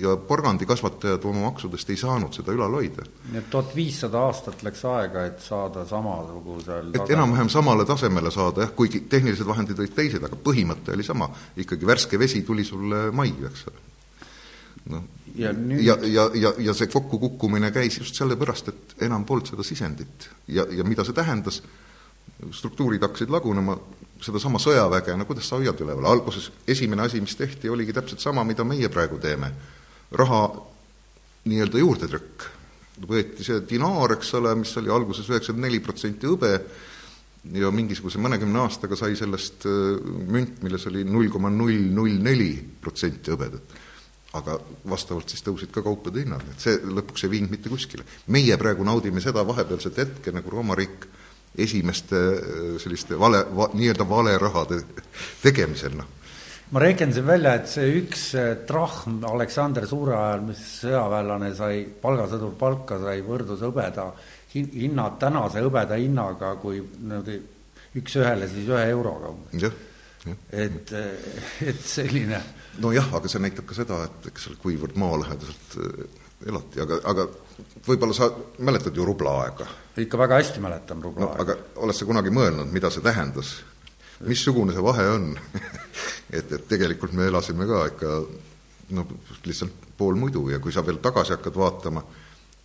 ja 0.00 0.14
porgandikasvatajad 0.28 1.24
oma 1.24 1.46
maksudest 1.48 1.90
ei 1.90 1.96
saanud 2.00 2.36
seda 2.36 2.52
ülal 2.52 2.76
hoida. 2.76 3.06
nii 3.32 3.40
et 3.40 3.50
tuhat 3.52 3.74
viissada 3.76 4.24
aastat 4.28 4.64
läks 4.66 4.84
aega, 4.88 5.24
et 5.30 5.40
saada 5.44 5.86
samasugusel 5.88 6.92
et 6.94 7.14
enam-vähem 7.16 7.48
samale 7.52 7.86
tasemele 7.88 8.32
saada 8.34 8.66
jah, 8.66 8.74
kuigi 8.76 9.04
tehnilised 9.10 9.48
vahendid 9.48 9.80
olid 9.80 9.94
teised, 9.96 10.24
aga 10.24 10.36
põhimõte 10.48 10.92
oli 10.96 11.06
sama. 11.06 11.30
ikkagi 11.56 11.88
värske 11.88 12.20
vesi 12.20 12.42
tuli 12.46 12.64
sulle 12.64 13.08
majju, 13.16 13.48
eks 13.52 13.70
ole 13.72 13.88
noh, 14.94 15.04
ja, 15.36 15.52
nüüd... 15.52 15.82
ja, 15.84 15.96
ja, 16.04 16.26
ja, 16.34 16.52
ja 16.58 16.74
see 16.76 16.90
kokkukukkumine 16.92 17.70
käis 17.74 17.98
just 18.00 18.18
sellepärast, 18.18 18.72
et 18.72 19.06
enam 19.06 19.24
polnud 19.28 19.52
seda 19.52 19.66
sisendit. 19.66 20.28
ja, 20.48 20.66
ja 20.70 20.84
mida 20.84 21.04
see 21.06 21.16
tähendas, 21.16 21.62
struktuurid 22.54 23.02
hakkasid 23.04 23.32
lagunema, 23.32 23.76
sedasama 24.20 24.60
sõjaväge, 24.60 25.16
no 25.16 25.26
kuidas 25.28 25.48
sa 25.48 25.58
hoiad 25.60 25.80
üleval, 25.80 26.08
alguses 26.10 26.50
esimene 26.68 27.06
asi, 27.06 27.20
mis 27.24 27.36
tehti, 27.38 27.70
oligi 27.72 27.94
täpselt 27.96 28.22
sama, 28.22 28.44
mida 28.44 28.64
meie 28.64 28.88
praegu 28.92 29.18
teeme. 29.18 29.52
raha 30.12 30.40
nii-öelda 31.44 31.78
juurdetrükk. 31.78 32.48
võeti 33.08 33.44
see 33.44 33.60
dinaar, 33.64 34.12
eks 34.12 34.34
ole, 34.34 34.54
mis 34.60 34.76
oli 34.76 34.90
alguses 34.92 35.28
üheksakümmend 35.30 35.70
neli 35.70 35.80
protsenti 35.80 36.26
hõbe, 36.26 36.50
ja 37.56 37.70
mingisuguse 37.72 38.18
mõnekümne 38.20 38.58
aastaga 38.60 38.96
sai 38.96 39.16
sellest 39.16 39.64
münt, 39.64 40.60
milles 40.62 40.84
oli 40.90 41.04
null 41.04 41.30
koma 41.32 41.48
null 41.48 41.86
null 41.94 42.18
neli 42.20 42.52
protsenti 42.80 43.32
hõbedat 43.32 43.78
aga 44.38 44.56
vastavalt 44.90 45.32
siis 45.32 45.42
tõusid 45.42 45.72
ka 45.74 45.82
kaupade 45.82 46.22
hinnad, 46.22 46.44
et 46.52 46.62
see 46.62 46.76
lõpuks 46.78 47.24
ei 47.26 47.32
viinud 47.32 47.50
mitte 47.50 47.70
kuskile. 47.72 48.04
meie 48.26 48.56
praegu 48.58 48.84
naudime 48.86 49.20
seda 49.20 49.42
vahepealset 49.46 49.96
hetke 49.98 50.32
nagu 50.32 50.50
Rooma 50.50 50.76
riik 50.78 51.06
esimeste 51.58 52.16
äh, 52.16 52.78
selliste 52.82 53.18
vale 53.18 53.44
va,, 53.56 53.70
nii-öelda 53.74 54.06
valerahade 54.08 54.80
tegemisel, 55.42 55.96
noh. 55.98 56.08
ma 56.70 56.82
rehkendasin 56.84 57.26
välja, 57.26 57.54
et 57.58 57.70
see 57.70 57.94
üks 58.00 58.26
äh, 58.38 58.52
trahv 58.68 59.24
Aleksander 59.32 59.86
Suure 59.90 60.16
ajal, 60.18 60.44
mis 60.50 60.62
sõjaväelane 60.82 61.54
sai, 61.58 61.82
palgasõdur 62.02 62.54
palka 62.60 63.00
sai, 63.02 63.20
võrdus 63.26 63.64
hõbeda 63.66 64.10
hinnad 64.54 65.18
tänase 65.22 65.62
hõbeda 65.62 65.98
hinnaga, 66.00 66.54
kui 66.62 66.80
niimoodi 66.82 67.38
üks-ühele 68.00 68.48
siis 68.50 68.70
ühe 68.70 68.86
euroga 68.90 69.30
umbes. 69.34 69.70
et, 70.52 70.92
et 71.70 71.84
selline 71.86 72.40
nojah, 72.82 73.12
aga 73.18 73.30
see 73.30 73.42
näitab 73.42 73.66
ka 73.68 73.76
seda, 73.78 74.02
et 74.06 74.30
eks 74.30 74.50
ole, 74.50 74.58
kuivõrd 74.62 74.98
maalähedaselt 75.00 75.78
äh, 75.80 76.02
elati, 76.50 76.82
aga, 76.84 77.00
aga 77.12 77.26
võib-olla 77.86 78.16
sa 78.16 78.30
mäletad 78.58 78.96
ju 78.96 79.06
rubla-aega? 79.06 79.66
ikka 80.00 80.18
väga 80.18 80.38
hästi 80.40 80.62
mäletan 80.62 81.02
rubla-aega 81.04 81.36
no,. 81.36 81.42
aga 81.44 81.84
oled 81.84 81.96
sa 81.96 82.08
kunagi 82.08 82.32
mõelnud, 82.34 82.72
mida 82.72 82.90
see 82.90 83.04
tähendas? 83.04 83.56
missugune 84.26 84.74
see 84.76 84.84
vahe 84.84 85.06
on 85.14 85.32
et, 86.38 86.52
et 86.52 86.68
tegelikult 86.68 87.16
me 87.16 87.28
elasime 87.30 87.66
ka 87.68 87.82
ikka 87.92 88.14
no 88.96 89.06
lihtsalt 89.46 89.90
pool 89.96 90.18
muidu 90.18 90.48
ja 90.50 90.60
kui 90.62 90.72
sa 90.72 90.84
veel 90.86 91.00
tagasi 91.02 91.36
hakkad 91.36 91.56
vaatama 91.56 92.04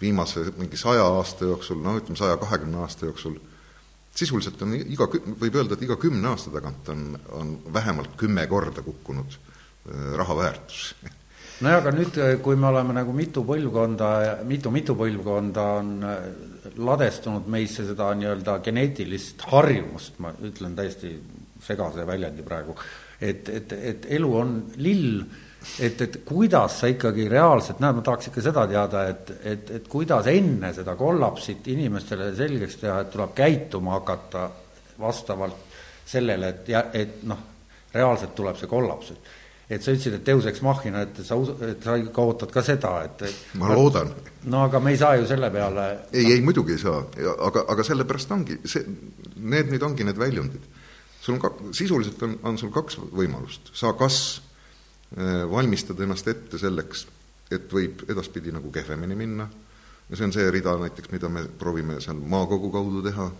viimase 0.01 0.47
mingi 0.57 0.77
saja 0.77 1.05
aasta 1.07 1.47
jooksul, 1.47 1.79
no 1.83 1.95
ütleme, 1.99 2.19
saja 2.19 2.35
kahekümne 2.37 2.81
aasta 2.83 3.07
jooksul, 3.07 3.37
sisuliselt 4.15 4.59
on 4.65 4.73
iga, 4.75 5.07
võib 5.39 5.55
öelda, 5.55 5.77
et 5.77 5.85
iga 5.87 5.95
kümne 5.99 6.33
aasta 6.33 6.51
tagant 6.51 6.89
on, 6.91 7.05
on 7.31 7.53
vähemalt 7.73 8.17
kümme 8.19 8.43
korda 8.51 8.83
kukkunud 8.83 9.37
Äh, 9.85 10.17
raha 10.17 10.37
väärtus. 10.37 10.95
nojah, 11.63 11.79
aga 11.79 11.93
nüüd, 11.95 12.17
äh, 12.19 12.35
kui 12.43 12.57
me 12.59 12.67
oleme 12.71 12.95
nagu 12.97 13.13
mitu 13.15 13.45
põlvkonda, 13.47 14.09
mitu-mitu 14.47 14.95
põlvkonda 14.99 15.65
on 15.79 15.93
äh, 16.03 16.27
ladestunud 16.75 17.47
meisse 17.51 17.85
seda 17.87 18.09
nii-öelda 18.17 18.59
geneetilist 18.65 19.45
harjumust, 19.51 20.19
ma 20.23 20.33
ütlen 20.43 20.75
täiesti 20.75 21.13
segase 21.65 22.05
väljendi 22.07 22.43
praegu, 22.45 22.75
et, 23.21 23.47
et, 23.49 23.75
et 23.93 24.07
elu 24.17 24.31
on 24.35 24.55
lill, 24.83 25.23
et, 25.79 26.01
et 26.01 26.19
kuidas 26.27 26.81
sa 26.81 26.91
ikkagi 26.91 27.29
reaalselt 27.31 27.79
näed, 27.83 27.97
ma 27.97 28.03
tahaks 28.05 28.29
ikka 28.29 28.43
seda 28.49 28.65
teada, 28.69 29.05
et, 29.13 29.31
et, 29.53 29.71
et 29.79 29.87
kuidas 29.89 30.27
enne 30.31 30.73
seda 30.75 30.97
kollapsit 30.99 31.71
inimestele 31.73 32.33
selgeks 32.35 32.81
teha, 32.83 32.99
et 33.01 33.15
tuleb 33.15 33.33
käituma 33.37 33.95
hakata 33.99 34.49
vastavalt 34.99 35.63
sellele, 36.05 36.51
et 36.51 36.69
et 36.99 37.17
noh, 37.27 37.39
reaalselt 37.95 38.35
tuleb 38.35 38.59
see 38.59 38.69
kollaps, 38.69 39.15
et 39.15 39.33
et 39.69 39.81
sa 39.81 39.93
ütlesid, 39.93 40.19
et 40.19 40.25
Deus 40.27 40.45
Ex 40.45 40.61
Machina, 40.61 41.01
et 41.05 41.19
sa 41.25 41.37
et 41.65 41.83
sa 41.83 41.95
ikka 41.97 42.21
ootad 42.21 42.51
ka 42.53 42.61
seda, 42.65 42.91
et, 43.07 43.25
et 43.25 43.57
ma 43.61 43.71
loodan. 43.73 44.11
no 44.51 44.61
aga 44.67 44.79
me 44.79 44.93
ei 44.93 44.99
saa 45.01 45.15
ju 45.17 45.25
selle 45.29 45.49
peale 45.53 45.85
ei, 46.11 46.35
ei 46.35 46.41
muidugi 46.45 46.75
ei 46.75 46.81
saa, 46.81 47.01
aga, 47.47 47.65
aga 47.73 47.85
sellepärast 47.87 48.35
ongi, 48.35 48.59
see, 48.69 48.85
need 49.41 49.73
nüüd 49.73 49.85
ongi 49.87 50.05
need 50.05 50.21
väljundid. 50.21 50.69
sul 51.21 51.37
on 51.37 51.41
ka, 51.41 51.53
sisuliselt 51.73 52.21
on, 52.27 52.37
on 52.45 52.61
sul 52.61 52.73
kaks 52.75 52.99
võimalust, 53.09 53.73
sa 53.73 53.95
kas 53.97 54.19
äh, 55.17 55.43
valmistad 55.49 55.99
ennast 56.05 56.29
ette 56.29 56.61
selleks, 56.61 57.07
et 57.53 57.71
võib 57.73 58.05
edaspidi 58.09 58.53
nagu 58.53 58.69
kehvemini 58.73 59.17
minna, 59.17 59.49
ja 60.09 60.17
see 60.17 60.29
on 60.29 60.35
see 60.35 60.45
rida 60.53 60.77
näiteks, 60.77 61.09
mida 61.13 61.29
me 61.29 61.47
proovime 61.57 61.97
seal 62.05 62.21
maakogu 62.21 62.69
kaudu 62.73 63.01
teha, 63.05 63.31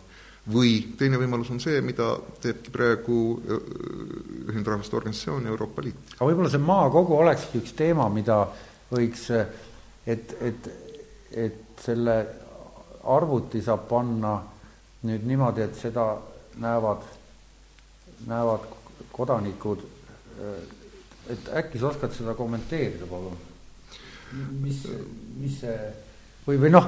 või 0.54 0.78
teine 0.98 1.18
võimalus 1.18 1.50
on 1.54 1.60
see, 1.62 1.80
mida 1.82 2.12
teebki 2.42 2.74
praegu 2.74 3.20
Ühinenud 3.46 4.68
Rahvaste 4.68 4.98
Organisatsioon 5.00 5.48
ja 5.48 5.54
Euroopa 5.54 5.82
Liit. 5.86 6.16
aga 6.18 6.30
võib-olla 6.30 6.52
see 6.54 6.62
maakogu 6.62 7.18
olekski 7.18 7.62
üks 7.64 7.74
teema, 7.78 8.08
mida 8.14 8.44
võiks, 8.92 9.30
et, 10.06 10.36
et, 10.42 10.70
et 11.32 11.82
selle 11.82 12.18
arvuti 13.16 13.62
saab 13.66 13.88
panna 13.90 14.38
nüüd 15.06 15.26
niimoodi, 15.26 15.66
et 15.66 15.76
seda 15.78 16.06
näevad, 16.62 17.04
näevad 18.30 18.70
kodanikud, 19.14 19.82
et 21.30 21.52
äkki 21.58 21.82
sa 21.82 21.90
oskad 21.92 22.14
seda 22.14 22.38
kommenteerida, 22.38 23.10
palun? 23.10 23.38
mis, 24.62 24.82
mis 25.40 25.60
see 25.62 25.76
või, 26.48 26.58
või 26.62 26.72
noh, 26.74 26.88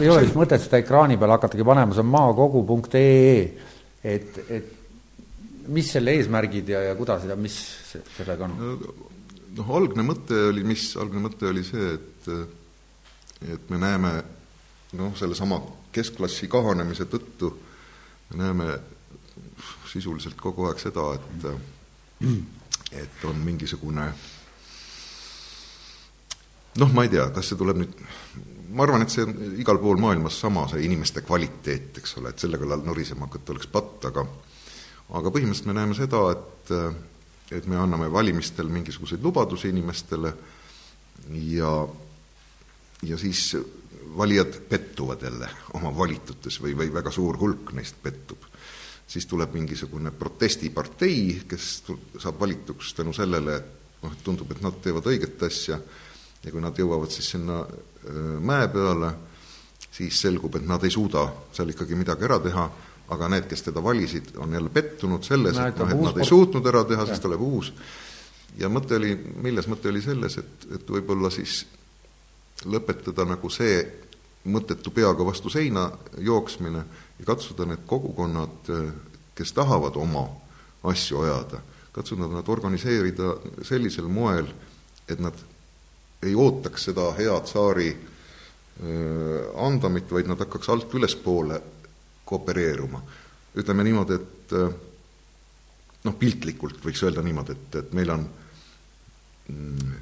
ei 0.00 0.08
ole 0.10 0.24
vist 0.24 0.38
mõtet 0.38 0.62
seda 0.64 0.80
ekraani 0.82 1.18
peal 1.20 1.34
hakatagi 1.36 1.66
panema, 1.66 1.94
see 1.94 2.04
on 2.04 2.10
maakogu.ee, 2.12 3.36
et, 4.04 4.40
et 4.48 4.72
mis 5.74 5.90
selle 5.96 6.14
eesmärgid 6.18 6.68
ja, 6.74 6.82
ja 6.90 6.96
kuidas 6.98 7.24
ja 7.28 7.36
mis 7.38 7.56
sellega 8.16 8.48
on? 8.48 8.56
noh, 9.54 9.70
algne 9.78 10.04
mõte 10.06 10.38
oli, 10.50 10.64
mis, 10.66 10.90
algne 11.00 11.22
mõte 11.24 11.48
oli 11.50 11.64
see, 11.66 11.94
et 11.94 12.30
et 13.54 13.70
me 13.70 13.78
näeme 13.80 14.10
noh, 14.96 15.12
sellesama 15.18 15.60
keskklassi 15.94 16.48
kahanemise 16.50 17.06
tõttu 17.10 17.50
me 18.30 18.40
näeme 18.40 18.68
sisuliselt 19.90 20.38
kogu 20.40 20.68
aeg 20.68 20.80
seda, 20.82 21.10
et 21.14 21.48
et 23.04 23.26
on 23.28 23.38
mingisugune 23.42 24.06
noh, 26.80 26.92
ma 26.94 27.04
ei 27.04 27.12
tea, 27.12 27.28
kas 27.34 27.50
see 27.50 27.58
tuleb 27.60 27.82
nüüd 27.82 27.94
ma 28.74 28.84
arvan, 28.86 29.04
et 29.04 29.12
see 29.12 29.24
on 29.24 29.34
igal 29.60 29.78
pool 29.82 30.00
maailmas 30.02 30.38
sama, 30.40 30.66
see 30.70 30.84
inimeste 30.86 31.22
kvaliteet, 31.26 32.00
eks 32.00 32.18
ole, 32.20 32.32
et 32.34 32.42
selle 32.42 32.58
kallal 32.60 32.82
nurisema 32.86 33.28
hakata 33.28 33.54
oleks 33.54 33.70
patt, 33.70 34.08
aga 34.10 34.26
aga 35.14 35.30
põhimõtteliselt 35.30 35.68
me 35.70 35.78
näeme 35.78 35.96
seda, 35.98 36.24
et 36.34 36.74
et 37.54 37.66
me 37.68 37.76
anname 37.76 38.08
valimistel 38.10 38.70
mingisuguseid 38.72 39.22
lubadusi 39.22 39.68
inimestele 39.68 40.32
ja 41.54 41.72
ja 43.04 43.18
siis 43.20 43.50
valijad 44.16 44.60
pettuvad 44.68 45.22
jälle 45.22 45.50
oma 45.74 45.92
valitutes 45.96 46.56
või, 46.62 46.72
või 46.78 46.92
väga 46.92 47.10
suur 47.10 47.38
hulk 47.40 47.72
neist 47.72 48.00
pettub. 48.02 48.38
siis 49.06 49.26
tuleb 49.26 49.52
mingisugune 49.52 50.10
protestipartei, 50.10 51.42
kes 51.48 51.82
saab 52.18 52.40
valituks 52.40 52.94
tänu 52.94 53.12
sellele, 53.12 53.56
et 53.56 54.02
noh, 54.02 54.12
et 54.12 54.22
tundub, 54.24 54.50
et 54.50 54.62
nad 54.64 54.80
teevad 54.82 55.06
õiget 55.06 55.42
asja 55.44 55.78
ja 56.44 56.52
kui 56.52 56.62
nad 56.62 56.78
jõuavad 56.78 57.12
siis 57.12 57.30
sinna 57.34 57.62
mäe 58.44 58.68
peale, 58.68 59.12
siis 59.94 60.18
selgub, 60.20 60.56
et 60.58 60.66
nad 60.66 60.82
ei 60.84 60.92
suuda 60.92 61.24
seal 61.54 61.70
ikkagi 61.72 61.96
midagi 61.96 62.26
ära 62.26 62.40
teha, 62.42 62.64
aga 63.14 63.28
need, 63.30 63.46
kes 63.48 63.66
teda 63.68 63.82
valisid, 63.84 64.32
on 64.40 64.52
jälle 64.52 64.72
pettunud 64.72 65.24
selles, 65.24 65.58
et 65.60 65.78
noh, 65.78 65.90
et 65.92 66.02
nad 66.08 66.20
ei 66.20 66.28
suutnud 66.28 66.66
ära 66.66 66.84
teha, 66.88 67.06
siis 67.08 67.22
tuleb 67.22 67.42
uus. 67.44 67.72
ja 68.58 68.68
mõte 68.70 68.96
oli, 68.96 69.14
milles 69.42 69.68
mõte 69.68 69.90
oli 69.90 70.02
selles, 70.02 70.38
et, 70.38 70.66
et 70.74 70.90
võib-olla 70.90 71.30
siis 71.32 71.64
lõpetada 72.70 73.26
nagu 73.28 73.50
see 73.50 73.80
mõttetu 74.44 74.92
peaga 74.94 75.24
vastu 75.26 75.50
seina 75.50 75.88
jooksmine 76.18 76.84
ja 77.18 77.26
katsuda 77.26 77.66
need 77.68 77.84
kogukonnad, 77.86 78.70
kes 79.34 79.52
tahavad 79.56 79.96
oma 79.96 80.26
asju 80.84 81.24
ajada, 81.24 81.60
katsuda 81.92 82.28
nad 82.30 82.48
organiseerida 82.48 83.34
sellisel 83.64 84.08
moel, 84.08 84.48
et 85.08 85.20
nad 85.20 85.34
ei 86.24 86.34
ootaks 86.34 86.90
seda 86.90 87.10
head 87.18 87.48
tsaari 87.50 87.90
andamit, 89.62 90.10
vaid 90.10 90.26
nad 90.26 90.40
hakkaks 90.42 90.68
alt 90.74 90.94
ülespoole 90.98 91.60
koopereeruma. 92.26 93.02
ütleme 93.54 93.84
niimoodi, 93.86 94.16
et 94.18 94.54
noh, 96.04 96.16
piltlikult 96.18 96.82
võiks 96.82 97.04
öelda 97.06 97.22
niimoodi, 97.22 97.54
et, 97.54 97.76
et 97.78 97.92
meil 97.94 98.10
on 98.10 98.24
mm, 99.48 99.94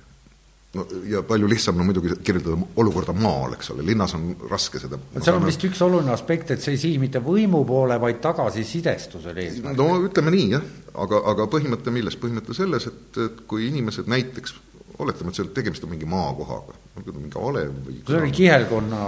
no 0.75 0.87
ja 1.09 1.23
palju 1.27 1.49
lihtsam 1.51 1.77
on 1.77 1.83
no, 1.83 1.89
muidugi 1.91 2.17
kirjeldada 2.25 2.57
olukorda 2.81 3.15
maal, 3.17 3.57
eks 3.57 3.73
ole, 3.75 3.85
linnas 3.87 4.15
on 4.17 4.33
raske 4.51 4.81
seda 4.83 4.99
seal 5.19 5.39
on 5.39 5.47
vist 5.47 5.65
üks 5.69 5.83
oluline 5.85 6.15
aspekt, 6.15 6.55
et 6.55 6.65
see 6.65 6.77
ei 6.77 6.81
sihi 6.81 7.01
mitte 7.03 7.21
võimu 7.25 7.63
poole, 7.69 7.99
vaid 8.01 8.23
tagasisidestusele 8.25 9.47
eesmärk. 9.47 9.79
no 9.79 9.89
ütleme 10.07 10.35
nii, 10.35 10.49
jah, 10.57 10.69
aga, 11.05 11.23
aga 11.35 11.49
põhimõte 11.53 11.95
milles? 11.95 12.17
põhimõte 12.21 12.57
selles, 12.57 12.89
et, 12.89 13.21
et 13.27 13.43
kui 13.51 13.69
inimesed 13.69 14.09
näiteks 14.11 14.57
oletame, 14.99 15.31
et 15.31 15.39
seal 15.39 15.51
tegemist 15.57 15.85
on 15.87 15.93
mingi 15.93 16.09
maakohaga, 16.09 16.75
mingi 17.07 17.39
alev 17.41 17.73
või 17.87 17.99
see 18.07 18.19
oli 18.19 18.33
kihelkonna 18.37 19.01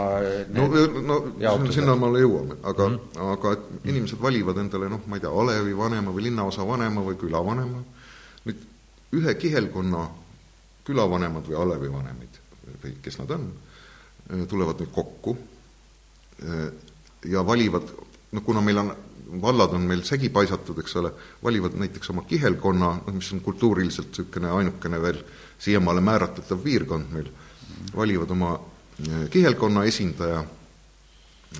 no, 0.56 0.66
no 1.10 1.18
sinnamaale 1.74 2.22
jõuame, 2.24 2.58
aga 2.62 2.88
mm, 2.88 2.98
-hmm. 3.14 3.32
aga 3.34 3.52
et 3.56 3.88
inimesed 3.92 4.20
valivad 4.22 4.60
endale 4.62 4.88
noh, 4.92 5.02
ma 5.06 5.18
ei 5.18 5.24
tea, 5.24 5.32
alevi 5.42 5.76
vanema 5.76 6.14
või 6.14 6.28
linnaosa 6.28 6.66
vanema 6.66 7.04
või 7.04 7.18
külavanema, 7.20 7.82
nüüd 8.48 8.66
ühe 9.20 9.34
kihelkonna 9.40 10.04
külavanemad 10.84 11.48
või 11.48 11.60
alevivanemid 11.66 12.40
või 12.82 12.96
kes 13.02 13.18
nad 13.20 13.34
on, 13.36 13.48
tulevad 14.48 14.80
nüüd 14.80 14.92
kokku 14.92 15.36
ja 17.28 17.44
valivad, 17.46 17.90
noh 18.32 18.44
kuna 18.44 18.60
meil 18.64 18.80
on 18.82 18.94
vallad 19.40 19.72
on 19.74 19.86
meil 19.88 20.02
segi 20.06 20.28
paisatud, 20.32 20.78
eks 20.82 20.96
ole, 21.00 21.10
valivad 21.42 21.76
näiteks 21.80 22.10
oma 22.12 22.24
kihelkonna, 22.28 22.90
noh 23.06 23.16
mis 23.16 23.32
on 23.32 23.40
kultuuriliselt 23.44 24.12
niisugune 24.12 24.50
ainukene 24.58 25.00
veel 25.02 25.20
siiamaale 25.64 26.02
määratletav 26.04 26.60
piirkond 26.60 27.12
meil, 27.14 27.30
valivad 27.96 28.30
oma 28.30 28.52
kihelkonna 29.30 29.84
esindaja. 29.84 30.44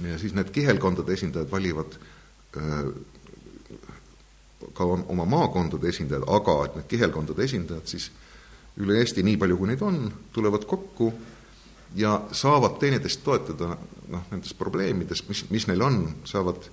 Ja 0.02 0.18
siis 0.18 0.35
need 0.35 0.51
kihelkondade 0.51 1.14
esindajad 1.14 1.51
valivad 1.51 1.94
ka 4.74 4.85
oma 4.85 5.24
maakondade 5.24 5.89
esindajad, 5.89 6.24
aga 6.26 6.56
et 6.64 6.76
need 6.78 6.89
kihelkondade 6.90 7.44
esindajad 7.44 7.86
siis 7.90 8.09
üle 8.81 8.98
Eesti, 8.98 9.22
nii 9.22 9.39
palju 9.39 9.59
kui 9.60 9.70
neid 9.70 9.82
on, 9.86 10.01
tulevad 10.35 10.64
kokku 10.66 11.12
ja 11.94 12.16
saavad 12.35 12.81
teineteist 12.82 13.22
toetada 13.26 13.76
noh, 14.10 14.24
nendes 14.32 14.55
probleemides, 14.59 15.22
mis, 15.28 15.44
mis 15.55 15.68
neil 15.70 15.85
on, 15.86 16.01
saavad, 16.26 16.66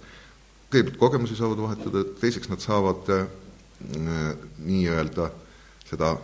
kõigepealt 0.73 0.97
kogemusi 1.01 1.37
saavad 1.37 1.61
vahetada, 1.61 2.03
teiseks 2.21 2.49
nad 2.49 2.63
saavad 2.63 3.11
äh, 3.13 3.27
nii-öelda 4.65 5.29
seda 5.89 6.15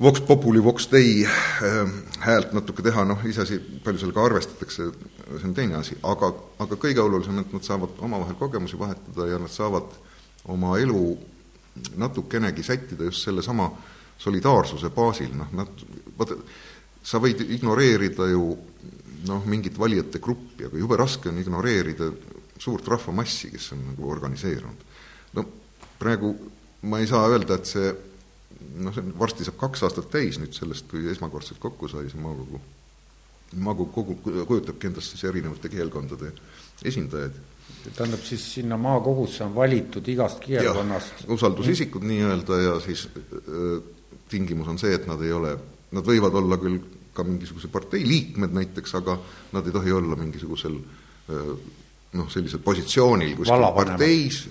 vox 0.00 0.20
populi, 0.20 0.62
vox 0.64 0.88
dei 0.92 1.24
äh, 1.26 1.90
häält 2.22 2.52
natuke 2.54 2.82
teha, 2.86 3.04
noh, 3.04 3.24
iseasi, 3.26 3.58
palju 3.84 4.02
sellega 4.02 4.24
arvestatakse, 4.28 4.90
see 5.26 5.48
on 5.48 5.54
teine 5.56 5.78
asi, 5.80 5.98
aga, 6.06 6.30
aga 6.62 6.78
kõige 6.78 7.02
olulisem, 7.02 7.40
et 7.42 7.52
nad 7.54 7.66
saavad 7.66 7.98
omavahel 8.06 8.38
kogemusi 8.38 8.78
vahetada 8.78 9.26
ja 9.26 9.40
nad 9.42 9.52
saavad 9.52 9.90
oma 10.48 10.76
elu 10.78 11.02
natukenegi 11.98 12.62
sättida 12.62 13.06
just 13.06 13.26
sellesama 13.26 13.68
solidaarsuse 14.18 14.90
baasil, 14.94 15.34
noh, 15.38 15.50
nad, 15.58 15.86
vaata, 16.18 16.38
sa 17.02 17.20
võid 17.22 17.42
ignoreerida 17.48 18.26
ju 18.30 18.52
noh, 19.28 19.46
mingit 19.50 19.78
valijate 19.78 20.20
gruppi, 20.22 20.66
aga 20.68 20.78
jube 20.78 20.98
raske 20.98 21.30
on 21.30 21.38
ignoreerida 21.42 22.10
suurt 22.58 22.86
rahvamassi, 22.90 23.50
kes 23.54 23.72
on 23.74 23.82
nagu 23.92 24.10
organiseerunud. 24.10 24.86
no 25.34 25.44
praegu 25.98 26.34
ma 26.82 27.00
ei 27.02 27.06
saa 27.06 27.26
öelda, 27.28 27.58
et 27.58 27.66
see 27.66 27.90
noh, 28.78 28.94
see 28.94 29.14
varsti 29.18 29.46
saab 29.46 29.58
kaks 29.60 29.84
aastat 29.86 30.10
täis 30.12 30.38
nüüd 30.40 30.56
sellest, 30.56 30.88
kui 30.90 31.06
esmakordselt 31.12 31.60
kokku 31.62 31.88
sai 31.90 32.08
see 32.10 32.20
maakogu. 32.22 32.60
maakogu 33.56 33.92
kogu 33.92 34.16
kujutabki 34.46 34.90
endast 34.90 35.14
siis 35.14 35.24
erinevate 35.24 35.70
keelkondade 35.72 36.32
esindajaid. 36.84 37.38
tähendab 37.94 38.24
siis 38.24 38.44
sinna 38.54 38.76
maakogusse 38.76 39.44
on 39.44 39.54
valitud 39.54 40.08
igast 40.08 40.40
keelkonnast 40.44 41.24
usaldusisikud 41.28 42.04
nii-öelda 42.04 42.60
ja 42.60 42.78
siis 42.80 43.08
öö, 43.48 43.80
tingimus 44.28 44.68
on 44.68 44.78
see, 44.78 44.94
et 44.94 45.06
nad 45.06 45.22
ei 45.24 45.32
ole, 45.32 45.56
nad 45.92 46.04
võivad 46.04 46.34
olla 46.36 46.58
küll 46.60 46.80
ka 47.12 47.24
mingisuguse 47.24 47.68
partei 47.72 48.04
liikmed 48.06 48.52
näiteks, 48.54 48.94
aga 48.94 49.18
nad 49.52 49.66
ei 49.66 49.72
tohi 49.74 49.92
olla 49.92 50.16
mingisugusel 50.16 50.76
noh, 52.12 52.28
sellisel 52.32 52.62
positsioonil 52.64 53.34
kuskil 53.36 53.66
parteis 53.76 54.42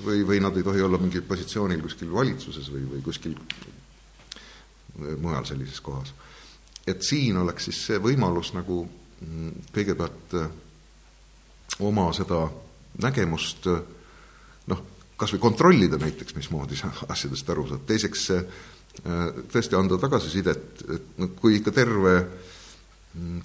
või, 0.00 0.22
või 0.28 0.40
nad 0.40 0.56
ei 0.56 0.66
tohi 0.66 0.82
olla 0.82 1.00
mingil 1.00 1.24
positsioonil 1.28 1.82
kuskil 1.84 2.12
valitsuses 2.12 2.70
või, 2.72 2.86
või 2.94 3.04
kuskil 3.04 3.36
mujal 5.20 5.44
sellises 5.48 5.80
kohas. 5.80 6.12
et 6.86 7.02
siin 7.02 7.36
oleks 7.36 7.70
siis 7.70 7.78
see 7.86 7.98
võimalus 8.02 8.52
nagu 8.52 8.82
mm, 8.84 9.68
kõigepealt 9.72 10.36
oma 11.80 12.10
seda 12.12 12.44
nägemust 13.02 13.66
noh, 14.68 14.82
kas 15.16 15.32
või 15.32 15.40
kontrollida 15.40 15.96
näiteks, 15.98 16.36
mismoodi 16.36 16.76
sa 16.76 16.92
asjadest 17.14 17.50
aru 17.50 17.68
saad, 17.70 17.86
teiseks 17.88 18.28
Äh, 18.92 19.38
tõesti 19.48 19.76
anda 19.78 19.96
tagasisidet, 19.96 20.82
et 20.92 21.14
noh, 21.16 21.30
kui 21.40 21.56
ikka 21.56 21.72
terve, 21.72 22.12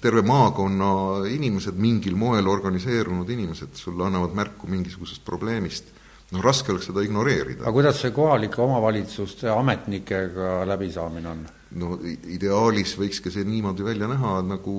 terve 0.02 0.20
maakonna 0.26 0.90
inimesed, 1.32 1.78
mingil 1.80 2.18
moel 2.20 2.50
organiseerunud 2.52 3.30
inimesed 3.32 3.72
sulle 3.80 4.04
annavad 4.04 4.36
märku 4.36 4.68
mingisugusest 4.68 5.24
probleemist, 5.24 5.88
noh, 6.32 6.42
raske 6.44 6.72
oleks 6.72 6.88
seda 6.90 7.04
ignoreerida. 7.06 7.62
aga 7.64 7.72
kuidas 7.72 8.00
see 8.02 8.12
kohalike 8.16 8.62
omavalitsuste 8.62 9.50
ametnikega 9.52 10.62
läbisaamine 10.68 11.28
on? 11.32 11.44
no 11.80 11.98
ideaalis 12.04 12.96
võikski 13.00 13.32
see 13.32 13.44
niimoodi 13.48 13.86
välja 13.86 14.08
näha, 14.10 14.38
nagu 14.46 14.78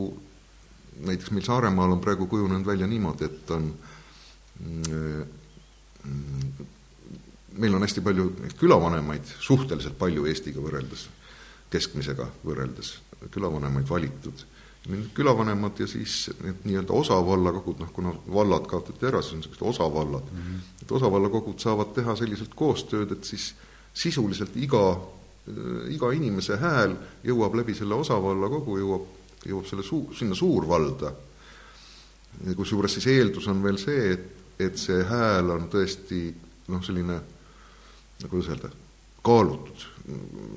näiteks 1.05 1.31
meil 1.31 1.45
Saaremaal 1.45 1.95
on 1.95 2.01
praegu 2.03 2.27
kujunenud 2.27 2.67
välja 2.67 2.88
niimoodi, 2.89 3.30
et 3.30 3.51
on 3.55 3.69
mm, 4.59 5.23
meil 7.59 7.76
on 7.76 7.84
hästi 7.84 8.01
palju 8.03 8.30
külavanemaid, 8.59 9.26
suhteliselt 9.39 9.97
palju 9.99 10.26
Eestiga 10.30 10.61
võrreldes, 10.63 11.07
keskmisega 11.73 12.27
võrreldes, 12.45 12.93
külavanemaid 13.34 13.89
valitud. 13.89 14.45
Need 14.88 15.10
külavanemad 15.14 15.80
ja 15.80 15.85
siis 15.91 16.30
need 16.39 16.64
nii-öelda 16.64 16.95
osavallakogud, 16.95 17.81
noh 17.81 17.89
kuna 17.93 18.14
vallad 18.34 18.65
kaotati 18.69 19.06
ära, 19.10 19.19
siis 19.22 19.35
on 19.35 19.41
niisugused 19.41 19.65
osavallad 19.73 20.30
mm. 20.31 20.39
-hmm. 20.39 20.81
et 20.81 20.91
osavallakogud 20.91 21.60
saavad 21.60 21.91
teha 21.93 22.15
selliselt 22.15 22.56
koostööd, 22.56 23.11
et 23.11 23.23
siis 23.23 23.53
sisuliselt 23.93 24.56
iga, 24.56 25.01
iga 25.91 26.11
inimese 26.15 26.57
hääl 26.57 26.95
jõuab 27.23 27.60
läbi 27.60 27.76
selle 27.76 27.99
osavallakogu, 27.99 28.77
jõuab, 28.77 29.07
jõuab 29.45 29.68
selle 29.68 29.84
suu-, 29.84 30.14
sinna 30.15 30.35
suurvalda. 30.35 31.11
kusjuures 32.56 32.93
siis 32.93 33.07
eeldus 33.07 33.47
on 33.47 33.64
veel 33.64 33.77
see, 33.77 34.14
et, 34.14 34.31
et 34.60 34.77
see 34.77 35.03
hääl 35.03 35.49
on 35.49 35.68
tõesti 35.69 36.34
noh, 36.68 36.84
selline 36.84 37.19
kuidas 38.30 38.49
öelda, 38.51 38.72
kaalutud, 39.23 39.85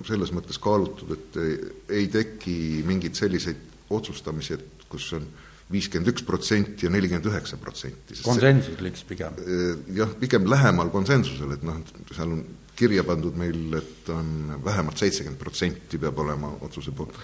selles 0.06 0.32
mõttes 0.34 0.58
kaalutud, 0.62 1.12
et 1.14 1.36
ei, 1.42 1.58
ei 1.98 2.08
teki 2.08 2.56
mingeid 2.86 3.18
selliseid 3.18 3.71
otsustamisi, 3.98 4.58
et 4.58 4.86
kus 4.92 5.12
on 5.18 5.26
viiskümmend 5.72 6.12
üks 6.12 6.24
protsenti 6.26 6.86
ja 6.86 6.92
nelikümmend 6.92 7.28
üheksa 7.30 7.56
protsenti. 7.60 8.18
konsensusliks 8.24 9.06
pigem? 9.08 9.38
Eh, 9.40 9.78
jah, 9.96 10.10
pigem 10.20 10.48
lähemal 10.50 10.90
konsensusele, 10.92 11.56
et 11.58 11.64
noh, 11.66 11.78
seal 12.12 12.34
on 12.34 12.42
kirja 12.76 13.04
pandud 13.06 13.36
meil, 13.38 13.78
et 13.78 14.10
on 14.12 14.58
vähemalt 14.64 15.00
seitsekümmend 15.00 15.40
protsenti 15.40 16.00
peab 16.02 16.18
olema 16.24 16.50
otsuse 16.66 16.94
poolt 16.96 17.16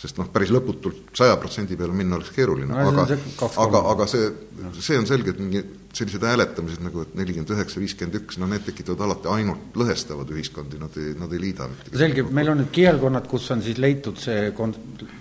sest 0.00 0.18
noh, 0.18 0.28
päris 0.32 0.50
lõputult 0.54 1.14
saja 1.16 1.36
protsendi 1.40 1.78
peale 1.78 1.94
minna 1.96 2.18
oleks 2.18 2.32
keeruline 2.34 2.68
no,, 2.70 2.90
aga, 2.90 3.18
aga, 3.62 3.82
aga 3.94 4.06
see, 4.10 4.28
see 4.80 4.98
on 4.98 5.08
selge, 5.08 5.34
et 5.34 5.42
mingi 5.42 5.62
sellised 5.94 6.24
hääletamised 6.26 6.82
nagu 6.82 7.04
et 7.04 7.12
nelikümmend 7.18 7.52
üheksa, 7.54 7.80
viiskümmend 7.82 8.18
üks, 8.18 8.38
no 8.42 8.48
need 8.50 8.64
tekitavad 8.66 9.04
alati 9.06 9.30
ainult 9.30 9.76
lõhestavad 9.78 10.30
ühiskondi, 10.34 10.80
nad 10.82 10.96
ei, 11.00 11.12
nad 11.18 11.34
ei 11.34 11.42
liida 11.42 11.68
mitte 11.70 11.94
selge, 12.00 12.26
meil 12.34 12.50
on 12.52 12.62
nüüd 12.62 12.72
kihelkonnad, 12.74 13.28
kus 13.30 13.46
on 13.54 13.62
siis 13.64 13.78
leitud 13.82 14.18
see 14.22 14.50
kon-, 14.56 14.74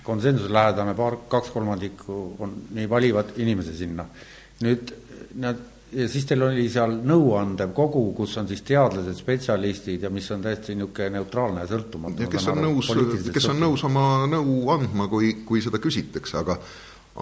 konsensuslähedane 0.08 0.96
paar, 0.98 1.20
kaks 1.32 1.54
kolmandikku 1.54 2.24
on, 2.44 2.58
nii 2.78 2.90
valivad 2.90 3.36
inimesi 3.44 3.78
sinna. 3.84 4.08
nüüd 4.64 4.92
nad 5.44 5.62
ja 5.96 6.08
siis 6.10 6.26
teil 6.30 6.46
oli 6.46 6.66
seal 6.72 6.96
nõuandev 7.06 7.74
kogu, 7.76 8.06
kus 8.18 8.38
on 8.42 8.48
siis 8.50 8.64
teadlased, 8.68 9.18
spetsialistid 9.18 10.08
ja 10.08 10.12
mis 10.14 10.30
on 10.34 10.42
täiesti 10.44 10.76
niisugune 10.78 11.12
neutraalne 11.18 11.66
ja 11.66 11.72
sõltumatu. 11.74 12.30
kes 12.32 12.50
on 12.54 12.64
nõus, 12.66 12.90
kes 13.34 13.50
on 13.54 13.62
nõus 13.62 13.86
oma 13.88 14.08
nõu 14.30 14.64
andma, 14.74 15.08
kui, 15.12 15.36
kui 15.48 15.62
seda 15.66 15.82
küsitakse, 15.84 16.40
aga 16.42 16.58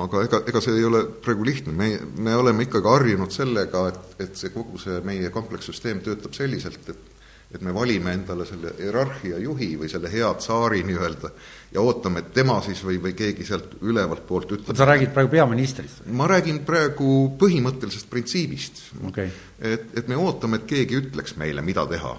aga 0.02 0.24
ega, 0.24 0.40
ega 0.48 0.62
see 0.64 0.78
ei 0.80 0.86
ole 0.88 1.04
praegu 1.24 1.46
lihtne, 1.46 1.74
me, 1.76 1.90
me 2.24 2.36
oleme 2.40 2.64
ikkagi 2.64 2.88
harjunud 2.88 3.34
sellega, 3.36 3.88
et, 3.92 4.14
et 4.24 4.38
see 4.40 4.54
kogu 4.54 4.80
see 4.80 5.02
meie 5.08 5.32
komplekssüsteem 5.34 6.00
töötab 6.06 6.36
selliselt, 6.38 6.88
et 6.94 7.11
et 7.54 7.62
me 7.62 7.74
valime 7.74 8.14
endale 8.16 8.46
selle 8.48 8.72
hierarhia 8.78 9.40
juhi 9.44 9.74
või 9.80 9.90
selle 9.92 10.12
hea 10.12 10.30
tsaari 10.40 10.84
nii-öelda 10.88 11.32
ja 11.76 11.84
ootame, 11.84 12.24
et 12.24 12.32
tema 12.36 12.58
siis 12.64 12.80
või, 12.86 12.98
või 13.04 13.14
keegi 13.18 13.46
sealt 13.48 13.76
ülevalt 13.82 14.24
poolt 14.28 14.56
ütleb. 14.56 14.78
sa 14.78 14.88
räägid 14.88 15.12
praegu 15.16 15.34
peaministrist? 15.36 16.06
ma 16.08 16.30
räägin 16.32 16.62
praegu 16.68 17.12
põhimõttelisest 17.42 18.10
printsiibist 18.12 18.82
okay.. 19.08 19.32
et, 19.60 19.92
et 20.00 20.08
me 20.08 20.20
ootame, 20.20 20.62
et 20.62 20.70
keegi 20.70 21.02
ütleks 21.02 21.36
meile, 21.42 21.64
mida 21.66 21.86
teha. 21.92 22.16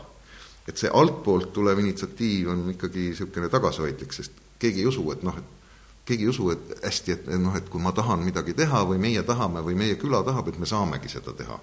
et 0.69 0.77
see 0.77 0.93
altpoolt 0.93 1.53
tulev 1.57 1.81
initsiatiiv 1.81 2.53
on 2.53 2.69
ikkagi 2.77 3.09
niisugune 3.09 3.49
tagasihoidlik, 3.53 4.13
sest 4.13 4.37
keegi 4.61 4.85
ei 4.85 4.91
usu, 4.93 5.09
et 5.17 5.25
noh, 5.25 5.39
et 5.41 6.07
keegi 6.07 6.29
ei 6.29 6.33
usu, 6.35 6.51
et 6.53 6.77
hästi, 6.85 7.17
et 7.17 7.31
noh, 7.41 7.57
et 7.57 7.69
kui 7.73 7.81
ma 7.81 7.95
tahan 7.97 8.21
midagi 8.27 8.53
teha 8.59 8.85
või 8.85 9.01
meie 9.01 9.25
tahame 9.25 9.65
või 9.65 9.79
meie 9.79 9.97
küla 9.97 10.21
tahab, 10.27 10.53
et 10.53 10.61
me 10.61 10.69
saamegi 10.69 11.09
seda 11.09 11.33
teha 11.39 11.57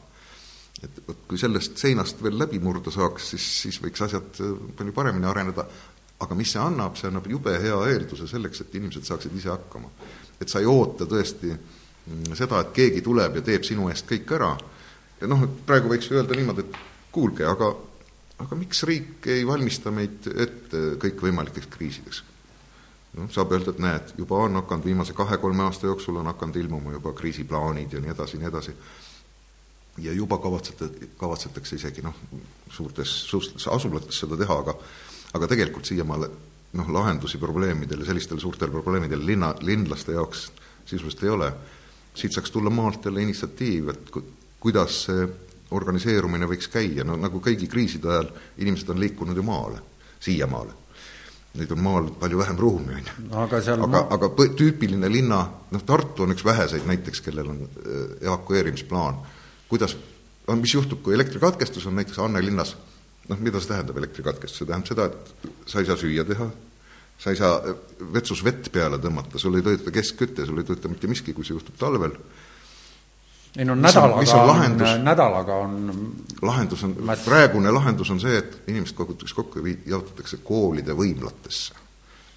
et 0.84 1.02
vot 1.08 1.26
kui 1.28 1.40
sellest 1.42 1.78
seinast 1.82 2.22
veel 2.24 2.38
läbi 2.40 2.60
murda 2.64 2.92
saaks, 2.94 3.32
siis, 3.34 3.48
siis 3.64 3.80
võiks 3.84 4.04
asjad 4.06 4.42
äh, 4.44 4.54
palju 4.78 4.96
paremini 4.96 5.28
areneda, 5.30 5.66
aga 6.20 6.36
mis 6.36 6.54
see 6.54 6.62
annab, 6.62 6.98
see 7.00 7.10
annab 7.10 7.28
jube 7.32 7.54
hea 7.64 7.82
eelduse 7.94 8.28
selleks, 8.28 8.64
et 8.64 8.80
inimesed 8.80 9.08
saaksid 9.08 9.36
ise 9.36 9.52
hakkama. 9.54 9.92
et 10.40 10.48
sa 10.48 10.60
ei 10.60 10.68
oota 10.72 11.06
tõesti 11.10 11.52
mm, 11.52 12.34
seda, 12.40 12.62
et 12.64 12.74
keegi 12.76 13.04
tuleb 13.04 13.40
ja 13.40 13.46
teeb 13.52 13.68
sinu 13.68 13.90
eest 13.92 14.08
kõik 14.08 14.32
ära, 14.38 14.54
ja 15.20 15.28
noh, 15.28 15.44
et 15.44 15.62
praegu 15.68 15.92
võiks 15.92 16.08
ju 16.10 16.20
öelda 16.20 16.38
niimoodi, 16.38 16.68
et 16.68 16.82
kuulge, 17.12 17.46
aga 17.48 17.74
aga 18.40 18.56
miks 18.56 18.84
riik 18.88 19.28
ei 19.28 19.44
valmista 19.48 19.92
meid 19.92 20.28
ette 20.32 20.84
kõikvõimalikeks 21.02 21.68
kriisideks? 21.74 22.24
noh, 23.18 23.28
saab 23.34 23.52
öelda, 23.56 23.74
et 23.74 23.82
näed, 23.84 24.12
juba 24.22 24.38
on 24.46 24.60
hakanud, 24.60 24.86
viimase 24.86 25.16
kahe-kolme 25.18 25.66
aasta 25.66 25.90
jooksul 25.90 26.20
on 26.22 26.30
hakanud 26.30 26.60
ilmuma 26.62 26.94
juba 26.94 27.14
kriisiplaanid 27.18 27.96
ja 27.96 28.02
nii 28.04 28.14
edasi, 28.14 28.38
nii 28.38 28.48
edasi 28.52 28.76
ja 29.98 30.14
juba 30.14 30.38
kavatsete, 30.38 30.90
kavatsetakse 31.18 31.76
isegi 31.76 32.02
noh, 32.06 32.16
suurtes, 32.72 33.16
suurtes 33.30 33.68
asulates 33.68 34.20
seda 34.20 34.38
teha, 34.38 34.60
aga 34.64 34.76
aga 35.34 35.48
tegelikult 35.50 35.86
siiamaale 35.86 36.30
noh, 36.78 36.90
lahendusi 36.94 37.38
probleemidele, 37.38 38.06
sellistele 38.06 38.42
suurtele 38.42 38.72
probleemidele 38.72 39.26
linna, 39.26 39.54
linlaste 39.62 40.16
jaoks 40.18 40.50
sisuliselt 40.86 41.24
ei 41.24 41.30
ole. 41.30 41.54
siit 42.14 42.34
saaks 42.34 42.52
tulla 42.52 42.70
maalt 42.70 43.06
jälle 43.06 43.22
initsiatiiv, 43.22 43.90
et 43.90 44.10
ku, 44.12 44.24
kuidas 44.60 45.04
see 45.06 45.28
organiseerumine 45.72 46.48
võiks 46.50 46.68
käia, 46.74 47.06
no 47.06 47.16
nagu 47.16 47.40
kõigi 47.40 47.70
kriiside 47.70 48.10
ajal 48.10 48.32
inimesed 48.58 48.90
on 48.90 49.00
liikunud 49.00 49.38
ju 49.38 49.44
maale, 49.46 49.80
siiamaale. 50.20 50.74
neid 51.54 51.72
on 51.72 51.82
maal 51.82 52.10
palju 52.20 52.38
vähem 52.38 52.58
ruumi, 52.58 52.94
on 52.98 53.06
ju. 53.06 53.30
aga 53.44 53.62
aga, 53.86 54.02
aga 54.18 54.30
tüüpiline 54.58 55.10
linna, 55.12 55.40
noh, 55.72 55.86
Tartu 55.86 56.26
on 56.26 56.34
üks 56.34 56.46
väheseid 56.46 56.86
näiteks, 56.90 57.22
kellel 57.22 57.54
on 57.54 57.62
äh, 57.62 58.04
evakueerimisplaan. 58.22 59.22
Kuidas, 59.70 59.96
mis 60.60 60.74
juhtub, 60.74 61.04
kui 61.06 61.14
elektrikatkestus 61.18 61.86
on 61.90 61.96
näiteks 62.00 62.20
Anne 62.24 62.42
linnas, 62.46 62.76
noh, 63.30 63.40
mida 63.40 63.62
see 63.62 63.74
tähendab, 63.74 63.98
elektrikatkestus, 64.02 64.64
see 64.64 64.70
tähendab 64.70 64.90
seda, 64.90 65.10
et 65.10 65.70
sa 65.70 65.82
ei 65.82 65.90
saa 65.90 66.00
süüa 66.00 66.26
teha, 66.28 66.50
sa 67.20 67.34
ei 67.34 67.40
saa 67.40 67.58
äh, 67.62 67.82
vetsus 68.14 68.44
vett 68.46 68.72
peale 68.74 69.00
tõmmata, 69.02 69.42
sul 69.42 69.60
ei 69.60 69.66
tööta 69.66 69.94
keskküte, 69.94 70.48
sul 70.48 70.62
ei 70.62 70.68
tööta 70.68 70.92
mitte 70.92 71.12
miski, 71.12 71.36
kui 71.38 71.48
see 71.48 71.58
juhtub 71.58 71.78
talvel 71.80 72.16
ei 73.58 73.66
no 73.66 73.76
nädalaga 73.76 74.42
on, 74.42 74.82
on, 74.82 75.04
nädalaga 75.04 75.56
on 75.56 76.16
lahendus 76.42 76.84
on, 76.84 76.96
praegune 77.26 77.72
lahendus 77.72 78.12
on 78.14 78.20
see, 78.22 78.38
et 78.38 78.70
inimesed 78.70 78.96
kogutakse 78.98 79.36
kokku 79.36 79.60
ja 79.60 79.66
vii-, 79.66 79.80
jaotatakse 79.90 80.38
koolide 80.46 80.94
võimlatesse. 80.94 81.74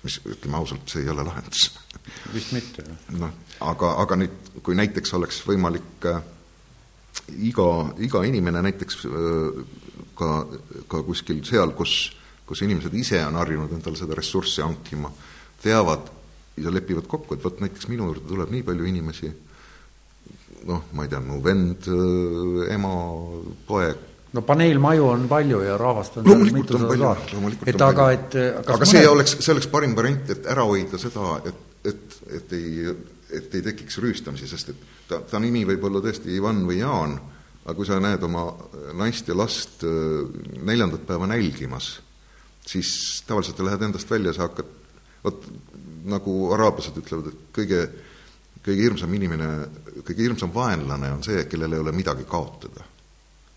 mis, 0.02 0.18
ütleme 0.26 0.56
ausalt, 0.58 0.88
see 0.88 1.04
ei 1.04 1.08
ole 1.12 1.22
lahendus. 1.22 1.68
vist 2.34 2.52
mitte. 2.56 2.84
noh, 3.18 3.34
aga, 3.60 3.92
aga 4.02 4.16
nüüd, 4.24 4.54
kui 4.62 4.74
näiteks 4.78 5.14
oleks 5.14 5.42
võimalik 5.46 6.08
äh, 6.08 6.22
iga, 7.48 7.68
iga 8.02 8.24
inimene 8.26 8.62
näiteks 8.64 9.04
ka, 10.18 10.30
ka 10.88 11.02
kuskil 11.06 11.42
seal, 11.46 11.74
kus, 11.76 12.12
kus 12.46 12.64
inimesed 12.66 12.94
ise 12.98 13.22
on 13.26 13.38
harjunud 13.40 13.72
endale 13.72 13.98
seda 13.98 14.16
ressurssi 14.18 14.62
hankima, 14.64 15.10
teavad 15.62 16.10
ja 16.60 16.72
lepivad 16.72 17.08
kokku, 17.08 17.36
et 17.36 17.44
vot 17.44 17.60
näiteks 17.62 17.88
minu 17.88 18.10
juurde 18.10 18.28
tuleb 18.28 18.52
nii 18.52 18.64
palju 18.66 18.88
inimesi. 18.88 19.32
Noh, 20.68 20.84
ma 20.94 21.06
ei 21.06 21.10
tea, 21.10 21.18
mu 21.24 21.40
vend, 21.42 21.88
ema, 22.70 22.90
poeg. 23.66 24.08
no 24.32 24.40
paneelmaju 24.46 25.08
on 25.10 25.24
palju 25.28 25.58
ja 25.60 25.74
rahvast 25.76 26.14
on 26.20 26.28
loomulikult 26.28 26.70
on 26.76 26.84
palju, 26.88 27.08
loomulikult 27.34 27.68
et 27.68 27.82
aga, 27.84 28.06
et 28.14 28.36
aga 28.62 28.76
mõne... 28.78 28.88
see 28.88 29.08
oleks, 29.08 29.34
see 29.44 29.52
oleks 29.52 29.68
parim 29.72 29.96
variant, 29.98 30.30
et 30.32 30.46
ära 30.48 30.64
hoida 30.68 31.00
seda, 31.02 31.34
et, 31.50 31.58
et, 31.90 32.16
et 32.38 32.54
ei, 32.56 32.94
et 33.32 33.54
ei 33.54 33.64
tekiks 33.64 33.98
rüüstamisi, 34.02 34.48
sest 34.50 34.72
et 34.72 34.86
ta, 35.08 35.20
ta 35.20 35.40
nimi 35.42 35.64
võib 35.68 35.84
olla 35.88 36.02
tõesti 36.04 36.34
Ivan 36.36 36.64
või 36.68 36.80
Jaan, 36.80 37.16
aga 37.62 37.74
kui 37.78 37.86
sa 37.86 38.00
näed 38.02 38.22
oma 38.26 38.46
naist 38.98 39.28
ja 39.30 39.36
last 39.38 39.84
neljandat 39.86 41.04
päeva 41.06 41.28
nälgimas, 41.30 41.94
siis 42.66 43.22
tavaliselt 43.26 43.62
lähed 43.62 43.84
endast 43.86 44.10
välja, 44.10 44.34
sa 44.34 44.48
hakkad, 44.48 44.72
vot 45.22 45.44
nagu 46.10 46.38
araablased 46.56 46.98
ütlevad, 46.98 47.30
et 47.30 47.44
kõige 47.54 47.84
kõige 48.62 48.86
hirmsam 48.86 49.14
inimene, 49.16 49.48
kõige 50.06 50.22
hirmsam 50.22 50.52
vaenlane 50.54 51.10
on 51.16 51.22
see, 51.26 51.44
kellel 51.50 51.74
ei 51.74 51.82
ole 51.82 51.94
midagi 51.94 52.26
kaotada. 52.28 52.86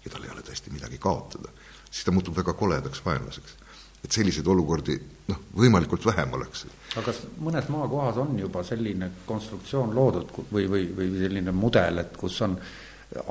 ja 0.05 0.11
tal 0.13 0.23
ei 0.23 0.29
ole 0.29 0.43
tõesti 0.45 0.69
midagi 0.69 0.99
kaotada, 1.01 1.49
siis 1.89 2.05
ta 2.05 2.11
muutub 2.13 2.35
väga 2.37 2.53
koledaks 2.53 3.01
vaenlaseks. 3.05 3.55
et 4.03 4.11
selliseid 4.11 4.47
olukordi 4.47 4.99
noh, 5.27 5.39
võimalikult 5.57 6.05
vähem 6.05 6.33
oleks. 6.33 6.65
Aga 6.95 7.05
kas 7.09 7.21
mõnes 7.43 7.67
maakohas 7.71 8.17
on 8.23 8.37
juba 8.39 8.63
selline 8.63 9.11
konstruktsioon 9.27 9.93
loodud 9.95 10.31
või, 10.51 10.65
või, 10.71 10.87
või 10.95 11.09
selline 11.19 11.51
mudel, 11.55 11.99
et 12.05 12.15
kus 12.17 12.39
on 12.45 12.55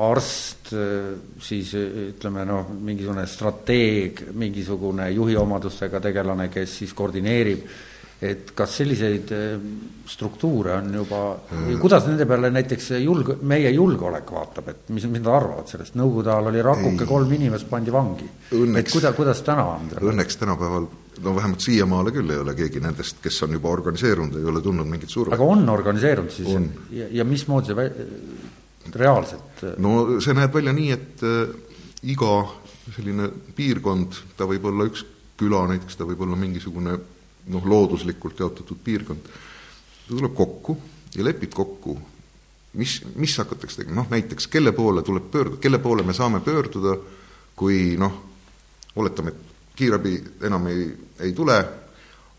arst, 0.05 0.71
siis 1.43 1.73
ütleme 1.75 2.45
noh, 2.49 2.69
mingisugune 2.77 3.25
strateeg, 3.29 4.23
mingisugune 4.37 5.09
juhi 5.13 5.35
omadustega 5.37 6.01
tegelane, 6.05 6.49
kes 6.53 6.79
siis 6.83 6.95
koordineerib 6.97 7.67
et 8.31 8.51
kas 8.57 8.79
selliseid 8.81 9.31
eh, 9.35 9.69
struktuure 10.09 10.75
on 10.79 10.91
juba 10.99 11.21
või 11.51 11.77
kuidas 11.81 12.07
nende 12.09 12.27
peale 12.29 12.51
näiteks 12.55 12.91
julg-, 13.03 13.37
meie 13.47 13.71
julgeolek 13.75 14.33
vaatab, 14.37 14.69
et 14.73 14.93
mis, 14.95 15.07
mis 15.11 15.23
nad 15.23 15.33
arvavad 15.37 15.71
sellest, 15.71 15.97
Nõukogude 15.99 16.33
ajal 16.33 16.51
oli 16.51 16.65
rakuke, 16.65 17.07
kolm 17.09 17.33
inimest 17.37 17.69
pandi 17.71 17.95
vangi. 17.95 18.29
et 18.51 18.93
kuida-, 18.93 19.15
kuidas 19.17 19.43
täna 19.47 19.67
on? 19.77 19.89
õnneks 20.13 20.41
tänapäeval 20.41 20.89
no 21.25 21.37
vähemalt 21.37 21.63
siiamaale 21.65 22.13
küll 22.15 22.35
ei 22.35 22.43
ole 22.43 22.57
keegi 22.59 22.83
nendest, 22.83 23.21
kes 23.23 23.43
on 23.47 23.55
juba 23.57 23.71
organiseerunud, 23.71 24.37
ei 24.41 24.51
ole 24.51 24.63
tundnud 24.65 24.89
mingit 24.91 25.13
survet. 25.13 25.37
aga 25.37 25.51
on 25.57 25.69
organiseerunud 25.69 26.35
siis 26.35 26.51
on. 26.57 26.69
ja, 26.95 27.09
ja 27.21 27.25
mismoodi 27.29 27.75
see 27.75 28.99
reaalselt 29.01 29.65
no 29.81 30.21
see 30.25 30.37
näeb 30.37 30.55
välja 30.55 30.75
nii, 30.77 30.91
et 30.95 31.25
äh, 31.25 31.55
iga 32.13 32.35
selline 32.93 33.31
piirkond, 33.57 34.21
ta 34.37 34.49
võib 34.49 34.67
olla 34.69 34.87
üks 34.91 35.05
küla 35.41 35.65
näiteks, 35.71 35.97
ta 35.99 36.07
võib 36.07 36.21
olla 36.27 36.37
mingisugune 36.39 36.99
noh, 37.47 37.67
looduslikult 37.67 38.41
jaotatud 38.41 38.79
piirkond, 38.85 39.29
ta 39.29 40.11
tuleb 40.11 40.35
kokku 40.35 40.77
ja 41.15 41.25
lepib 41.25 41.53
kokku, 41.55 41.97
mis, 42.81 43.01
mis 43.15 43.37
hakatakse 43.39 43.83
tegema, 43.83 44.03
noh 44.03 44.11
näiteks 44.11 44.49
kelle 44.51 44.73
poole 44.73 45.03
tuleb 45.03 45.31
pöörduda, 45.31 45.61
kelle 45.63 45.79
poole 45.79 46.03
me 46.03 46.17
saame 46.17 46.41
pöörduda, 46.45 46.97
kui 47.57 47.97
noh, 48.01 48.17
oletame, 48.97 49.35
et 49.35 49.77
kiirabi 49.77 50.17
enam 50.47 50.67
ei, 50.71 50.89
ei 51.21 51.33
tule, 51.33 51.59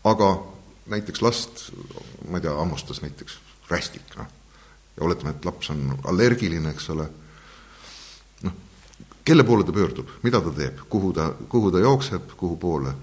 aga 0.04 0.30
näiteks 0.92 1.22
last, 1.22 1.68
ma 2.28 2.38
ei 2.38 2.46
tea, 2.46 2.54
hammustas 2.56 3.02
näiteks 3.04 3.38
rästik, 3.70 4.16
noh, 4.18 4.28
ja 4.96 5.06
oletame, 5.06 5.36
et 5.36 5.48
laps 5.48 5.70
on 5.74 5.88
allergiline, 6.04 6.74
eks 6.74 6.90
ole, 6.94 7.08
noh, 8.42 8.60
kelle 9.24 9.44
poole 9.46 9.66
ta 9.66 9.74
pöördub, 9.76 10.18
mida 10.26 10.40
ta 10.42 10.52
teeb, 10.54 10.84
kuhu 10.90 11.12
ta, 11.16 11.30
kuhu 11.48 11.72
ta 11.72 11.84
jookseb, 11.84 12.34
kuhu 12.36 12.56
poole 12.60 12.94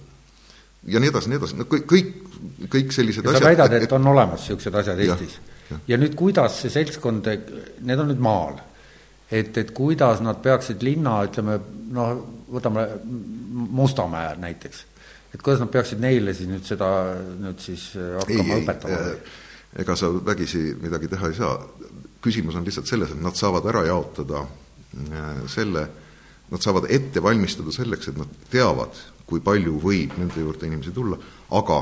ja 0.88 0.99
nii 0.99 1.11
edasi, 1.14 1.31
nii 1.31 1.39
edasi, 1.39 1.57
no 1.60 1.68
kõik, 1.69 1.88
kõik, 1.89 2.14
kõik 2.72 2.93
sellised 2.95 3.26
ja 3.26 3.31
asjad 3.31 3.45
sa 3.45 3.49
väidad, 3.51 3.76
et 3.80 3.95
on 3.95 4.07
olemas 4.11 4.43
niisugused 4.43 4.80
asjad 4.81 5.01
Eestis? 5.05 5.39
ja 5.88 5.97
nüüd 5.99 6.15
kuidas 6.19 6.60
see 6.64 6.73
seltskond, 6.73 7.27
need 7.88 8.01
on 8.01 8.10
nüüd 8.11 8.23
maal, 8.23 8.57
et, 9.31 9.55
et 9.57 9.72
kuidas 9.76 10.22
nad 10.26 10.41
peaksid 10.43 10.84
linna, 10.85 11.22
ütleme 11.30 11.60
noh, 11.93 12.18
võtame 12.53 12.88
Mustamäe 13.73 14.35
näiteks, 14.41 14.84
et 15.34 15.41
kuidas 15.41 15.64
nad 15.64 15.72
peaksid 15.73 16.01
neile 16.03 16.35
siis 16.35 16.49
nüüd 16.51 16.68
seda 16.68 16.89
nüüd 17.39 17.64
siis 17.64 17.91
hakkama 17.95 18.60
ei, 18.60 18.61
õpetama? 18.61 18.99
Äh, 18.99 19.39
ega 19.84 19.95
sa 19.97 20.11
vägisi 20.14 20.65
midagi 20.81 21.10
teha 21.11 21.31
ei 21.31 21.38
saa, 21.38 21.55
küsimus 22.23 22.57
on 22.60 22.68
lihtsalt 22.68 22.89
selles, 22.89 23.14
et 23.14 23.23
nad 23.23 23.38
saavad 23.38 23.65
ära 23.72 23.85
jaotada 23.88 24.43
äh, 24.43 25.43
selle, 25.51 25.88
nad 26.51 26.65
saavad 26.65 26.89
ette 26.93 27.23
valmistada 27.23 27.73
selleks, 27.73 28.11
et 28.11 28.19
nad 28.19 28.39
teavad, 28.51 28.99
kui 29.34 29.41
palju 29.41 29.80
võib 29.81 30.14
nende 30.22 30.45
juurde 30.45 30.69
inimesi 30.69 30.93
tulla, 30.93 31.18
aga 31.57 31.81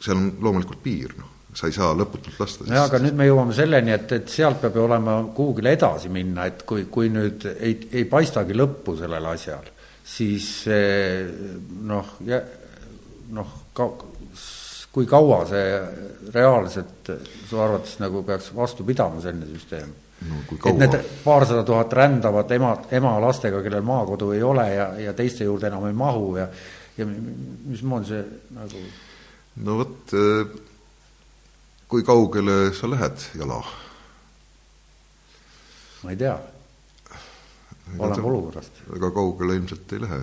seal 0.00 0.16
on 0.16 0.30
loomulikult 0.44 0.82
piir, 0.84 1.14
noh, 1.18 1.30
sa 1.56 1.66
ei 1.66 1.74
saa 1.74 1.90
lõputult 1.98 2.38
lasta. 2.38 2.68
jaa, 2.70 2.86
aga 2.86 3.00
nüüd 3.02 3.16
me 3.18 3.26
jõuame 3.26 3.56
selleni, 3.56 3.94
et, 3.96 4.12
et 4.14 4.30
sealt 4.30 4.60
peab 4.62 4.78
ju 4.78 4.86
olema 4.86 5.16
kuhugile 5.34 5.74
edasi 5.74 6.12
minna, 6.12 6.46
et 6.46 6.62
kui, 6.68 6.86
kui 6.92 7.10
nüüd 7.12 7.46
ei, 7.56 7.74
ei 7.90 8.06
paistagi 8.10 8.54
lõppu 8.54 8.94
sellel 9.00 9.26
asjal, 9.32 9.66
siis 10.06 10.46
noh, 11.90 12.14
noh, 13.34 13.56
ka-, 13.76 13.90
kui 14.94 15.10
kaua 15.10 15.42
see 15.50 15.66
reaalselt 16.34 17.10
su 17.48 17.58
arvates 17.58 17.98
nagu 18.02 18.22
peaks 18.26 18.52
vastu 18.54 18.86
pidama, 18.86 19.22
selline 19.22 19.50
süsteem? 19.50 19.90
No 20.28 20.40
et 20.66 20.78
need 20.78 20.96
paarsada 21.24 21.62
tuhat 21.64 21.92
rändavad 21.92 22.50
ema, 22.52 22.74
ema 22.92 23.14
lastega, 23.20 23.62
kellel 23.64 23.86
maakodu 23.86 24.32
ei 24.36 24.42
ole 24.42 24.66
ja, 24.74 24.90
ja 25.00 25.14
teiste 25.16 25.44
juurde 25.44 25.70
enam 25.70 25.86
ei 25.88 25.96
mahu 25.96 26.36
ja 26.36 26.48
ja 26.98 27.06
mismoodi 27.06 28.10
see 28.10 28.24
nagu 28.56 28.82
no 29.64 29.76
vot, 29.80 30.14
äh, 30.14 30.58
kui 31.88 32.04
kaugele 32.06 32.72
sa 32.76 32.90
lähed 32.90 33.24
jala? 33.38 33.60
ma 36.02 36.12
ei 36.14 36.16
tea, 36.16 36.36
oleneb 37.98 38.24
olukorrast. 38.24 38.84
väga 38.88 39.10
kaugele 39.16 39.56
ilmselt 39.58 39.92
ei 39.92 40.04
lähe. 40.06 40.20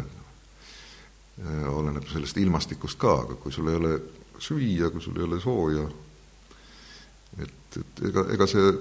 Äh, 1.37 1.65
oleneb 1.69 2.07
sellest 2.09 2.37
ilmastikust 2.41 2.97
ka, 2.97 3.13
aga 3.25 3.35
kui 3.41 3.53
sul 3.53 3.69
ei 3.69 3.77
ole 3.77 3.91
süüa, 4.41 4.89
kui 4.89 5.01
sul 5.01 5.19
ei 5.19 5.25
ole 5.27 5.37
sooja, 5.41 5.83
et, 7.37 7.77
et 7.81 8.01
ega, 8.09 8.23
ega 8.33 8.47
see 8.49 8.71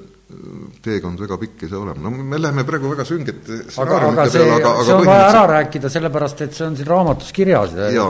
teekond 0.82 1.20
väga 1.22 1.36
pikk 1.38 1.66
ei 1.66 1.70
saa 1.70 1.82
olema, 1.84 2.02
no 2.02 2.10
me 2.10 2.38
läheme 2.40 2.64
praegu 2.66 2.90
väga 2.90 3.04
süngete 3.06 3.60
aga, 3.78 3.98
aga 4.08 4.24
see, 4.26 4.42
see 4.42 4.96
on 4.96 5.06
vaja 5.06 5.28
ära 5.28 5.44
rääkida, 5.52 5.90
sellepärast 5.92 6.42
et 6.42 6.56
see 6.56 6.66
on 6.66 6.74
siin 6.78 6.88
raamatus 6.90 7.30
kirjas. 7.36 7.76
jaa, 7.94 8.08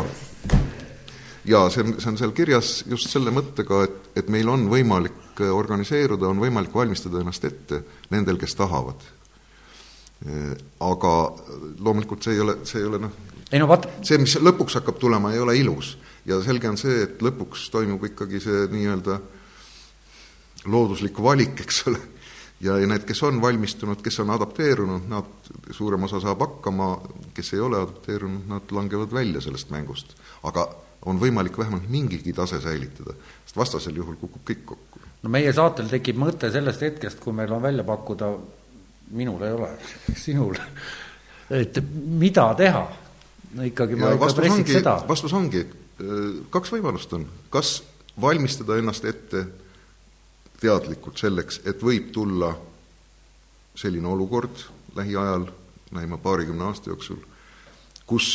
jaa, 1.45 1.67
see 1.75 1.85
on, 1.85 1.93
see 2.01 2.11
on 2.15 2.17
seal 2.23 2.33
kirjas 2.37 2.71
just 2.89 3.13
selle 3.13 3.35
mõttega, 3.37 3.83
et, 3.85 4.01
et 4.23 4.33
meil 4.33 4.49
on 4.49 4.65
võimalik 4.73 5.45
organiseeruda, 5.45 6.31
on 6.33 6.41
võimalik 6.41 6.73
valmistada 6.73 7.21
ennast 7.21 7.45
ette 7.45 7.83
nendel, 8.15 8.41
kes 8.41 8.57
tahavad. 8.57 9.05
Aga 10.81 11.15
loomulikult 11.85 12.25
see 12.25 12.39
ei 12.39 12.41
ole, 12.41 12.55
see 12.65 12.81
ei 12.81 12.89
ole 12.89 13.03
noh, 13.05 13.17
no 13.53 13.69
vaat 13.69 13.91
see, 14.01 14.17
mis 14.23 14.39
lõpuks 14.41 14.81
hakkab 14.81 14.97
tulema, 15.03 15.37
ei 15.37 15.45
ole 15.45 15.59
ilus. 15.61 15.99
ja 16.25 16.41
selge 16.43 16.73
on 16.73 16.81
see, 16.81 17.03
et 17.05 17.21
lõpuks 17.21 17.69
toimub 17.71 18.09
ikkagi 18.09 18.41
see 18.41 18.65
nii-öelda 18.73 19.21
äh, 19.21 19.35
looduslik 20.71 21.19
valik, 21.23 21.61
eks 21.65 21.83
ole, 21.91 22.01
ja, 22.61 22.79
ja 22.81 22.89
need, 22.89 23.05
kes 23.09 23.23
on 23.27 23.41
valmistunud, 23.43 24.01
kes 24.05 24.21
on 24.25 24.33
adapteerunud, 24.35 25.07
nad, 25.11 25.53
suurem 25.77 26.07
osa 26.09 26.21
saab 26.25 26.43
hakkama, 26.45 26.91
kes 27.37 27.55
ei 27.55 27.63
ole 27.65 27.81
adapteerunud, 27.83 28.49
nad 28.51 28.75
langevad 28.79 29.15
välja 29.15 29.41
sellest 29.45 29.71
mängust. 29.75 30.17
aga 30.43 30.69
on 31.07 31.21
võimalik 31.21 31.59
vähemalt 31.59 31.89
mingigi 31.91 32.33
tase 32.35 32.61
säilitada, 32.61 33.15
sest 33.45 33.57
vastasel 33.57 33.97
juhul 33.97 34.17
kukub 34.21 34.43
kõik 34.49 34.65
kokku. 34.73 35.01
no 35.23 35.33
meie 35.33 35.53
saatel 35.53 35.91
tekib 35.91 36.19
mõte 36.21 36.51
sellest 36.53 36.83
hetkest, 36.83 37.21
kui 37.23 37.35
meil 37.37 37.53
on 37.53 37.63
välja 37.63 37.85
pakkuda, 37.87 38.31
minul 39.17 39.43
ei 39.47 39.57
ole, 39.57 39.73
sinul, 40.25 40.57
et 41.51 41.83
mida 41.93 42.49
teha? 42.59 42.87
no 43.57 43.67
ikkagi 43.67 43.99
ma 44.01 44.15
ikka 44.17 44.33
pressiks 44.41 44.79
seda. 44.81 44.97
vastus 45.09 45.37
ongi, 45.37 45.63
kaks 46.51 46.75
võimalust 46.75 47.13
on, 47.17 47.29
kas 47.51 47.79
valmistada 48.21 48.79
ennast 48.81 49.05
ette 49.05 49.45
teadlikult 50.61 51.19
selleks, 51.21 51.61
et 51.65 51.83
võib 51.83 52.11
tulla 52.13 52.53
selline 53.77 54.09
olukord 54.09 54.63
lähiajal, 54.97 55.47
lähima 55.93 56.19
paarikümne 56.19 56.65
aasta 56.65 56.91
jooksul, 56.91 57.19
kus 58.07 58.29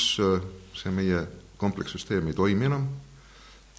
see 0.78 0.92
meie 0.94 1.24
komplekssüsteem 1.58 2.28
ei 2.28 2.38
toimi 2.38 2.70
enam 2.70 2.86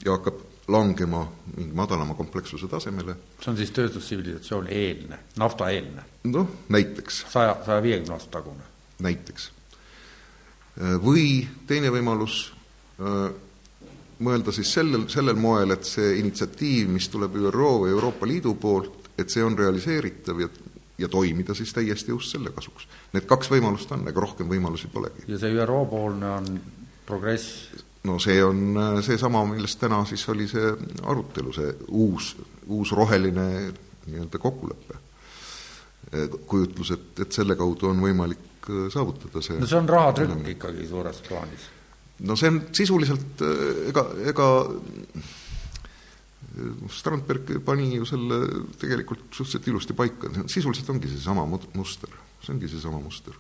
ja 0.05 0.17
hakkab 0.17 0.41
langema 0.69 1.23
mingi 1.57 1.75
madalama 1.75 2.15
komplekssuse 2.15 2.69
tasemele. 2.69 3.17
see 3.41 3.51
on 3.51 3.57
siis 3.57 3.71
tööstustsivilisatsioon 3.71 4.69
eelne, 4.71 5.19
naftaeelne? 5.39 6.05
noh, 6.25 6.49
näiteks. 6.69 7.25
saja, 7.33 7.57
saja 7.67 7.83
viiekümne 7.83 8.15
aasta 8.15 8.39
tagune? 8.39 8.63
näiteks. 9.03 9.51
või 11.03 11.49
teine 11.67 11.91
võimalus, 11.91 12.53
mõelda 14.23 14.55
siis 14.55 14.73
sellel, 14.73 15.07
sellel 15.13 15.39
moel, 15.39 15.75
et 15.75 15.87
see 15.89 16.17
initsiatiiv, 16.21 16.91
mis 16.93 17.09
tuleb 17.13 17.37
ÜRO 17.49 17.73
või 17.85 17.95
Euroopa 17.95 18.29
Liidu 18.29 18.55
poolt, 18.61 19.11
et 19.19 19.31
see 19.31 19.45
on 19.45 19.57
realiseeritav 19.59 20.41
ja, 20.41 20.49
ja 20.99 21.09
toimida 21.13 21.55
siis 21.55 21.73
täiesti 21.75 22.15
just 22.15 22.33
selle 22.33 22.53
kasuks. 22.55 22.89
Need 23.13 23.29
kaks 23.31 23.51
võimalust 23.53 23.93
on, 23.95 24.07
ega 24.09 24.25
rohkem 24.25 24.51
võimalusi 24.51 24.91
polegi. 24.93 25.27
ja 25.29 25.41
see 25.41 25.57
ÜRO-poolne 25.59 26.35
on 26.39 26.61
progress? 27.07 27.73
no 28.09 28.19
see 28.23 28.41
on 28.43 28.79
seesama, 29.05 29.45
millest 29.47 29.79
täna 29.81 30.03
siis 30.09 30.25
oli 30.33 30.49
see 30.51 30.73
arutelu, 31.07 31.53
see 31.55 31.75
uus, 31.89 32.35
uus 32.67 32.93
roheline 32.99 33.49
nii-öelda 34.07 34.39
kokkulepe. 34.43 34.99
Kujutlus, 36.51 36.91
et, 36.91 37.21
et 37.23 37.33
selle 37.33 37.55
kaudu 37.57 37.87
on 37.89 38.03
võimalik 38.03 38.67
saavutada 38.93 39.41
see 39.43 39.59
no 39.59 39.67
see 39.67 39.79
on 39.79 39.89
rahatrükk 39.89 40.51
ikkagi 40.57 40.85
suures 40.91 41.23
plaanis 41.29 41.71
no 42.27 42.37
see 42.39 42.51
on 42.53 42.61
sisuliselt, 42.75 43.43
ega, 43.91 44.05
ega 44.31 44.49
Strandberg 46.93 47.49
pani 47.65 47.95
ju 47.97 48.07
selle 48.09 48.43
tegelikult 48.81 49.31
suhteliselt 49.33 49.71
ilusti 49.73 49.97
paika, 49.97 50.31
sisuliselt 50.51 50.91
ongi 50.93 51.09
seesama 51.11 51.47
muster, 51.49 52.13
see 52.43 52.55
ongi 52.55 52.69
seesama 52.69 53.01
muster. 53.01 53.35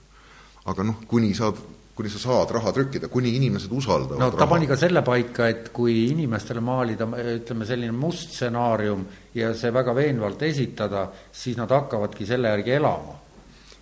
aga 0.64 0.84
noh, 0.86 1.00
kuni 1.10 1.32
saad, 1.34 1.58
kuni 1.94 2.10
sa 2.10 2.20
saad 2.22 2.52
raha 2.54 2.70
trükkida, 2.72 3.08
kuni 3.10 3.34
inimesed 3.36 3.72
usaldavad 3.74 4.20
no 4.20 4.30
ta 4.30 4.38
raha. 4.38 4.50
pani 4.54 4.70
ka 4.70 4.78
selle 4.78 5.02
paika, 5.02 5.48
et 5.50 5.68
kui 5.74 6.06
inimestele 6.12 6.62
maalida, 6.62 7.08
ütleme, 7.34 7.66
selline 7.68 7.92
must 7.92 8.30
stsenaarium 8.30 9.04
ja 9.34 9.52
see 9.58 9.74
väga 9.74 9.94
veenvalt 9.94 10.42
esitada, 10.46 11.08
siis 11.32 11.58
nad 11.58 11.70
hakkavadki 11.70 12.26
selle 12.26 12.54
järgi 12.54 12.78
elama. 12.78 13.18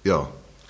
jaa 0.04 0.24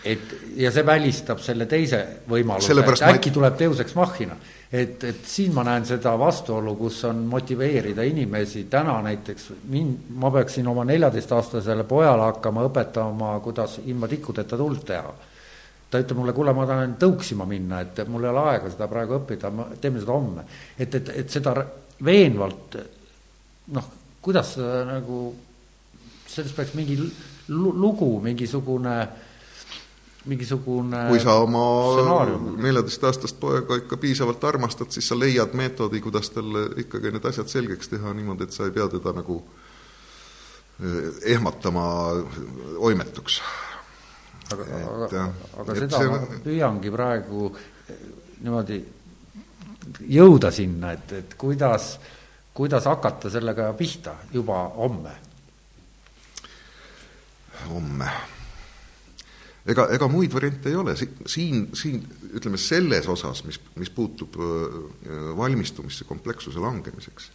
et 0.04 0.34
ja 0.56 0.70
see 0.72 0.84
välistab 0.86 1.40
selle 1.44 1.66
teise 1.68 2.00
võimaluse, 2.28 2.72
et 2.72 3.02
äkki 3.10 3.30
ma... 3.30 3.34
tuleb 3.34 3.56
teuseks 3.60 3.94
mahhina. 3.98 4.36
et, 4.72 5.02
et 5.04 5.24
siin 5.26 5.52
ma 5.54 5.64
näen 5.66 5.84
seda 5.86 6.14
vastuolu, 6.18 6.76
kus 6.78 7.02
on 7.08 7.24
motiveerida 7.28 8.06
inimesi 8.06 8.64
täna 8.70 9.00
näiteks, 9.04 9.50
mind, 9.68 10.12
ma 10.22 10.30
peaksin 10.30 10.68
oma 10.70 10.84
neljateistaastasele 10.88 11.84
pojale 11.84 12.30
hakkama 12.30 12.64
õpetama, 12.70 13.34
kuidas 13.44 13.80
ilma 13.84 14.08
tikkudeta 14.08 14.56
tuld 14.56 14.86
teha. 14.88 15.14
ta 15.90 15.98
ütleb 15.98 16.20
mulle, 16.22 16.32
kuule, 16.32 16.54
ma 16.54 16.66
tahan 16.66 16.96
tõuksima 17.00 17.44
minna, 17.50 17.80
et 17.84 18.04
mul 18.08 18.24
ei 18.24 18.32
ole 18.32 18.44
aega 18.54 18.70
seda 18.70 18.88
praegu 18.88 19.18
õppida, 19.18 19.52
teeme 19.80 20.00
seda 20.00 20.16
homme. 20.16 20.46
et, 20.78 20.94
et, 20.94 21.16
et 21.24 21.30
seda 21.30 21.56
veenvalt 22.04 22.78
noh, 23.74 23.90
kuidas 24.22 24.54
seda 24.54 24.84
nagu, 24.88 25.24
sellest 26.26 26.56
peaks 26.56 26.78
mingi 26.78 26.96
lugu, 27.50 28.14
mingisugune 28.22 28.94
äh, 29.02 29.26
mingisugune 30.24 31.06
kui 31.08 31.20
sa 31.20 31.34
oma 31.40 31.62
neljateistaastast 32.60 33.38
poega 33.40 33.78
ikka 33.80 33.96
piisavalt 33.96 34.44
armastad, 34.44 34.90
siis 34.92 35.08
sa 35.08 35.16
leiad 35.18 35.54
meetodi, 35.56 36.00
kuidas 36.04 36.30
talle 36.34 36.66
ikkagi 36.82 37.12
need 37.14 37.24
asjad 37.30 37.48
selgeks 37.48 37.88
teha 37.94 38.12
niimoodi, 38.16 38.44
et 38.44 38.56
sa 38.56 38.68
ei 38.68 38.74
pea 38.74 38.88
teda 38.92 39.14
nagu 39.16 39.40
eh, 40.84 41.10
ehmatama 41.34 41.84
oimetuks. 42.90 43.40
aga, 44.52 44.64
aga, 45.06 45.26
aga 45.62 45.76
seda 45.78 46.02
see... 46.02 46.10
ma 46.12 46.40
püüangi 46.44 46.92
praegu 46.92 47.50
eh, 47.88 48.02
niimoodi 48.40 48.80
jõuda 50.18 50.50
sinna, 50.52 50.92
et, 50.92 51.14
et 51.16 51.38
kuidas, 51.40 51.94
kuidas 52.54 52.84
hakata 52.90 53.32
sellega 53.32 53.72
pihta 53.78 54.18
juba 54.34 54.66
homme? 54.76 55.16
homme 57.70 58.12
ega, 59.68 59.86
ega 59.94 60.08
muid 60.08 60.32
variante 60.32 60.70
ei 60.70 60.78
ole, 60.78 60.94
siin, 60.96 61.66
siin 61.76 62.00
ütleme 62.36 62.60
selles 62.60 63.08
osas, 63.10 63.42
mis, 63.44 63.60
mis 63.80 63.90
puutub 63.92 64.38
valmistumisse 65.36 66.06
komplekssuse 66.08 66.62
langemiseks, 66.62 67.30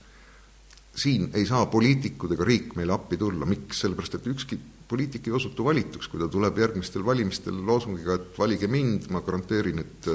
siin 0.95 1.29
ei 1.35 1.45
saa 1.45 1.65
poliitikud 1.71 2.33
ega 2.35 2.47
riik 2.47 2.75
meile 2.79 2.95
appi 2.95 3.19
tulla, 3.19 3.47
miks, 3.49 3.83
sellepärast 3.83 4.19
et 4.19 4.29
ükski 4.31 4.59
poliitik 4.87 5.27
ei 5.27 5.33
osutu 5.33 5.65
valituks, 5.65 6.07
kui 6.09 6.21
ta 6.21 6.27
tuleb 6.31 6.59
järgmistel 6.61 7.05
valimistel 7.05 7.57
loosungiga, 7.67 8.19
et 8.19 8.37
valige 8.37 8.69
mind, 8.71 9.09
ma 9.13 9.23
garanteerin, 9.25 9.81
et 9.81 10.09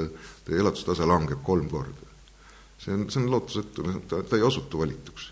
teie 0.45 0.61
elatustase 0.63 1.07
langeb 1.07 1.43
kolm 1.43 1.67
korda. 1.69 2.07
see 2.81 2.95
on, 2.95 3.03
see 3.13 3.21
on 3.21 3.27
lootusetu, 3.29 3.83
ta, 4.09 4.23
ta 4.23 4.39
ei 4.39 4.47
osutu 4.47 4.79
valituks. 4.79 5.31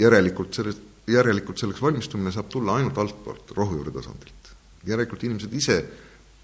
järelikult 0.00 0.54
sellest, 0.54 0.80
järelikult 1.06 1.60
selleks 1.60 1.82
valmistumine 1.82 2.32
saab 2.32 2.48
tulla 2.48 2.78
ainult 2.80 2.98
altpoolt, 2.98 3.52
rohujuure 3.56 3.92
tasandilt 3.94 4.41
järelikult 4.86 5.24
inimesed 5.24 5.52
ise 5.54 5.78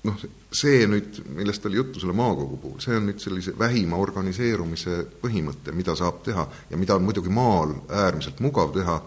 noh, 0.07 0.19
see 0.55 0.87
nüüd, 0.91 1.21
millest 1.37 1.67
oli 1.69 1.79
juttu 1.81 2.03
selle 2.03 2.15
maakogu 2.17 2.59
puhul, 2.63 2.81
see 2.83 2.97
on 2.97 3.09
nüüd 3.09 3.21
sellise 3.23 3.55
vähima 3.59 3.99
organiseerumise 4.01 5.01
põhimõte, 5.23 5.75
mida 5.77 5.97
saab 5.99 6.23
teha 6.27 6.47
ja 6.71 6.81
mida 6.81 6.97
on 6.99 7.07
muidugi 7.07 7.33
maal 7.35 7.75
äärmiselt 7.89 8.43
mugav 8.45 8.73
teha, 8.77 8.99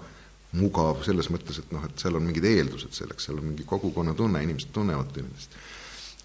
mugav 0.59 1.05
selles 1.05 1.29
mõttes, 1.31 1.61
et 1.61 1.69
noh, 1.71 1.83
et 1.87 2.01
seal 2.01 2.17
on 2.19 2.25
mingid 2.27 2.45
eeldused 2.47 2.95
selleks, 2.95 3.29
seal 3.29 3.39
on 3.39 3.51
mingi 3.53 3.67
kogukonnatunne, 3.67 4.41
inimesed 4.43 4.73
tunnevad 4.75 5.13
teineteist. 5.15 5.55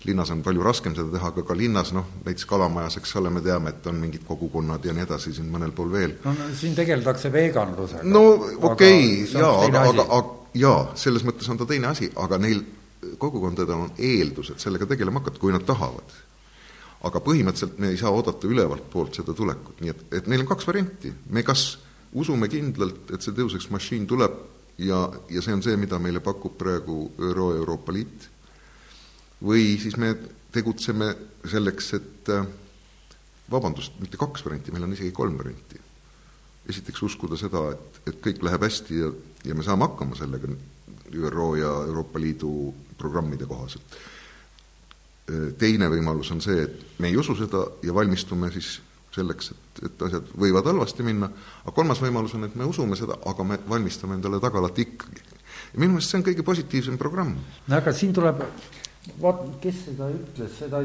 linnas 0.07 0.31
on 0.31 0.43
palju 0.43 0.63
raskem 0.63 0.95
seda 0.95 1.11
teha, 1.11 1.31
aga 1.33 1.43
ka 1.43 1.55
linnas 1.57 1.93
noh, 1.95 2.07
näiteks 2.25 2.47
Kalamajas, 2.47 2.99
eks 3.01 3.17
ole, 3.19 3.31
me 3.31 3.41
teame, 3.43 3.71
et 3.71 3.87
on 3.87 3.97
mingid 3.99 4.27
kogukonnad 4.27 4.85
ja 4.85 4.93
nii 4.95 5.03
edasi 5.03 5.33
siin 5.35 5.49
mõnel 5.51 5.73
pool 5.75 5.93
veel. 5.93 6.19
no, 6.25 6.35
siin 6.55 6.75
tegeldakse 6.75 7.31
veganlusega. 7.33 8.03
no 8.03 8.25
okei 8.35 8.67
okay,, 8.71 9.41
jaa, 9.41 9.55
aga, 9.65 9.87
aga, 9.91 10.09
aga 10.19 10.59
jaa, 10.59 10.81
selles 10.99 11.25
mõttes 11.27 11.49
on 11.51 11.59
ta 11.59 11.67
teine 11.71 11.95
asi, 11.95 12.11
aga 12.17 12.39
neil 12.43 12.63
kogukondadel 13.19 13.87
on 13.87 13.93
eeldused 13.99 14.61
sellega 14.63 14.87
tegelema 14.87 15.21
hakata, 15.21 15.41
kui 15.43 15.53
nad 15.55 15.65
tahavad. 15.67 16.15
aga 17.07 17.21
põhimõtteliselt 17.23 17.77
me 17.79 17.91
ei 17.93 17.99
saa 18.01 18.11
oodata 18.11 18.49
ülevalt 18.49 18.87
poolt 18.91 19.15
seda 19.15 19.35
tulekut, 19.37 19.83
nii 19.85 19.91
et, 19.93 20.01
et 20.17 20.29
meil 20.33 20.43
on 20.43 20.49
kaks 20.49 20.67
varianti, 20.67 21.13
me 21.31 21.43
kas 21.47 21.77
usume 22.17 22.49
kindlalt, 22.49 23.13
et 23.13 23.23
see 23.23 23.37
tõuseks 23.37 23.69
mašiin 23.71 24.07
tuleb 24.09 24.33
ja, 24.79 25.03
ja 25.31 25.43
see 25.45 25.55
on 25.55 25.63
see, 25.63 25.77
mida 25.81 26.01
meile 26.03 26.23
pakub 26.25 26.57
praegu 26.59 27.11
ÜRO 27.19 27.51
ja 27.53 27.61
Euroopa 27.61 27.95
Liit, 27.95 28.29
või 29.45 29.77
siis 29.81 29.99
me 30.01 30.15
tegutseme 30.53 31.13
selleks, 31.47 31.93
et 32.01 32.31
vabandust, 33.53 34.01
mitte 34.01 34.19
kaks 34.21 34.45
varianti, 34.47 34.73
meil 34.75 34.87
on 34.89 34.97
isegi 34.97 35.13
kolm 35.15 35.37
varianti. 35.39 35.83
esiteks 36.67 37.03
uskuda 37.07 37.37
seda, 37.39 37.61
et, 37.77 38.01
et 38.11 38.17
kõik 38.25 38.41
läheb 38.43 38.65
hästi 38.67 38.97
ja, 38.99 39.13
ja 39.47 39.55
me 39.55 39.63
saame 39.63 39.87
hakkama 39.87 40.17
sellega, 40.19 40.51
ÜRO 41.15 41.53
ja 41.61 41.71
Euroopa 41.87 42.19
Liidu 42.19 42.75
programmide 42.99 43.47
kohaselt. 43.47 43.99
teine 45.59 45.89
võimalus 45.91 46.31
on 46.31 46.41
see, 46.41 46.63
et 46.63 47.01
me 47.03 47.09
ei 47.11 47.17
usu 47.19 47.35
seda 47.35 47.65
ja 47.83 47.95
valmistume 47.95 48.51
siis 48.55 48.77
selleks, 49.17 49.51
et, 49.51 49.81
et 49.89 50.05
asjad 50.07 50.29
võivad 50.39 50.69
halvasti 50.71 51.03
minna, 51.07 51.29
aga 51.65 51.75
kolmas 51.75 52.03
võimalus 52.03 52.37
on, 52.37 52.47
et 52.47 52.55
me 52.55 52.69
usume 52.69 52.99
seda, 52.99 53.17
aga 53.27 53.47
me 53.49 53.59
valmistame 53.69 54.15
endale 54.19 54.39
tagalat 54.43 54.79
ikkagi. 54.79 55.25
ja 55.73 55.81
minu 55.81 55.97
meelest 55.97 56.13
see 56.13 56.21
on 56.21 56.27
kõige 56.29 56.47
positiivsem 56.47 56.99
programm. 57.01 57.35
no 57.67 57.79
aga 57.81 57.95
siin 57.97 58.15
tuleb, 58.15 58.45
vaat 59.23 59.45
kes 59.63 59.83
seda 59.89 60.11
ütles, 60.15 60.57
seda, 60.61 60.85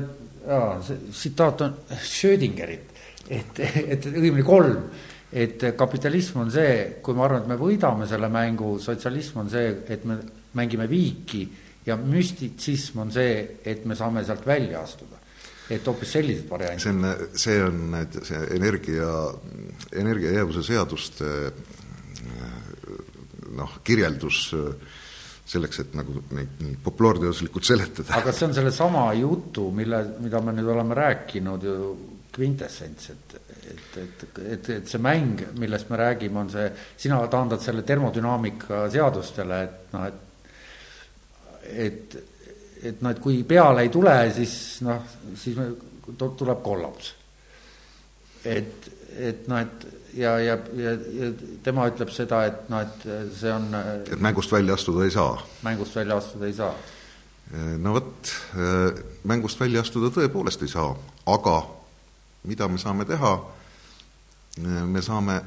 see 0.87 0.99
tsitaat 1.11 1.65
on 1.67 1.79
Schrödingerit, 2.01 3.01
et, 3.29 3.61
et 3.61 4.11
õigemini 4.13 4.47
kolm 4.47 4.89
et 5.31 5.63
kapitalism 5.77 6.41
on 6.43 6.49
see, 6.51 7.01
kui 7.03 7.15
ma 7.15 7.25
arvan, 7.25 7.45
et 7.45 7.51
me 7.53 7.57
võidame 7.59 8.07
selle 8.09 8.27
mängu, 8.31 8.75
sotsialism 8.83 9.39
on 9.45 9.51
see, 9.51 9.69
et 9.87 10.03
me 10.07 10.17
mängime 10.59 10.87
viiki 10.91 11.45
ja 11.85 11.97
müstitsism 11.97 13.01
on 13.05 13.11
see, 13.13 13.59
et 13.65 13.85
me 13.85 13.97
saame 13.97 14.23
sealt 14.25 14.45
välja 14.47 14.83
astuda. 14.83 15.17
et 15.71 15.85
hoopis 15.87 16.09
sellised 16.11 16.49
variandid. 16.49 16.81
see 16.83 16.91
on, 16.91 17.29
see 17.39 17.59
on 17.63 17.77
need, 17.93 18.17
see 18.27 18.39
energia, 18.57 19.11
energiajäävuse 20.01 20.63
seaduste 20.67 21.29
noh, 23.55 23.77
kirjeldus 23.83 24.49
selleks, 25.51 25.81
et 25.83 25.95
nagu 25.97 26.21
neid 26.35 26.59
nii 26.63 26.77
populaarteaduslikult 26.83 27.67
seletada. 27.67 28.15
aga 28.19 28.33
see 28.35 28.47
on 28.47 28.55
sellesama 28.55 29.05
jutu, 29.19 29.69
mille, 29.75 30.01
mida 30.23 30.41
me 30.43 30.55
nüüd 30.55 30.71
oleme 30.71 30.97
rääkinud 30.97 31.67
ju, 31.67 31.77
kvintessents, 32.31 33.09
et, 33.11 33.33
et, 33.67 33.97
et, 33.99 34.21
et, 34.39 34.69
et 34.77 34.87
see 34.87 35.01
mäng, 35.03 35.41
millest 35.59 35.89
me 35.91 35.99
räägime, 35.99 36.39
on 36.45 36.51
see, 36.53 36.69
sina 36.99 37.19
taandad 37.31 37.59
selle 37.63 37.83
termodünaamika 37.87 38.85
seadustele, 38.93 39.63
et 39.65 39.95
noh, 39.95 40.05
et 40.07 40.30
et, 41.63 42.15
et 42.83 43.01
noh, 43.01 43.11
et 43.11 43.19
kui 43.21 43.43
peale 43.47 43.85
ei 43.85 43.91
tule, 43.93 44.15
siis 44.35 44.53
noh, 44.85 45.03
siis 45.35 45.57
tuleb 46.17 46.61
kollaps. 46.63 47.13
et, 48.45 48.89
et 49.17 49.47
noh, 49.47 49.59
et 49.61 49.85
ja, 50.13 50.39
ja, 50.39 50.57
ja, 50.75 50.91
ja 50.91 51.29
tema 51.63 51.85
ütleb 51.91 52.11
seda, 52.13 52.43
et 52.49 52.65
noh, 52.71 52.81
et 52.83 53.05
see 53.37 53.51
on 53.53 53.69
et 53.75 54.17
mängust 54.21 54.51
välja 54.51 54.75
astuda 54.75 55.05
ei 55.05 55.13
saa? 55.13 55.37
mängust 55.63 55.95
välja 55.95 56.17
astuda 56.17 56.49
ei 56.49 56.57
saa. 56.57 56.73
no 57.77 57.93
vot, 57.93 58.33
mängust 59.27 59.59
välja 59.59 59.83
astuda 59.85 60.11
tõepoolest 60.15 60.65
ei 60.65 60.71
saa, 60.71 60.91
aga 61.31 61.55
mida 62.49 62.67
me 62.67 62.81
saame 62.81 63.05
teha, 63.05 63.33
me 64.89 65.01
saame 65.05 65.39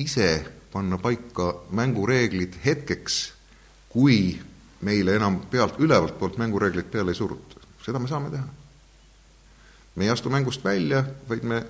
ise 0.00 0.28
panna 0.72 0.98
paika 0.98 1.52
mängureeglid 1.70 2.58
hetkeks, 2.64 3.18
kui 3.92 4.34
meile 4.84 5.16
enam 5.18 5.40
pealt, 5.50 5.78
ülevalt 5.80 6.18
poolt 6.18 6.38
mängureegleid 6.38 6.90
peale 6.92 7.14
ei 7.14 7.18
suruta. 7.18 7.60
seda 7.84 7.98
me 7.98 8.08
saame 8.08 8.30
teha. 8.30 8.46
me 9.94 10.04
ei 10.04 10.10
astu 10.10 10.30
mängust 10.30 10.64
välja, 10.64 11.04
vaid 11.28 11.42
me 11.42 11.62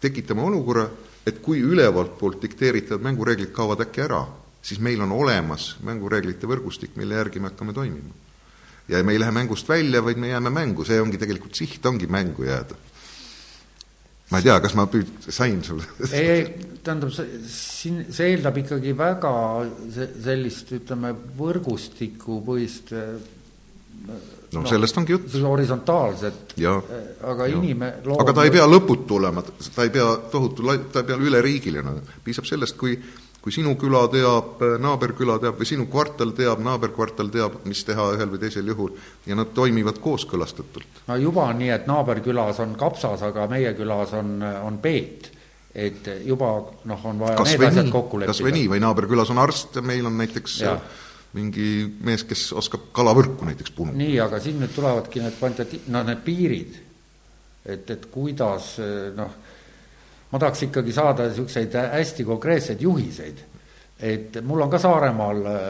tekitame 0.00 0.42
olukorra, 0.42 0.88
et 1.26 1.38
kui 1.42 1.60
ülevalt 1.60 2.18
poolt 2.18 2.42
dikteeritavad 2.42 3.02
mängureeglid 3.02 3.52
kaovad 3.52 3.80
äkki 3.86 4.04
ära, 4.04 4.26
siis 4.62 4.80
meil 4.80 5.00
on 5.00 5.12
olemas 5.12 5.76
mängureeglite 5.82 6.46
võrgustik, 6.46 6.96
mille 6.96 7.14
järgi 7.14 7.40
me 7.40 7.50
hakkame 7.50 7.72
toimima. 7.72 8.14
ja 8.88 9.02
me 9.04 9.12
ei 9.12 9.20
lähe 9.20 9.30
mängust 9.30 9.68
välja, 9.68 10.02
vaid 10.04 10.16
me 10.18 10.28
jääme 10.28 10.50
mängu, 10.50 10.84
see 10.84 11.00
ongi 11.00 11.18
tegelikult 11.18 11.54
siht, 11.54 11.86
ongi 11.86 12.06
mängu 12.06 12.44
jääda 12.44 12.74
ma 14.32 14.40
ei 14.40 14.48
tea, 14.48 14.58
kas 14.64 14.74
ma 14.78 14.86
püüd-, 14.90 15.28
sain 15.28 15.60
sulle 15.66 15.86
ei, 16.10 16.26
ei, 16.32 16.44
tähendab, 16.82 17.12
siin, 17.52 18.06
see 18.12 18.32
eeldab 18.32 18.58
ikkagi 18.62 18.94
väga 18.98 19.32
sellist, 19.92 20.72
ütleme, 20.78 21.12
võrgustikupõhist 21.38 22.94
no, 22.96 24.20
no 24.56 24.64
sellest 24.68 24.98
ongi 25.00 25.16
jutt. 25.16 25.36
horisontaalset, 25.46 26.56
aga 27.32 27.50
inime-. 27.52 27.92
aga 28.18 28.36
ta 28.36 28.46
ei 28.48 28.54
pea 28.54 28.68
lõputu 28.68 29.18
olema, 29.20 29.44
ta 29.44 29.86
ei 29.86 29.92
pea 29.94 30.08
tohutu, 30.32 30.66
ta 30.92 31.04
ei 31.04 31.10
pea 31.12 31.20
üleriigiline, 31.20 31.98
piisab 32.24 32.48
sellest, 32.48 32.78
kui 32.80 32.96
kui 33.42 33.52
sinu 33.52 33.74
küla 33.74 34.04
teab, 34.12 34.62
naaberküla 34.78 35.38
teab 35.42 35.58
või 35.58 35.66
sinu 35.66 35.88
kvartal 35.90 36.30
teab, 36.36 36.62
naaberkvartal 36.62 37.30
teab, 37.34 37.58
mis 37.66 37.82
teha 37.84 38.12
ühel 38.14 38.30
või 38.30 38.40
teisel 38.44 38.68
juhul 38.70 38.92
ja 39.26 39.34
nad 39.38 39.50
toimivad 39.54 39.98
kooskõlastatult. 40.02 41.04
no 41.08 41.18
juba 41.18 41.48
on 41.50 41.58
nii, 41.58 41.72
et 41.74 41.88
naaberkülas 41.90 42.62
on 42.62 42.76
kapsas, 42.78 43.24
aga 43.26 43.48
meie 43.50 43.74
külas 43.78 44.14
on, 44.18 44.36
on 44.42 44.78
peet 44.82 45.32
et 45.74 46.08
juba 46.26 46.52
noh, 46.88 47.06
on 47.08 47.22
vaja 47.22 47.38
kas 47.40 47.54
need 47.54 47.66
asjad 47.70 47.86
nii, 47.88 47.94
kokku 47.94 48.20
leppida. 48.20 48.34
kas 48.34 48.44
või 48.44 48.54
nii, 48.58 48.68
või 48.74 48.82
naaberkülas 48.84 49.32
on 49.32 49.40
arst 49.40 49.78
ja 49.80 49.84
meil 49.84 50.06
on 50.08 50.18
näiteks 50.20 50.58
ja. 50.60 50.74
mingi 51.38 51.68
mees, 52.04 52.26
kes 52.28 52.50
oskab 52.60 52.90
kalavõrku 52.94 53.48
näiteks 53.48 53.72
punuda. 53.76 53.96
nii, 53.98 54.18
aga 54.20 54.40
siin 54.44 54.60
nüüd 54.60 54.74
tulevadki 54.76 55.24
need 55.24 55.38
kvantitati-, 55.40 55.82
no 55.94 56.04
need 56.06 56.20
piirid, 56.26 56.76
et, 57.64 57.90
et 57.96 58.06
kuidas 58.12 58.74
noh, 59.16 59.38
ma 60.32 60.38
tahaks 60.38 60.62
ikkagi 60.68 60.92
saada 60.92 61.26
niisuguseid 61.28 61.74
hästi 61.92 62.24
konkreetseid 62.24 62.80
juhiseid. 62.80 63.38
et 64.00 64.38
mul 64.42 64.60
on 64.60 64.70
ka 64.70 64.78
Saaremaal 64.78 65.46
äh, 65.46 65.60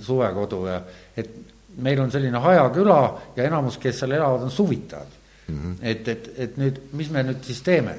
suvekodu 0.00 0.66
ja 0.66 0.82
et 1.16 1.30
meil 1.76 2.00
on 2.00 2.10
selline 2.10 2.38
hajaküla 2.38 3.20
ja 3.36 3.44
enamus, 3.44 3.78
kes 3.78 3.98
seal 3.98 4.12
elavad, 4.12 4.42
on 4.42 4.50
suvitajad 4.50 5.16
mm. 5.48 5.56
-hmm. 5.56 5.76
et, 5.82 6.08
et, 6.08 6.30
et 6.36 6.56
nüüd, 6.56 6.80
mis 6.92 7.10
me 7.10 7.22
nüüd 7.22 7.42
siis 7.44 7.62
teeme? 7.62 7.96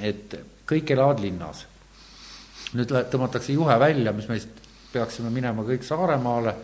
et 0.00 0.38
kõik 0.68 0.92
elavad 0.94 1.20
linnas. 1.20 1.66
nüüd 2.74 2.92
tõmmatakse 3.10 3.52
juhe 3.52 3.78
välja, 3.78 4.12
mis 4.12 4.28
meist 4.28 4.48
peaksime 4.92 5.30
minema 5.30 5.62
kõik 5.62 5.82
Saaremaale 5.82 6.54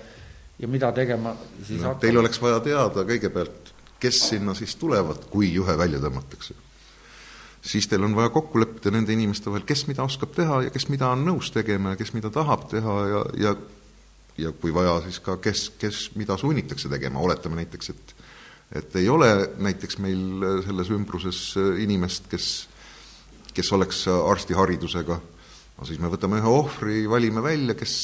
ja 0.59 0.69
mida 0.69 0.93
tegema 0.93 1.37
siis 1.67 1.81
no, 1.81 1.89
hakkama? 1.89 2.01
Teil 2.01 2.17
oleks 2.17 2.41
vaja 2.43 2.61
teada 2.61 3.05
kõigepealt, 3.05 3.73
kes 4.01 4.29
sinna 4.29 4.55
siis 4.55 4.77
tulevad, 4.77 5.27
kui 5.31 5.55
juhe 5.55 5.79
välja 5.79 5.99
tõmmatakse 5.99 6.55
siis 7.65 7.89
teil 7.89 8.05
on 8.05 8.17
vaja 8.17 8.31
kokku 8.35 8.61
leppida 8.61 8.93
nende 8.95 9.15
inimeste 9.15 9.51
vahel, 9.51 9.65
kes 9.69 9.87
mida 9.89 10.05
oskab 10.05 10.35
teha 10.37 10.63
ja 10.67 10.75
kes 10.75 10.89
mida 10.93 11.09
on 11.15 11.25
nõus 11.27 11.51
tegema 11.55 11.95
ja 11.95 12.01
kes 12.01 12.13
mida 12.17 12.31
tahab 12.35 12.69
teha 12.73 12.99
ja, 13.09 13.25
ja 13.47 13.57
ja 14.39 14.51
kui 14.59 14.73
vaja, 14.75 14.99
siis 15.05 15.21
ka 15.23 15.37
kes, 15.43 15.69
kes 15.79 16.09
mida 16.19 16.37
sunnitakse 16.39 16.89
tegema, 16.91 17.23
oletame 17.23 17.63
näiteks, 17.63 17.91
et 17.95 18.15
et 18.75 18.97
ei 18.99 19.09
ole 19.13 19.29
näiteks 19.63 19.99
meil 20.03 20.43
selles 20.65 20.89
ümbruses 20.91 21.39
inimest, 21.79 22.27
kes, 22.33 22.47
kes 23.55 23.71
oleks 23.77 24.01
arstiharidusega, 24.11 25.19
no 25.77 25.87
siis 25.87 26.01
me 26.03 26.11
võtame 26.11 26.41
ühe 26.41 26.51
ohvri, 26.51 27.05
valime 27.11 27.45
välja, 27.45 27.77
kes 27.79 27.95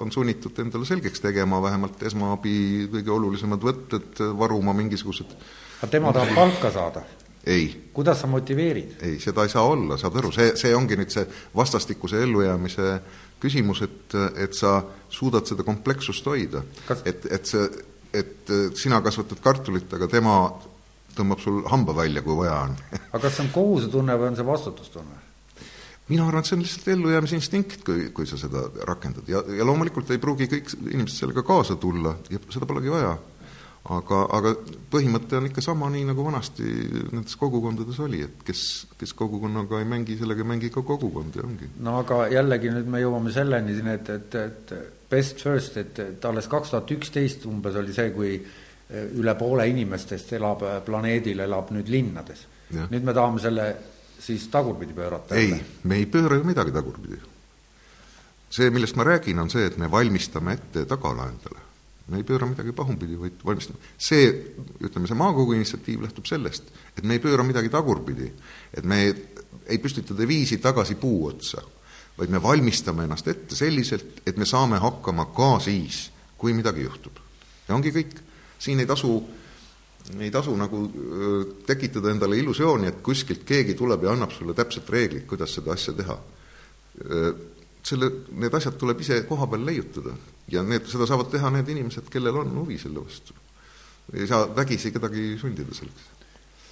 on 0.00 0.10
sunnitud 0.10 0.58
endale 0.64 0.88
selgeks 0.88 1.22
tegema 1.22 1.60
vähemalt 1.62 2.02
esmaabi 2.08 2.56
kõige 2.96 3.14
olulisemad 3.14 3.62
võtted, 3.62 4.24
varuma 4.40 4.74
mingisugused 4.74 5.36
aga 5.76 5.92
tema 5.92 6.12
tahab 6.16 6.34
palka 6.40 6.72
saada? 6.74 7.04
Ei. 7.46 7.90
kuidas 7.92 8.20
sa 8.20 8.26
motiveerid? 8.30 8.96
ei, 9.02 9.18
seda 9.22 9.46
ei 9.46 9.52
saa 9.52 9.64
olla, 9.66 9.98
saad 10.00 10.16
aru, 10.20 10.32
see, 10.34 10.52
see 10.58 10.74
ongi 10.76 10.98
nüüd 10.98 11.12
see 11.14 11.26
vastastikuse 11.56 12.22
ellujäämise 12.22 12.96
küsimus, 13.42 13.82
et, 13.86 14.16
et 14.42 14.56
sa 14.56 14.78
suudad 15.12 15.46
seda 15.48 15.66
komplekssust 15.66 16.26
hoida 16.26 16.64
Kas.... 16.88 17.04
et, 17.06 17.28
et 17.32 17.52
see, 17.52 17.68
et 18.16 18.56
sina 18.78 19.02
kasvatad 19.04 19.42
kartulit, 19.44 19.92
aga 19.92 20.08
tema 20.10 20.40
tõmbab 21.16 21.40
sul 21.40 21.62
hamba 21.70 21.94
välja, 21.96 22.24
kui 22.24 22.36
vaja 22.42 22.58
on 22.66 22.74
aga 23.14 23.22
kas 23.28 23.38
see 23.38 23.46
on 23.46 23.54
kohusetunne 23.54 24.18
või 24.18 24.32
on 24.32 24.40
see 24.40 24.50
vastutustunne? 24.50 25.22
mina 26.10 26.26
arvan, 26.26 26.42
et 26.42 26.50
see 26.50 26.56
on 26.56 26.62
lihtsalt 26.62 26.90
ellujäämisinstinkt, 26.94 27.80
kui, 27.86 28.10
kui 28.14 28.28
sa 28.30 28.38
seda 28.40 28.66
rakendad 28.88 29.28
ja, 29.30 29.42
ja 29.58 29.66
loomulikult 29.66 30.10
ei 30.14 30.22
pruugi 30.22 30.50
kõik 30.50 30.74
inimesed 30.82 31.22
sellega 31.22 31.46
kaasa 31.46 31.78
tulla 31.82 32.16
ja 32.30 32.42
seda 32.50 32.68
polegi 32.68 32.92
vaja 32.92 33.16
aga, 33.94 34.20
aga 34.34 34.52
põhimõte 34.90 35.38
on 35.38 35.48
ikka 35.48 35.62
sama, 35.64 35.88
nii 35.92 36.06
nagu 36.08 36.24
vanasti 36.26 36.66
nendes 37.12 37.36
kogukondades 37.38 37.98
oli, 38.02 38.22
et 38.26 38.42
kes, 38.46 38.62
kes 38.98 39.14
kogukonnaga 39.18 39.80
ei 39.82 39.88
mängi, 39.88 40.18
sellega 40.18 40.42
ei 40.42 40.50
mängi 40.54 40.70
ka 40.74 40.82
kogukond 40.86 41.38
ja 41.38 41.44
ongi. 41.46 41.70
no 41.86 41.98
aga 42.02 42.26
jällegi 42.32 42.72
nüüd 42.74 42.90
me 42.92 43.02
jõuame 43.02 43.34
selleni 43.34 43.76
siin, 43.76 43.90
et, 43.94 44.10
et, 44.10 44.38
et 44.42 44.74
best 45.10 45.42
first, 45.44 45.78
et, 45.82 45.98
et 46.02 46.24
alles 46.30 46.48
kaks 46.50 46.74
tuhat 46.74 46.94
üksteist 46.96 47.46
umbes 47.50 47.78
oli 47.78 47.94
see, 47.94 48.10
kui 48.14 48.38
üle 49.18 49.34
poole 49.38 49.66
inimestest 49.66 50.36
elab 50.38 50.62
planeedil, 50.86 51.42
elab 51.42 51.72
nüüd 51.74 51.90
linnades. 51.90 52.46
nüüd 52.90 53.06
me 53.06 53.14
tahame 53.14 53.42
selle 53.42 53.66
siis 54.22 54.48
tagurpidi 54.50 54.94
pöörata. 54.94 55.34
ei, 55.34 55.54
me 55.84 56.02
ei 56.02 56.06
pööra 56.10 56.38
ju 56.38 56.44
midagi 56.46 56.74
tagurpidi. 56.74 57.20
see, 58.50 58.70
millest 58.70 58.96
ma 58.96 59.04
räägin, 59.04 59.38
on 59.38 59.50
see, 59.50 59.66
et 59.66 59.78
me 59.78 59.90
valmistame 59.90 60.54
ette 60.58 60.86
tagala 60.86 61.30
endale 61.30 61.65
me 62.06 62.20
ei 62.20 62.26
pööra 62.26 62.46
midagi 62.46 62.74
pahupidi, 62.76 63.16
vaid 63.18 63.40
valmistame. 63.44 63.80
see, 63.98 64.28
ütleme, 64.80 65.08
see 65.10 65.18
maakogu 65.18 65.56
initsiatiiv 65.56 66.04
lähtub 66.04 66.28
sellest, 66.28 66.70
et 66.96 67.04
me 67.04 67.16
ei 67.16 67.22
pööra 67.22 67.44
midagi 67.46 67.70
tagurpidi, 67.72 68.28
et 68.74 68.84
me 68.86 69.00
ei 69.66 69.80
püstita 69.82 70.14
deviisi 70.16 70.60
tagasi 70.62 70.94
puu 71.00 71.26
otsa, 71.26 71.62
vaid 72.18 72.30
me 72.32 72.42
valmistame 72.42 73.04
ennast 73.06 73.26
ette 73.28 73.58
selliselt, 73.58 74.22
et 74.26 74.38
me 74.38 74.46
saame 74.46 74.78
hakkama 74.82 75.28
ka 75.34 75.56
siis, 75.64 76.06
kui 76.38 76.54
midagi 76.54 76.86
juhtub. 76.86 77.18
ja 77.68 77.74
ongi 77.74 77.90
kõik, 77.90 78.14
siin 78.58 78.80
ei 78.80 78.86
tasu 78.86 79.18
ei 80.20 80.30
tasu 80.30 80.54
nagu 80.56 80.84
tekitada 81.66 82.12
endale 82.12 82.38
illusiooni, 82.38 82.86
et 82.86 83.02
kuskilt 83.02 83.42
keegi 83.46 83.74
tuleb 83.74 84.04
ja 84.06 84.12
annab 84.14 84.30
sulle 84.30 84.54
täpselt 84.54 84.90
reeglid, 84.90 85.26
kuidas 85.26 85.56
seda 85.58 85.74
asja 85.74 85.96
teha. 85.96 86.18
Selle, 87.86 88.10
need 88.42 88.54
asjad 88.58 88.76
tuleb 88.80 89.00
ise 89.04 89.20
koha 89.28 89.48
peal 89.50 89.66
leiutada 89.66 90.14
ja 90.52 90.62
need, 90.66 90.86
seda 90.90 91.08
saavad 91.08 91.30
teha 91.32 91.50
need 91.54 91.70
inimesed, 91.74 92.08
kellel 92.12 92.42
on 92.42 92.54
huvi 92.60 92.78
selle 92.80 93.02
vastu. 93.02 93.34
ei 94.14 94.26
saa 94.26 94.46
vägisi 94.56 94.92
kedagi 94.94 95.34
sundida 95.40 95.74
selleks. 95.74 96.08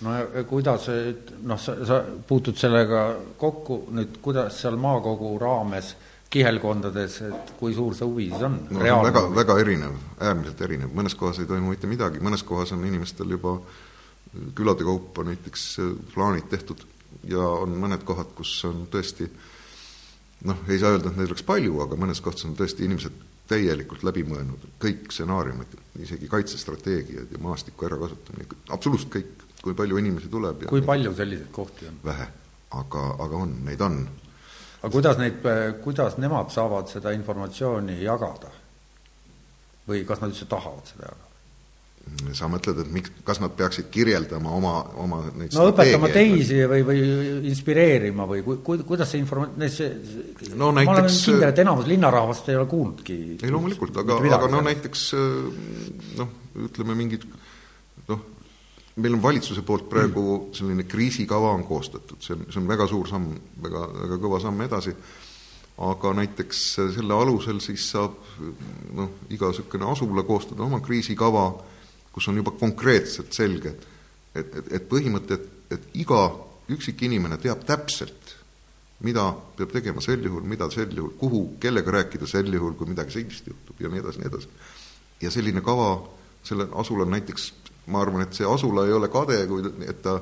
no 0.06 0.16
ja 0.18 0.44
kuidas, 0.48 0.88
noh, 1.42 1.60
sa, 1.60 1.76
sa 1.86 2.00
puutud 2.28 2.58
sellega 2.58 3.06
kokku 3.38 3.84
nüüd, 3.94 4.18
kuidas 4.22 4.60
seal 4.62 4.76
maakogu 4.80 5.36
raames 5.42 5.94
kihelkondades, 6.34 7.20
et 7.28 7.54
kui 7.58 7.74
suur 7.74 7.94
see 7.94 8.06
huvi 8.08 8.28
siis 8.32 8.42
on? 8.48 8.58
no 8.74 9.00
väga, 9.06 9.26
väga 9.34 9.58
erinev, 9.62 9.98
äärmiselt 10.18 10.62
erinev, 10.66 10.94
mõnes 10.94 11.14
kohas 11.18 11.38
ei 11.42 11.50
toimu 11.50 11.74
mitte 11.74 11.90
midagi, 11.90 12.22
mõnes 12.22 12.42
kohas 12.46 12.74
on 12.74 12.82
inimestel 12.86 13.36
juba 13.36 13.58
külade 14.58 14.82
kaupa 14.86 15.22
näiteks 15.28 15.66
plaanid 16.14 16.48
tehtud 16.50 16.82
ja 17.30 17.42
on 17.62 17.76
mõned 17.78 18.02
kohad, 18.06 18.32
kus 18.34 18.56
on 18.66 18.88
tõesti 18.90 19.28
noh, 20.48 20.64
ei 20.68 20.78
saa 20.78 20.94
öelda, 20.94 21.10
et 21.10 21.20
neid 21.20 21.30
oleks 21.32 21.46
palju, 21.46 21.78
aga 21.84 21.98
mõnes 22.00 22.20
kohtas 22.24 22.46
on 22.48 22.56
tõesti 22.58 22.86
inimesed 22.88 23.22
täielikult 23.48 24.04
läbi 24.06 24.24
mõelnud, 24.26 24.68
kõik 24.80 25.10
stsenaariumid, 25.12 25.76
isegi 26.00 26.28
kaitsestrateegiad 26.32 27.32
ja 27.34 27.40
maastiku 27.44 27.88
ärakasutamine, 27.88 28.48
absoluutselt 28.72 29.12
kõik, 29.12 29.44
kui 29.64 29.76
palju 29.76 30.00
inimesi 30.00 30.30
tuleb 30.32 30.64
ja 30.64 30.72
kui 30.72 30.84
palju 30.84 31.12
selliseid 31.16 31.52
kohti 31.52 31.88
on? 31.88 31.98
vähe, 32.04 32.26
aga, 32.80 33.04
aga 33.26 33.42
on, 33.44 33.54
neid 33.68 33.84
on. 33.84 34.00
aga 34.80 34.92
kuidas 34.92 35.20
neid, 35.20 35.44
kuidas 35.84 36.18
nemad 36.20 36.52
saavad 36.54 36.88
seda 36.92 37.12
informatsiooni 37.16 38.00
jagada? 38.02 38.52
või 39.84 40.00
kas 40.08 40.22
nad 40.22 40.32
üldse 40.32 40.48
tahavad 40.48 40.88
seda 40.88 41.08
jagada? 41.10 41.23
Sa 42.34 42.48
mõtled, 42.50 42.78
et 42.82 42.90
miks, 42.94 43.12
kas 43.26 43.40
nad 43.42 43.52
peaksid 43.56 43.88
kirjeldama 43.92 44.52
oma, 44.54 44.74
oma 45.02 45.20
neid 45.36 45.54
no 45.56 45.66
õpetama 45.70 46.10
teisi 46.12 46.60
või, 46.70 46.84
või 46.86 47.00
inspireerima 47.50 48.26
või 48.28 48.44
ku, 48.46 48.58
ku, 48.64 48.76
kuidas 48.86 49.12
see 49.12 49.22
inform-, 49.22 49.56
see 49.72 49.90
no 50.58 50.70
näiteks 50.74 50.84
ma 50.84 51.00
olen 51.00 51.10
kindel, 51.10 51.48
et 51.48 51.62
enamus 51.64 51.88
linnarahvast 51.90 52.52
ei 52.52 52.60
ole 52.60 52.68
kuulnudki 52.70 53.18
ei 53.40 53.52
loomulikult, 53.52 53.98
aga, 54.04 54.20
aga 54.38 54.52
no 54.52 54.62
näiteks 54.66 55.08
noh, 56.20 56.32
ütleme 56.68 56.96
mingid 56.98 57.26
noh, 58.08 58.24
meil 58.96 59.16
on 59.16 59.22
valitsuse 59.22 59.64
poolt 59.66 59.88
praegu 59.90 60.24
selline 60.54 60.86
kriisikava 60.88 61.52
on 61.56 61.66
koostatud, 61.66 62.20
see 62.22 62.36
on, 62.36 62.48
see 62.48 62.62
on 62.62 62.70
väga 62.70 62.88
suur 62.90 63.10
samm, 63.10 63.30
väga, 63.64 63.86
väga 64.04 64.18
kõva 64.22 64.40
samm 64.42 64.64
edasi, 64.66 64.94
aga 65.84 66.12
näiteks 66.20 66.64
selle 66.94 67.16
alusel 67.16 67.60
siis 67.64 67.88
saab 67.90 68.18
noh, 68.94 69.16
iga 69.34 69.50
niisugune 69.50 69.88
asula 69.90 70.22
koostada 70.26 70.62
oma 70.66 70.78
kriisikava, 70.84 71.48
kus 72.14 72.28
on 72.30 72.38
juba 72.38 72.54
konkreetselt 72.58 73.34
selge, 73.34 73.74
et, 74.34 74.46
et, 74.46 74.72
et 74.78 74.88
põhimõte, 74.90 75.34
et, 75.38 75.76
et 75.76 75.88
iga 76.04 76.22
üksik 76.70 77.02
inimene 77.06 77.38
teab 77.42 77.64
täpselt, 77.66 78.36
mida 79.04 79.26
peab 79.58 79.72
tegema 79.74 80.02
sel 80.04 80.22
juhul, 80.24 80.46
mida 80.48 80.68
sel 80.72 80.94
juhul, 80.94 81.12
kuhu, 81.20 81.42
kellega 81.60 81.98
rääkida 81.98 82.28
sel 82.30 82.52
juhul, 82.52 82.76
kui 82.78 82.88
midagi 82.88 83.18
sellist 83.18 83.50
juhtub 83.50 83.82
ja 83.82 83.90
nii 83.90 84.00
edasi, 84.00 84.22
nii 84.22 84.30
edasi. 84.30 84.52
ja 85.24 85.30
selline 85.34 85.60
kava, 85.64 85.90
sellel 86.46 86.72
asulal 86.80 87.10
näiteks, 87.10 87.50
ma 87.92 88.00
arvan, 88.04 88.24
et 88.24 88.38
see 88.38 88.46
asula 88.48 88.86
ei 88.86 88.94
ole 88.96 89.10
kade, 89.12 89.42
kui, 89.50 89.66
et 89.84 90.00
ta 90.02 90.20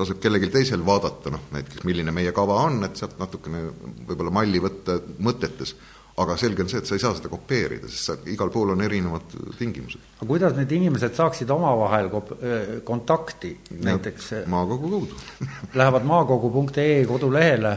laseb 0.00 0.20
kellelgi 0.22 0.50
teisel 0.54 0.82
vaadata, 0.86 1.32
noh 1.34 1.48
näiteks 1.54 1.84
milline 1.86 2.14
meie 2.14 2.32
kava 2.34 2.62
on, 2.64 2.80
et 2.86 2.98
sealt 2.98 3.18
natukene 3.20 3.62
võib-olla 4.08 4.32
malli 4.40 4.62
võtta 4.62 5.00
mõtetes, 5.22 5.74
aga 6.16 6.36
selge 6.36 6.64
on 6.64 6.68
see, 6.72 6.80
et 6.82 6.88
sa 6.88 6.96
ei 6.96 7.02
saa 7.02 7.14
seda 7.16 7.30
kopeerida, 7.32 7.88
sest 7.88 8.10
sa, 8.10 8.16
igal 8.32 8.50
pool 8.52 8.74
on 8.74 8.82
erinevad 8.84 9.36
tingimused. 9.58 10.02
aga 10.18 10.28
kuidas 10.28 10.56
need 10.58 10.72
inimesed 10.80 11.14
saaksid 11.16 11.50
omavahel 11.50 12.10
kontakti 12.84 13.56
näiteks? 13.84 14.32
maakogu 14.46 14.90
kaudu 14.90 15.08
Lähevad 15.80 16.04
maakogu.ee 16.04 17.06
kodulehele 17.06 17.76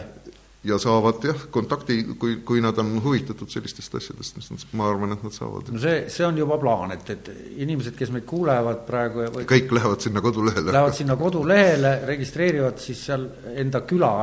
ja 0.63 0.77
saavad 0.79 1.23
jah, 1.27 1.41
kontakti, 1.51 1.97
kui, 2.19 2.37
kui 2.45 2.61
nad 2.63 2.77
on 2.79 2.95
huvitatud 3.03 3.51
sellistest 3.51 3.95
asjadest, 3.99 4.37
mis 4.39 4.49
nad, 4.51 4.65
ma 4.79 4.87
arvan, 4.89 5.15
et 5.15 5.23
nad 5.25 5.35
saavad. 5.35 5.71
no 5.75 5.81
see, 5.81 6.05
see 6.13 6.25
on 6.25 6.39
juba 6.39 6.57
plaan, 6.61 6.93
et, 6.95 7.09
et 7.11 7.31
inimesed, 7.65 7.95
kes 7.99 8.13
meid 8.15 8.25
kuulevad 8.29 8.85
praegu 8.87 9.27
või 9.35 9.47
kõik 9.49 9.73
lähevad 9.75 10.05
sinna 10.05 10.23
kodulehele. 10.23 10.71
Lähevad 10.71 10.97
sinna 10.97 11.17
kodulehele, 11.19 11.93
registreerivad 12.07 12.79
siis 12.83 13.03
seal 13.09 13.27
enda 13.59 13.83
küla 13.87 14.13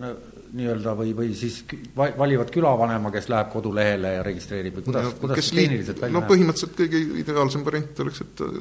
no, 0.00 0.14
nii-öelda 0.52 0.96
või, 0.98 1.14
või 1.16 1.30
siis 1.38 1.62
valivad 1.96 2.50
külavanema, 2.52 3.12
kes 3.14 3.30
läheb 3.32 3.48
kodulehele 3.54 4.16
ja 4.18 4.26
registreerib 4.26 4.80
või 4.80 4.88
kuidas 4.90 5.08
no,, 5.08 5.14
kuidas 5.22 5.48
see 5.48 5.62
tehniliselt 5.62 6.02
välja 6.02 6.16
no, 6.16 6.20
näeb? 6.20 6.32
põhimõtteliselt 6.34 6.76
kõige 6.76 7.00
ideaalsem 7.22 7.64
variant 7.64 8.04
oleks, 8.04 8.20
et 8.26 8.44
äh, 8.44 8.60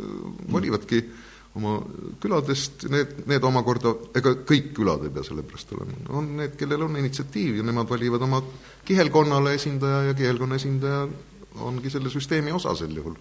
valivadki 0.55 1.03
mm 1.03 1.27
oma 1.59 1.76
küladest, 2.22 2.85
need, 2.91 3.18
need 3.27 3.43
omakorda, 3.43 3.91
ega 4.15 4.34
kõik 4.47 4.72
külad 4.77 5.03
ei 5.07 5.11
pea 5.13 5.26
selle 5.27 5.43
pärast 5.47 5.73
olema, 5.76 5.97
on 6.15 6.30
need, 6.39 6.55
kellel 6.59 6.85
on 6.88 6.95
initsiatiiv 7.01 7.59
ja 7.59 7.65
nemad 7.68 7.89
valivad 7.91 8.23
oma 8.27 8.39
kihelkonnale 8.88 9.57
esindaja 9.57 10.05
ja 10.09 10.15
kihelkonna 10.18 10.59
esindaja 10.61 11.03
ongi 11.68 11.91
selle 11.91 12.11
süsteemi 12.13 12.53
osa 12.55 12.76
sel 12.80 12.95
juhul. 12.95 13.18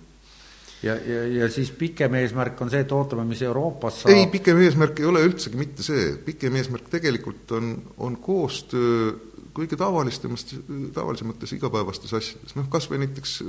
Ja, 0.82 0.94
ja, 0.96 1.24
ja 1.40 1.48
siis 1.52 1.72
pikem 1.76 2.14
eesmärk 2.20 2.60
on 2.64 2.70
see, 2.72 2.84
et 2.84 2.92
ootame, 2.96 3.24
mis 3.28 3.42
Euroopas 3.46 4.02
saab. 4.02 4.14
Ei, 4.14 4.26
pikem 4.32 4.60
eesmärk 4.64 5.02
ei 5.02 5.08
ole 5.10 5.24
üldsegi 5.26 5.60
mitte 5.60 5.86
see, 5.86 6.14
pikem 6.24 6.56
eesmärk 6.60 6.88
tegelikult 6.92 7.56
on, 7.58 7.74
on 8.06 8.18
koostöö 8.22 9.12
kõige 9.56 9.76
tavalistemast, 9.78 10.54
tavalisemates 10.94 11.56
igapäevastes 11.56 12.12
asjades, 12.16 12.54
noh 12.56 12.68
kas 12.70 12.86
või 12.90 13.02
näiteks 13.04 13.40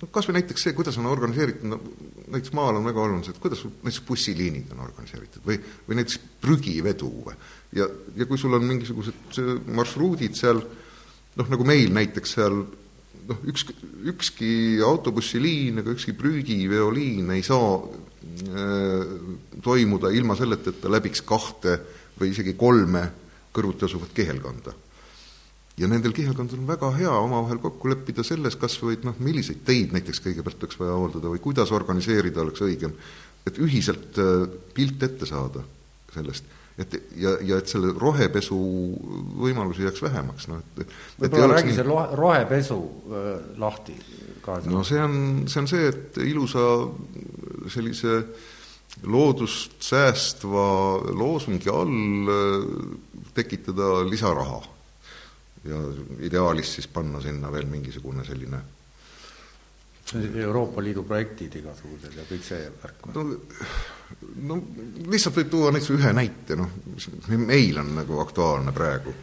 no 0.00 0.08
kas 0.12 0.28
või 0.28 0.38
näiteks 0.38 0.66
see, 0.66 0.74
kuidas 0.76 0.98
on 1.00 1.08
organiseeritud, 1.10 1.66
no 1.70 1.78
näiteks 2.26 2.54
maal 2.56 2.78
on 2.78 2.86
väga 2.86 3.02
oluline 3.02 3.26
see, 3.26 3.34
et 3.34 3.42
kuidas 3.42 3.64
näiteks 3.66 4.00
bussiliinid 4.08 4.72
on 4.74 4.82
organiseeritud 4.86 5.44
või, 5.46 5.58
või 5.88 6.00
näiteks 6.00 6.18
prügivedu 6.42 7.10
või? 7.28 7.36
Ja, 7.78 7.88
ja 8.18 8.26
kui 8.30 8.40
sul 8.40 8.54
on 8.56 8.66
mingisugused 8.68 9.40
marsruudid 9.74 10.36
seal, 10.38 10.62
noh 11.38 11.50
nagu 11.50 11.66
meil 11.66 11.94
näiteks 11.94 12.36
seal 12.38 12.64
noh, 13.28 13.42
üks, 13.50 13.66
ükski 14.12 14.52
autobussiliin 14.84 15.82
ega 15.82 15.92
ükski 15.94 16.14
prügiveoliin 16.18 17.30
ei 17.34 17.42
saa 17.46 17.76
äh, 17.80 19.04
toimuda 19.64 20.12
ilma 20.14 20.36
selleta, 20.38 20.70
et 20.70 20.80
ta 20.82 20.92
läbiks 20.92 21.24
kahte 21.26 21.78
või 22.18 22.32
isegi 22.34 22.56
kolme 22.58 23.08
kõrvuti 23.54 23.86
asuvat 23.88 24.14
kihelkonda 24.16 24.74
ja 25.80 25.88
nendel 25.90 26.14
kihelkondadel 26.14 26.62
on 26.62 26.68
väga 26.68 26.90
hea 26.98 27.12
omavahel 27.18 27.58
kokku 27.62 27.90
leppida 27.90 28.22
selles 28.26 28.56
kas 28.60 28.76
või 28.82 28.98
noh, 29.06 29.16
milliseid 29.18 29.64
teid 29.66 29.94
näiteks 29.94 30.22
kõigepealt 30.22 30.62
oleks 30.62 30.78
vaja 30.78 30.98
hooldada 30.98 31.32
või 31.32 31.42
kuidas 31.42 31.72
organiseerida 31.74 32.44
oleks 32.44 32.62
õigem, 32.62 32.94
et 33.46 33.58
ühiselt 33.62 34.20
äh, 34.22 34.44
pilt 34.74 35.02
ette 35.02 35.26
saada 35.28 35.64
sellest, 36.14 36.46
et 36.78 36.96
ja, 37.20 37.36
ja 37.46 37.58
et 37.62 37.70
selle 37.70 37.92
rohepesu 37.94 38.56
võimalusi 39.38 39.84
jääks 39.86 40.02
vähemaks, 40.02 40.48
noh 40.50 40.62
et 40.62 40.94
võib-olla 41.20 41.54
räägi 41.54 41.70
nii... 41.70 41.76
see 41.78 41.86
rohepesu 42.18 42.78
äh, 42.80 43.30
lahti 43.62 43.94
ka. 44.42 44.58
no 44.70 44.82
see 44.86 44.98
on, 45.02 45.16
see 45.50 45.62
on 45.62 45.70
see, 45.70 45.86
et 45.92 46.18
ilusa 46.26 46.66
sellise 47.70 48.18
loodust 49.10 49.78
säästva 49.82 50.66
loosungi 51.14 51.70
all 51.70 52.34
äh, 52.34 52.68
tekitada 53.38 54.02
lisaraha 54.08 54.62
ja 55.64 55.78
ideaalis 56.26 56.74
siis 56.76 56.90
panna 56.90 57.22
sinna 57.22 57.52
veel 57.52 57.70
mingisugune 57.70 58.26
selline 58.26 58.60
Euroopa 60.12 60.82
Liidu 60.84 61.02
projektid 61.08 61.54
igasugused 61.58 62.16
ja 62.18 62.24
kõik 62.28 62.44
see 62.44 62.66
värk? 62.82 63.06
no, 63.14 63.22
no 64.50 64.58
lihtsalt 65.08 65.38
võib 65.38 65.52
tuua 65.52 65.70
näiteks 65.72 65.94
ühe 65.96 66.12
näite, 66.16 66.58
noh, 66.60 66.74
mis 66.92 67.08
meil 67.40 67.80
on 67.80 67.94
nagu 67.96 68.18
aktuaalne 68.22 68.74
praegu, 68.76 69.14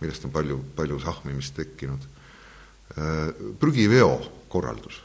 millest 0.00 0.24
on 0.24 0.32
palju, 0.34 0.60
palju 0.76 1.00
sahmimist 1.02 1.56
tekkinud. 1.58 2.06
Äh, 2.94 3.28
prügiveo 3.60 4.14
korraldus. 4.48 5.02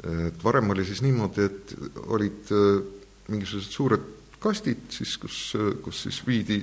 et 0.00 0.44
varem 0.44 0.70
oli 0.72 0.84
siis 0.88 1.02
niimoodi, 1.04 1.44
et 1.44 1.74
olid 2.06 2.52
äh, 2.56 2.80
mingisugused 3.28 3.74
suured 3.74 4.06
kastid 4.40 4.88
siis, 4.88 5.16
kus, 5.20 5.40
kus 5.84 6.06
siis 6.06 6.22
viidi, 6.26 6.62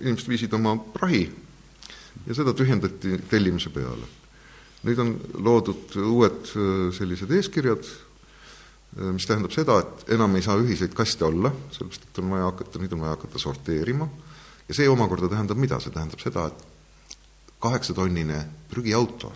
inimesed 0.00 0.28
viisid 0.28 0.52
oma 0.56 0.76
prahi 0.76 1.24
ja 2.26 2.36
seda 2.36 2.54
tühjendati 2.56 3.18
tellimise 3.30 3.72
peale. 3.74 4.08
Nüüd 4.84 5.00
on 5.00 5.14
loodud 5.44 5.96
uued 6.04 6.50
äh, 6.52 6.72
sellised 6.96 7.32
eeskirjad, 7.34 7.84
äh, 7.84 9.10
mis 9.16 9.26
tähendab 9.28 9.54
seda, 9.54 9.80
et 9.80 10.14
enam 10.16 10.36
ei 10.36 10.44
saa 10.44 10.58
ühiseid 10.60 10.94
kaste 10.96 11.26
olla, 11.28 11.52
sellepärast 11.74 12.08
et 12.08 12.22
on 12.22 12.34
vaja 12.34 12.50
hakata, 12.50 12.82
nüüd 12.82 12.96
on 12.96 13.04
vaja 13.06 13.16
hakata 13.16 13.42
sorteerima, 13.42 14.08
ja 14.68 14.76
see 14.76 14.88
omakorda 14.90 15.30
tähendab 15.32 15.60
mida? 15.60 15.80
see 15.80 15.94
tähendab 15.94 16.22
seda, 16.22 16.48
et 16.50 17.20
kaheksatonnine 17.64 18.42
prügiauto 18.68 19.32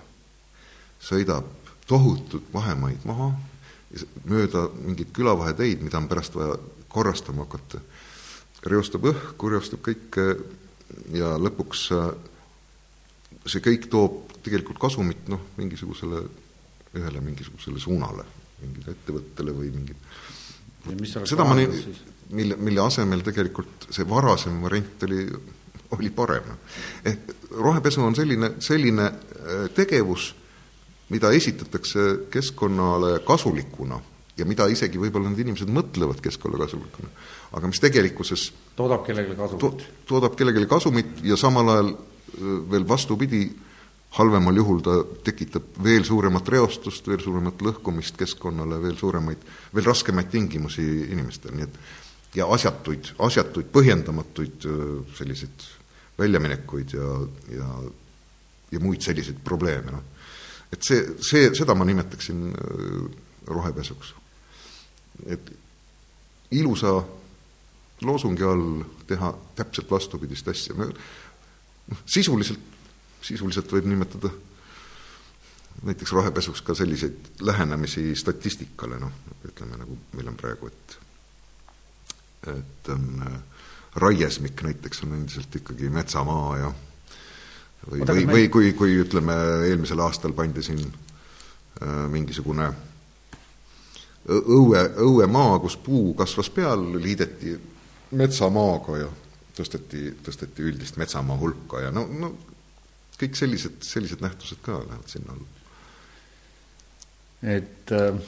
sõidab 1.01 1.47
tohutud 1.89 2.51
vahemaid 2.53 3.05
maha, 3.09 3.31
mööda 4.29 4.66
mingeid 4.83 5.15
külavaheteid, 5.16 5.81
mida 5.81 5.97
on 5.97 6.09
pärast 6.11 6.35
vaja 6.37 6.59
korrastama 6.93 7.47
hakata, 7.47 7.81
reostab 8.69 9.07
õhku, 9.09 9.49
reostab 9.49 9.81
kõike 9.87 10.27
ja 11.16 11.37
lõpuks 11.41 11.87
see 13.49 13.62
kõik 13.65 13.89
toob 13.93 14.38
tegelikult 14.49 14.81
kasumit 14.81 15.29
noh, 15.29 15.45
mingisugusele, 15.61 16.25
ühele 16.97 17.23
mingisugusele 17.23 17.81
suunale, 17.83 18.27
mingile 18.65 18.97
ettevõttele 18.97 19.55
või 19.55 19.70
mingi 19.77 19.97
seda 21.29 21.45
ma 21.45 21.57
nii, 21.59 21.95
mille, 22.39 22.57
mille 22.57 22.83
asemel 22.85 23.23
tegelikult 23.27 23.89
see 23.93 24.07
varasem 24.09 24.61
variant 24.62 25.07
oli, 25.09 25.25
oli 25.97 26.11
parem. 26.15 26.53
ehk 27.05 27.33
rohepesu 27.59 28.05
on 28.05 28.16
selline, 28.16 28.55
selline 28.65 29.09
äh, 29.09 29.66
tegevus, 29.75 30.33
mida 31.12 31.33
esitatakse 31.33 32.31
keskkonnale 32.31 33.19
kasulikuna 33.27 34.01
ja 34.39 34.47
mida 34.47 34.69
isegi 34.70 35.01
võib-olla 35.01 35.33
need 35.33 35.43
inimesed 35.47 35.70
mõtlevad 35.73 36.20
keskkonnakasulikuna, 36.23 37.09
aga 37.59 37.70
mis 37.70 37.81
tegelikkuses 37.83 38.51
toodab 38.79 39.07
kellelegi 39.07 39.37
kasumit 39.39 39.62
to,. 39.65 39.95
toodab 40.12 40.37
kellelegi 40.39 40.69
kasumit 40.70 41.25
ja 41.27 41.37
samal 41.41 41.73
ajal 41.75 41.91
veel 42.70 42.85
vastupidi, 42.89 43.49
halvemal 44.17 44.57
juhul 44.57 44.81
ta 44.83 44.97
tekitab 45.25 45.77
veel 45.85 46.05
suuremat 46.05 46.49
reostust, 46.49 47.07
veel 47.07 47.21
suuremat 47.21 47.61
lõhkumist 47.63 48.17
keskkonnale, 48.19 48.81
veel 48.83 48.97
suuremaid, 48.97 49.43
veel 49.75 49.87
raskemaid 49.87 50.31
tingimusi 50.33 50.87
inimestele, 51.13 51.57
nii 51.59 51.67
et 51.69 52.39
ja 52.41 52.47
asjatuid, 52.53 53.13
asjatuid 53.25 53.69
põhjendamatuid 53.73 54.67
selliseid 55.17 55.67
väljaminekuid 56.19 56.97
ja, 56.97 57.09
ja 57.53 57.69
ja 58.73 58.81
muid 58.81 59.03
selliseid 59.05 59.39
probleeme, 59.45 59.93
noh. 59.93 60.03
et 60.73 60.85
see, 60.85 61.01
see, 61.25 61.49
seda 61.57 61.77
ma 61.77 61.87
nimetaksin 61.89 62.51
rohepesuks. 63.49 64.15
et 65.27 65.53
ilusa 66.55 66.93
loosungi 68.07 68.45
all 68.47 68.83
teha 69.09 69.33
täpselt 69.57 69.91
vastupidist 69.91 70.49
asja, 70.53 70.77
noh, 70.77 72.03
sisuliselt, 72.07 72.61
sisuliselt 73.23 73.73
võib 73.73 73.89
nimetada 73.90 74.31
näiteks 75.82 76.12
rohepesuks 76.12 76.62
ka 76.62 76.74
selliseid 76.74 77.40
lähenemisi 77.40 78.15
statistikale, 78.16 78.99
noh, 78.99 79.12
ütleme 79.47 79.78
nagu 79.78 79.99
meil 80.16 80.28
on 80.28 80.36
praegu, 80.39 80.66
et 80.66 80.99
et 82.49 82.89
on 82.95 83.23
äh, 83.27 83.39
raiesmik 83.99 84.62
näiteks 84.62 85.03
on 85.05 85.15
endiselt 85.19 85.55
ikkagi 85.55 85.90
metsamaa 85.90 86.59
ja 86.59 86.73
või, 87.90 88.03
või, 88.07 88.27
või 88.27 88.49
kui, 88.49 88.73
kui 88.73 88.95
ütleme, 89.03 89.35
eelmisel 89.69 90.01
aastal 90.03 90.32
pandi 90.39 90.62
siin 90.62 90.85
äh, 90.86 92.05
mingisugune 92.11 92.70
õue, 94.28 94.82
õuemaa, 95.05 95.59
kus 95.62 95.77
puu 95.77 96.15
kasvas 96.15 96.51
peal, 96.51 96.85
liideti 97.01 97.57
metsamaaga 98.19 98.99
ja 99.03 99.09
tõsteti, 99.57 100.12
tõsteti 100.24 100.65
üldist 100.70 100.97
metsamaa 100.97 101.39
hulka 101.39 101.82
ja 101.86 101.93
no, 101.95 102.07
no 102.07 102.32
kõik 103.19 103.39
sellised, 103.39 103.81
sellised 103.82 104.23
nähtused 104.24 104.61
ka 104.62 104.81
lähevad 104.82 105.09
sinna 105.11 105.32
alla. 105.32 105.47
et 107.43 107.93
äh... 107.93 108.20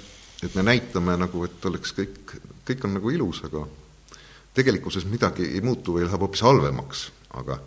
et 0.43 0.55
me 0.55 0.63
näitame 0.63 1.17
nagu, 1.21 1.45
et 1.45 1.65
oleks 1.69 1.93
kõik, 1.97 2.35
kõik 2.67 2.85
on 2.89 2.97
nagu 2.97 3.11
ilus, 3.11 3.43
aga 3.45 3.67
tegelikkuses 4.55 5.05
midagi 5.07 5.47
ei 5.47 5.61
muutu 5.61 5.95
või 5.97 6.07
läheb 6.07 6.27
hoopis 6.27 6.43
halvemaks, 6.47 7.11
aga 7.41 7.61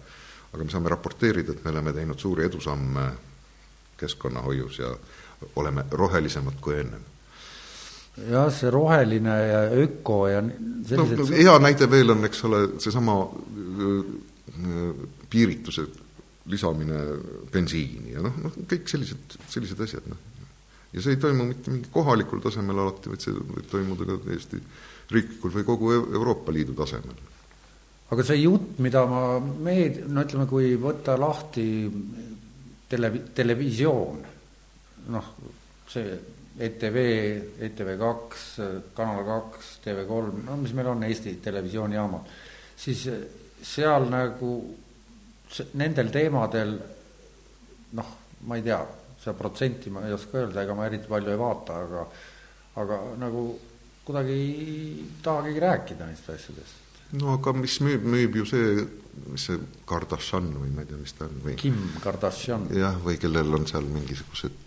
aga 0.54 0.64
me 0.64 0.70
saame 0.70 0.90
raporteerida, 0.90 1.54
et 1.54 1.64
me 1.66 1.72
oleme 1.72 1.94
teinud 1.94 2.20
suuri 2.20 2.46
edusamme 2.46 3.08
keskkonnahoius 3.98 4.80
ja 4.80 4.92
oleme 5.56 5.86
rohelisemad 5.92 6.60
kui 6.62 6.78
ennem 6.80 7.02
jah, 8.30 8.50
see 8.54 8.70
roheline 8.72 9.38
ja 9.48 9.62
öko 9.84 10.20
ja 10.30 10.44
sellised 10.86 11.24
no, 11.24 11.28
hea 11.34 11.56
näide 11.64 11.90
veel 11.90 12.14
on, 12.14 12.26
eks 12.28 12.44
ole, 12.50 12.62
seesama 12.84 13.18
piirituse 15.30 15.88
lisamine 16.52 17.02
bensiini 17.52 18.16
ja 18.16 18.24
noh, 18.24 18.40
noh 18.44 18.56
kõik 18.70 18.90
sellised, 18.92 19.38
sellised 19.48 19.84
asjad, 19.86 20.08
noh. 20.12 20.20
ja 20.92 21.04
see 21.04 21.16
ei 21.16 21.22
toimu 21.22 21.46
mitte 21.48 21.72
mingi 21.72 21.92
kohalikul 21.94 22.44
tasemel 22.44 22.84
alati, 22.84 23.12
vaid 23.14 23.24
see 23.24 23.36
võib 23.38 23.70
toimuda 23.72 24.10
ka 24.10 24.18
täiesti 24.26 24.60
riiklikul 25.14 25.54
või 25.56 25.68
kogu 25.68 25.94
Euroopa 26.02 26.56
Liidu 26.56 26.76
tasemel 26.78 27.32
aga 28.14 28.26
see 28.28 28.44
jutt, 28.44 28.78
mida 28.84 29.04
ma 29.10 29.24
meed-, 29.40 30.04
no 30.12 30.24
ütleme, 30.26 30.46
kui 30.50 30.74
võtta 30.80 31.16
lahti 31.20 31.66
tele-, 32.90 33.26
televisioon, 33.36 34.22
noh, 35.14 35.30
see 35.90 36.18
ETV, 36.64 36.98
ETV 37.66 37.96
kaks, 37.98 38.46
Kanal 38.94 39.24
kaks, 39.26 39.78
TV3, 39.86 40.44
no 40.46 40.58
mis 40.62 40.76
meil 40.78 40.92
on 40.92 41.06
Eesti 41.08 41.38
televisioonijaamad, 41.42 42.30
siis 42.84 43.08
seal 43.64 44.06
nagu 44.12 44.54
nendel 45.80 46.12
teemadel 46.14 46.78
noh, 47.98 48.14
ma 48.48 48.60
ei 48.60 48.66
tea, 48.66 48.80
seda 49.22 49.36
protsenti 49.38 49.92
ma 49.94 50.06
ei 50.08 50.16
oska 50.16 50.42
öelda, 50.42 50.64
ega 50.64 50.78
ma 50.78 50.88
eriti 50.90 51.12
palju 51.12 51.34
ei 51.34 51.40
vaata, 51.40 51.82
aga 51.86 52.08
aga 52.82 53.02
nagu 53.22 53.44
kuidagi 54.04 54.34
ei 54.34 55.06
taha 55.24 55.46
keegi 55.46 55.62
rääkida 55.64 56.08
neist 56.10 56.30
asjadest 56.34 56.82
no 57.20 57.36
aga 57.38 57.54
mis 57.58 57.78
müüb, 57.86 58.06
müüb 58.10 58.40
ju 58.42 58.48
see, 58.50 58.86
mis 59.30 59.48
see 59.50 59.60
Kardashian 59.90 60.50
või 60.58 60.74
ma 60.74 60.84
ei 60.84 60.90
tea, 60.90 61.00
mis 61.02 61.16
ta 61.18 61.28
on 61.28 61.40
või 61.46 61.56
Kim 61.62 61.80
Kardashian. 62.04 62.68
jah, 62.74 62.98
või 63.04 63.20
kellel 63.22 63.60
on 63.60 63.68
seal 63.70 63.86
mingisugused 63.94 64.58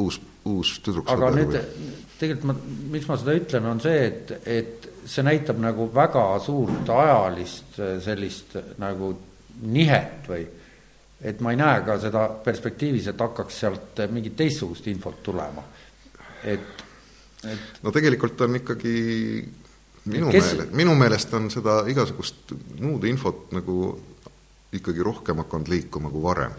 uus, 0.00 0.20
uus 0.48 0.76
tüdruk 0.84 1.10
aga 1.12 1.32
nüüd 1.34 1.52
või... 1.56 1.90
tegelikult 2.20 2.48
ma, 2.52 2.56
miks 2.94 3.10
ma 3.10 3.18
seda 3.20 3.36
ütlen, 3.40 3.68
on 3.74 3.82
see, 3.82 4.06
et, 4.06 4.32
et 4.46 4.88
see 5.10 5.26
näitab 5.26 5.58
nagu 5.62 5.88
väga 5.94 6.24
suurt 6.44 6.94
ajalist 6.94 7.80
sellist 8.06 8.56
nagu 8.80 9.12
nihet 9.62 10.28
või 10.28 10.44
et 11.22 11.40
ma 11.40 11.52
ei 11.54 11.58
näe 11.58 11.82
ka 11.86 11.98
seda 12.02 12.26
perspektiivis, 12.44 13.06
et 13.12 13.20
hakkaks 13.20 13.60
sealt 13.64 14.00
mingit 14.10 14.34
teistsugust 14.36 14.86
infot 14.90 15.22
tulema. 15.22 15.62
et, 16.44 16.84
et 17.46 17.82
no 17.82 17.92
tegelikult 17.94 18.40
on 18.40 18.58
ikkagi 18.58 18.94
minu 20.10 20.30
Kes... 20.30 20.50
meele, 20.50 20.66
minu 20.72 20.94
meelest 20.98 21.34
on 21.38 21.48
seda 21.50 21.82
igasugust 21.90 22.54
muud 22.80 23.04
infot 23.06 23.52
nagu 23.54 23.76
ikkagi 24.74 25.02
rohkem 25.04 25.42
hakanud 25.44 25.70
liikuma 25.70 26.10
kui 26.10 26.22
varem. 26.22 26.52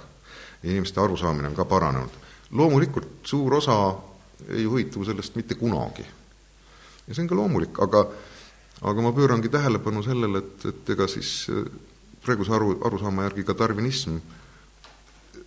inimeste 0.64 1.02
arusaamine 1.02 1.48
on 1.48 1.56
ka 1.56 1.66
paranenud. 1.66 2.20
loomulikult 2.52 3.28
suur 3.28 3.54
osa 3.60 3.96
ei 4.50 4.64
huvitugu 4.64 5.06
sellest 5.06 5.36
mitte 5.36 5.56
kunagi. 5.56 6.06
ja 7.08 7.14
see 7.16 7.24
on 7.24 7.28
ka 7.28 7.36
loomulik, 7.36 7.80
aga 7.80 8.08
aga 8.84 9.02
ma 9.02 9.12
pöörangi 9.12 9.50
tähelepanu 9.50 10.04
sellele, 10.04 10.40
et, 10.40 10.66
et 10.66 10.90
ega 10.96 11.08
siis 11.08 11.48
praeguse 12.24 12.54
aru, 12.56 12.78
arusaama 12.86 13.28
järgi 13.28 13.44
ka 13.48 13.54
tarvinism 13.54 14.18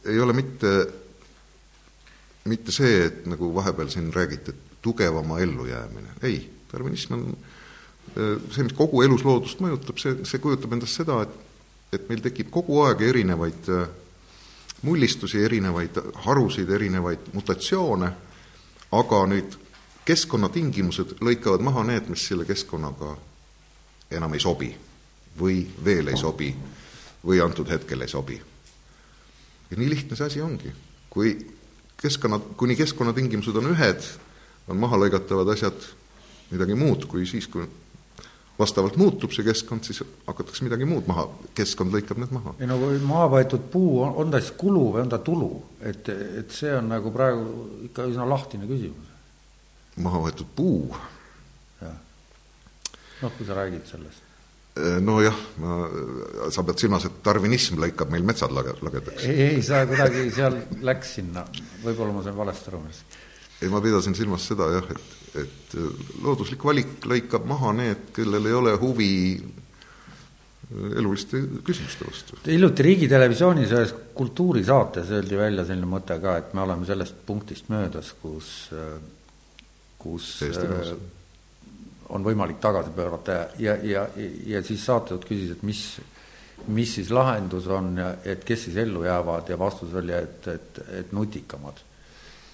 ei 0.06 0.20
ole 0.20 0.32
mitte, 0.36 0.72
mitte 2.44 2.72
see, 2.72 3.06
et 3.06 3.24
nagu 3.26 3.50
vahepeal 3.54 3.88
siin 3.90 4.12
räägiti, 4.14 4.54
et 4.54 4.80
tugevama 4.82 5.40
ellujäämine, 5.42 6.20
ei, 6.22 6.38
tarvinism 6.70 7.16
on 7.16 7.24
see, 8.14 8.62
mis 8.62 8.76
kogu 8.76 9.02
elusloodust 9.02 9.60
mõjutab, 9.64 9.98
see, 9.98 10.20
see 10.28 10.42
kujutab 10.42 10.76
endast 10.76 11.02
seda, 11.02 11.22
et 11.26 11.42
et 11.94 12.08
meil 12.10 12.20
tekib 12.20 12.50
kogu 12.52 12.80
aeg 12.82 13.02
erinevaid 13.06 13.68
äh, 13.70 13.84
mullistusi, 14.82 15.38
erinevaid 15.46 16.00
harusid, 16.26 16.70
erinevaid 16.70 17.30
mutatsioone, 17.32 18.10
aga 18.92 19.20
nüüd 19.30 19.54
keskkonnatingimused 20.06 21.16
lõikavad 21.24 21.62
maha 21.66 21.86
need, 21.86 22.10
mis 22.10 22.26
selle 22.26 22.46
keskkonnaga 22.46 23.14
enam 24.18 24.34
ei 24.34 24.42
sobi 24.42 24.72
või 25.40 25.62
veel 25.84 26.12
ei 26.12 26.16
sobi 26.20 26.50
või 27.26 27.40
antud 27.42 27.68
hetkel 27.70 28.00
ei 28.00 28.08
sobi. 28.08 28.40
ja 29.70 29.76
nii 29.76 29.90
lihtne 29.90 30.16
see 30.16 30.26
asi 30.26 30.40
ongi. 30.40 30.72
kui 31.10 31.36
keskkonna, 32.02 32.38
kuni 32.38 32.76
keskkonnatingimused 32.76 33.56
on 33.56 33.72
ühed, 33.72 34.02
on 34.68 34.76
mahalõigatavad 34.76 35.48
asjad 35.54 35.88
midagi 36.50 36.74
muud 36.74 37.06
kui 37.10 37.26
siis, 37.26 37.48
kui 37.48 37.66
vastavalt 38.58 38.96
muutub 38.96 39.32
see 39.34 39.44
keskkond, 39.44 39.84
siis 39.84 40.00
hakatakse 40.26 40.64
midagi 40.64 40.86
muud 40.88 41.08
maha, 41.08 41.26
keskkond 41.56 41.92
lõikab 41.92 42.20
need 42.22 42.32
maha. 42.32 42.54
ei 42.60 42.68
no 42.68 42.78
kui 42.80 43.00
maha 43.04 43.28
võetud 43.36 43.66
puu, 43.72 44.00
on, 44.06 44.30
ta 44.32 44.40
siis 44.40 44.54
kulu 44.56 44.86
või 44.94 45.04
on 45.04 45.12
ta 45.12 45.20
tulu, 45.24 45.50
et, 45.80 46.08
et 46.40 46.54
see 46.54 46.72
on 46.76 46.88
nagu 46.92 47.12
praegu 47.14 47.66
ikka 47.90 48.08
üsna 48.12 48.28
lahtine 48.28 48.68
küsimus. 48.68 49.12
maha 50.04 50.22
võetud 50.28 50.52
puu? 50.56 50.96
jah. 51.82 51.98
noh, 53.22 53.36
kui 53.36 53.48
sa 53.48 53.58
räägid 53.60 53.84
sellest. 53.90 54.24
Äh, 54.76 54.98
nojah, 55.00 55.36
ma, 55.62 55.76
sa 56.52 56.60
pead 56.66 56.82
silmas, 56.82 57.06
et 57.08 57.20
tarvinism 57.24 57.78
lõikab 57.80 58.10
meil 58.12 58.26
metsad 58.28 58.52
lage, 58.52 58.74
lagedaks? 58.84 59.24
ei, 59.24 59.46
ei, 59.46 59.62
sa 59.64 59.86
kuidagi 59.88 60.26
seal 60.36 60.58
läks 60.84 61.14
sinna, 61.16 61.46
võib-olla 61.80 62.12
ma 62.12 62.24
sain 62.26 62.36
valesti 62.36 62.68
aru 62.68 62.82
ei, 62.84 63.70
ma 63.72 63.80
pidasin 63.80 64.16
silmas 64.18 64.44
seda 64.44 64.68
jah, 64.74 64.90
et 64.92 65.14
et 65.40 65.76
äh, 65.80 66.04
looduslik 66.24 66.60
valik 66.64 67.06
lõikab 67.08 67.48
maha 67.48 67.72
need, 67.76 68.10
kellel 68.16 68.50
ei 68.50 68.56
ole 68.56 68.76
huvi 68.80 69.10
äh, 69.40 70.86
eluliste 71.00 71.40
küsimuste 71.64 72.08
vastu. 72.08 72.38
hiljuti 72.44 72.84
Riigitelevisioonis 72.90 73.72
ühes 73.78 73.96
kultuurisaates 74.16 75.12
öeldi 75.16 75.40
välja 75.40 75.64
selline 75.68 75.88
mõte 75.88 76.20
ka, 76.20 76.36
et 76.42 76.52
me 76.56 76.66
oleme 76.68 76.88
sellest 76.88 77.24
punktist 77.28 77.72
möödas, 77.72 78.12
kus, 78.20 78.50
äh, 78.76 78.96
kus 80.04 80.34
on 82.08 82.24
võimalik 82.24 82.60
tagasi 82.62 82.92
pöörata 82.94 83.32
ja, 83.32 83.46
ja, 83.58 83.76
ja, 83.82 84.04
ja 84.46 84.62
siis 84.64 84.84
saatejuht 84.86 85.24
küsis, 85.28 85.54
et 85.56 85.62
mis, 85.66 85.80
mis 86.72 86.92
siis 86.98 87.10
lahendus 87.14 87.66
on 87.72 87.96
ja 87.98 88.12
et 88.24 88.44
kes 88.46 88.68
siis 88.68 88.76
ellu 88.82 89.04
jäävad 89.06 89.50
ja 89.50 89.58
vastus 89.58 89.94
oli, 89.94 90.14
et, 90.14 90.46
et, 90.52 90.82
et 91.00 91.12
nutikamad. 91.16 91.82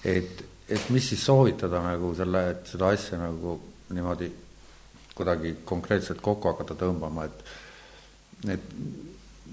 et, 0.03 0.45
et 0.69 0.89
mis 0.89 1.09
siis 1.09 1.25
soovitada 1.25 1.83
nagu 1.85 2.13
selle, 2.17 2.47
et 2.55 2.73
seda 2.73 2.89
asja 2.95 3.19
nagu 3.21 3.59
niimoodi 3.93 4.31
kuidagi 5.13 5.57
konkreetselt 5.65 6.21
kokku 6.21 6.49
hakata 6.49 6.77
tõmbama, 6.79 7.27
et 7.29 8.53
et 8.53 8.63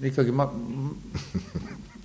ikkagi 0.09 0.33
ma 0.35 0.47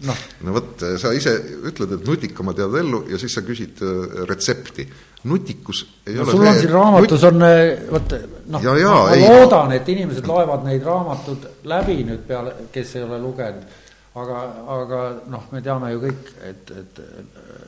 noh. 0.07 0.23
no 0.45 0.55
vot, 0.55 0.85
sa 1.01 1.13
ise 1.17 1.33
ütled, 1.71 1.97
et 1.97 2.07
nutikamad 2.07 2.59
jäävad 2.61 2.81
ellu 2.83 3.03
ja 3.11 3.21
siis 3.21 3.35
sa 3.37 3.43
küsid 3.47 3.83
äh, 3.85 4.23
retsepti. 4.29 4.87
Nutikus 5.27 5.83
ei 6.07 6.15
no, 6.15 6.23
ole 6.23 6.35
sul 6.35 6.47
on 6.47 6.61
siin 6.61 6.73
raamatus 6.73 7.23
nut... 7.23 7.33
on, 7.33 7.47
äh, 7.47 7.65
vot 7.91 8.15
noh, 8.55 8.63
ma 8.63 9.01
ei, 9.15 9.25
loodan, 9.25 9.75
et 9.77 9.89
inimesed 9.95 10.29
loevad 10.29 10.65
neid 10.69 10.87
raamatud 10.87 11.51
läbi 11.67 11.99
nüüd 12.07 12.23
peale, 12.29 12.55
kes 12.75 12.97
ei 12.97 13.05
ole 13.09 13.19
lugenud 13.23 13.83
aga, 14.23 14.41
aga 14.77 15.03
noh, 15.33 15.45
me 15.53 15.63
teame 15.65 15.93
ju 15.93 16.01
kõik, 16.07 16.33
et, 16.49 16.73
et 16.81 17.03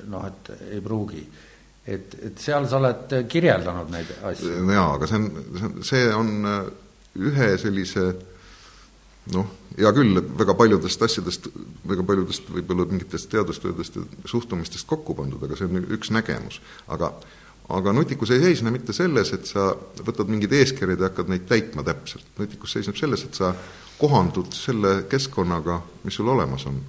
noh, 0.08 0.24
et 0.28 0.50
ei 0.70 0.80
pruugi. 0.84 1.22
et, 1.88 2.16
et 2.28 2.40
seal 2.40 2.66
sa 2.68 2.76
oled 2.80 3.14
kirjeldanud 3.28 3.92
neid 3.92 4.10
asju. 4.30 4.56
jaa, 4.72 4.88
aga 4.96 5.08
see 5.08 5.20
on, 5.20 5.78
see 5.90 6.02
on 6.14 6.34
äh, 6.48 6.58
ühe 7.28 7.48
sellise 7.60 8.04
noh, 9.34 9.48
hea 9.76 9.92
küll, 9.96 10.20
väga 10.40 10.56
paljudest 10.58 11.02
asjadest, 11.04 11.50
väga 11.88 12.04
paljudest 12.08 12.48
võib-olla 12.52 12.88
mingitest 12.88 13.30
teadustöödest 13.32 13.98
ja 14.00 14.04
suhtumistest 14.28 14.88
kokku 14.88 15.16
pandud, 15.18 15.42
aga 15.44 15.58
see 15.58 15.68
on 15.68 15.84
üks 15.98 16.12
nägemus. 16.14 16.62
aga 16.88 17.12
aga 17.68 17.92
nutikus 17.92 18.30
ei 18.32 18.40
seisne 18.40 18.72
mitte 18.72 18.94
selles, 18.96 19.32
et 19.36 19.48
sa 19.48 19.70
võtad 20.04 20.30
mingid 20.30 20.52
eeskirjad 20.56 21.02
ja 21.02 21.10
hakkad 21.10 21.32
neid 21.32 21.44
täitma 21.48 21.84
täpselt. 21.84 22.30
nutikus 22.38 22.72
seisneb 22.76 22.96
selles, 22.96 23.24
et 23.24 23.36
sa 23.36 23.52
kohandud 23.98 24.54
selle 24.56 25.02
keskkonnaga, 25.10 25.80
mis 26.04 26.16
sul 26.16 26.28
olemas 26.32 26.66
on. 26.70 26.80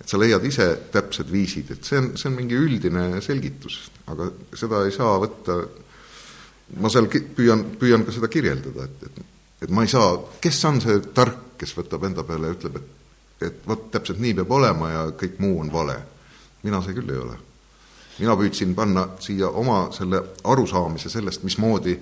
et 0.00 0.08
sa 0.08 0.18
leiad 0.20 0.44
ise 0.44 0.66
täpsed 0.92 1.30
viisid, 1.32 1.70
et 1.72 1.84
see 1.84 1.98
on, 1.98 2.10
see 2.20 2.28
on 2.28 2.36
mingi 2.36 2.56
üldine 2.56 3.20
selgitus, 3.24 3.78
aga 4.12 4.28
seda 4.52 4.82
ei 4.84 4.92
saa 4.92 5.14
võtta, 5.20 5.56
ma 6.80 6.90
seal 6.92 7.08
püüan, 7.08 7.64
püüan 7.80 8.04
ka 8.04 8.12
seda 8.12 8.28
kirjeldada, 8.28 8.84
et, 8.84 9.08
et 9.08 9.24
et 9.64 9.72
ma 9.72 9.86
ei 9.86 9.88
saa, 9.88 10.10
kes 10.40 10.58
on 10.68 10.82
see 10.84 10.98
tark, 11.16 11.56
kes 11.56 11.72
võtab 11.78 12.04
enda 12.04 12.26
peale 12.28 12.50
ja 12.50 12.56
ütleb, 12.58 12.76
et 12.76 12.96
et 13.46 13.66
vot 13.68 13.90
täpselt 13.92 14.20
nii 14.20 14.32
peab 14.38 14.52
olema 14.56 14.88
ja 14.88 15.02
kõik 15.12 15.40
muu 15.44 15.60
on 15.60 15.72
vale. 15.72 15.96
mina 16.62 16.80
see 16.82 16.94
küll 16.96 17.10
ei 17.12 17.18
ole 17.20 17.36
mina 18.18 18.36
püüdsin 18.38 18.74
panna 18.74 19.08
siia 19.20 19.48
oma 19.48 19.86
selle 19.92 20.22
arusaamise 20.44 21.10
sellest, 21.12 21.44
mismoodi 21.44 21.96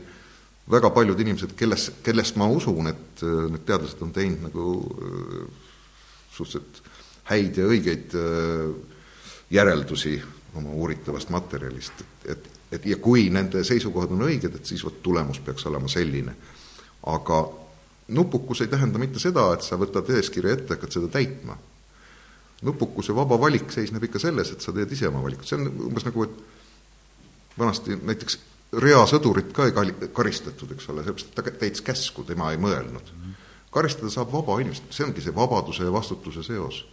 väga 0.71 0.91
paljud 0.95 1.21
inimesed, 1.21 1.53
kelles, 1.59 1.91
kellest 2.03 2.39
ma 2.41 2.49
usun, 2.49 2.89
et 2.93 3.25
äh, 3.25 3.45
need 3.53 3.67
teadlased 3.67 4.03
on 4.05 4.13
teinud 4.15 4.49
nagu 4.49 4.69
äh, 4.81 5.45
suhteliselt 6.35 6.83
häid 7.25 7.57
ja 7.57 7.65
õigeid 7.65 8.13
järeldusi 9.55 10.19
oma 10.59 10.71
uuritavast 10.77 11.31
materjalist, 11.33 12.01
et, 12.01 12.31
et, 12.35 12.49
et 12.77 12.87
ja 12.87 12.99
kui 13.01 13.29
nende 13.33 13.63
seisukohad 13.65 14.13
on 14.13 14.27
õiged, 14.27 14.59
et 14.59 14.69
siis 14.69 14.83
vot 14.85 14.99
tulemus 15.03 15.41
peaks 15.41 15.65
olema 15.71 15.89
selline. 15.89 16.35
aga 17.07 17.39
nupukus 18.09 18.61
ei 18.61 18.69
tähenda 18.69 18.99
mitte 18.99 19.19
seda, 19.19 19.53
et 19.55 19.63
sa 19.63 19.79
võtad 19.81 20.09
eeskirja 20.17 20.53
ette, 20.53 20.75
hakkad 20.75 20.93
seda 20.93 21.09
täitma. 21.09 21.57
Nupukuse 22.65 23.15
vaba 23.17 23.39
valik 23.41 23.73
seisneb 23.73 24.05
ikka 24.09 24.23
selles, 24.23 24.51
et 24.55 24.65
sa 24.65 24.73
teed 24.73 24.93
ise 24.93 25.09
oma 25.11 25.23
valikut, 25.25 25.47
see 25.49 25.59
on 25.61 25.69
umbes 25.91 26.07
nagu, 26.09 26.27
et 26.27 27.59
vanasti 27.59 27.99
näiteks 28.01 28.39
reasõdurit 28.83 29.53
ka 29.55 29.69
ei 29.69 29.75
kali-, 29.77 29.95
karistatud, 30.15 30.73
eks 30.75 30.89
ole, 30.91 31.05
sellepärast 31.05 31.31
et 31.31 31.39
ta 31.39 31.45
täitis 31.63 31.85
käsku, 31.85 32.25
tema 32.27 32.51
ei 32.53 32.61
mõelnud. 32.61 33.13
karistada 33.75 34.11
saab 34.11 34.31
vaba 34.33 34.61
inimest, 34.63 34.85
see 34.95 35.03
ongi 35.07 35.23
see 35.23 35.35
vabaduse 35.35 35.85
ja 35.85 35.93
vastutuse 35.93 36.43
seos. 36.43 36.85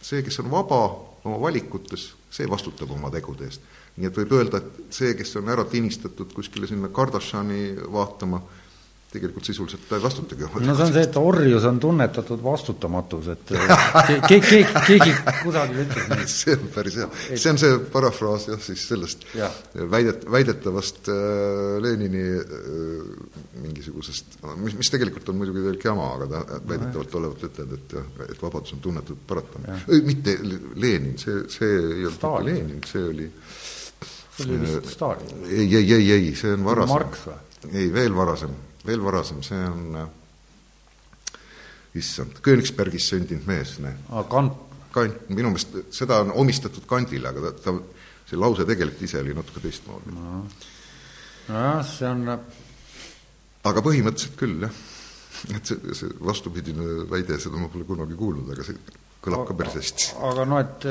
see, 0.00 0.22
kes 0.22 0.38
on 0.40 0.50
vaba 0.50 0.78
oma 1.24 1.40
valikutes, 1.40 2.14
see 2.30 2.48
vastutab 2.48 2.90
oma 2.90 3.10
tegude 3.10 3.44
eest. 3.44 3.60
nii 3.96 4.06
et 4.06 4.16
võib 4.16 4.32
öelda, 4.32 4.58
et 4.58 4.94
see, 4.94 5.14
kes 5.14 5.36
on 5.36 5.48
ära 5.48 5.64
tinistatud 5.64 6.32
kuskile 6.32 6.66
sinna 6.66 6.88
Kardashani 6.88 7.76
vaatama, 7.92 8.42
tegelikult 9.08 9.46
sisuliselt 9.48 9.86
ta 9.88 9.96
ei 9.96 10.02
vastutagi 10.04 10.44
oma 10.44 10.60
no 10.60 10.74
see 10.76 10.84
on 10.84 10.92
see, 10.92 11.02
et 11.06 11.14
orjus 11.16 11.64
on 11.64 11.78
tunnetatud 11.80 12.42
vastutamatus, 12.44 13.30
et 13.32 13.52
keegi, 14.28 14.42
keegi, 14.50 14.66
keegi 14.84 15.14
kusagil 15.38 15.80
ütles 15.86 16.10
nii. 16.10 16.26
see 16.40 16.56
on 16.58 16.66
päris 16.74 16.98
hea, 17.00 17.08
see 17.30 17.52
on 17.54 17.60
see 17.62 17.78
parafraas 17.94 18.44
jah, 18.50 18.60
siis 18.66 18.84
sellest 18.90 19.24
ja. 19.38 19.48
väidet-, 19.94 20.28
väidetavast 20.28 21.08
äh, 21.14 21.78
Lenini 21.84 22.26
äh, 22.36 23.32
mingisugusest, 23.64 24.38
mis, 24.60 24.76
mis 24.82 24.92
tegelikult 24.92 25.32
on 25.32 25.40
muidugi 25.40 25.64
täielik 25.64 25.88
jama, 25.88 26.10
aga 26.18 26.28
ta 26.34 26.60
väidetavalt 26.68 27.18
olevat 27.22 27.48
ütelnud, 27.48 27.80
et 27.80 27.96
jah, 27.96 28.12
et 28.28 28.44
vabadus 28.44 28.76
on 28.76 28.84
tunnetud 28.90 29.24
paratamatu. 29.32 30.02
mitte 30.04 30.36
Lenin, 30.76 31.16
see, 31.16 31.46
see 31.48 31.72
ei 31.72 32.04
olnud 32.04 32.20
mitte 32.28 32.46
Lenin, 32.52 32.86
see 32.92 33.08
oli 33.08 33.32
see 34.36 34.52
oli 34.52 34.62
vist 34.68 34.94
Stalin. 34.98 35.44
ei, 35.48 35.68
ei, 35.80 35.92
ei, 35.96 36.16
ei, 36.20 36.32
see 36.36 36.52
on 36.60 36.68
varasem. 36.68 37.44
Ei, 37.72 37.88
veel 37.90 38.14
varasem 38.14 38.52
veel 38.88 39.04
varasem, 39.04 39.42
see 39.46 39.60
on 39.68 40.00
äh, 40.00 40.08
issand, 41.98 42.40
Königsbergis 42.44 43.10
sündinud 43.12 43.46
mees, 43.48 43.76
noh. 43.84 44.24
Kant. 44.30 44.64
Kant, 44.94 45.26
minu 45.28 45.52
meelest 45.52 45.92
seda 45.94 46.22
on 46.24 46.32
omistatud 46.40 46.86
Kandile, 46.88 47.28
aga 47.30 47.50
ta, 47.50 47.68
ta, 47.68 48.04
see 48.28 48.38
lause 48.40 48.64
tegelikult 48.68 49.04
ise 49.04 49.20
oli 49.20 49.34
natuke 49.36 49.60
teistmoodi 49.60 50.14
no.. 50.16 50.38
nojah, 51.50 51.82
see 51.86 52.08
on 52.08 52.24
äh, 52.32 52.38
aga 53.68 53.84
põhimõtteliselt 53.84 54.38
küll, 54.40 54.64
jah. 54.64 54.80
et 55.54 55.68
see, 55.72 55.96
see 55.98 56.16
vastupidine 56.24 57.04
väide, 57.10 57.36
seda 57.42 57.60
ma 57.60 57.68
pole 57.72 57.86
kunagi 57.88 58.16
kuulnud, 58.18 58.48
aga 58.54 58.64
see 58.66 58.80
kõlab 59.24 59.44
aga, 59.44 59.50
ka 59.50 59.58
päris 59.60 59.78
hästi. 59.82 60.08
aga 60.30 60.48
noh, 60.48 60.64
et 60.64 60.88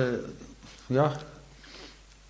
jah, 0.94 1.18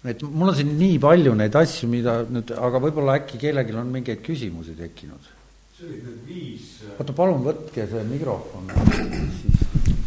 et 0.08 0.24
mul 0.24 0.54
on 0.54 0.58
siin 0.58 0.76
nii 0.80 1.00
palju 1.04 1.36
neid 1.36 1.60
asju, 1.60 1.92
mida 1.92 2.22
nüüd, 2.32 2.56
aga 2.56 2.84
võib-olla 2.88 3.20
äkki 3.22 3.42
kellelgi 3.44 3.76
on 3.76 3.92
mingeid 3.92 4.24
küsimusi 4.26 4.78
tekkinud 4.80 5.34
äh, 5.84 6.98
oota, 6.98 7.14
palun 7.14 7.44
võtke 7.46 7.86
see 7.90 8.04
mikrofon 8.10 8.72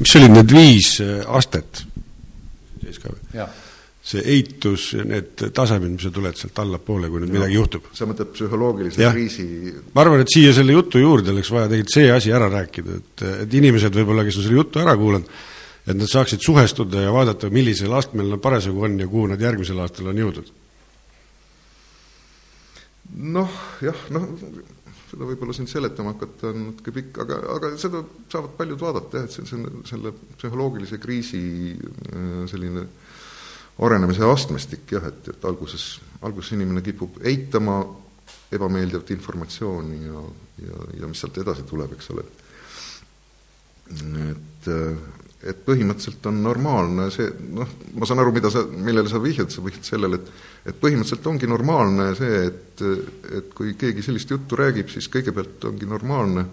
mis 0.00 0.14
olid 0.18 0.32
need 0.34 0.54
viis 0.54 0.94
äh, 1.04 1.20
astet? 1.28 1.84
see 4.10 4.22
eitus, 4.32 4.88
need 5.06 5.42
tasemed, 5.54 5.92
mis 5.92 6.06
sa 6.06 6.10
tuled 6.14 6.38
sealt 6.38 6.56
allapoole, 6.62 7.10
kui 7.12 7.20
nüüd 7.20 7.30
no, 7.30 7.36
midagi 7.36 7.58
juhtub. 7.58 7.90
sa 7.94 8.08
mõtled 8.08 8.32
psühholoogilise 8.32 9.04
ja. 9.04 9.12
kriisi 9.14 9.44
ma 9.92 10.02
arvan, 10.02 10.24
et 10.24 10.32
siia 10.32 10.54
selle 10.56 10.74
jutu 10.74 11.02
juurde 11.02 11.34
oleks 11.34 11.52
vaja 11.52 11.68
tegelikult 11.68 11.94
see 11.94 12.08
asi 12.14 12.32
ära 12.34 12.48
rääkida, 12.50 12.96
et, 12.96 13.24
et 13.44 13.56
inimesed 13.60 13.94
võib-olla, 14.00 14.24
kes 14.26 14.40
on 14.40 14.46
selle 14.46 14.58
jutu 14.58 14.82
ära 14.82 14.96
kuulanud, 14.98 15.28
et 15.84 15.92
nad 16.00 16.10
saaksid 16.10 16.42
suhestuda 16.42 17.04
ja 17.04 17.12
vaadata, 17.14 17.52
millisel 17.52 17.94
astmel 18.00 18.32
nad 18.32 18.42
parasjagu 18.42 18.88
on 18.88 18.98
ja 19.04 19.06
kuhu 19.10 19.28
nad 19.30 19.46
järgmisel 19.46 19.84
aastal 19.84 20.10
on 20.10 20.24
jõudnud. 20.24 20.50
noh, 23.36 23.62
jah, 23.84 24.04
noh 24.16 24.26
seda 25.10 25.26
võib-olla 25.26 25.54
siin 25.56 25.68
seletama 25.70 26.14
hakata 26.14 26.52
on 26.52 26.66
natuke 26.68 26.94
pikk, 26.94 27.22
aga, 27.24 27.38
aga 27.56 27.72
seda 27.80 28.02
saavad 28.30 28.52
paljud 28.58 28.82
vaadata 28.82 29.20
jah, 29.20 29.26
et 29.26 29.34
see, 29.34 29.58
on 29.58 29.82
selle 29.88 30.12
psühholoogilise 30.36 31.00
kriisi 31.02 31.40
äh, 31.74 32.44
selline 32.50 32.86
arenemise 33.80 34.26
astmestik 34.28 34.92
jah, 34.94 35.08
et, 35.08 35.32
et 35.32 35.48
alguses, 35.48 35.94
alguses 36.26 36.54
inimene 36.56 36.84
kipub 36.84 37.18
eitama 37.26 37.80
ebameeldivat 38.52 39.10
informatsiooni 39.14 40.04
ja, 40.04 40.22
ja, 40.66 40.84
ja 41.00 41.10
mis 41.10 41.22
sealt 41.22 41.38
edasi 41.42 41.64
tuleb, 41.68 41.94
eks 41.96 42.10
ole. 42.14 42.26
et, 44.30 44.70
et 45.40 45.60
põhimõtteliselt 45.64 46.26
on 46.28 46.40
normaalne 46.44 47.06
see, 47.14 47.30
noh, 47.56 47.68
ma 47.96 48.08
saan 48.08 48.20
aru, 48.20 48.32
mida 48.36 48.50
sa, 48.52 48.60
millele 48.68 49.08
sa 49.08 49.20
vihjad, 49.22 49.48
sa 49.52 49.64
vihjad 49.64 49.86
sellele, 49.88 50.20
et 50.20 50.48
et 50.68 50.76
põhimõtteliselt 50.76 51.28
ongi 51.30 51.48
normaalne 51.48 52.10
see, 52.18 52.42
et, 52.50 52.82
et 53.38 53.54
kui 53.56 53.72
keegi 53.80 54.04
sellist 54.04 54.32
juttu 54.32 54.58
räägib, 54.60 54.90
siis 54.92 55.08
kõigepealt 55.12 55.64
ongi 55.70 55.88
normaalne, 55.88 56.44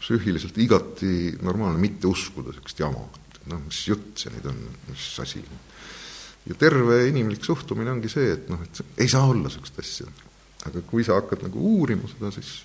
psüühiliselt 0.00 0.56
igati 0.64 1.34
normaalne 1.44 1.78
mitte 1.82 2.08
uskuda 2.08 2.50
niisugust 2.50 2.80
jama, 2.80 3.04
et 3.28 3.38
noh, 3.52 3.60
mis 3.66 3.82
jutt 3.90 4.24
see 4.24 4.32
nüüd 4.32 4.48
on, 4.50 4.64
mis 4.88 5.10
asi. 5.22 5.44
ja 6.48 6.56
terve 6.58 7.02
inimlik 7.10 7.44
suhtumine 7.44 7.92
ongi 7.92 8.10
see, 8.10 8.32
et 8.38 8.48
noh, 8.50 8.64
et 8.64 8.82
ei 9.04 9.12
saa 9.12 9.28
olla 9.28 9.44
niisugust 9.44 9.78
asja. 9.84 10.08
aga 10.66 10.82
kui 10.88 11.04
sa 11.04 11.20
hakkad 11.20 11.44
nagu 11.44 11.60
uurima 11.76 12.08
seda, 12.08 12.32
siis 12.34 12.62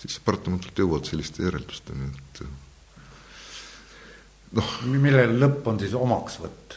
siis 0.00 0.16
sa 0.16 0.24
paratamatult 0.24 0.78
jõuad 0.80 1.04
selliste 1.04 1.44
järeldusteni, 1.44 2.08
et 2.08 2.40
noh. 4.58 4.74
millel 4.90 5.38
lõpp 5.40 5.70
on 5.70 5.80
siis 5.82 5.94
omaksvõtt? 5.94 6.76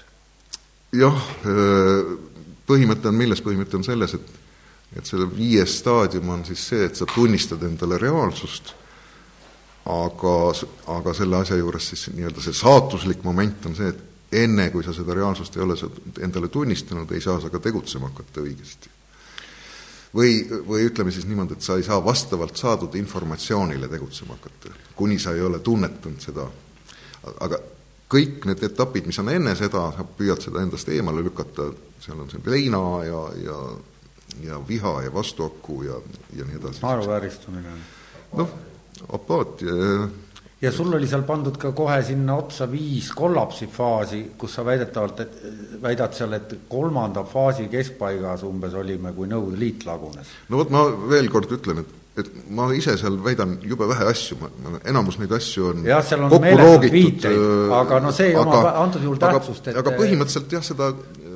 jah, 0.94 1.26
äh, 1.50 2.14
põhimõte 2.70 3.10
on 3.10 3.18
milles, 3.18 3.42
põhimõte 3.42 3.80
on 3.80 3.86
selles, 3.88 4.18
et 4.20 4.40
et 4.98 5.10
selle 5.10 5.26
viies 5.26 5.80
staadium 5.80 6.30
on 6.30 6.46
siis 6.46 6.64
see, 6.70 6.86
et 6.86 6.98
sa 6.98 7.08
tunnistad 7.10 7.64
endale 7.66 7.98
reaalsust, 8.02 8.74
aga, 9.90 10.34
aga 10.96 11.14
selle 11.18 11.40
asja 11.42 11.58
juures 11.60 11.88
siis 11.92 12.08
nii-öelda 12.14 12.44
see 12.44 12.56
saatuslik 12.56 13.24
moment 13.26 13.66
on 13.70 13.78
see, 13.78 13.90
et 13.90 14.44
enne, 14.44 14.70
kui 14.74 14.86
sa 14.86 14.94
seda 14.96 15.16
reaalsust 15.18 15.58
ei 15.58 15.64
ole 15.66 15.78
endale 16.26 16.50
tunnistanud, 16.54 17.12
ei 17.12 17.22
saa 17.22 17.40
sa 17.42 17.52
ka 17.54 17.62
tegutsema 17.62 18.10
hakata 18.12 18.42
õigesti. 18.42 18.92
või, 20.14 20.46
või 20.68 20.86
ütleme 20.86 21.12
siis 21.12 21.26
niimoodi, 21.26 21.58
et 21.58 21.66
sa 21.66 21.78
ei 21.78 21.84
saa 21.84 21.98
vastavalt 22.06 22.58
saadud 22.58 22.96
informatsioonile 22.96 23.90
tegutsema 23.90 24.38
hakata, 24.38 24.74
kuni 24.96 25.20
sa 25.20 25.34
ei 25.34 25.42
ole 25.42 25.60
tunnetanud 25.60 26.22
seda 26.22 26.48
aga 27.24 27.60
kõik 28.14 28.46
need 28.46 28.62
etapid, 28.68 29.08
mis 29.10 29.20
on 29.20 29.32
enne 29.34 29.56
seda, 29.58 29.88
sa 29.96 30.06
püüad 30.06 30.44
seda 30.44 30.62
endast 30.62 30.90
eemale 30.90 31.24
lükata, 31.26 31.72
seal 32.04 32.20
on 32.20 32.30
see 32.30 32.44
leina 32.46 32.84
ja, 33.08 33.24
ja 33.44 33.58
ja 34.42 34.60
viha 34.68 35.02
ja 35.04 35.14
vastuaku 35.14 35.84
ja, 35.84 35.94
ja 36.36 36.46
nii 36.46 36.56
edasi. 36.58 36.82
naeruvääristumine. 36.82 37.70
noh, 38.34 38.50
apaatia 39.14 39.74
ja 40.62 40.72
sul 40.72 40.94
oli 40.94 41.08
seal 41.08 41.26
pandud 41.28 41.58
ka 41.60 41.72
kohe 41.76 42.00
sinna 42.04 42.36
otsa 42.40 42.70
viis 42.72 43.12
kollapsifaasi, 43.16 44.22
kus 44.38 44.56
sa 44.56 44.66
väidetavalt, 44.66 45.20
et 45.20 45.34
väidad 45.82 46.16
seal, 46.16 46.38
et 46.40 46.56
kolmanda 46.70 47.24
faasi 47.28 47.68
keskpaigas 47.72 48.46
umbes 48.48 48.74
olime, 48.80 49.12
kui 49.14 49.28
Nõukogude 49.28 49.60
Liit 49.60 49.86
lagunes. 49.86 50.32
no 50.50 50.62
vot, 50.62 50.72
ma 50.72 50.86
veel 51.10 51.30
kord 51.34 51.52
ütlen, 51.52 51.84
et 51.84 52.00
et 52.14 52.30
ma 52.54 52.68
ise 52.78 52.94
seal 53.00 53.16
väidan 53.26 53.56
jube 53.66 53.88
vähe 53.90 54.06
asju, 54.12 54.38
ma, 54.42 54.50
enamus 54.90 55.18
neid 55.18 55.32
asju 55.34 55.70
on 55.72 55.88
jah, 55.88 56.04
seal 56.06 56.28
on 56.28 56.36
meeletult 56.44 56.86
viiteid, 56.94 57.38
äh, 57.40 57.74
aga 57.80 58.00
no 58.04 58.12
see 58.14 58.30
ei 58.30 58.38
oma 58.38 58.60
antud 58.84 59.02
juhul 59.02 59.18
tähtsust, 59.22 59.72
et 59.72 59.80
aga 59.82 59.96
põhimõtteliselt 59.98 60.54
jah, 60.54 60.66
seda, 60.66 60.92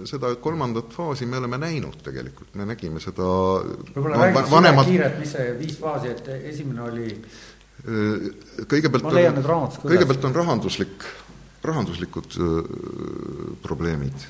seda 0.10 0.36
kolmandat 0.44 0.94
faasi 0.94 1.26
me 1.30 1.42
oleme 1.42 1.58
näinud 1.64 1.98
tegelikult, 2.06 2.54
me 2.62 2.70
nägime 2.70 3.02
seda 3.02 3.26
võib-olla 3.26 4.20
no, 4.20 4.28
räägiks 4.28 4.54
vanemad... 4.54 4.92
kiirelt, 4.92 5.18
mis 5.24 5.34
see 5.34 5.48
viis 5.64 5.82
faasi, 5.82 6.14
et 6.14 6.32
esimene 6.54 6.86
oli? 6.86 7.10
Äh, 7.88 8.30
kõigepealt 8.70 9.10
ma 9.10 9.18
leian 9.18 9.38
need 9.40 9.50
raamatus 9.50 9.82
kõigepealt 9.82 10.30
on 10.30 10.38
rahanduslik, 10.38 11.10
rahanduslikud 11.66 12.38
öö, 12.38 12.62
probleemid. 13.66 14.30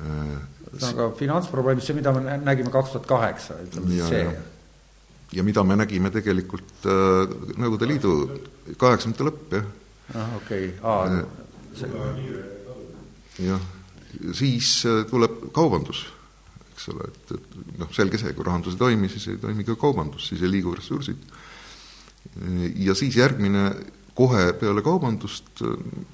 Ühesõnaga 0.00 1.10
finantsprobleemid, 1.18 1.82
see, 1.82 1.96
mida 1.96 2.12
me 2.14 2.36
nägime 2.44 2.70
kaks 2.72 2.92
tuhat 2.92 3.08
kaheksa, 3.08 3.56
ütleme 3.64 3.88
siis 3.90 4.12
see 4.12 4.24
ja 5.32 5.44
mida 5.46 5.64
me 5.64 5.76
nägime 5.78 6.10
tegelikult 6.14 6.86
äh, 6.88 7.26
Nõukogude 7.56 7.88
Liidu 7.88 8.14
kaheksakümnendate 8.80 9.26
lõpp, 9.28 9.52
jah. 9.54 9.68
ah, 10.14 10.32
okei 10.40 10.72
okay., 10.80 11.22
jah, 13.46 13.68
siis 14.36 14.72
äh, 14.88 15.04
tuleb 15.10 15.46
kaubandus, 15.56 16.04
eks 16.72 16.90
ole, 16.94 17.08
et, 17.12 17.36
et 17.38 17.78
noh, 17.82 17.94
selge 17.96 18.20
see, 18.20 18.34
kui 18.36 18.46
rahandus 18.46 18.76
ei 18.76 18.82
toimi, 18.82 19.12
siis 19.12 19.30
ei 19.32 19.40
toimi 19.42 19.66
ka 19.68 19.78
kaubandus, 19.80 20.28
siis 20.32 20.44
ei 20.44 20.52
liigu 20.52 20.74
ressursid. 20.74 21.24
ja 22.76 22.94
siis 22.94 23.16
järgmine, 23.16 23.70
kohe 24.14 24.52
peale 24.60 24.82
kaubandust, 24.84 25.62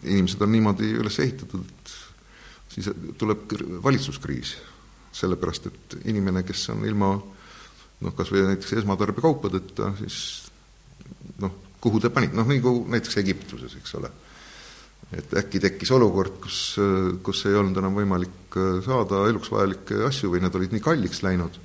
inimesed 0.04 0.42
on 0.44 0.52
niimoodi 0.52 0.92
üles 1.00 1.18
ehitatud, 1.24 1.64
et 1.66 1.94
siis 2.76 2.90
tuleb 3.18 3.56
valitsuskriis 3.82 4.54
sellepärast 5.16 5.70
et 5.70 5.96
inimene, 6.10 6.42
kes 6.46 6.68
on 6.74 6.84
ilma 6.86 7.14
noh, 8.04 8.14
kas 8.16 8.30
või 8.32 8.44
näiteks 8.50 8.76
esmatarbekaupadeta, 8.82 9.92
siis 10.00 10.18
noh, 11.42 11.54
kuhu 11.82 12.00
te 12.02 12.10
panite, 12.12 12.36
noh 12.36 12.48
nagu 12.48 12.78
näiteks 12.92 13.20
Egiptuses, 13.22 13.76
eks 13.80 13.96
ole. 14.00 14.10
et 15.16 15.34
äkki 15.38 15.60
tekkis 15.62 15.92
olukord, 15.94 16.40
kus, 16.42 16.60
kus 17.22 17.44
ei 17.46 17.54
olnud 17.54 17.78
enam 17.78 17.94
võimalik 17.94 18.56
saada 18.84 19.22
eluks 19.30 19.52
vajalikke 19.52 20.00
asju 20.08 20.32
või 20.32 20.42
need 20.42 20.56
olid 20.58 20.72
nii 20.74 20.82
kalliks 20.82 21.22
läinud. 21.22 21.60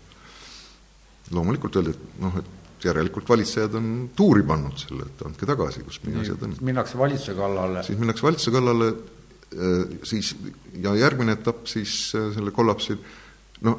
loomulikult 1.32 1.78
öeldi, 1.80 1.95
et 1.95 2.20
noh, 2.22 2.36
et 2.38 2.86
järelikult 2.86 3.30
valitsejad 3.30 3.76
on 3.80 3.88
tuuri 4.16 4.44
pannud 4.44 4.78
selle, 4.82 5.08
et 5.08 5.24
andke 5.26 5.48
tagasi, 5.48 5.84
kus 5.88 6.02
meie 6.06 6.22
asjad 6.22 6.44
on. 6.48 6.56
minnakse 6.62 6.98
valitsuse 6.99 7.36
kallale. 7.38 7.84
siis 7.88 7.99
minnakse 7.99 8.28
valitsuse 8.28 8.53
kallale, 8.56 8.91
siis 10.08 10.36
ja 10.84 10.94
järgmine 10.95 11.36
etapp 11.40 11.66
siis 11.68 11.95
selle 12.12 12.53
kollapsil, 12.56 12.99
no 13.68 13.76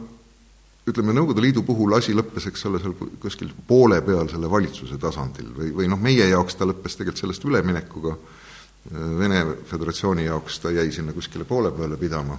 ütleme, 0.89 1.15
Nõukogude 1.15 1.45
Liidu 1.45 1.63
puhul 1.67 1.95
asi 1.95 2.15
lõppes, 2.17 2.49
eks 2.51 2.65
ole, 2.67 2.81
seal 2.83 2.95
kuskil 3.23 3.53
poole 3.69 4.01
peal 4.03 4.31
selle 4.31 4.51
valitsuse 4.51 4.99
tasandil 5.01 5.53
või, 5.55 5.71
või 5.77 5.91
noh, 5.91 6.01
meie 6.03 6.27
jaoks 6.31 6.59
ta 6.59 6.67
lõppes 6.69 6.99
tegelikult 6.99 7.23
sellest 7.23 7.47
üleminekuga, 7.49 8.17
Vene 8.83 9.45
Föderatsiooni 9.71 10.25
jaoks 10.27 10.57
ta 10.59 10.73
jäi 10.75 10.89
sinna 10.91 11.13
kuskile 11.15 11.45
poole 11.47 11.71
peale 11.71 11.95
pidama, 12.01 12.35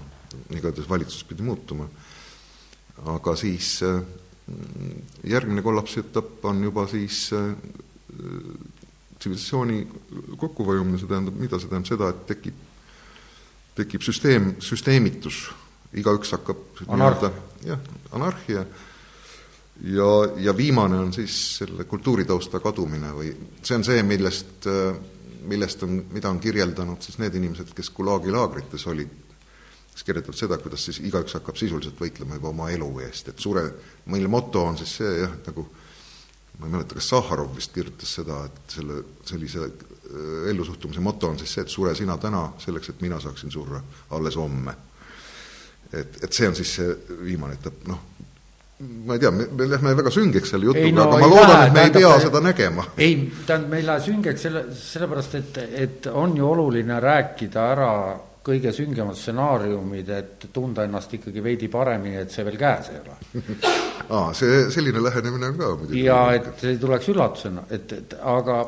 igatahes 0.52 0.90
valitsus 0.90 1.24
pidi 1.24 1.46
muutuma, 1.48 1.88
aga 3.14 3.36
siis 3.40 3.78
järgmine 5.24 5.64
kollapsi 5.64 6.02
etapp 6.02 6.44
on 6.52 6.60
juba 6.68 6.84
siis 6.92 7.30
tsivilisatsiooni 9.24 9.88
kokkuvajumine, 10.36 11.00
see 11.00 11.08
tähendab, 11.08 11.40
mida 11.40 11.60
see 11.62 11.72
tähendab, 11.72 11.88
seda, 11.94 12.12
et 12.12 12.26
tekib, 12.28 12.60
tekib 13.80 14.04
süsteem, 14.04 14.56
süsteemitus 14.60 15.46
igaüks 16.00 16.34
hakkab 16.36 16.82
nii-öelda 16.88 17.32
jah, 17.68 17.80
anarhia. 18.12 18.66
Ja, 19.84 20.10
ja 20.38 20.54
viimane 20.58 21.00
on 21.02 21.14
siis 21.14 21.36
selle 21.58 21.84
kultuuritausta 21.90 22.60
kadumine 22.62 23.10
või 23.16 23.32
see 23.66 23.76
on 23.80 23.84
see, 23.84 24.04
millest, 24.06 24.68
millest 25.50 25.84
on, 25.84 25.98
mida 26.14 26.30
on 26.30 26.40
kirjeldanud 26.40 27.02
siis 27.02 27.18
need 27.20 27.36
inimesed, 27.40 27.74
kes 27.76 27.90
Gulagi 27.96 28.32
laagrites 28.32 28.86
olid, 28.88 29.16
kes 29.94 30.06
kirjeldavad 30.06 30.38
seda, 30.38 30.60
kuidas 30.62 30.86
siis 30.88 31.02
igaüks 31.10 31.34
hakkab 31.40 31.58
sisuliselt 31.58 31.98
võitlema 32.00 32.38
juba 32.38 32.54
oma 32.54 32.70
elu 32.72 32.92
eest, 33.08 33.34
et 33.34 33.42
sure, 33.42 33.66
mille 34.14 34.30
moto 34.30 34.62
on 34.70 34.78
siis 34.78 34.94
see 35.02 35.18
jah, 35.24 35.34
nagu 35.50 35.66
ma 36.60 36.70
ei 36.70 36.78
mäleta, 36.78 37.02
kas 37.02 37.10
Sahharov 37.10 37.58
vist 37.58 37.74
kirjutas 37.74 38.14
seda, 38.22 38.44
et 38.46 38.78
selle, 38.78 39.02
sellise 39.26 39.68
ellusuhtumise 40.54 41.02
moto 41.02 41.34
on 41.34 41.42
siis 41.42 41.58
see, 41.58 41.66
et 41.66 41.74
sure 41.74 41.96
sina 41.98 42.20
täna 42.22 42.52
selleks, 42.62 42.94
et 42.94 43.02
mina 43.02 43.18
saaksin 43.20 43.52
surra 43.52 43.82
alles 44.14 44.38
homme 44.38 44.78
et, 45.94 46.18
et 46.24 46.34
see 46.34 46.50
on 46.50 46.58
siis 46.58 46.74
see 46.80 46.98
viimane 47.24 47.58
etapp, 47.60 47.86
noh, 47.88 48.02
ma 49.06 49.14
ei 49.16 49.20
tea, 49.20 49.32
me, 49.32 49.48
me 49.54 49.70
lähme 49.70 49.96
väga 49.96 50.12
süngeks 50.14 50.54
selle 50.54 50.68
jutuga, 50.70 50.92
no, 50.98 51.08
aga 51.08 51.22
ma 51.22 51.32
loodan, 51.32 51.64
et 51.68 51.74
me 51.74 51.86
ei 51.88 51.96
pea 51.96 52.12
seda 52.26 52.42
nägema. 52.44 52.86
ei, 52.98 53.16
tähendab, 53.48 53.72
me 53.72 53.80
ei 53.80 53.88
lähe 53.88 54.06
süngeks 54.10 54.46
selle, 54.48 54.66
sellepärast 54.78 55.40
et, 55.40 55.58
et 55.86 56.12
on 56.12 56.38
ju 56.38 56.50
oluline 56.50 57.00
rääkida 57.04 57.66
ära 57.74 57.90
kõige 58.44 58.74
süngemad 58.76 59.16
stsenaariumid, 59.16 60.10
et 60.12 60.48
tunda 60.54 60.84
ennast 60.84 61.14
ikkagi 61.16 61.44
veidi 61.44 61.70
paremini, 61.72 62.18
et 62.20 62.34
see 62.34 62.44
veel 62.44 62.58
käes 62.60 62.90
ei 62.92 63.00
ole 63.00 63.44
aa, 64.18 64.34
see, 64.36 64.66
selline 64.74 65.04
lähenemine 65.04 65.54
on 65.54 65.62
ka 65.62 65.70
muidugi. 65.78 66.04
ja 66.04 66.20
et 66.36 66.52
see 66.60 66.76
tuleks 66.82 67.08
üllatusena, 67.14 67.68
et, 67.72 67.96
et 68.02 68.18
aga 68.20 68.60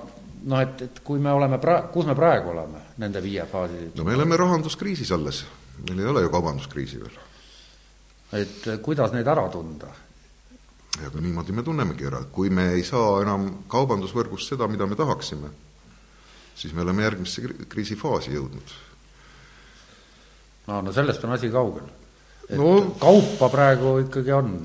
noh, 0.46 0.62
et, 0.62 0.88
et 0.88 1.04
kui 1.04 1.20
me 1.20 1.34
oleme 1.36 1.60
pra-, 1.62 1.84
kus 1.92 2.08
me 2.08 2.16
praegu 2.16 2.54
oleme 2.54 2.86
nende 3.04 3.24
viie 3.24 3.46
faasi 3.52 3.92
no 3.98 4.08
me 4.08 4.16
oleme 4.16 4.40
rahanduskriisis 4.40 5.12
alles 5.16 5.44
meil 5.84 6.00
ei 6.00 6.10
ole 6.12 6.24
ju 6.26 6.32
kaubanduskriisi 6.34 7.02
veel. 7.02 7.20
et 8.40 8.68
eh, 8.68 8.80
kuidas 8.84 9.14
neid 9.14 9.28
ära 9.28 9.48
tunda? 9.54 9.92
ja 11.02 11.10
aga 11.10 11.22
niimoodi 11.22 11.56
me 11.56 11.64
tunnemegi 11.64 12.08
ära, 12.08 12.24
et 12.24 12.32
kui 12.32 12.50
me 12.50 12.70
ei 12.78 12.84
saa 12.88 13.20
enam 13.24 13.50
kaubandusvõrgust 13.72 14.54
seda, 14.54 14.68
mida 14.72 14.88
me 14.88 14.96
tahaksime, 14.96 15.52
siis 16.56 16.74
me 16.74 16.86
oleme 16.86 17.04
järgmisse 17.04 17.44
kriisifaasi 17.70 18.36
jõudnud. 18.38 18.76
aa, 20.68 20.82
no 20.82 20.94
sellest 20.96 21.24
on 21.28 21.36
asi 21.36 21.52
kaugel. 21.52 21.88
et 22.50 22.58
no, 22.60 22.96
kaupa 23.00 23.50
praegu 23.50 23.98
ikkagi 24.06 24.36
on? 24.36 24.58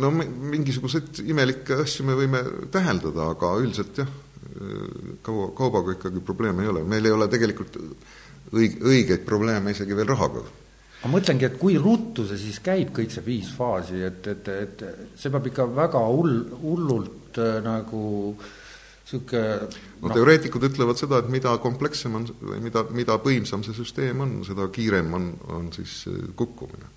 no 0.00 0.10
mingisuguseid 0.14 1.22
imelikke 1.28 1.82
asju 1.84 2.06
me 2.08 2.16
võime 2.16 2.42
täheldada, 2.72 3.30
aga 3.34 3.54
üldiselt 3.60 4.00
jah, 4.00 4.12
kaua, 5.22 5.50
kaubaga 5.56 5.96
ikkagi 5.96 6.22
probleeme 6.24 6.64
ei 6.64 6.72
ole, 6.72 6.84
meil 6.88 7.06
ei 7.06 7.14
ole 7.14 7.28
tegelikult 7.32 7.76
õig-, 8.54 8.80
õigeid 8.82 9.26
probleeme 9.26 9.74
isegi 9.74 9.96
veel 9.96 10.08
rahaga. 10.10 10.42
ma 11.04 11.12
mõtlengi, 11.14 11.46
et 11.48 11.58
kui 11.60 11.78
ruttu 11.80 12.26
see 12.28 12.38
siis 12.38 12.58
käib, 12.64 12.90
kõik 12.96 13.12
see 13.14 13.24
viis 13.24 13.50
faasi, 13.56 14.02
et, 14.04 14.26
et, 14.28 14.48
et 14.66 14.82
see 15.16 15.32
peab 15.32 15.46
ikka 15.48 15.68
väga 15.76 16.02
hull, 16.10 16.42
hullult 16.60 17.40
äh, 17.40 17.60
nagu 17.64 18.02
niisugune 19.10 19.46
no, 20.00 20.08
no 20.08 20.12
teoreetikud 20.14 20.68
ütlevad 20.68 21.00
seda, 21.00 21.18
et 21.22 21.30
mida 21.32 21.56
komplekssem 21.62 22.14
on 22.14 22.28
või 22.30 22.60
mida, 22.62 22.84
mida 22.94 23.16
põimsam 23.22 23.64
see 23.66 23.74
süsteem 23.74 24.20
on, 24.22 24.36
seda 24.46 24.68
kiirem 24.70 25.16
on, 25.16 25.32
on 25.56 25.72
siis 25.74 26.04
äh, 26.10 26.20
kukkumine. 26.36 26.92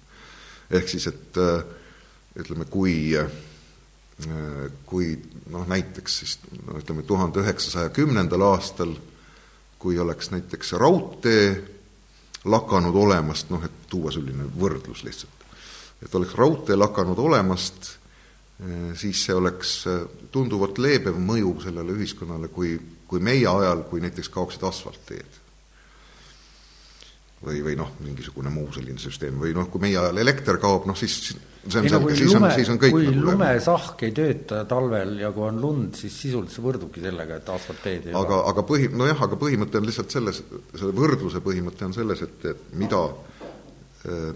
ehk 0.69 0.91
siis, 0.91 1.07
et 1.09 1.41
äh, 1.41 1.63
ütleme, 2.43 2.69
kui 2.69 3.15
kui 4.85 5.07
noh, 5.51 5.63
näiteks 5.67 6.17
siis 6.21 6.35
no 6.67 6.77
ütleme, 6.77 7.01
tuhande 7.03 7.41
üheksasaja 7.41 7.89
kümnendal 7.95 8.45
aastal 8.45 8.93
kui 9.83 9.99
oleks 9.99 10.31
näiteks 10.31 10.73
raudtee 10.79 11.47
lakanud 12.47 12.95
olemast, 12.95 13.49
noh 13.51 13.63
et 13.63 13.83
tuua 13.91 14.11
selline 14.15 14.47
võrdlus 14.59 15.03
lihtsalt, 15.03 15.43
et 16.03 16.15
oleks 16.15 16.35
raudtee 16.39 16.77
lakanud 16.79 17.19
olemast, 17.19 17.93
eh, 18.63 18.89
siis 18.99 19.25
see 19.27 19.35
oleks 19.35 19.75
eh, 19.91 20.01
tunduvalt 20.31 20.79
leebem 20.79 21.19
mõju 21.19 21.57
sellele 21.67 21.95
ühiskonnale, 21.99 22.47
kui, 22.47 22.77
kui 23.07 23.19
meie 23.19 23.47
ajal, 23.47 23.83
kui 23.91 24.03
näiteks 24.03 24.31
kaoksid 24.31 24.63
asfaltteed 24.71 25.42
või, 27.43 27.63
või 27.65 27.75
noh, 27.79 27.95
mingisugune 28.03 28.51
muu 28.53 28.69
selline 28.75 29.01
süsteem 29.01 29.39
või 29.41 29.53
noh, 29.55 29.67
kui 29.71 29.81
meie 29.83 29.97
ajal 29.99 30.21
elekter 30.23 30.59
kaob, 30.61 30.87
noh 30.89 30.97
siis 30.97 31.17
see 31.29 31.79
on 31.79 31.89
selge, 31.89 32.15
siis 32.19 32.35
on, 32.37 32.47
siis 32.55 32.71
on 32.73 32.79
kõik 32.81 32.95
kui 32.95 33.07
nagu 33.07 33.25
lumesahk 33.29 34.03
ei 34.07 34.15
tööta 34.15 34.63
talvel 34.69 35.15
ja 35.21 35.31
kui 35.35 35.45
on 35.47 35.61
lund, 35.63 35.99
siis 35.99 36.15
sisuliselt 36.25 36.65
võrdubki 36.65 37.03
sellega, 37.03 37.39
et 37.39 37.53
asfaltteed 37.53 38.09
ei 38.09 38.17
aga, 38.19 38.41
aga 38.51 38.65
põhi, 38.67 38.89
nojah, 38.91 39.25
aga 39.27 39.39
põhimõte 39.39 39.79
on 39.79 39.87
lihtsalt 39.87 40.15
selles, 40.15 40.43
selle 40.73 40.95
võrdluse 40.97 41.43
põhimõte 41.43 41.87
on 41.87 41.95
selles, 41.95 42.25
et, 42.27 42.49
et 42.53 42.67
mida 42.79 43.05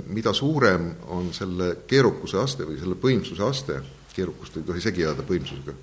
mida 0.07 0.31
suurem 0.31 0.93
on 1.11 1.33
selle 1.35 1.73
keerukuse 1.91 2.39
aste 2.39 2.63
või 2.63 2.77
selle 2.79 2.95
põimsuse 2.95 3.43
aste, 3.43 3.81
keerukust 4.15 4.55
ei 4.55 4.63
tohi 4.63 4.83
segi 4.85 5.03
ajada 5.03 5.25
põimsusega 5.27 5.75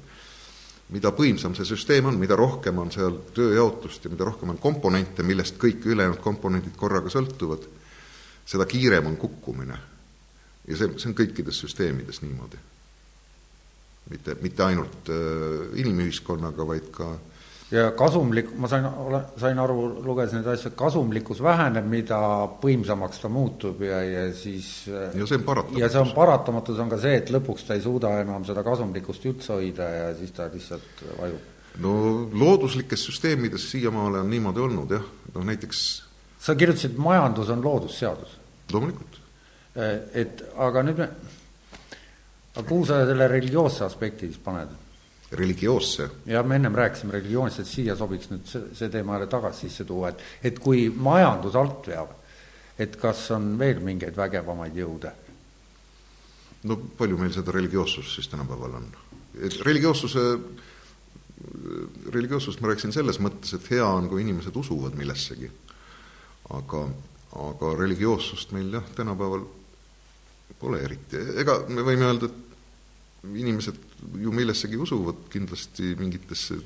mida 0.93 1.13
põimsam 1.17 1.55
see 1.57 1.67
süsteem 1.69 2.11
on, 2.11 2.19
mida 2.21 2.37
rohkem 2.37 2.79
on 2.79 2.93
seal 2.93 3.17
tööjaotust 3.35 4.05
ja 4.05 4.13
mida 4.13 4.27
rohkem 4.29 4.53
on 4.53 4.61
komponente, 4.61 5.25
millest 5.25 5.57
kõik 5.61 5.87
ülejäänud 5.87 6.21
komponendid 6.23 6.77
korraga 6.77 7.13
sõltuvad, 7.13 7.65
seda 8.45 8.67
kiirem 8.69 9.07
on 9.09 9.17
kukkumine. 9.17 9.79
ja 10.69 10.77
see, 10.77 10.93
see 10.99 11.11
on 11.11 11.17
kõikides 11.17 11.61
süsteemides 11.65 12.23
niimoodi. 12.23 12.59
mitte, 14.11 14.37
mitte 14.41 14.63
ainult 14.65 15.09
äh, 15.09 15.79
inimühiskonnaga, 15.81 16.67
vaid 16.67 16.91
ka 16.93 17.13
äh, 17.15 17.34
ja 17.75 17.89
kasumlik, 17.97 18.53
ma 18.61 18.69
sain, 18.71 18.87
sain 19.41 19.59
aru, 19.59 19.77
lugesin 20.05 20.41
neid 20.41 20.51
asju, 20.55 20.73
kasumlikkus 20.79 21.41
väheneb, 21.43 21.89
mida 21.91 22.19
võimsamaks 22.63 23.23
ta 23.23 23.31
muutub 23.33 23.83
ja, 23.85 23.99
ja 24.05 24.25
siis 24.37 24.87
ja 24.87 25.27
see 25.27 25.41
on 25.41 25.47
paratamatus. 25.49 25.81
ja 25.83 25.91
see 25.91 26.03
on 26.05 26.15
paratamatus, 26.17 26.81
on 26.85 26.93
ka 26.93 27.01
see, 27.03 27.19
et 27.23 27.35
lõpuks 27.35 27.67
ta 27.67 27.79
ei 27.79 27.83
suuda 27.85 28.15
enam 28.23 28.47
seda 28.47 28.65
kasumlikkust 28.67 29.27
üldse 29.31 29.57
hoida 29.57 29.91
ja 29.91 30.09
siis 30.19 30.33
ta 30.37 30.49
lihtsalt 30.53 31.05
vajub. 31.19 31.53
no 31.85 31.95
looduslikes 32.45 33.07
süsteemides 33.11 33.67
siiamaale 33.73 34.23
on 34.23 34.31
niimoodi 34.31 34.65
olnud 34.69 34.97
jah, 34.99 35.07
noh 35.35 35.49
näiteks 35.51 35.85
sa 36.45 36.55
kirjutasid, 36.55 36.97
majandus 37.01 37.51
on 37.51 37.65
loodusseadus? 37.65 38.39
loomulikult. 38.73 39.21
Et 40.15 40.41
aga 40.63 40.83
nüüd 40.87 41.01
me, 41.03 41.09
aga 42.55 42.65
kuhu 42.69 42.87
sa 42.87 43.03
selle 43.09 43.29
religioosse 43.31 43.85
aspekti 43.87 44.29
siis 44.31 44.41
paned? 44.43 44.71
Religioosse. 45.33 46.11
ja 46.27 46.43
me 46.43 46.57
ennem 46.57 46.75
rääkisime 46.75 47.13
religioonist, 47.13 47.61
et 47.61 47.67
siia 47.67 47.97
sobiks 47.97 48.31
nüüd 48.31 48.47
see, 48.49 48.63
see 48.75 48.89
teema 48.93 49.17
jälle 49.17 49.31
tagasi 49.31 49.69
sisse 49.69 49.85
tuua, 49.85 50.13
et 50.13 50.53
et 50.53 50.59
kui 50.59 50.89
majandus 50.91 51.57
alt 51.57 51.89
veab, 51.89 52.15
et 52.79 52.97
kas 52.97 53.31
on 53.35 53.55
veel 53.59 53.81
mingeid 53.81 54.17
vägevamaid 54.17 54.77
jõude? 54.79 55.13
no 56.65 56.77
palju 56.99 57.19
meil 57.21 57.33
seda 57.33 57.53
religioossust 57.53 58.15
siis 58.19 58.29
tänapäeval 58.33 58.79
on? 58.81 58.87
et 59.43 59.59
religioossuse, 59.67 60.23
religioossusest 62.13 62.63
ma 62.63 62.71
rääkisin 62.71 62.95
selles 62.95 63.19
mõttes, 63.21 63.57
et 63.57 63.67
hea 63.75 63.87
on, 63.87 64.09
kui 64.09 64.23
inimesed 64.23 64.57
usuvad 64.57 64.95
millessegi. 64.99 65.51
aga, 66.55 66.87
aga 67.49 67.75
religioossust 67.81 68.53
meil 68.53 68.73
jah, 68.79 68.89
tänapäeval 68.97 69.47
pole 70.61 70.81
eriti, 70.85 71.19
ega 71.41 71.59
me 71.69 71.83
võime 71.83 72.07
öelda, 72.09 72.29
et 72.31 72.44
inimesed 73.33 73.79
ju 74.21 74.33
millessegi 74.33 74.79
usuvad 74.81 75.27
kindlasti 75.33 75.95
mingitesse 75.99 76.59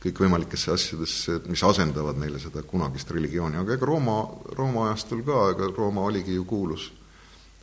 kõikvõimalikesse 0.00 0.72
asjadesse, 0.72 1.36
mis 1.52 1.62
asendavad 1.66 2.16
neile 2.20 2.40
seda 2.40 2.62
kunagist 2.64 3.10
religiooni, 3.12 3.58
aga 3.60 3.76
ega 3.76 3.88
Rooma, 3.88 4.16
Rooma 4.56 4.86
ajastul 4.88 5.20
ka, 5.26 5.50
ega 5.52 5.68
Rooma 5.76 6.06
oligi 6.08 6.38
ju 6.38 6.46
kuulus 6.48 6.88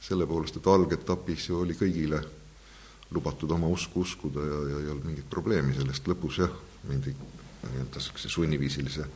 selle 0.04 0.28
poolest, 0.30 0.60
et 0.60 0.70
algetapis 0.70 1.48
ju 1.50 1.64
oli 1.64 1.74
kõigile 1.78 2.22
lubatud 3.12 3.52
oma 3.56 3.70
usku 3.72 4.04
uskuda 4.06 4.44
ja, 4.46 4.60
ja 4.72 4.82
ei 4.84 4.92
olnud 4.94 5.08
mingit 5.10 5.30
probleemi 5.32 5.74
sellest, 5.74 6.06
lõpus 6.12 6.42
jah, 6.44 6.54
mindi 6.88 7.16
nii-öelda 7.16 7.98
niisuguse 7.98 8.30
sunniviisilise 8.30 9.08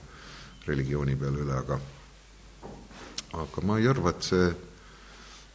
religiooni 0.65 1.15
peale 1.19 1.43
üle, 1.45 1.57
aga 1.57 1.77
aga 3.37 3.63
ma 3.67 3.77
ei 3.79 3.87
arva, 3.87 4.11
et 4.11 4.25
see, 4.25 4.49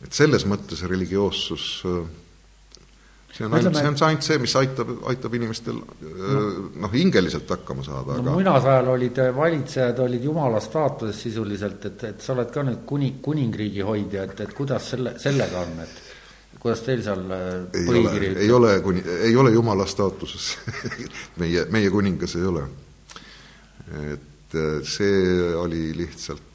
et 0.06 0.14
selles 0.14 0.46
mõttes 0.48 0.84
religioossus 0.86 1.66
see 3.36 3.44
on 3.44 3.54
ainult, 3.54 3.76
see 3.76 3.90
on 3.90 3.98
ainult 4.08 4.24
see, 4.24 4.38
mis 4.40 4.54
aitab, 4.56 4.92
aitab 5.10 5.34
inimestel 5.36 5.78
noh, 6.80 6.92
hingeliselt 6.92 7.50
hakkama 7.52 7.84
saada, 7.84 8.16
no 8.16 8.22
aga 8.22 8.36
muinasajal 8.38 8.90
olid 8.94 9.20
valitsejad, 9.36 10.02
olid 10.06 10.24
jumala 10.24 10.60
staatuses 10.64 11.20
sisuliselt, 11.26 11.84
et, 11.90 12.06
et 12.10 12.24
sa 12.24 12.32
oled 12.36 12.52
ka 12.54 12.64
nüüd 12.66 12.84
kuni, 12.88 13.12
kuningriigi 13.22 13.84
hoidja, 13.86 14.24
et, 14.30 14.44
et 14.46 14.56
kuidas 14.56 14.92
selle, 14.94 15.16
sellega 15.22 15.64
on, 15.66 15.76
et 15.84 16.02
kuidas 16.62 16.82
teil 16.86 17.04
seal 17.04 17.36
äh, 17.36 17.52
ei 17.76 17.86
põhikiri 17.90 18.32
ole, 18.32 18.40
ei 18.46 18.56
ole 18.60 18.72
kuni, 18.86 19.04
ei 19.28 19.36
ole 19.36 19.52
jumala 19.54 19.86
staatuses 19.90 20.50
meie, 21.42 21.66
meie 21.74 21.92
kuningas 21.92 22.38
ei 22.40 22.48
ole. 22.48 22.66
et 24.14 24.56
äh, 24.56 24.80
see 24.82 25.52
oli 25.60 25.90
lihtsalt 25.96 26.45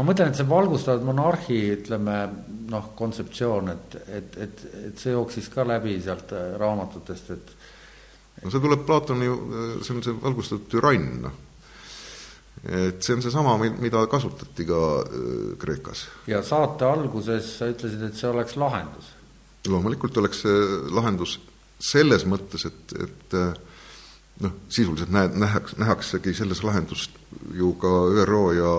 ma 0.00 0.06
mõtlen, 0.08 0.30
et 0.30 0.38
see 0.38 0.48
valgustatud 0.48 1.04
monarhi, 1.04 1.58
ütleme 1.74 2.16
noh, 2.72 2.86
kontseptsioon, 2.96 3.68
et, 3.74 3.96
et, 4.08 4.38
et, 4.46 4.64
et 4.86 5.02
see 5.02 5.12
jooksis 5.12 5.50
ka 5.52 5.66
läbi 5.68 5.98
sealt 6.00 6.32
äh, 6.32 6.54
raamatutest, 6.60 7.30
et 7.36 7.52
no 8.40 8.52
see 8.52 8.64
tuleb 8.64 8.86
Platoni, 8.88 9.28
see 9.84 9.96
on 9.96 10.02
see 10.06 10.16
valgustatud 10.22 10.70
türann, 10.72 11.10
noh. 11.26 11.38
et 12.64 13.04
see 13.04 13.18
on 13.18 13.24
seesama, 13.26 13.58
mida 13.60 14.06
kasutati 14.10 14.64
ka 14.68 14.82
äh, 15.04 15.38
Kreekas. 15.60 16.06
ja 16.30 16.40
saate 16.46 16.88
alguses 16.88 17.58
sa 17.60 17.68
ütlesid, 17.68 18.08
et 18.08 18.16
see 18.16 18.32
oleks 18.32 18.56
lahendus. 18.60 19.12
loomulikult 19.68 20.16
oleks 20.22 20.46
see 20.46 20.60
lahendus 20.96 21.36
selles 21.80 22.24
mõttes, 22.28 22.64
et, 22.72 22.96
et 23.04 23.36
äh, 23.36 23.52
noh, 24.40 24.56
sisuliselt 24.72 25.12
näed, 25.12 25.36
nähaks, 25.40 25.76
nähaksegi 25.80 26.34
selles 26.36 26.62
lahendust 26.64 27.16
ju 27.56 27.74
ka 27.80 27.90
ÜRO 28.22 28.44
ja, 28.56 28.74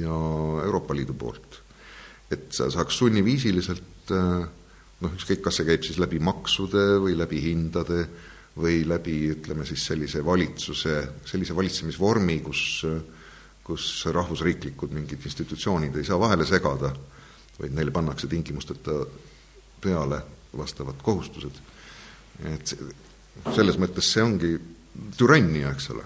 ja 0.00 0.18
Euroopa 0.64 0.96
Liidu 0.96 1.14
poolt. 1.14 1.60
et 2.30 2.52
sa 2.52 2.70
saaks 2.72 2.98
sunniviisiliselt 2.98 4.10
noh, 4.10 5.10
ükskõik, 5.12 5.42
kas 5.44 5.60
see 5.60 5.68
käib 5.68 5.84
siis 5.86 5.98
läbi 6.02 6.18
maksude 6.18 6.98
või 7.02 7.16
läbi 7.18 7.42
hindade 7.44 8.06
või 8.56 8.84
läbi, 8.86 9.16
ütleme 9.34 9.66
siis 9.66 9.82
sellise 9.86 10.22
valitsuse, 10.24 10.94
sellise 11.26 11.56
valitsemisvormi, 11.56 12.38
kus 12.46 12.64
kus 13.64 14.04
rahvusriiklikud 14.12 14.92
mingid 14.92 15.24
institutsioonid 15.24 15.96
ei 15.96 16.04
saa 16.04 16.18
vahele 16.20 16.44
segada, 16.46 16.90
vaid 17.56 17.72
neile 17.72 17.94
pannakse 17.94 18.28
tingimusteta 18.28 18.98
peale 19.80 20.20
vastavad 20.56 21.00
kohustused. 21.02 21.60
et 22.44 22.74
selles 23.54 23.76
mõttes 23.78 24.08
see 24.12 24.22
ongi 24.22 24.50
türannia, 25.18 25.72
eks 25.74 25.90
ole. 25.94 26.04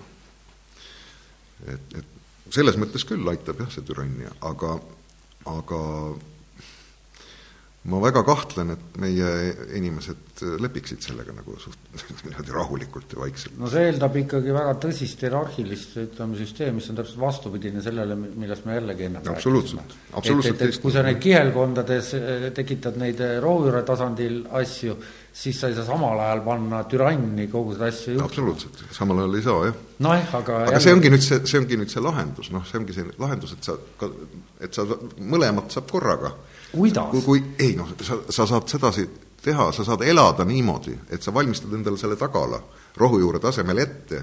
et, 1.66 1.98
et 1.98 2.54
selles 2.54 2.78
mõttes 2.80 3.04
küll 3.08 3.28
aitab 3.28 3.60
jah, 3.64 3.70
see 3.72 3.84
türannia, 3.86 4.30
aga, 4.48 4.78
aga 5.52 5.82
ma 7.88 8.00
väga 8.02 8.22
kahtlen, 8.26 8.72
et 8.74 8.96
meie 9.00 9.28
inimesed 9.78 10.42
lepiksid 10.60 11.02
sellega 11.04 11.32
nagu 11.34 11.54
suht- 11.62 11.92
niimoodi 12.26 12.54
rahulikult 12.54 13.14
ja 13.14 13.20
vaikselt. 13.22 13.56
no 13.60 13.70
see 13.72 13.86
eeldab 13.88 14.16
ikkagi 14.20 14.54
väga 14.54 14.74
tõsist 14.82 15.22
hierarhilist, 15.24 15.94
ütleme, 16.02 16.36
süsteemi, 16.40 16.78
mis 16.80 16.90
on 16.92 16.98
täpselt 16.98 17.20
vastupidine 17.22 17.82
sellele, 17.84 18.16
millest 18.18 18.66
me 18.68 18.76
jällegi 18.76 19.08
enne 19.08 19.22
Absoluutselt. 19.24 19.80
rääkisime. 19.84 20.18
Absoluutselt 20.20 20.66
et 20.66 20.80
kui 20.82 20.94
sa 20.94 21.04
neid 21.06 21.22
kihelkondades 21.22 22.12
eh, 22.18 22.48
tekitad 22.56 22.98
neid 23.00 23.22
eh, 23.24 23.38
rohujuure 23.44 23.84
tasandil 23.88 24.42
asju, 24.60 24.98
siis 25.32 25.60
sa 25.60 25.68
ei 25.68 25.76
saa 25.76 25.86
samal 25.86 26.18
ajal 26.18 26.42
panna 26.46 26.82
türanni 26.90 27.46
kogu 27.52 27.76
seda 27.76 27.90
asja 27.92 28.12
juhtuma. 28.12 28.26
absoluutselt, 28.26 28.82
samal 28.96 29.22
ajal 29.22 29.38
ei 29.38 29.42
saa, 29.42 29.60
jah. 29.68 29.78
nojah, 30.06 30.34
aga 30.40 30.58
aga 30.64 30.80
see 30.82 30.96
ongi 30.96 31.12
nüüd 31.14 31.24
see, 31.24 31.40
see 31.46 31.60
ongi 31.62 31.78
nüüd 31.78 31.92
see 31.92 32.02
lahendus, 32.02 32.50
noh, 32.54 32.66
see 32.66 32.80
ongi 32.80 32.96
see 32.96 33.06
lahendus, 33.18 33.54
et 33.54 33.70
sa 33.70 33.78
et 34.60 34.74
sa 34.74 34.86
mõlemat 35.18 35.72
saab 35.74 35.90
korraga. 35.90 36.34
kuidas? 36.72 37.10
kui, 37.14 37.22
kui, 37.22 37.44
ei 37.58 37.76
noh, 37.78 37.94
sa, 38.02 38.20
sa 38.28 38.48
saad 38.50 38.68
sedasi 38.70 39.06
teha, 39.42 39.70
sa 39.72 39.84
saad 39.86 40.02
elada 40.02 40.44
niimoodi, 40.44 40.96
et 41.10 41.22
sa 41.22 41.34
valmistad 41.34 41.72
endale 41.74 42.00
selle 42.00 42.16
tagala 42.18 42.60
rohujuure 42.98 43.40
tasemel 43.42 43.78
ette, 43.78 44.22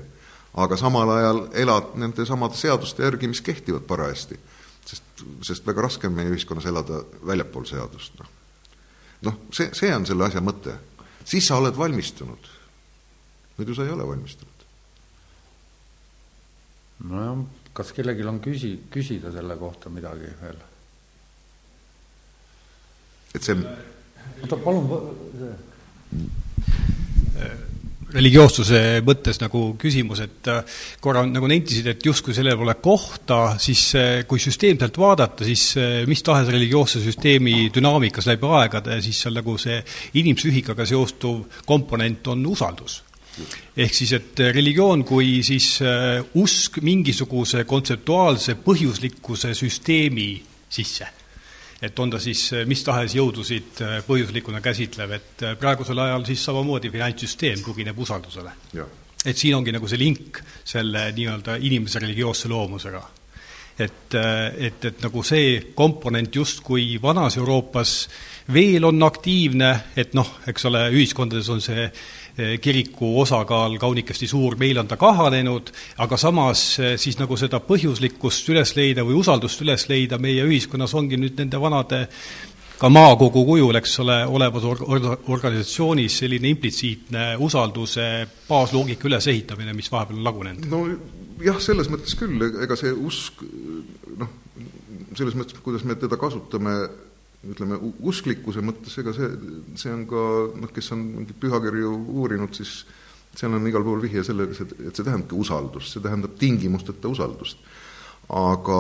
aga 0.55 0.77
samal 0.79 1.11
ajal 1.15 1.41
elad 1.63 1.95
nende 1.99 2.25
samade 2.27 2.57
seaduste 2.59 3.03
järgi, 3.03 3.29
mis 3.31 3.41
kehtivad 3.41 3.87
parajasti. 3.87 4.39
sest, 4.85 5.23
sest 5.41 5.65
väga 5.65 5.81
raske 5.81 6.07
on 6.07 6.13
meie 6.13 6.29
ühiskonnas 6.29 6.67
elada 6.69 6.99
väljapool 7.25 7.65
seadust, 7.65 8.19
noh. 8.19 8.27
noh, 9.25 9.39
see, 9.51 9.71
see 9.73 9.89
on 9.95 10.05
selle 10.05 10.27
asja 10.27 10.43
mõte. 10.45 10.75
Siis 11.25 11.47
sa 11.47 11.57
oled 11.59 11.77
valmistunud. 11.77 12.51
muidu 13.57 13.75
sa 13.75 13.83
ei 13.83 13.91
ole 13.91 14.07
valmistunud. 14.07 14.65
nojah, 17.09 17.43
kas 17.73 17.91
kellelgi 17.93 18.23
on 18.23 18.39
küsi-, 18.39 18.79
küsida 18.91 19.31
selle 19.31 19.57
kohta 19.57 19.89
midagi 19.89 20.31
veel? 20.41 20.63
et 23.35 23.43
see 23.43 23.57
oota, 24.41 24.57
palun 24.57 24.87
religioossuse 28.15 28.81
mõttes 29.05 29.39
nagu 29.41 29.61
küsimus, 29.79 30.21
et 30.23 30.49
äh, 30.51 30.77
korra 31.03 31.25
nagu 31.27 31.49
nentisid, 31.51 31.87
et 31.91 32.05
justkui 32.05 32.35
sellel 32.35 32.57
pole 32.59 32.77
kohta, 32.83 33.39
siis 33.61 33.83
äh, 33.99 34.11
kui 34.29 34.41
süsteemselt 34.41 34.97
vaadata, 35.01 35.47
siis 35.47 35.67
äh, 35.79 35.97
mis 36.09 36.23
tahes 36.25 36.51
religioosse 36.53 37.03
süsteemi 37.03 37.69
dünaamikas 37.75 38.29
läbi 38.31 38.51
aegade, 38.61 38.99
siis 39.05 39.23
seal 39.25 39.35
nagu 39.39 39.57
see 39.61 39.81
inimpsüühikaga 40.21 40.87
seostuv 40.87 41.61
komponent 41.67 42.31
on 42.33 42.47
usaldus. 42.53 43.03
ehk 43.75 43.93
siis, 43.93 44.13
et 44.15 44.39
religioon 44.55 45.03
kui 45.03 45.41
siis 45.43 45.81
usk 46.39 46.79
mingisuguse 46.79 47.65
kontseptuaalse 47.67 48.55
põhjuslikkuse 48.63 49.51
süsteemi 49.53 50.29
sisse 50.71 51.14
et 51.85 51.99
on 51.99 52.09
ta 52.09 52.19
siis 52.21 52.41
mis 52.65 52.83
tahes 52.83 53.15
jõudusid 53.15 53.81
põhjuslikuna 54.07 54.61
käsitlev, 54.65 55.15
et 55.17 55.43
praegusel 55.59 55.99
ajal 56.05 56.25
siis 56.27 56.45
samamoodi 56.49 56.91
finantssüsteem 56.93 57.61
tugineb 57.65 57.99
usaldusele. 57.99 58.51
et 59.25 59.37
siin 59.37 59.55
ongi 59.55 59.73
nagu 59.73 59.87
see 59.89 59.99
link 59.99 60.41
selle 60.63 61.11
nii-öelda 61.15 61.57
inimese 61.61 61.99
religioosse 61.99 62.49
loomusega. 62.49 63.01
et, 63.79 64.15
et, 64.57 64.85
et 64.85 65.01
nagu 65.03 65.23
see 65.23 65.73
komponent 65.75 66.35
justkui 66.35 66.97
vanas 67.01 67.37
Euroopas 67.37 67.95
veel 68.53 68.85
on 68.85 69.03
aktiivne, 69.03 69.71
et 69.97 70.13
noh, 70.13 70.29
eks 70.47 70.65
ole, 70.69 70.85
ühiskondades 70.93 71.49
on 71.49 71.61
see 71.61 71.89
kiriku 72.35 73.13
osakaal 73.21 73.77
kaunikesti 73.79 74.27
suur, 74.27 74.57
meil 74.59 74.81
on 74.81 74.89
ta 74.91 74.97
kahanenud, 74.99 75.69
aga 76.03 76.17
samas 76.19 76.65
siis 76.99 77.15
nagu 77.19 77.37
seda 77.39 77.61
põhjuslikkust 77.63 78.49
üles 78.51 78.75
leida 78.75 79.05
või 79.07 79.15
usaldust 79.21 79.63
üles 79.63 79.87
leida 79.87 80.19
meie 80.19 80.43
ühiskonnas 80.43 80.95
ongi 80.99 81.19
nüüd 81.21 81.39
nende 81.39 81.61
vanade 81.61 82.01
ka 82.79 82.89
maakogu 82.91 83.45
kujul, 83.47 83.75
eks 83.79 83.99
ole, 84.03 84.17
olevas 84.37 84.65
or-, 84.67 84.83
organisatsioonis 85.31 86.19
selline 86.23 86.51
implitsiitne 86.51 87.27
usalduse 87.43 88.07
baasloogika 88.49 89.07
ülesehitamine, 89.09 89.73
mis 89.77 89.91
vahepeal 89.91 90.19
on 90.19 90.27
lagunenud. 90.27 90.67
no 90.71 90.81
jah, 91.43 91.59
selles 91.63 91.89
mõttes 91.91 92.17
küll, 92.19 92.41
ega 92.63 92.77
see 92.79 92.91
usk 92.91 93.43
noh, 94.19 94.31
selles 95.15 95.37
mõttes, 95.39 95.59
kuidas 95.63 95.85
me 95.87 95.95
teda 95.99 96.19
kasutame, 96.19 96.75
ütleme, 97.51 97.77
usklikkuse 98.09 98.63
mõttes, 98.65 98.95
ega 99.01 99.13
see, 99.15 99.29
see 99.77 99.93
on 99.93 100.05
ka 100.09 100.21
noh, 100.61 100.71
kes 100.73 100.91
on 100.95 101.03
mingeid 101.21 101.37
pühakirju 101.41 101.91
uurinud, 102.17 102.55
siis 102.57 102.79
seal 103.35 103.53
on 103.57 103.67
igal 103.67 103.83
pool 103.85 104.01
vihje 104.03 104.23
sellele, 104.25 104.55
et 104.55 104.95
see 104.95 105.03
tähendabki 105.03 105.37
usaldust, 105.37 105.91
see 105.91 106.03
tähendab 106.03 106.37
tingimusteta 106.39 107.11
usaldust. 107.11 107.61
aga, 108.25 108.79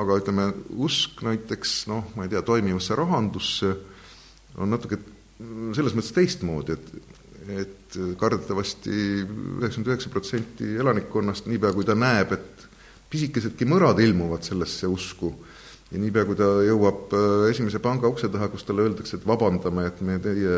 aga 0.00 0.16
ütleme, 0.16 0.48
usk 0.80 1.20
näiteks 1.26 1.72
noh, 1.90 2.06
ma 2.16 2.24
ei 2.24 2.32
tea, 2.32 2.40
toimivasse 2.40 2.96
rahandusse 2.96 3.74
on 4.56 4.70
natuke 4.72 4.96
selles 5.76 5.94
mõttes 5.94 6.14
teistmoodi, 6.16 6.78
et 6.78 7.16
et 7.48 7.96
kardetavasti 8.20 8.92
üheksakümmend 8.92 9.88
üheksa 9.88 10.10
protsenti 10.12 10.74
elanikkonnast, 10.82 11.46
niipea 11.48 11.72
kui 11.72 11.86
ta 11.88 11.94
näeb, 11.96 12.34
et 12.36 12.66
pisikesedki 13.08 13.64
mõrad 13.68 14.00
ilmuvad 14.04 14.44
sellesse 14.44 14.90
usku, 14.90 15.30
ja 15.90 16.00
niipea, 16.00 16.24
kui 16.28 16.36
ta 16.36 16.48
jõuab 16.66 17.14
esimese 17.50 17.80
panga 17.84 18.10
ukse 18.10 18.28
taha, 18.32 18.50
kus 18.52 18.66
talle 18.68 18.84
öeldakse, 18.84 19.16
et 19.16 19.28
vabandame, 19.28 19.86
et 19.88 20.00
me 20.04 20.18
teie 20.22 20.56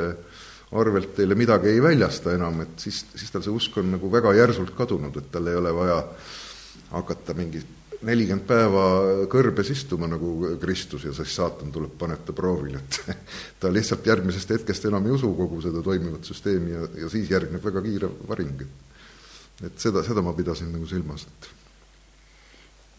arvelt 0.70 1.14
teile 1.16 1.34
midagi 1.38 1.70
ei 1.72 1.82
väljasta 1.82 2.34
enam, 2.36 2.62
et 2.64 2.78
siis, 2.78 3.02
siis 3.14 3.30
tal 3.32 3.42
see 3.42 3.54
usk 3.54 3.80
on 3.82 3.90
nagu 3.96 4.10
väga 4.12 4.32
järsult 4.38 4.72
kadunud, 4.78 5.16
et 5.18 5.30
tal 5.32 5.50
ei 5.50 5.58
ole 5.58 5.74
vaja 5.74 6.00
hakata 6.90 7.34
mingi 7.38 7.62
nelikümmend 8.06 8.46
päeva 8.48 8.84
kõrbes 9.30 9.70
istuma 9.74 10.08
nagu 10.08 10.54
Kristus 10.60 11.04
ja 11.04 11.12
siis 11.16 11.34
saatan 11.36 11.72
tuleb, 11.74 11.92
paneb 12.00 12.22
ta 12.24 12.34
proovile, 12.36 12.80
et 12.80 13.16
ta 13.60 13.72
lihtsalt 13.72 14.06
järgmisest 14.06 14.54
hetkest 14.56 14.86
enam 14.88 15.06
ei 15.06 15.16
usu 15.16 15.32
kogu 15.36 15.60
seda 15.64 15.82
toimivat 15.84 16.24
süsteemi 16.28 16.76
ja, 16.76 16.86
ja 17.04 17.10
siis 17.12 17.30
järgneb 17.30 17.64
väga 17.64 17.82
kiire 17.84 18.10
varing. 18.28 18.62
et 19.60 19.76
seda, 19.76 20.04
seda 20.06 20.22
ma 20.24 20.32
pidasin 20.32 20.70
nagu 20.72 20.86
silmas, 20.88 21.26
et 21.26 21.50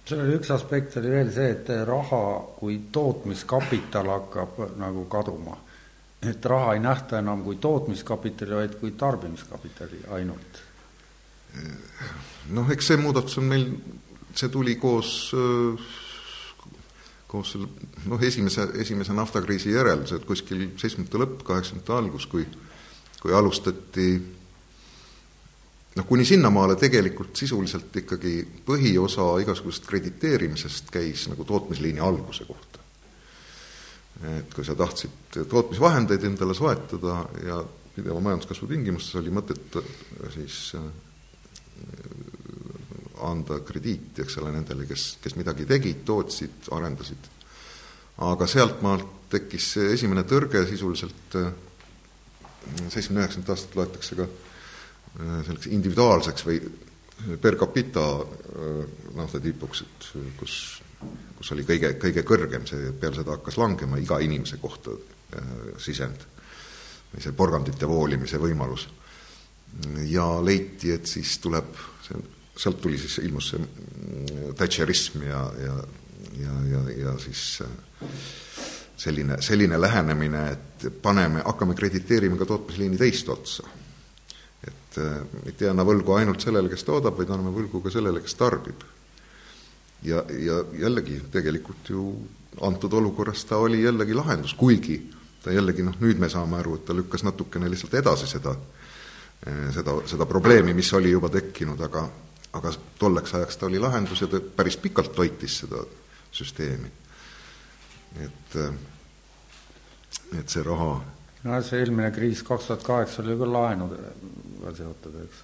seal 0.05 0.23
oli 0.25 0.37
üks 0.39 0.51
aspekt 0.53 0.97
oli 0.99 1.11
veel 1.13 1.31
see, 1.33 1.51
et 1.55 1.69
raha 1.87 2.23
kui 2.57 2.79
tootmiskapital 2.91 4.09
hakkab 4.15 4.63
nagu 4.81 5.05
kaduma. 5.11 5.57
et 6.21 6.45
raha 6.45 6.73
ei 6.73 6.79
nähta 6.79 7.19
enam 7.19 7.43
kui 7.43 7.55
tootmiskapitali, 7.55 8.55
vaid 8.55 8.75
kui 8.79 8.91
tarbimiskapitali 8.91 10.03
ainult. 10.17 10.61
noh, 12.49 12.71
eks 12.71 12.87
see 12.87 12.97
muudatus 12.97 13.37
on 13.37 13.49
meil, 13.49 13.67
see 14.35 14.49
tuli 14.49 14.75
koos 14.75 15.31
koos 17.31 17.53
selle 17.53 17.67
noh, 18.11 18.21
esimese, 18.21 18.67
esimese 18.83 19.13
naftakriisi 19.15 19.71
järel, 19.71 20.03
see 20.07 20.19
kuskil 20.27 20.67
seitsmekümnendate 20.75 21.23
lõpp, 21.23 21.45
kaheksakümnendate 21.47 21.97
algus, 21.97 22.27
kui 22.27 22.45
kui 23.21 23.33
alustati 23.37 24.07
noh, 25.95 26.05
kuni 26.07 26.26
sinnamaale 26.26 26.77
tegelikult 26.80 27.35
sisuliselt 27.35 27.95
ikkagi 28.03 28.35
põhiosa 28.65 29.27
igasugusest 29.43 29.88
krediteerimisest 29.89 30.91
käis 30.93 31.27
nagu 31.31 31.45
tootmisliini 31.47 31.99
alguse 31.99 32.45
kohta. 32.47 32.80
et 34.38 34.53
kui 34.53 34.65
sa 34.65 34.76
tahtsid 34.77 35.41
tootmisvahendeid 35.49 36.23
endale 36.23 36.53
soetada 36.53 37.23
ja 37.43 37.63
pideva 37.95 38.19
majanduskasvu 38.22 38.68
tingimustes 38.69 39.15
oli 39.19 39.34
mõtet 39.34 39.77
äh, 39.80 39.88
siis 40.34 40.59
äh, 40.77 40.85
anda 43.22 43.59
krediiti, 43.65 44.23
eks 44.23 44.38
ole, 44.41 44.51
nendele, 44.53 44.88
kes, 44.89 45.18
kes 45.22 45.35
midagi 45.38 45.68
tegid, 45.69 46.01
tootsid, 46.05 46.69
arendasid. 46.73 47.30
aga 48.22 48.47
sealtmaalt 48.47 49.30
tekkis 49.31 49.73
esimene 49.91 50.23
tõrge 50.30 50.63
sisuliselt, 50.69 51.35
äh, 51.35 51.51
seitsmekümne 52.88 53.26
üheksandat 53.26 53.53
aastat 53.55 53.76
loetakse 53.76 54.18
ka 54.19 54.30
Äh, 55.19 55.41
selleks 55.43 55.67
individuaalseks 55.67 56.45
või 56.47 56.61
per 57.43 57.57
capita 57.59 58.03
äh, 58.23 58.83
naftatipuks, 59.17 59.81
et 59.83 60.05
kus, 60.39 60.53
kus 61.35 61.51
oli 61.51 61.65
kõige, 61.67 61.97
kõige 61.99 62.23
kõrgem, 62.23 62.63
see, 62.69 62.93
peale 62.95 63.19
seda 63.19 63.35
hakkas 63.35 63.57
langema 63.59 63.99
iga 63.99 64.21
inimese 64.23 64.61
kohta 64.61 64.95
äh, 64.95 65.49
sisend 65.83 66.23
või 67.11 67.25
see 67.25 67.35
porgandite 67.35 67.89
voolimise 67.91 68.39
võimalus. 68.39 68.88
ja 70.07 70.25
leiti, 70.43 70.91
et 70.91 71.07
siis 71.07 71.38
tuleb, 71.43 71.75
see, 72.07 72.23
sealt 72.55 72.79
tuli 72.81 72.97
siis, 72.97 73.17
ilmus 73.19 73.51
see 73.51 74.53
Thatcherism 74.55 75.27
ja, 75.27 75.43
ja, 75.59 75.75
ja, 76.39 76.55
ja, 76.71 76.81
ja 77.03 77.17
siis 77.19 77.61
selline, 78.95 79.41
selline 79.43 79.81
lähenemine, 79.81 80.47
et 80.55 80.89
paneme, 81.03 81.43
hakkame 81.43 81.75
krediteerima 81.75 82.39
ka 82.39 82.47
tootmisliini 82.47 82.99
teist 82.99 83.29
otsa 83.29 83.67
et 84.91 84.97
äh, 84.97 85.22
mitte 85.45 85.65
ei 85.65 85.72
anna 85.72 85.85
võlgu 85.88 86.15
ainult 86.18 86.43
sellele, 86.43 86.69
kes 86.69 86.84
toodab, 86.84 87.15
vaid 87.18 87.30
anname 87.31 87.53
võlgu 87.55 87.81
ka 87.84 87.91
sellele, 87.93 88.22
kes 88.22 88.35
tarbib. 88.35 88.84
ja, 90.03 90.23
ja 90.30 90.63
jällegi 90.80 91.22
tegelikult 91.31 91.89
ju 91.89 92.05
antud 92.61 92.93
olukorras 92.93 93.45
ta 93.45 93.57
oli 93.57 93.84
jällegi 93.84 94.13
lahendus, 94.13 94.53
kuigi 94.53 94.99
ta 95.43 95.51
jällegi 95.51 95.84
noh, 95.84 95.95
nüüd 95.99 96.19
me 96.19 96.30
saame 96.30 96.57
aru, 96.57 96.76
et 96.76 96.85
ta 96.85 96.93
lükkas 96.93 97.23
natukene 97.23 97.69
lihtsalt 97.69 97.93
edasi 97.93 98.27
seda, 98.27 98.55
äh, 99.47 99.72
seda, 99.73 99.95
seda 100.05 100.26
probleemi, 100.26 100.73
mis 100.73 100.93
oli 100.93 101.11
juba 101.11 101.30
tekkinud, 101.30 101.81
aga 101.81 102.09
aga 102.51 102.73
tolleks 102.99 103.34
ajaks 103.35 103.57
ta 103.57 103.65
oli 103.65 103.80
lahendus 103.80 104.22
ja 104.22 104.27
ta 104.27 104.41
päris 104.55 104.76
pikalt 104.77 105.13
toitis 105.15 105.61
seda 105.63 105.85
süsteemi. 106.31 106.91
et, 108.19 108.55
äh, 108.55 108.73
et 110.39 110.49
see 110.49 110.63
raha 110.63 110.99
no 111.43 111.61
see 111.65 111.80
eelmine 111.80 112.11
kriis 112.11 112.43
kaks 112.43 112.68
tuhat 112.68 112.84
kaheksa 112.84 113.22
oli 113.23 113.38
ka 114.61 114.73
seotud, 114.77 115.17
eks, 115.25 115.43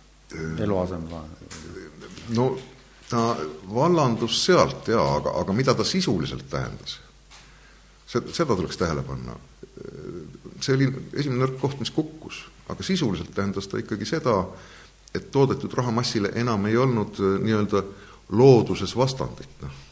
eluasemelaen. 0.63 1.29
no 2.35 2.47
ta 3.09 3.35
vallandus 3.73 4.39
sealt 4.45 4.87
jaa, 4.91 5.05
aga, 5.19 5.35
aga 5.41 5.53
mida 5.53 5.75
ta 5.75 5.85
sisuliselt 5.87 6.49
tähendas? 6.49 6.99
see, 8.07 8.21
seda 8.33 8.55
tuleks 8.55 8.77
tähele 8.79 9.03
panna. 9.03 9.35
see 10.61 10.75
oli 10.75 10.89
esimene 11.13 11.43
nõrk 11.45 11.59
koht, 11.61 11.79
mis 11.79 11.91
kukkus, 11.93 12.45
aga 12.71 12.83
sisuliselt 12.83 13.33
tähendas 13.35 13.67
ta 13.67 13.79
ikkagi 13.81 14.07
seda, 14.07 14.39
et 15.15 15.31
toodetud 15.31 15.73
rahamassile 15.73 16.33
enam 16.35 16.65
ei 16.67 16.77
olnud 16.77 17.19
äh, 17.19 17.35
nii-öelda 17.43 17.83
looduses 18.37 18.95
vastandit, 18.97 19.51
noh 19.63 19.83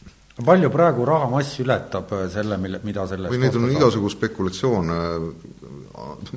palju 0.44 0.68
praegu 0.70 1.04
rahamass 1.08 1.60
ületab 1.60 2.12
äh, 2.12 2.26
selle, 2.32 2.58
mille, 2.60 2.80
mida 2.84 3.06
sellest 3.08 3.32
või 3.32 3.40
neid 3.40 3.56
on 3.56 3.70
igasugu 3.72 4.10
spekulatsioone, 4.12 4.98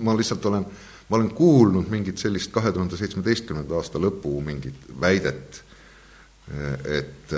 ma 0.06 0.16
lihtsalt 0.16 0.46
olen, 0.48 0.68
ma 1.10 1.18
olen 1.18 1.32
kuulnud 1.36 1.90
mingit 1.90 2.22
sellist 2.22 2.52
kahe 2.54 2.72
tuhande 2.72 2.98
seitsmeteistkümnenda 2.98 3.80
aasta 3.80 4.02
lõpu 4.02 4.36
mingit 4.46 4.90
väidet, 5.02 5.62
et, 6.86 7.36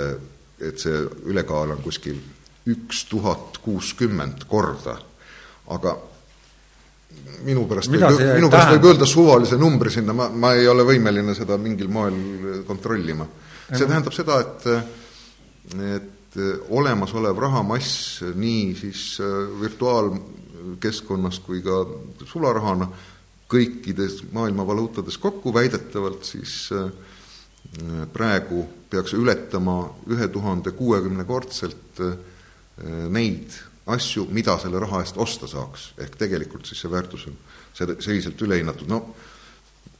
et 0.60 0.78
see 0.80 1.02
ülekaal 1.32 1.74
on 1.74 1.82
kuskil 1.84 2.20
üks 2.72 3.06
tuhat 3.10 3.58
kuuskümmend 3.64 4.44
korda, 4.48 4.96
aga 5.74 5.96
minu 7.46 7.64
pärast 7.68 7.90
Mida 7.92 8.12
võib, 8.12 8.28
minu 8.38 8.50
pärast 8.52 8.76
võib 8.76 8.88
öelda 8.92 9.08
suvalise 9.08 9.58
numbri 9.60 9.92
sinna, 9.92 10.14
ma, 10.16 10.28
ma 10.28 10.52
ei 10.56 10.68
ole 10.70 10.84
võimeline 10.86 11.34
seda 11.36 11.58
mingil 11.60 11.90
moel 11.92 12.62
kontrollima. 12.68 13.26
see 13.72 13.86
tähendab 13.86 14.14
seda, 14.16 14.38
et, 14.44 14.68
et 15.96 16.38
olemasolev 16.72 17.40
rahamass 17.40 18.22
nii 18.36 18.76
siis 18.78 19.06
virtuaal- 19.60 20.14
keskkonnas 20.80 21.40
kui 21.42 21.62
ka 21.62 21.82
sularahana 22.24 22.86
kõikides 23.52 24.22
maailma 24.32 24.66
valuutades 24.66 25.18
kokku, 25.20 25.52
väidetavalt 25.54 26.24
siis 26.28 26.54
äh, 26.76 26.88
praegu 28.12 28.64
peaks 28.90 29.14
ületama 29.16 29.76
ühe 30.12 30.28
tuhande 30.32 30.72
kuuekümnekordselt 30.76 32.00
äh, 32.00 32.16
neid 33.12 33.54
asju, 33.92 34.28
mida 34.30 34.56
selle 34.62 34.80
raha 34.82 35.02
eest 35.02 35.18
osta 35.18 35.48
saaks. 35.50 35.92
ehk 35.98 36.16
tegelikult 36.18 36.66
siis 36.66 36.80
see 36.84 36.90
väärtus 36.90 37.26
on 37.30 37.38
selliselt 37.74 38.42
ülehinnatud, 38.42 38.88
no 38.88 39.02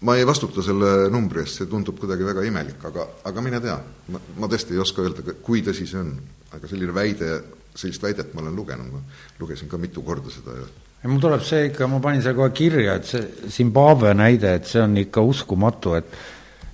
ma 0.06 0.16
ei 0.16 0.26
vastuta 0.26 0.62
selle 0.62 1.08
numbri 1.10 1.42
eest, 1.42 1.60
see 1.60 1.70
tundub 1.70 1.98
kuidagi 1.98 2.26
väga 2.26 2.44
imelik, 2.46 2.84
aga, 2.90 3.06
aga 3.30 3.42
mine 3.44 3.60
tea, 3.62 3.76
ma, 4.14 4.20
ma 4.38 4.50
tõesti 4.50 4.76
ei 4.76 4.82
oska 4.82 5.02
öelda, 5.02 5.34
kui 5.42 5.62
tõsi 5.66 5.86
see 5.88 6.00
on. 6.00 6.14
aga 6.52 6.68
selline 6.68 6.92
väide 6.92 7.28
sellist 7.74 8.02
väidet 8.04 8.34
ma 8.34 8.42
olen 8.42 8.56
lugenud, 8.56 8.90
ma 8.92 9.00
lugesin 9.40 9.68
ka 9.68 9.78
mitu 9.80 10.02
korda 10.04 10.30
seda 10.30 10.56
ja 10.58 10.66
mul 11.10 11.22
tuleb 11.22 11.42
see 11.42 11.66
ikka, 11.70 11.88
ma 11.90 11.98
panin 12.02 12.22
selle 12.22 12.38
kohe 12.38 12.52
kirja, 12.54 12.98
et 13.00 13.08
see 13.08 13.50
Zimbabwe 13.50 14.12
näide, 14.14 14.54
et 14.60 14.68
see 14.70 14.82
on 14.82 14.94
ikka 15.02 15.24
uskumatu, 15.26 15.96
et 15.98 16.14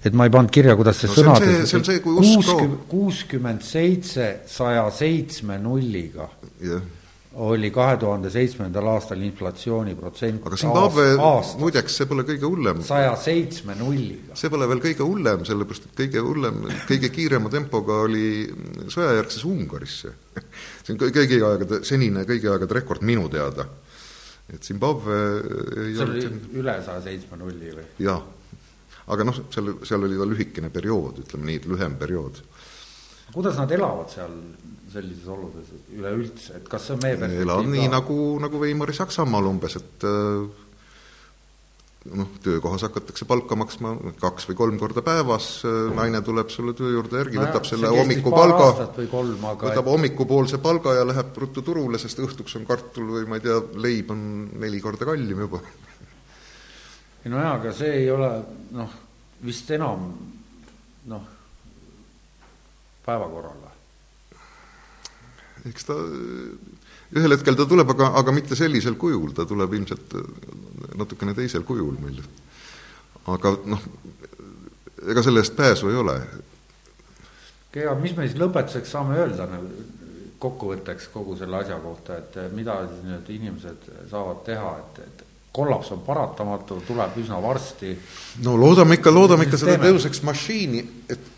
et 0.05 0.15
ma 0.15 0.29
ei 0.29 0.33
pannud 0.33 0.53
kirja, 0.55 0.77
kuidas 0.79 1.01
see 1.03 1.11
no, 1.11 1.17
sõnad 1.17 1.43
see, 1.43 1.65
see 1.67 1.79
on 1.81 1.89
see, 1.89 2.03
kui 2.05 2.21
usk 2.23 2.47
kaob. 2.47 2.77
kuuskümmend 2.91 3.65
seitse 3.67 4.29
saja 4.49 4.85
seitsme 4.95 5.59
nulliga 5.63 6.29
yeah. 6.63 6.85
oli 7.49 7.73
kahe 7.75 7.97
tuhande 7.99 8.31
seitsmendal 8.31 8.87
aastal 8.93 9.25
inflatsiooniprotsent 9.27 10.47
aga 10.47 10.61
Zimbabwe, 10.63 11.09
muideks, 11.59 11.99
see 11.99 12.11
pole 12.11 12.25
kõige 12.29 12.47
hullem. 12.47 12.85
saja 12.87 13.17
seitsme 13.19 13.75
nulliga. 13.81 14.39
see 14.39 14.53
pole 14.55 14.71
veel 14.71 14.85
kõige 14.87 15.03
hullem, 15.03 15.43
sellepärast 15.49 15.91
et 15.91 15.99
kõige 16.05 16.23
hullem, 16.29 16.63
kõige 16.87 17.11
kiirema 17.15 17.51
tempoga 17.53 17.99
oli 18.07 18.47
sõjajärgses 18.87 19.45
Ungaris 19.51 19.99
see 20.05 20.15
see 20.85 20.95
on 20.95 21.03
kõigi 21.03 21.43
aegade, 21.43 21.83
senine 21.87 22.23
kõigi 22.29 22.51
aegade 22.53 22.79
rekord 22.79 23.03
minu 23.03 23.27
teada. 23.33 23.67
Et 24.49 24.65
Zimbabwe 24.65 25.19
ei 25.85 25.95
see 25.97 26.05
oli 26.07 26.25
olnud... 26.27 26.51
üle 26.61 26.77
saja 26.85 27.05
seitsme 27.05 27.39
nulli 27.41 27.75
või? 27.77 27.87
jah, 28.05 28.23
aga 29.13 29.29
noh, 29.29 29.43
seal, 29.53 29.75
seal 29.89 30.09
oli 30.09 30.21
ta 30.21 30.29
lühikene 30.29 30.73
periood, 30.73 31.23
ütleme 31.25 31.51
nii, 31.51 31.63
lühem 31.69 31.99
periood. 32.01 32.41
kuidas 33.35 33.61
nad 33.61 33.73
elavad 33.77 34.13
seal 34.13 34.39
sellises 34.89 35.29
oludes 35.29 35.75
üleüldse, 35.93 36.63
et 36.63 36.69
kas 36.71 36.89
see 36.89 36.97
on 36.97 37.05
meie 37.05 37.19
perspektiiv 37.19 37.45
elavad 37.45 37.71
nii, 37.75 37.91
nagu, 37.93 38.19
nagu 38.41 38.63
Weimari 38.63 38.97
Saksamaal 38.97 39.51
umbes, 39.51 39.77
et 39.81 40.09
äh, 40.09 40.68
noh, 42.17 42.29
töökohas 42.43 42.85
hakatakse 42.87 43.27
palka 43.29 43.57
maksma 43.59 43.95
kaks 44.21 44.49
või 44.51 44.59
kolm 44.59 44.79
korda 44.81 45.03
päevas, 45.05 45.49
naine 45.97 46.21
tuleb 46.25 46.51
sulle 46.53 46.75
töö 46.79 46.93
juurde 46.97 47.23
järgi 47.23 47.39
no, 47.39 47.45
võtab 47.47 47.69
selle 47.69 47.91
hommikupalga, 47.93 48.69
võtab 49.63 49.91
hommikupoolse 49.93 50.61
palga 50.65 50.95
ja 50.99 51.07
läheb 51.09 51.37
ruttu 51.43 51.65
turule, 51.67 52.01
sest 52.01 52.21
õhtuks 52.25 52.59
on 52.61 52.67
kartul 52.69 53.13
või 53.17 53.29
ma 53.29 53.41
ei 53.41 53.47
tea, 53.47 53.59
leib 53.85 54.13
on 54.15 54.23
neli 54.63 54.81
korda 54.85 55.09
kallim 55.09 55.45
juba. 55.47 55.63
ei 57.25 57.33
no 57.33 57.43
jaa, 57.43 57.57
aga 57.59 57.75
see 57.77 57.95
ei 58.03 58.11
ole 58.13 58.31
noh, 58.77 58.95
vist 59.45 59.71
enam 59.77 60.07
noh, 61.13 61.33
päevakorral 63.07 63.65
või? 63.65 63.75
eks 65.69 65.89
ta 65.89 65.97
ühel 67.17 67.37
hetkel 67.37 67.57
ta 67.57 67.67
tuleb, 67.69 67.95
aga, 67.95 68.13
aga 68.21 68.35
mitte 68.37 68.57
sellisel 68.59 68.99
kujul, 69.01 69.31
ta 69.37 69.47
tuleb 69.49 69.73
ilmselt 69.79 70.17
natukene 70.99 71.35
teisel 71.35 71.65
kujul 71.69 71.97
meil. 72.03 72.21
aga 73.29 73.55
noh, 73.69 73.83
ega 75.09 75.23
selle 75.23 75.45
eest 75.45 75.57
pääsu 75.57 75.89
ei 75.89 75.97
ole. 76.01 76.19
Gea, 77.73 77.95
mis 78.01 78.17
me 78.17 78.27
siis 78.27 78.39
lõpetuseks 78.41 78.93
saame 78.93 79.19
öelda 79.21 79.47
nagu 79.49 79.71
kokkuvõtteks 80.39 81.09
kogu 81.13 81.37
selle 81.37 81.59
asja 81.59 81.79
kohta, 81.83 82.19
et 82.21 82.37
mida 82.55 82.79
siis 82.87 83.03
nüüd 83.07 83.31
inimesed 83.35 83.89
saavad 84.11 84.45
teha, 84.47 84.71
et, 84.79 85.01
et 85.03 85.25
kollaps 85.53 85.91
on 85.93 86.05
paratamatu, 86.07 86.79
tuleb 86.87 87.17
üsna 87.19 87.41
varsti. 87.43 87.97
no 88.45 88.55
loodame 88.61 88.99
ikka, 89.01 89.13
loodame 89.15 89.49
ikka 89.49 89.59
seda 89.59 89.79
tõuseks 89.83 90.23
mašiini, 90.27 90.85
et, 91.11 91.31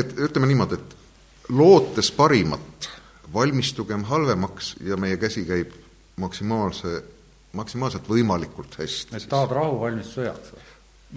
et 0.00 0.14
ütleme 0.28 0.48
niimoodi, 0.48 0.80
et 0.80 1.52
lootes 1.52 2.10
parimat, 2.16 2.88
valmistugem 3.34 4.04
halvemaks 4.08 4.74
ja 4.86 4.96
meie 5.00 5.16
käsi 5.20 5.44
käib 5.48 5.74
maksimaalse, 6.20 7.02
maksimaalselt 7.52 8.08
võimalikult 8.08 8.78
hästi. 8.78 9.16
et 9.16 9.28
tahad 9.30 9.54
rahu, 9.58 9.80
valmis 9.80 10.12
sõjaks 10.16 10.54
või? 10.54 10.66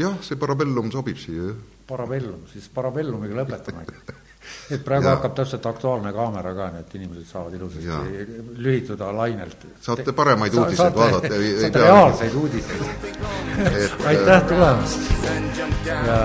jah, 0.03 0.15
see 0.25 0.39
parabellum 0.39 0.91
sobib 0.93 1.19
siia, 1.21 1.51
jah. 1.51 1.65
Parabellum, 1.87 2.41
siis 2.51 2.65
parabellumiga 2.75 3.37
lõpetamegi. 3.37 4.01
et 4.75 4.83
praegu 4.83 5.07
ja. 5.07 5.13
hakkab 5.15 5.37
täpselt 5.37 5.65
Aktuaalne 5.69 6.11
kaamera 6.15 6.51
ka, 6.55 6.67
nii 6.73 6.83
et 6.83 6.95
inimesed 6.99 7.29
saavad 7.29 7.55
ilusasti 7.55 7.87
ja. 7.87 8.01
lühituda 8.65 9.11
lainelt. 9.15 9.67
saate 9.83 10.15
paremaid 10.15 10.55
Sa, 10.55 10.65
uudiseid 10.65 10.83
saate, 10.83 10.99
vaadata. 10.99 11.39
saate 11.61 11.85
reaalseid 11.85 12.33
uudiseid 12.41 12.81
aitäh 14.11 14.43
tulemast 14.51 14.99
ja 15.87 16.21